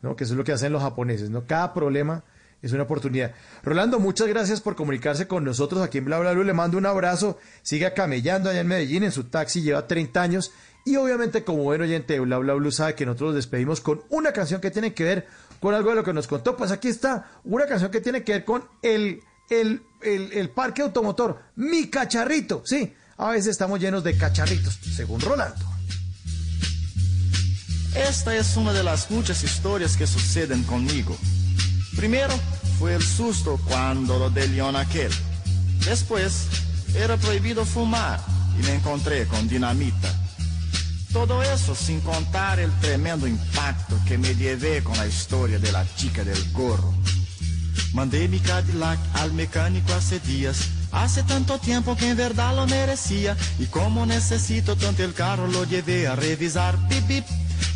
[0.02, 0.18] ¿no?
[0.18, 1.46] Que eso es lo que hacen los japoneses, ¿no?
[1.46, 2.26] Cada problema
[2.68, 3.34] es una oportunidad.
[3.64, 6.44] Rolando, muchas gracias por comunicarse con nosotros aquí en Bla Bla Blue.
[6.44, 7.38] Le mando un abrazo.
[7.62, 10.52] Siga camellando allá en Medellín en su taxi, lleva 30 años.
[10.84, 14.32] Y obviamente, como buen oyente de Bla Bla sabe que nosotros nos despedimos con una
[14.32, 15.28] canción que tiene que ver
[15.60, 16.56] con algo de lo que nos contó.
[16.56, 20.82] Pues aquí está, una canción que tiene que ver con el, el, el, el parque
[20.82, 21.40] automotor.
[21.56, 22.94] Mi cacharrito, sí.
[23.18, 25.66] A veces estamos llenos de cacharritos, según Rolando.
[27.96, 31.16] Esta es una de las muchas historias que suceden conmigo.
[31.96, 32.34] Primero
[32.78, 35.12] fue el susto cuando lo del león aquel.
[35.86, 36.48] Después
[36.96, 38.20] era prohibido fumar
[38.60, 40.14] y me encontré con dinamita.
[41.14, 45.86] Todo eso sin contar el tremendo impacto que me llevé con la historia de la
[45.96, 46.94] chica del gorro.
[47.94, 50.58] Mandé mi Cadillac al mecánico hace días.
[50.92, 53.38] Hace tanto tiempo que en verdad lo merecía.
[53.58, 56.78] Y como necesito tanto el carro, lo llevé a revisar.
[56.90, 57.26] Bip.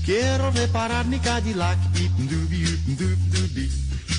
[0.03, 1.77] Quiero reparar mi Cadillac.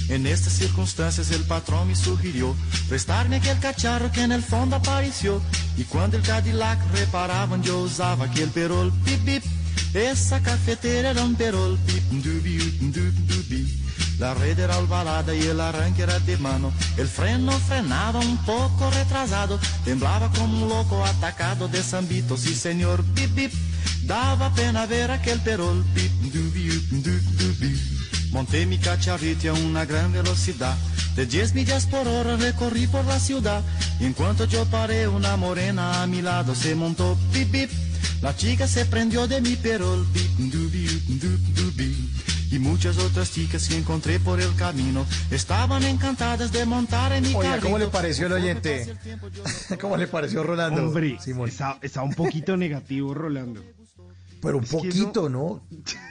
[0.08, 2.56] En estas circunstancias el patrón me sugirió
[2.88, 5.40] prestarme aquel cacharro que en el fondo apareció.
[5.76, 8.92] Y cuando el Cadillac reparaban yo usaba aquel perol.
[9.04, 9.44] Bip, bip.
[9.94, 11.78] Esa cafetera era un perol.
[11.86, 12.58] Bip, dubi,
[12.92, 13.79] dubi.
[14.20, 16.70] La red era ovalada y el arranque era de mano.
[16.98, 19.58] El freno frenaba un poco retrasado.
[19.82, 22.36] Temblaba como un loco atacado de Sambito.
[22.36, 23.52] Sí, señor, bip, bip.
[24.02, 25.82] Daba pena ver aquel perol.
[25.94, 27.80] Bip, dubi, bip, dub, dubi.
[28.30, 30.76] Montei mi cacharrito a una gran velocidad.
[31.16, 33.62] De 10 millas por hora recorrí por la ciudad.
[34.00, 37.16] Y en cuanto yo paré, una morena a mi lado se montó.
[37.32, 37.70] Bip, bip.
[38.20, 40.06] La chica se prendió de mi perol.
[40.12, 41.59] Bip, dubi, dubi, dubi.
[41.59, 41.59] Y
[42.60, 47.58] muchas otras chicas que encontré por el camino estaban encantadas de montar en mi Oiga,
[47.60, 48.94] ¿cómo le pareció el oyente?
[49.80, 50.86] ¿Cómo le pareció Rolando?
[50.86, 53.62] Hombre, está, está un poquito negativo, Rolando.
[54.42, 55.66] Pero un Es poquito, ¿no?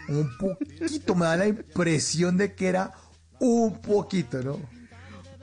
[0.07, 1.15] Un poquito.
[1.15, 2.93] Me da la impresión de que era
[3.39, 4.59] un poquito, ¿no?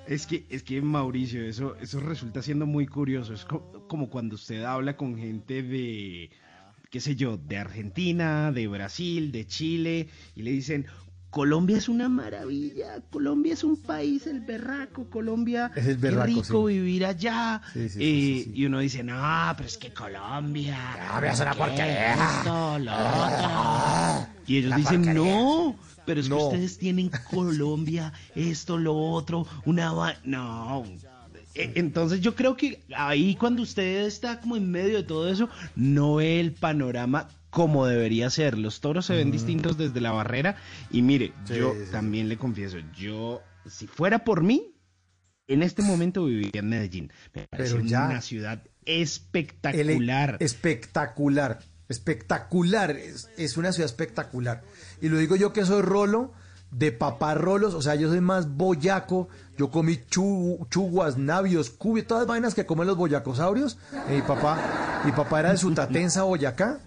[0.07, 3.35] Es que, es que Mauricio, eso, eso resulta siendo muy curioso.
[3.35, 6.31] Es co- como cuando usted habla con gente de,
[6.91, 10.87] qué sé yo, de Argentina, de Brasil, de Chile, y le dicen,
[11.31, 16.27] Colombia es una maravilla, Colombia es un país, el berraco, Colombia, Es el qué berraco,
[16.27, 16.75] rico sí.
[16.75, 17.61] vivir allá.
[17.75, 20.79] Sí, sí, Eh, Y uno dice, no, pero es que Colombia.
[21.09, 22.15] Colombia es una porquería.
[22.15, 24.29] Esto, lo otro".
[24.47, 25.35] Y ellos dicen, porquería.
[25.35, 26.37] no, pero es No.
[26.39, 29.93] que ustedes tienen Colombia, esto, lo otro, una...
[30.25, 30.85] No.
[31.57, 35.49] E- Entonces yo creo que ahí cuando usted está como en medio de todo eso,
[35.75, 38.59] no ve el panorama como debería ser.
[38.59, 40.57] Los toros se ven distintos desde la barrera.
[40.91, 41.91] Y mire, Sí, yo sí.
[41.91, 44.75] también le confieso, yo, si fuera por mí,
[45.49, 47.13] en este momento viviría en Medellín.
[47.33, 50.37] Me parece Pero ya- una ciudad espectacular.
[50.41, 51.59] espectacular.
[51.89, 52.91] Espectacular.
[52.91, 54.63] Es, es una ciudad espectacular.
[55.01, 56.33] Y lo digo yo que soy rolo
[56.73, 57.75] de papá rolos.
[57.75, 59.29] O sea, yo soy más boyaco.
[59.57, 63.79] Yo comí chu- chuguas, navios, cubios, todas las vainas que comen los boyacosaurios.
[64.11, 66.81] Mi papá, mi papá era de Sutatensa, Boyacá.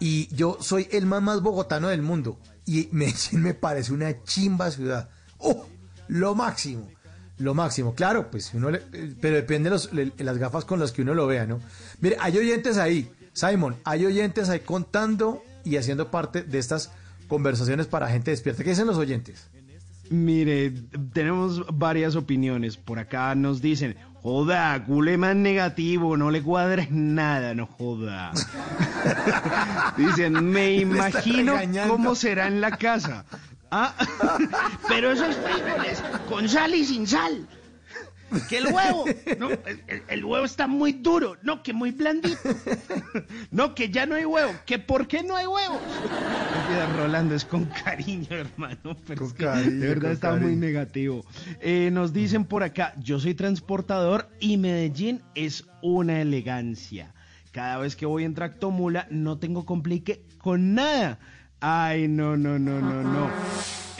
[0.00, 2.38] Y yo soy el más más bogotano del mundo.
[2.66, 5.08] Y Medellín me parece una chimba ciudad.
[5.38, 5.66] ¡Oh!
[6.08, 6.88] Lo máximo.
[7.38, 7.94] Lo máximo.
[7.94, 8.80] Claro, pues uno le-
[9.20, 11.60] pero depende de las gafas con las que uno lo vea, ¿no?
[12.00, 13.10] Mire, hay oyentes ahí.
[13.32, 16.90] Simon, hay oyentes ahí contando y haciendo parte de estas
[17.28, 18.64] conversaciones para gente despierta.
[18.64, 19.46] ¿Qué dicen los oyentes?
[20.10, 20.72] Mire,
[21.12, 22.76] tenemos varias opiniones.
[22.76, 28.32] Por acá nos dicen, joda, Gulema es negativo, no le cuadra nada, no joda.
[29.96, 31.54] dicen, me imagino
[31.86, 33.24] cómo será en la casa.
[33.70, 33.94] Ah,
[34.88, 37.46] pero esos frijoles, con sal y sin sal.
[38.48, 39.04] Que el huevo,
[39.38, 39.48] no,
[40.08, 42.38] el, huevo está muy duro, no, que muy blandito.
[43.50, 45.80] No, que ya no hay huevo, que por qué no hay huevos.
[46.96, 51.24] Rolando, es con cariño, hermano, pero es que cariño, de verdad está muy negativo.
[51.60, 57.12] Eh, nos dicen por acá, yo soy transportador y Medellín es una elegancia.
[57.52, 61.18] Cada vez que voy en tractomula no tengo complique con nada.
[61.60, 63.30] Ay, no, no, no, no, no.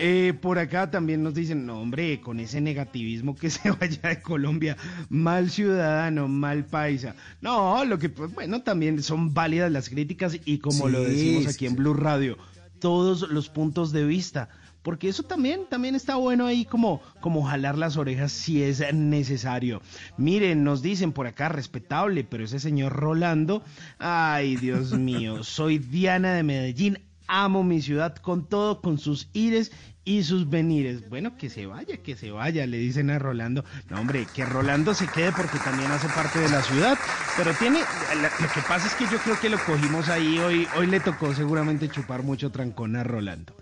[0.02, 4.22] Eh, por acá también nos dicen, no, hombre, con ese negativismo que se vaya de
[4.22, 4.76] Colombia,
[5.08, 7.14] mal ciudadano, mal paisa.
[7.40, 11.50] No, lo que, pues, bueno, también son válidas las críticas y como lo decimos sí,
[11.50, 12.38] aquí en Blue Radio,
[12.78, 14.48] todos los puntos de vista.
[14.82, 19.82] Porque eso también, también está bueno ahí como, como jalar las orejas si es necesario.
[20.16, 23.62] Miren, nos dicen por acá, respetable, pero ese señor Rolando,
[23.98, 26.98] ay Dios mío, soy Diana de Medellín,
[27.30, 29.72] amo mi ciudad con todo, con sus ires
[30.04, 31.08] y sus venires.
[31.08, 33.64] Bueno, que se vaya, que se vaya, le dicen a Rolando.
[33.88, 36.98] No, hombre, que Rolando se quede porque también hace parte de la ciudad.
[37.36, 40.86] Pero tiene, lo que pasa es que yo creo que lo cogimos ahí hoy, hoy
[40.88, 43.54] le tocó seguramente chupar mucho trancón a Rolando.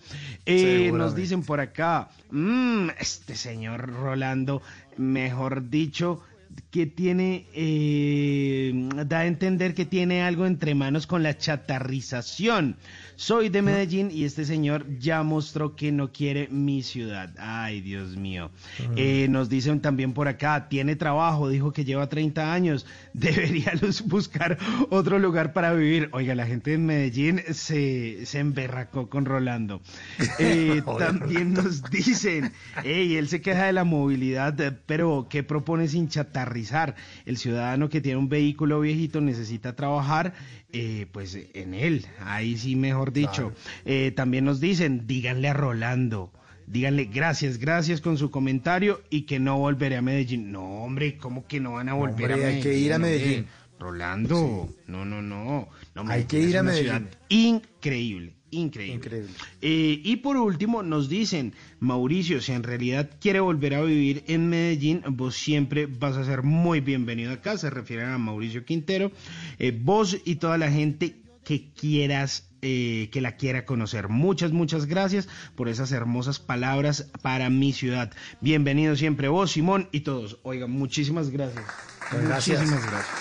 [0.46, 4.62] Eh, nos dicen por acá, "Mm, este señor Rolando,
[4.96, 6.22] mejor dicho,
[6.70, 8.72] que tiene, eh,
[9.06, 12.76] da a entender que tiene algo entre manos con la chatarrización.
[13.16, 17.34] Soy de Medellín y este señor ya mostró que no quiere mi ciudad.
[17.38, 18.50] Ay, Dios mío.
[18.96, 22.86] Eh, nos dicen también por acá, tiene trabajo, dijo que lleva 30 años,
[23.18, 23.72] debería
[24.06, 24.58] buscar
[24.90, 26.08] otro lugar para vivir.
[26.12, 29.80] Oiga, la gente de Medellín se, se emberracó con Rolando.
[30.40, 32.52] Eh, también nos dicen,
[32.84, 34.54] hey, él se queja de la movilidad,
[34.86, 36.94] pero ¿qué propone sin chatarrizar?
[37.26, 40.34] El ciudadano que tiene un vehículo viejito necesita trabajar,
[40.72, 43.52] eh, pues en él, ahí sí mejor dicho.
[43.84, 46.32] Eh, también nos dicen, díganle a Rolando.
[46.70, 50.52] Díganle gracias, gracias con su comentario y que no volveré a Medellín.
[50.52, 52.62] No, hombre, ¿cómo que no van a volver Hombre, a hay Medellín?
[52.62, 52.98] que ir a?
[52.98, 53.46] Medellín.
[53.80, 55.68] Rolando, no, no, no.
[55.94, 57.08] no Hay que ir a Medellín.
[57.28, 58.94] Increíble, increíble.
[58.96, 59.30] Increíble.
[59.62, 64.48] Eh, y por último nos dicen, Mauricio, si en realidad quiere volver a vivir en
[64.48, 69.12] Medellín, vos siempre vas a ser muy bienvenido acá, se refieren a Mauricio Quintero,
[69.60, 74.08] Eh, vos y toda la gente que quieras, eh, que la quiera conocer.
[74.08, 78.12] Muchas, muchas gracias por esas hermosas palabras para mi ciudad.
[78.40, 80.38] Bienvenido siempre vos, Simón, y todos.
[80.42, 81.64] Oigan, muchísimas gracias.
[82.10, 82.60] Gracias.
[82.60, 83.16] Muchísimas gracias.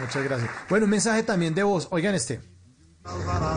[0.00, 0.50] Muchas gracias.
[0.68, 1.88] Bueno, un mensaje también de voz.
[1.90, 2.40] Oigan este.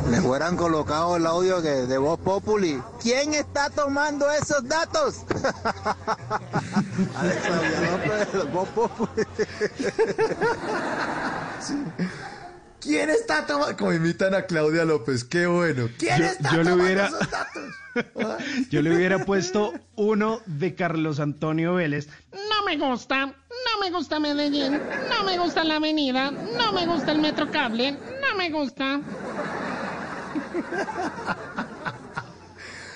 [0.10, 2.82] Me fueran colocado el audio que de Voz Populi.
[3.02, 5.26] ¿Quién está tomando esos datos?
[7.16, 9.26] Alex de Voz Populi.
[12.82, 13.78] ¿Quién está tomando?
[13.78, 15.88] Como imitan a Claudia López, qué bueno.
[16.00, 17.64] ¿Quién Yo- está yo le tomando hubiera- esos datos?
[18.70, 22.08] Yo le hubiera puesto uno de Carlos Antonio Vélez.
[22.32, 24.80] No me gusta, no me gusta Medellín,
[25.10, 29.02] no me gusta la avenida, no me gusta el metro cable, no me gusta.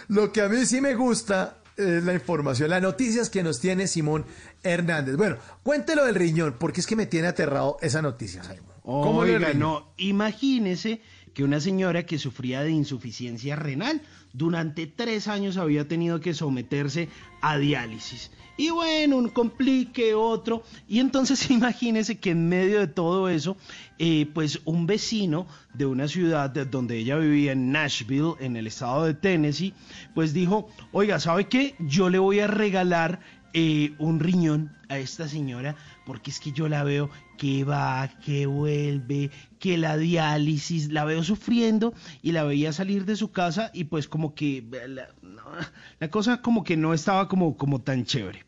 [0.08, 3.88] Lo que a mí sí me gusta es la información, las noticias que nos tiene
[3.88, 4.26] Simón
[4.64, 5.18] Hernández.
[5.18, 8.75] Bueno, cuéntelo del riñón, porque es que me tiene aterrado esa noticia, Simón.
[8.86, 11.02] ¿Cómo Oiga, no, imagínese
[11.34, 14.00] que una señora que sufría de insuficiencia renal
[14.32, 17.10] durante tres años había tenido que someterse
[17.42, 18.30] a diálisis.
[18.58, 20.64] Y bueno, un complique, otro.
[20.88, 23.58] Y entonces imagínese que en medio de todo eso,
[23.98, 28.68] eh, pues un vecino de una ciudad de donde ella vivía en Nashville, en el
[28.68, 29.74] estado de Tennessee,
[30.14, 31.76] pues dijo, oiga, ¿sabe qué?
[31.80, 33.20] Yo le voy a regalar
[33.54, 38.46] eh, un riñón a esta señora porque es que yo la veo que va, que
[38.46, 43.86] vuelve, que la diálisis, la veo sufriendo y la veía salir de su casa y
[43.86, 44.64] pues como que
[46.00, 48.45] la cosa como que no estaba como, como tan chévere.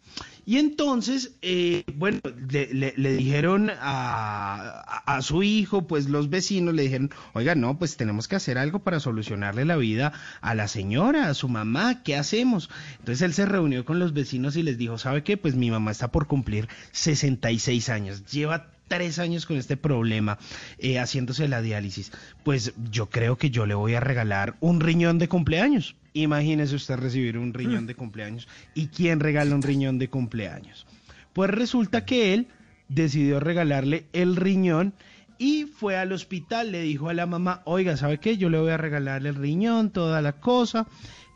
[0.49, 6.73] Y entonces, eh, bueno, le, le- le dijeron a, a- su hijo, pues los vecinos
[6.73, 10.69] le dijeron, oiga, no, pues tenemos que hacer algo para solucionarle la vida a la
[10.69, 12.69] señora, a su mamá, ¿qué hacemos?
[12.99, 15.35] Entonces él se reunió con los vecinos y les dijo, ¿sabe qué?
[15.35, 20.37] Pues mi mamá está por cumplir 66 años, lleva tres años con este problema
[20.77, 22.13] eh, haciéndose la diálisis.
[22.45, 25.97] Pues yo creo que yo le voy a regalar un riñón de cumpleaños.
[26.21, 28.47] Imagínese usted recibir un riñón de cumpleaños.
[28.73, 30.87] ¿Y quién regala un riñón de cumpleaños?
[31.33, 32.47] Pues resulta que él
[32.89, 34.93] decidió regalarle el riñón
[35.37, 38.37] y fue al hospital, le dijo a la mamá, oiga, ¿sabe qué?
[38.37, 40.87] Yo le voy a regalar el riñón, toda la cosa.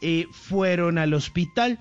[0.02, 1.78] Eh, fueron al hospital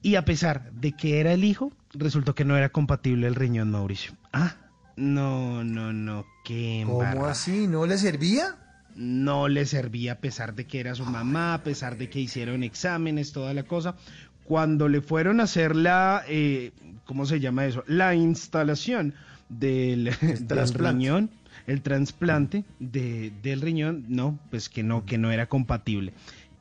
[0.00, 3.72] y a pesar de que era el hijo, resultó que no era compatible el riñón,
[3.72, 4.12] Mauricio.
[4.32, 4.54] Ah,
[4.94, 7.66] no, no, no, qué ¿Cómo así?
[7.66, 8.54] ¿No le servía?
[8.96, 12.62] No le servía a pesar de que era su mamá, a pesar de que hicieron
[12.62, 13.94] exámenes, toda la cosa.
[14.44, 16.72] Cuando le fueron a hacer la, eh,
[17.04, 17.84] ¿cómo se llama eso?
[17.86, 19.14] La instalación
[19.48, 20.04] del,
[20.40, 21.30] del riñón,
[21.66, 26.12] el trasplante de- del riñón, no, pues que no, que no era compatible.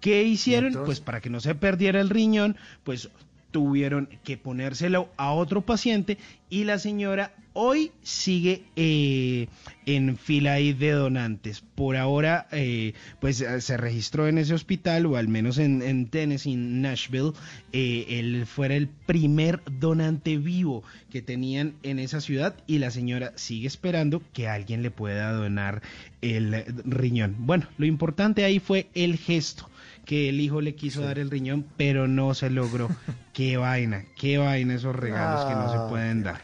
[0.01, 0.73] ¿Qué hicieron?
[0.85, 3.09] Pues para que no se perdiera el riñón, pues
[3.55, 6.17] tuvieron que ponérselo a otro paciente
[6.49, 9.47] y la señora hoy sigue eh,
[9.85, 11.61] en fila de donantes.
[11.61, 16.07] Por ahora, eh, pues eh, se registró en ese hospital, o al menos en, en
[16.07, 17.31] Tennessee, en Nashville,
[17.71, 23.31] eh, él fuera el primer donante vivo que tenían en esa ciudad y la señora
[23.35, 25.81] sigue esperando que alguien le pueda donar
[26.21, 27.37] el riñón.
[27.39, 29.69] Bueno, lo importante ahí fue el gesto
[30.05, 32.89] que el hijo le quiso dar el riñón, pero no se logró.
[33.33, 36.41] qué vaina, qué vaina esos regalos que no se Ah, pueden dar.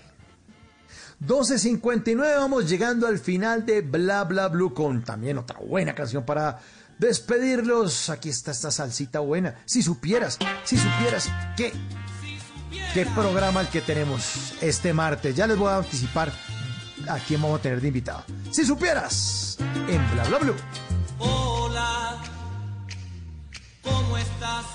[1.25, 6.59] 12.59, vamos llegando al final de Bla Bla Blue con también otra buena canción para
[6.97, 8.09] despedirlos.
[8.09, 9.55] Aquí está esta salsita buena.
[9.65, 11.71] Si supieras, si supieras qué,
[12.95, 15.35] qué programa el que tenemos este martes.
[15.35, 16.33] Ya les voy a anticipar
[17.07, 18.23] a quién vamos a tener de invitado.
[18.49, 19.57] Si supieras,
[19.87, 20.55] en Bla Bla Blue.
[21.19, 21.60] Hola, ¿cómo
[24.41, 24.65] estás?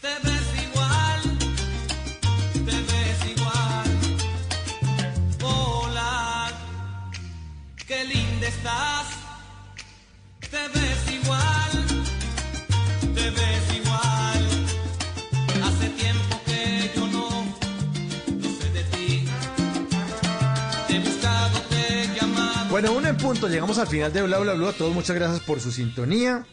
[0.00, 1.20] Te ves igual,
[2.52, 3.90] te ves igual.
[5.42, 6.50] Hola,
[7.86, 9.06] qué linda estás.
[10.50, 11.72] Te ves igual,
[13.14, 14.42] te ves igual.
[15.64, 17.30] Hace tiempo que yo no,
[18.42, 19.24] no sé de ti.
[20.86, 22.68] Te he buscado, te he llamado.
[22.68, 24.68] Bueno, uno en punto, llegamos al final de Bla Bla Blue.
[24.68, 26.44] A todos muchas gracias por su sintonía.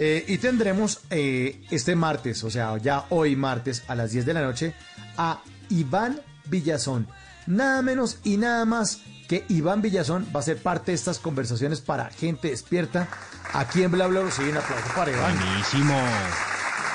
[0.00, 4.34] Eh, y tendremos eh, este martes, o sea, ya hoy martes a las 10 de
[4.34, 4.74] la noche,
[5.16, 7.08] a Iván Villazón.
[7.48, 11.80] Nada menos y nada más que Iván Villazón va a ser parte de estas conversaciones
[11.80, 13.08] para gente despierta.
[13.52, 15.36] Aquí en Bla Bla sí, un aplauso para Iván.
[15.36, 16.00] Buenísimo.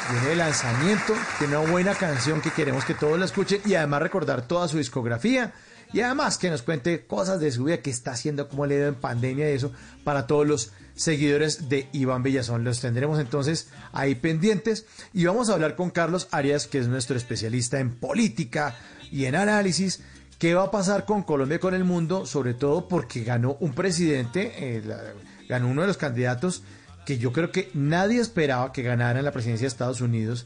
[0.09, 4.01] Viene de lanzamiento, tiene una buena canción que queremos que todos la escuchen y además
[4.01, 5.53] recordar toda su discografía
[5.91, 8.79] y además que nos cuente cosas de su vida que está haciendo, cómo le ha
[8.79, 9.73] ido en pandemia y eso
[10.03, 12.63] para todos los seguidores de Iván Villazón.
[12.63, 17.17] Los tendremos entonces ahí pendientes y vamos a hablar con Carlos Arias, que es nuestro
[17.17, 18.75] especialista en política
[19.11, 20.01] y en análisis.
[20.39, 22.25] ¿Qué va a pasar con Colombia y con el mundo?
[22.25, 25.01] Sobre todo porque ganó un presidente, eh, la-
[25.47, 26.63] ganó uno de los candidatos
[27.05, 30.45] que yo creo que nadie esperaba que ganara en la presidencia de Estados Unidos.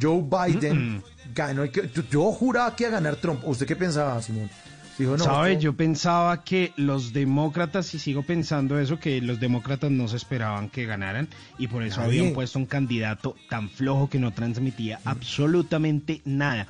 [0.00, 1.02] Joe Biden
[1.34, 1.70] ganó.
[1.70, 3.42] que- yo, yo juraba que iba a ganar Trump.
[3.44, 4.48] ¿Usted qué pensaba, Simón?
[4.98, 5.52] Dijo, no, ¿Sabe?
[5.52, 10.16] esto- Yo pensaba que los demócratas, y sigo pensando eso, que los demócratas no se
[10.16, 12.18] esperaban que ganaran y por eso Nadie.
[12.20, 16.66] habían puesto un candidato tan flojo que no transmitía absolutamente nada.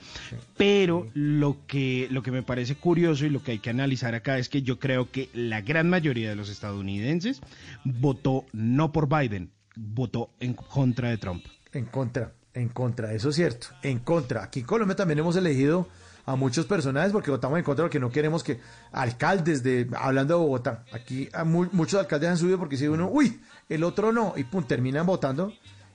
[0.56, 4.38] Pero lo que, lo que me parece curioso y lo que hay que analizar acá
[4.38, 7.40] es que yo creo que la gran mayoría de los estadounidenses
[7.84, 11.44] votó no por Biden, votó en contra de Trump.
[11.72, 14.44] En contra, en contra, eso es cierto, en contra.
[14.44, 15.88] Aquí en Colombia también hemos elegido
[16.28, 18.60] a muchos personajes porque votamos en contra porque no queremos que
[18.92, 23.40] alcaldes de, hablando de Bogotá, aquí a muchos alcaldes han subido porque si uno, uy,
[23.66, 25.54] el otro no, y pum, terminan votando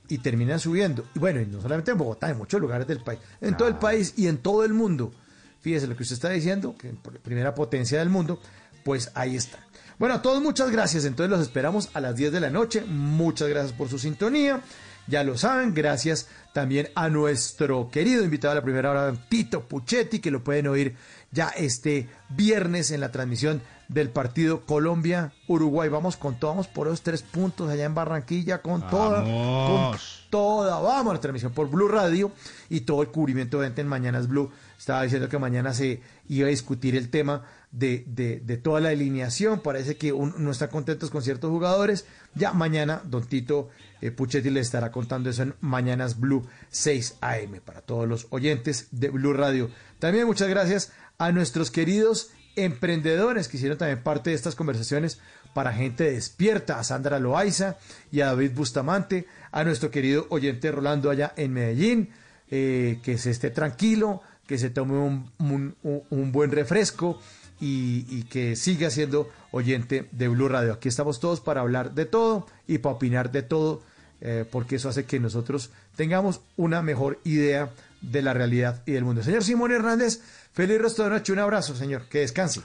[0.10, 1.06] y terminan subiendo.
[1.14, 3.76] Y bueno, y no solamente en Bogotá, en muchos lugares del país, en todo el
[3.76, 5.14] país y en todo el mundo.
[5.62, 8.40] Fíjese lo que usted está diciendo, que primera potencia del mundo,
[8.84, 9.60] pues ahí está.
[10.00, 11.06] Bueno, a todos muchas gracias.
[11.06, 12.84] Entonces los esperamos a las 10 de la noche.
[12.88, 14.62] Muchas gracias por su sintonía.
[15.08, 20.20] Ya lo saben, gracias también a nuestro querido invitado a la primera hora, Tito Puchetti,
[20.20, 20.96] que lo pueden oír
[21.32, 25.90] ya este viernes en la transmisión del partido Colombia-Uruguay.
[25.90, 29.98] Vamos con todo, vamos por esos tres puntos allá en Barranquilla, con toda, con
[30.30, 32.32] toda, vamos a la transmisión por Blue Radio
[32.70, 34.52] y todo el cubrimiento de en Mañanas Blue.
[34.80, 38.90] Estaba diciendo que mañana se iba a discutir el tema de, de- de toda la
[38.90, 39.60] alineación.
[39.62, 42.06] Parece que un- no está contentos con ciertos jugadores.
[42.36, 43.70] Ya mañana, don Tito
[44.04, 48.90] eh, Puchetti le estará contando eso en Mañanas Blue 6 AM para todos los oyentes
[48.92, 49.70] de Blue Radio.
[50.00, 55.22] También muchas gracias a nuestros queridos emprendedores que hicieron también parte de estas conversaciones
[55.54, 57.78] para gente despierta, a Sandra Loaiza
[58.12, 62.10] y a David Bustamante, a nuestro querido oyente Rolando allá en Medellín,
[62.52, 67.22] eh, que se esté tranquilo, que se tome un, buen refresco
[67.62, 70.74] y, y que siga siendo oyente de Blue Radio.
[70.74, 73.82] Aquí estamos todos para hablar de todo y para opinar de todo,
[74.26, 79.04] eh, porque eso hace que nosotros tengamos una mejor idea de la realidad y del
[79.04, 79.22] mundo.
[79.22, 80.22] Señor Simón Hernández,
[80.54, 82.62] feliz resto de noche, un abrazo, señor, que descanse.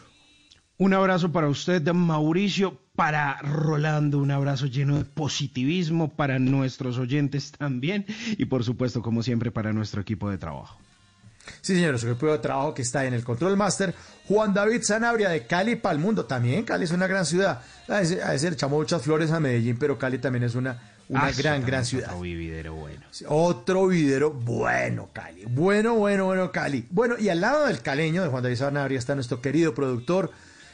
[0.76, 7.50] Un abrazo para usted, Mauricio, para Rolando, un abrazo lleno de positivismo para nuestros oyentes
[7.50, 8.06] también
[8.36, 10.78] y por supuesto, como siempre, para nuestro equipo de trabajo.
[11.60, 13.92] Sí, señor, nuestro equipo de trabajo que está en el Control Master,
[14.28, 16.24] Juan David Sanabria de Cali para el mundo.
[16.24, 17.62] También Cali es una gran ciudad.
[17.88, 20.78] A le echamos muchas flores a Medellín, pero Cali también es una,
[21.08, 22.08] una Ah, gran, gran ciudad.
[22.08, 23.00] Otro vividero bueno.
[23.28, 25.44] Otro videro bueno, Cali.
[25.46, 26.86] Bueno, bueno, bueno, Cali.
[26.90, 30.30] Bueno, y al lado del caleño de Juan David Sanabria está nuestro querido productor,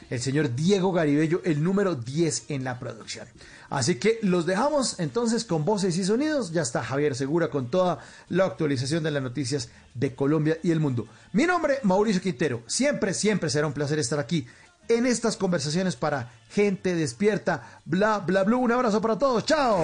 [0.09, 3.27] el señor Diego Garibello, el número 10 en la producción.
[3.69, 6.51] Así que los dejamos entonces con voces y sonidos.
[6.51, 7.99] Ya está Javier Segura con toda
[8.29, 11.07] la actualización de las noticias de Colombia y el mundo.
[11.33, 12.61] Mi nombre, Mauricio Quintero.
[12.67, 14.45] Siempre, siempre será un placer estar aquí
[14.89, 17.63] en estas conversaciones para gente despierta.
[17.85, 18.57] Bla, bla, bla.
[18.57, 19.45] Un abrazo para todos.
[19.45, 19.83] Chao.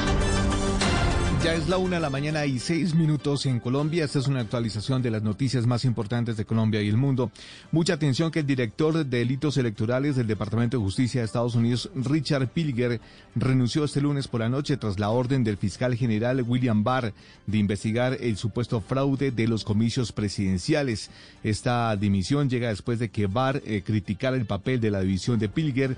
[1.43, 4.05] Ya es la una de la mañana y seis minutos en Colombia.
[4.05, 7.31] Esta es una actualización de las noticias más importantes de Colombia y el mundo.
[7.71, 11.89] Mucha atención que el director de delitos electorales del Departamento de Justicia de Estados Unidos,
[11.95, 13.01] Richard Pilger,
[13.33, 17.11] renunció este lunes por la noche tras la orden del fiscal general William Barr
[17.47, 21.09] de investigar el supuesto fraude de los comicios presidenciales.
[21.43, 25.49] Esta dimisión llega después de que Barr eh, criticara el papel de la división de
[25.49, 25.97] Pilger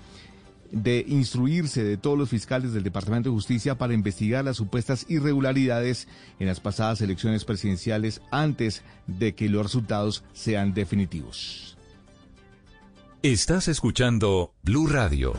[0.74, 6.08] de instruirse de todos los fiscales del Departamento de Justicia para investigar las supuestas irregularidades
[6.40, 11.78] en las pasadas elecciones presidenciales antes de que los resultados sean definitivos.
[13.22, 15.34] Estás escuchando Blue Radio.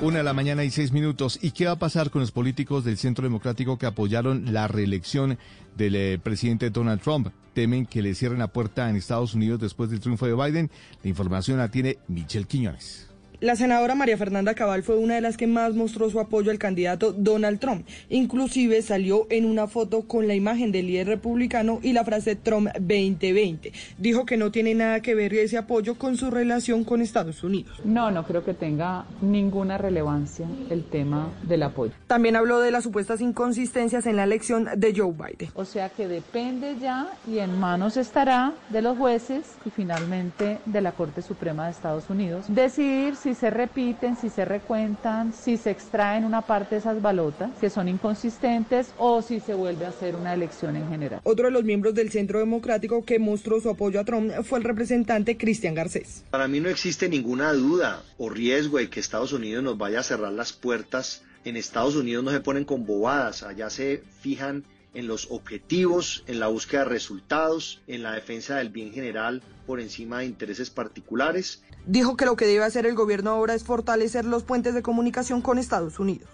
[0.00, 1.38] Una de la mañana y seis minutos.
[1.42, 5.38] ¿Y qué va a pasar con los políticos del Centro Democrático que apoyaron la reelección
[5.76, 7.28] del eh, presidente Donald Trump?
[7.54, 10.70] Temen que le cierren la puerta en Estados Unidos después del triunfo de Biden.
[11.02, 13.05] La información la tiene Michelle Quiñones.
[13.46, 16.58] La senadora María Fernanda Cabal fue una de las que más mostró su apoyo al
[16.58, 17.86] candidato Donald Trump.
[18.10, 22.70] Inclusive salió en una foto con la imagen del líder republicano y la frase Trump
[22.80, 23.72] 2020.
[23.98, 27.80] Dijo que no tiene nada que ver ese apoyo con su relación con Estados Unidos.
[27.84, 31.92] No, no creo que tenga ninguna relevancia el tema del apoyo.
[32.08, 35.52] También habló de las supuestas inconsistencias en la elección de Joe Biden.
[35.54, 40.80] O sea que depende ya y en manos estará de los jueces y finalmente de
[40.80, 45.70] la Corte Suprema de Estados Unidos decidir si se repiten, si se recuentan, si se
[45.70, 50.16] extraen una parte de esas balotas que son inconsistentes o si se vuelve a hacer
[50.16, 51.20] una elección en general.
[51.24, 54.64] Otro de los miembros del Centro Democrático que mostró su apoyo a Trump fue el
[54.64, 56.24] representante Cristian Garcés.
[56.30, 60.02] Para mí no existe ninguna duda o riesgo de que Estados Unidos nos vaya a
[60.02, 61.22] cerrar las puertas.
[61.44, 66.40] En Estados Unidos no se ponen con bobadas, allá se fijan en los objetivos, en
[66.40, 71.62] la búsqueda de resultados, en la defensa del bien general por encima de intereses particulares.
[71.86, 75.40] Dijo que lo que debe hacer el gobierno ahora es fortalecer los puentes de comunicación
[75.40, 76.28] con Estados Unidos.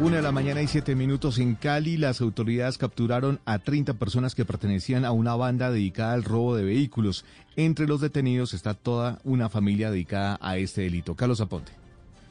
[0.00, 4.34] Una de la mañana y siete minutos en Cali, las autoridades capturaron a 30 personas
[4.34, 7.24] que pertenecían a una banda dedicada al robo de vehículos.
[7.54, 11.14] Entre los detenidos está toda una familia dedicada a este delito.
[11.14, 11.83] Carlos Aponte.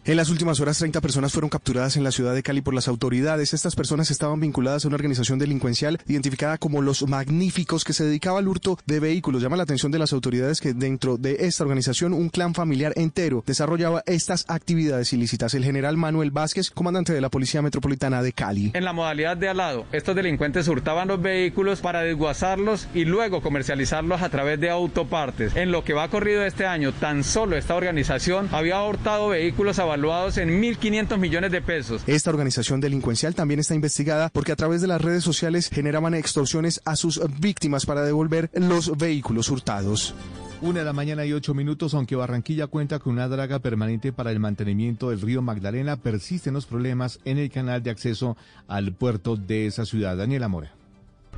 [0.06, 2.90] En las últimas horas, 30 personas fueron capturadas en la ciudad de Cali por las
[2.90, 3.54] autoridades.
[3.54, 8.40] Estas personas estaban vinculadas a una organización delincuencial identificada como Los Magníficos que se dedicaba
[8.40, 9.42] al hurto de vehículos.
[9.42, 13.46] Llama la atención de las autoridades que dentro de esta organización un clan familiar entero
[13.48, 15.54] desarrollaba estas actividades ilícitas.
[15.54, 18.72] El general Manuel Vázquez, comandante de la Policía Metropolitana de Cali.
[18.74, 24.22] En la modalidad de alado, estos delincuentes hurtaban los vehículos para desguazarlos y luego comercializarlos
[24.22, 25.56] a través de autopartes.
[25.56, 29.93] En lo que va corrido este año, tan solo esta organización había hurtado vehículos a
[29.94, 32.02] evaluados en 1.500 millones de pesos.
[32.08, 36.82] Esta organización delincuencial también está investigada porque a través de las redes sociales generaban extorsiones
[36.84, 40.16] a sus víctimas para devolver los vehículos hurtados.
[40.62, 44.32] Una de la mañana y ocho minutos, aunque Barranquilla cuenta con una draga permanente para
[44.32, 48.36] el mantenimiento del río Magdalena, persisten los problemas en el canal de acceso
[48.68, 50.18] al puerto de esa ciudad.
[50.18, 50.83] Daniela Mora.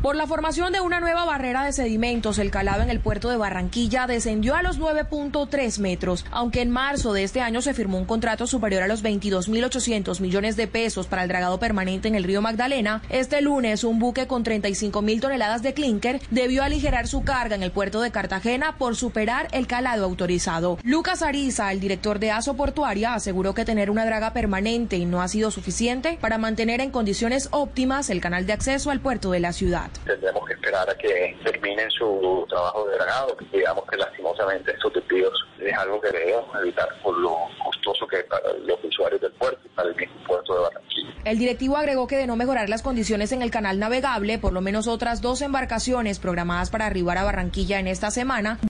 [0.01, 3.37] Por la formación de una nueva barrera de sedimentos, el calado en el puerto de
[3.37, 8.05] Barranquilla descendió a los 9.3 metros, aunque en marzo de este año se firmó un
[8.05, 12.41] contrato superior a los 22.800 millones de pesos para el dragado permanente en el río
[12.41, 13.01] Magdalena.
[13.09, 17.71] Este lunes, un buque con 35.000 toneladas de clinker debió aligerar su carga en el
[17.71, 20.77] puerto de Cartagena por superar el calado autorizado.
[20.83, 25.27] Lucas Ariza, el director de ASO Portuaria, aseguró que tener una draga permanente no ha
[25.27, 29.53] sido suficiente para mantener en condiciones óptimas el canal de acceso al puerto de la
[29.53, 29.84] ciudad.
[30.05, 34.93] Tendremos que esperar a que terminen su trabajo de dragado, que digamos que lastimosamente estos
[34.93, 39.31] desvíos es algo que debemos evitar por lo costoso que es para los usuarios del
[39.33, 41.13] puerto y para el mismo puerto de Barranquilla.
[41.23, 44.61] El directivo agregó que de no mejorar las condiciones en el canal navegable, por lo
[44.61, 48.59] menos otras dos embarcaciones programadas para arribar a Barranquilla en esta semana